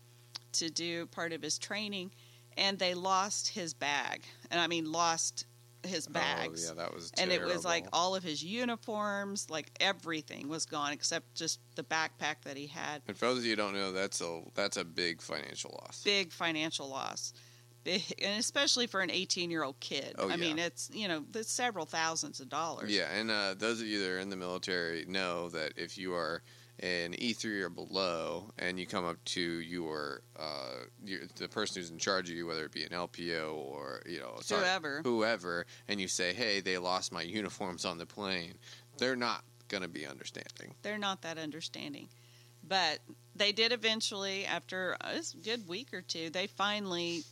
to 0.53 0.71
do 0.71 1.07
part 1.07 1.33
of 1.33 1.43
his 1.43 1.59
training, 1.59 2.11
and 2.57 2.79
they 2.79 2.95
lost 2.95 3.49
his 3.49 3.75
bag, 3.75 4.23
and 4.51 4.61
I 4.61 4.67
mean 4.67 4.91
lost 4.91 5.47
his 5.85 6.07
bags. 6.07 6.67
Oh, 6.71 6.75
yeah, 6.75 6.83
that 6.83 6.95
was 6.95 7.13
And 7.19 7.33
it 7.33 7.45
was 7.45 7.65
like 7.65 7.87
all 7.93 8.15
of 8.15 8.23
his 8.23 8.43
uniforms, 8.43 9.51
like 9.51 9.71
everything 9.81 10.49
was 10.49 10.67
gone 10.67 10.93
except 10.93 11.35
just 11.35 11.61
the 11.75 11.83
backpack 11.83 12.43
that 12.45 12.57
he 12.57 12.67
had. 12.67 13.03
And 13.09 13.17
for 13.17 13.27
those 13.27 13.39
of 13.39 13.45
you 13.45 13.51
who 13.51 13.57
don't 13.57 13.75
know, 13.75 13.93
that's 13.93 14.21
a 14.21 14.43
that's 14.55 14.77
a 14.77 14.85
big 14.85 15.21
financial 15.21 15.79
loss. 15.83 16.03
Big 16.05 16.33
financial 16.33 16.89
loss. 16.89 17.33
Big, 17.85 18.03
and 18.23 18.39
especially 18.39 18.87
for 18.87 19.01
an 19.01 19.11
18 19.11 19.51
year 19.51 19.63
old 19.65 19.79
kid. 19.81 20.15
Oh, 20.19 20.31
I 20.31 20.37
mean, 20.37 20.59
it's 20.59 20.91
you 20.93 21.09
know, 21.09 21.25
there's 21.31 21.49
several 21.49 21.87
thousands 21.87 22.41
of 22.41 22.49
dollars. 22.49 22.91
Yeah, 22.91 23.09
and 23.13 23.31
uh, 23.31 23.55
those 23.57 23.81
of 23.81 23.87
you 23.87 24.01
that 24.03 24.11
are 24.11 24.19
in 24.19 24.31
the 24.31 24.37
military 24.37 25.05
know 25.07 25.49
that 25.51 25.73
if 25.77 25.99
you 25.99 26.15
are 26.15 26.43
an 26.81 27.13
E3 27.13 27.61
or 27.61 27.69
below, 27.69 28.51
and 28.59 28.81
you 28.81 28.87
come 28.87 29.05
up 29.05 29.23
to 29.25 29.41
your, 29.41 30.23
uh, 30.39 30.85
your 31.05 31.21
the 31.37 31.47
person 31.47 31.81
who's 31.81 31.91
in 31.91 31.99
charge 31.99 32.31
of 32.31 32.35
you, 32.37 32.47
whether 32.47 32.65
it 32.65 32.73
be 32.73 32.83
an 32.83 32.91
LPO 32.91 33.55
or 33.55 34.03
you 34.07 34.19
know 34.19 34.39
sorry, 34.41 34.63
Whoever. 34.63 35.01
whoever, 35.05 35.67
and 35.89 36.01
you 36.01 36.09
say, 36.09 36.33
"Hey, 36.33 36.61
they 36.61 36.79
lost 36.79 37.13
my 37.13 37.23
uniforms 37.41 37.85
on 37.85 37.99
the 37.99 38.07
plane," 38.07 38.55
they're 38.99 39.17
not 39.17 39.45
going 39.69 39.83
to 39.83 39.89
be 39.89 40.07
understanding. 40.07 40.75
they're 40.83 40.99
not 40.99 41.23
that 41.23 41.39
understanding. 41.39 42.09
But 42.67 43.01
they 43.35 43.53
did 43.53 43.73
eventually, 43.73 44.45
after 44.47 44.97
a 45.01 45.21
good 45.43 45.67
week 45.67 45.93
or 45.93 46.01
two, 46.01 46.31
they 46.31 46.47
finally 46.47 47.25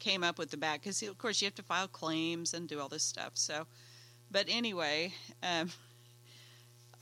came 0.00 0.24
up 0.24 0.38
with 0.38 0.50
the 0.50 0.56
bag 0.56 0.80
because, 0.80 1.02
of 1.02 1.16
course, 1.18 1.40
you 1.40 1.46
have 1.46 1.54
to 1.54 1.62
file 1.62 1.88
claims 1.88 2.54
and 2.54 2.68
do 2.68 2.80
all 2.80 2.88
this 2.88 3.04
stuff. 3.04 3.32
So, 3.34 3.66
but 4.30 4.46
anyway, 4.48 5.12
um, 5.42 5.70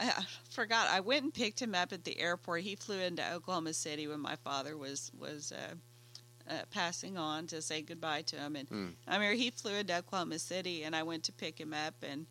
I 0.01 0.12
forgot. 0.51 0.89
I 0.89 1.01
went 1.01 1.25
and 1.25 1.35
picked 1.35 1.61
him 1.61 1.75
up 1.75 1.93
at 1.93 2.05
the 2.05 2.19
airport. 2.20 2.62
He 2.62 2.77
flew 2.77 2.99
into 2.99 3.33
Oklahoma 3.33 3.73
City 3.73 4.07
when 4.07 4.20
my 4.20 4.37
father 4.37 4.77
was 4.77 5.11
was. 5.19 5.53
Uh, 5.53 5.75
uh, 6.51 6.62
passing 6.70 7.19
on 7.19 7.47
to 7.47 7.61
say 7.61 7.83
goodbye 7.83 8.23
to 8.23 8.37
him, 8.37 8.57
and 8.57 8.66
Hmm. 8.69 8.87
I 9.07 9.19
mean, 9.19 9.37
he 9.37 9.51
flew 9.51 9.75
into 9.75 9.95
Oklahoma 9.95 10.39
City, 10.39 10.83
and 10.83 10.97
I 10.97 11.03
went 11.03 11.25
to 11.25 11.33
pick 11.33 11.61
him 11.61 11.75
up, 11.75 11.95
and 12.03 12.25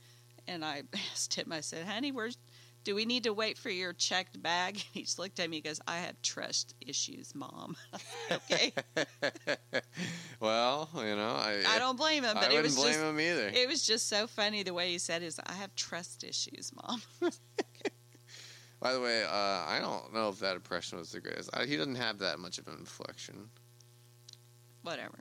and 0.47 0.65
I 0.65 0.81
asked 1.11 1.35
him. 1.35 1.51
I 1.51 1.61
said, 1.61 1.85
"Honey, 1.85 2.11
where's 2.11 2.35
do 2.83 2.95
we 2.95 3.05
need 3.05 3.23
to 3.23 3.33
wait 3.33 3.57
for 3.57 3.69
your 3.69 3.93
checked 3.93 4.41
bag? 4.41 4.77
He 4.93 5.01
just 5.03 5.19
looked 5.19 5.39
at 5.39 5.49
me 5.49 5.57
and 5.57 5.65
goes, 5.65 5.81
I 5.87 5.97
have 5.97 6.21
trust 6.21 6.73
issues, 6.81 7.35
Mom. 7.35 7.75
okay. 8.31 8.73
well, 10.39 10.89
you 10.95 11.15
know, 11.15 11.35
I, 11.35 11.63
I 11.67 11.79
don't 11.79 11.97
blame 11.97 12.23
him, 12.23 12.37
I 12.37 12.41
but 12.41 12.51
it 12.51 12.55
wouldn't 12.55 12.63
was 12.65 12.75
blame 12.75 12.93
just 12.93 13.03
him 13.03 13.19
either. 13.19 13.51
it 13.53 13.67
was 13.67 13.85
just 13.85 14.07
so 14.07 14.27
funny 14.27 14.63
the 14.63 14.73
way 14.73 14.91
he 14.91 14.97
said 14.97 15.21
is 15.23 15.39
I 15.45 15.53
have 15.53 15.75
trust 15.75 16.23
issues, 16.23 16.71
Mom. 16.75 17.01
By 18.79 18.93
the 18.93 19.01
way, 19.01 19.23
uh, 19.23 19.27
I 19.29 19.79
don't 19.81 20.13
know 20.13 20.29
if 20.29 20.39
that 20.39 20.55
impression 20.55 20.99
was 20.99 21.11
the 21.11 21.19
greatest. 21.19 21.49
I, 21.53 21.65
he 21.65 21.77
doesn't 21.77 21.95
have 21.95 22.19
that 22.19 22.39
much 22.39 22.59
of 22.59 22.67
an 22.67 22.75
inflection. 22.79 23.49
Whatever. 24.83 25.17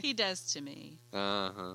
he 0.00 0.12
does 0.12 0.52
to 0.52 0.60
me. 0.60 1.00
Uh 1.12 1.50
huh. 1.56 1.74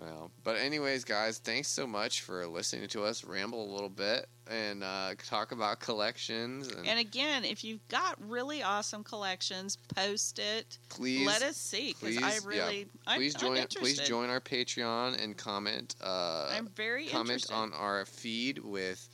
Well, 0.00 0.30
but 0.44 0.56
anyways, 0.56 1.04
guys, 1.04 1.38
thanks 1.38 1.66
so 1.68 1.84
much 1.86 2.20
for 2.22 2.46
listening 2.46 2.86
to 2.88 3.02
us 3.02 3.24
ramble 3.24 3.68
a 3.68 3.70
little 3.72 3.88
bit 3.88 4.26
and 4.48 4.84
uh, 4.84 5.14
talk 5.26 5.50
about 5.50 5.80
collections. 5.80 6.68
And, 6.68 6.86
And 6.86 7.00
again, 7.00 7.44
if 7.44 7.64
you've 7.64 7.86
got 7.88 8.16
really 8.28 8.62
awesome 8.62 9.02
collections, 9.02 9.76
post 9.96 10.38
it. 10.38 10.78
please, 10.88 11.26
Let 11.26 11.42
us 11.42 11.56
see 11.56 11.96
because 12.00 12.16
I 12.18 12.38
please, 12.38 12.42
yeah, 12.44 12.48
really 12.66 12.86
I'm, 13.08 13.16
please 13.18 13.34
I'm 13.34 13.40
join. 13.40 13.56
interested. 13.56 13.80
please 13.80 14.08
join 14.08 14.30
our 14.30 14.40
Patreon 14.40 15.22
and 15.22 15.36
comment. 15.36 15.96
Uh, 16.00 16.48
I'm 16.52 16.68
very 16.68 17.06
comment 17.06 17.30
interested. 17.30 17.54
on 17.54 17.72
our 17.72 18.04
feed 18.04 18.58
with 18.58 19.08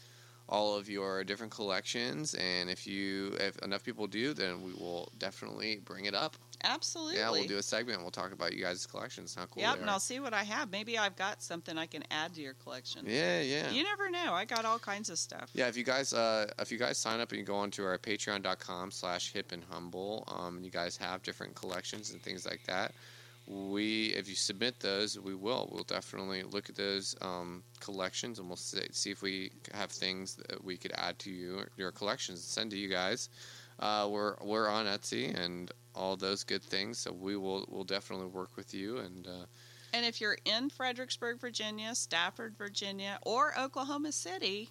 all 0.55 0.77
of 0.77 0.89
your 0.89 1.25
different 1.25 1.53
collections, 1.53 2.35
and 2.35 2.71
if 2.71 2.87
you 2.87 3.37
if 3.41 3.59
enough 3.59 3.83
people 3.83 4.07
do, 4.07 4.33
then 4.33 4.63
we 4.63 4.73
will 4.73 5.11
definitely 5.19 5.81
bring 5.85 6.05
it 6.05 6.15
up. 6.15 6.37
Absolutely. 6.63 7.19
Yeah, 7.19 7.31
we'll 7.31 7.49
do 7.49 7.59
a 7.59 7.63
segment. 7.63 8.01
We'll 8.01 8.13
talk 8.13 8.33
about 8.33 8.55
you 8.55 8.63
guys' 8.63 8.87
collections. 8.87 9.35
How 9.35 9.47
cool 9.47 9.63
Yep, 9.63 9.81
and. 9.81 9.91
I'll 9.91 10.01
see 10.01 10.21
what 10.21 10.33
I 10.33 10.45
have. 10.45 10.71
Maybe 10.71 10.97
I've 10.97 11.17
got 11.17 11.43
something 11.43 11.77
I 11.77 11.87
can 11.87 12.05
add 12.11 12.35
to 12.35 12.41
your 12.41 12.55
collection. 12.55 13.05
Yeah, 13.07 13.41
yeah. 13.41 13.71
You 13.71 13.83
never 13.83 14.09
know. 14.09 14.33
I 14.33 14.45
got 14.45 14.65
all 14.65 14.79
kinds 14.79 15.11
of 15.11 15.19
stuff. 15.19 15.51
Yeah, 15.53 15.67
if 15.67 15.77
you 15.77 15.85
guys 15.85 16.13
uh, 16.13 16.51
if 16.61 16.71
you 16.71 16.79
guys 16.79 16.97
sign 16.99 17.21
up 17.21 17.31
and 17.33 17.41
you 17.41 17.45
go 17.45 17.57
onto 17.57 17.83
our 17.85 17.99
patreon.com 17.99 18.93
slash 18.93 19.33
hip 19.33 19.51
and 19.51 19.63
humble, 19.69 20.25
um, 20.29 20.61
you 20.63 20.71
guys 20.71 20.97
have 20.97 21.23
different 21.25 21.55
collections 21.57 22.13
and 22.13 22.23
things 22.23 22.47
like 22.47 22.63
that. 22.67 22.93
We 23.47 24.07
if 24.16 24.29
you 24.29 24.35
submit 24.35 24.81
those, 24.81 25.19
we 25.19 25.35
will. 25.35 25.69
We'll 25.71 25.85
definitely 25.85 26.43
look 26.45 26.71
at 26.71 26.77
those 26.77 27.15
um, 27.21 27.62
collections 27.81 28.39
and 28.39 28.49
we'll 28.49 28.57
see, 28.57 28.87
see 28.93 29.11
if 29.11 29.21
we 29.21 29.53
have 29.75 29.91
things 29.91 30.37
that 30.49 30.65
we 30.65 30.77
could 30.77 30.93
add 30.95 31.19
to 31.21 31.31
you 31.31 31.65
your 31.77 31.93
collections 31.93 32.39
and 32.41 32.47
send 32.47 32.71
to 32.71 32.79
you 32.79 32.89
guys. 32.89 33.29
Uh, 33.79 34.09
we're 34.11 34.37
we're 34.43 34.69
on 34.69 34.87
Etsy 34.87 35.35
and 35.39 35.71
all 35.95 36.16
those 36.16 36.43
good 36.45 36.62
things, 36.62 36.99
so 36.99 37.12
we 37.12 37.37
will 37.37 37.66
we'll 37.69 37.85
definitely 37.85 38.27
work 38.29 38.57
with 38.57 38.73
you 38.73 38.99
and 38.99 39.27
uh, 39.27 39.45
And 39.93 40.07
if 40.07 40.21
you're 40.21 40.39
in 40.45 40.71
Fredericksburg, 40.71 41.39
Virginia, 41.41 41.95
Stafford, 41.95 42.57
Virginia, 42.57 43.19
or 43.23 43.53
Oklahoma 43.59 44.12
City, 44.12 44.71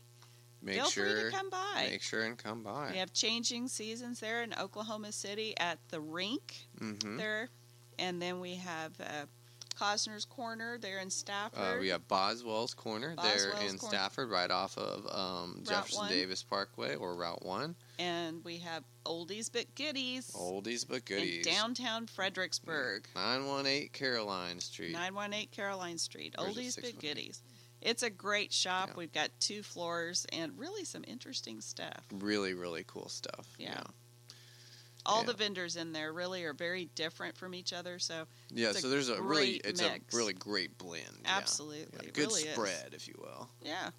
make 0.62 0.76
feel 0.76 0.90
sure 0.90 1.10
free 1.10 1.30
to 1.30 1.38
come 1.38 1.50
by. 1.50 1.88
make 1.91 2.02
sure 2.02 2.24
and 2.24 2.38
come 2.38 2.64
by. 2.64 2.90
We 2.91 2.98
have 2.98 3.14
changing 3.14 3.68
seasons 3.68 4.20
there 4.20 4.41
in 4.41 4.54
Oklahoma 4.60 5.12
City 5.12 5.54
at 5.58 5.78
the 5.90 6.02
rink 6.02 6.68
hmm 6.80 7.18
there. 7.18 7.50
And 7.99 8.22
then 8.22 8.40
we 8.40 8.56
have 8.56 8.91
uh, 8.99 9.26
Cosner's 9.80 10.26
Corner 10.26 10.78
there 10.78 10.99
in 10.99 11.10
Stafford. 11.10 11.78
Uh, 11.78 11.80
we 11.80 11.90
have 11.90 12.07
Boswell's 12.07 12.74
Corner 12.74 13.15
there 13.22 13.52
Boswell's 13.52 13.72
in 13.74 13.78
Corner. 13.78 13.98
Stafford, 13.98 14.30
right 14.30 14.52
off 14.52 14.78
of 14.78 15.07
um, 15.11 15.64
Jefferson 15.68 15.99
one. 15.99 16.10
Davis 16.10 16.44
Parkway 16.44 16.95
or 16.95 17.15
Route 17.15 17.44
One. 17.44 17.76
and 17.99 18.44
we 18.44 18.57
have 18.57 18.84
Oldies 19.06 19.49
but 19.52 19.74
Goodies 19.76 20.32
Oldies 20.36 20.88
but 20.88 21.06
goodies. 21.06 21.45
in 21.45 21.53
downtown 21.53 22.07
Fredericksburg. 22.07 23.07
Nine 23.15 23.45
one 23.45 23.65
eight 23.65 23.94
Caroline 23.94 24.60
Street. 24.60 24.94
918 24.94 25.48
Caroline 25.52 25.98
Street. 25.98 26.36
Oldies 26.38 26.80
but 26.80 26.99
Goodies. 26.99 27.41
It's 27.82 28.03
a 28.03 28.10
great 28.10 28.53
shop. 28.53 28.90
Yeah. 28.90 28.94
We've 28.98 29.11
got 29.11 29.30
two 29.41 29.61
floors 29.61 30.26
and 30.32 30.57
really 30.57 30.86
some 30.86 31.03
interesting 31.06 31.60
stuff. 31.60 32.06
Really, 32.14 32.53
really 32.53 32.86
cool 32.88 33.10
stuff. 33.10 33.45
Yeah. 33.60 33.82
All 35.06 35.20
Yeah. 35.22 35.28
the 35.28 35.34
vendors 35.34 35.76
in 35.76 35.92
there 35.94 36.14
really 36.14 36.44
are 36.46 36.54
very 36.54 36.86
different 36.96 37.36
from 37.38 37.54
each 37.54 37.74
other. 37.74 38.00
So 38.00 38.26
Yeah. 38.52 38.72
So 38.72 38.90
there's 38.90 39.10
a 39.10 39.22
really, 39.22 39.56
it's 39.64 39.82
mix. 39.82 40.14
a 40.14 40.18
really 40.18 40.34
great 40.34 40.78
blend. 40.78 41.04
absolutely, 41.26 41.88
Yeah, 42.02 42.08
it 42.08 42.14
Good 42.14 42.28
really 42.28 42.44
is. 42.44 42.54
spread, 42.54 42.94
if 42.94 43.08
you 43.08 43.16
will. 43.18 43.50
Yeah, 43.62 43.92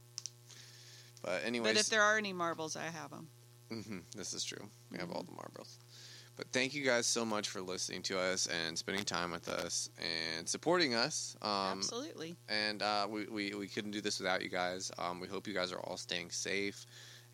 But 1.23 1.45
anyways, 1.45 1.73
but 1.75 1.81
if 1.81 1.89
there 1.89 2.03
are 2.03 2.19
any 2.19 2.33
marbles, 2.33 2.77
I 2.77 2.85
have 2.85 3.11
them. 3.11 3.29
hmm 3.71 3.99
this 4.17 4.33
is 4.35 4.45
true. 4.45 4.71
We 4.91 4.99
have 4.99 5.09
Mm-hmm. 5.09 5.17
all 5.17 5.23
the 5.25 5.33
marbles. 5.33 5.79
But 6.37 6.49
thank 6.53 6.75
you 6.75 6.85
guys 6.85 7.07
so 7.07 7.25
much 7.25 7.49
for 7.49 7.61
listening 7.61 8.03
to 8.05 8.19
us 8.19 8.49
and 8.49 8.77
spending 8.77 9.05
time 9.05 9.31
with 9.31 9.49
us 9.49 9.89
and 10.37 10.49
supporting 10.49 10.93
us. 10.95 11.37
Um, 11.43 11.79
absolutely. 11.79 12.35
and 12.49 12.83
uh, 12.83 13.07
we, 13.09 13.27
we, 13.27 13.55
we 13.55 13.69
couldn't 13.69 13.93
do 13.93 14.01
this 14.01 14.19
without 14.19 14.43
you 14.43 14.49
guys. 14.49 14.91
Um, 14.99 15.21
we 15.21 15.29
hope 15.29 15.47
you 15.47 15.55
guys 15.55 15.71
are 15.71 15.79
all 15.79 15.97
staying 15.97 16.31
safe 16.31 16.87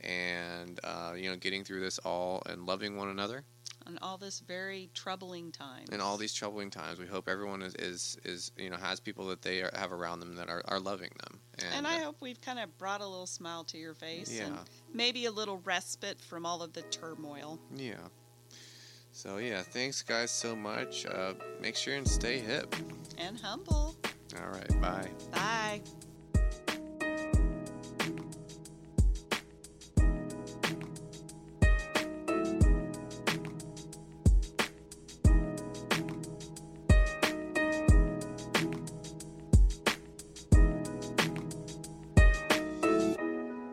and 0.02 0.80
uh, 0.84 1.12
you 1.16 1.28
know 1.30 1.36
getting 1.36 1.62
through 1.64 1.80
this 1.80 1.98
all 2.00 2.42
and 2.46 2.64
loving 2.66 2.96
one 2.96 3.08
another 3.08 3.42
On 3.90 3.98
all 4.02 4.18
this 4.18 4.38
very 4.40 4.88
troubling 4.94 5.50
time. 5.50 5.84
in 5.90 6.00
all 6.00 6.16
these 6.16 6.32
troubling 6.32 6.70
times. 6.70 6.98
We 7.00 7.06
hope 7.06 7.28
everyone 7.28 7.60
is, 7.62 7.74
is, 7.74 8.18
is 8.24 8.52
you 8.56 8.70
know 8.70 8.76
has 8.76 9.00
people 9.00 9.26
that 9.28 9.42
they 9.42 9.62
are, 9.62 9.70
have 9.74 9.92
around 9.92 10.20
them 10.20 10.36
that 10.36 10.48
are, 10.48 10.62
are 10.68 10.78
loving 10.78 11.10
them. 11.18 11.40
And, 11.58 11.74
And 11.78 11.86
I 11.86 12.00
uh, 12.00 12.04
hope 12.04 12.16
we've 12.20 12.40
kind 12.40 12.58
of 12.60 12.76
brought 12.78 13.00
a 13.00 13.06
little 13.06 13.26
smile 13.26 13.64
to 13.64 13.78
your 13.78 13.94
face 13.94 14.38
and 14.40 14.56
maybe 14.94 15.26
a 15.26 15.32
little 15.32 15.58
respite 15.64 16.20
from 16.20 16.46
all 16.46 16.62
of 16.62 16.72
the 16.72 16.82
turmoil. 16.82 17.58
yeah. 17.74 17.94
So 19.12 19.38
yeah, 19.38 19.62
thanks 19.62 20.02
guys 20.02 20.30
so 20.30 20.54
much. 20.54 21.04
Uh, 21.04 21.34
make 21.60 21.74
sure 21.74 21.94
and 21.96 22.06
stay 22.06 22.38
hip. 22.38 22.74
And 23.18 23.40
humble. 23.40 23.96
All 24.40 24.50
right, 24.50 24.80
bye. 24.80 25.08
Bye. 25.32 25.80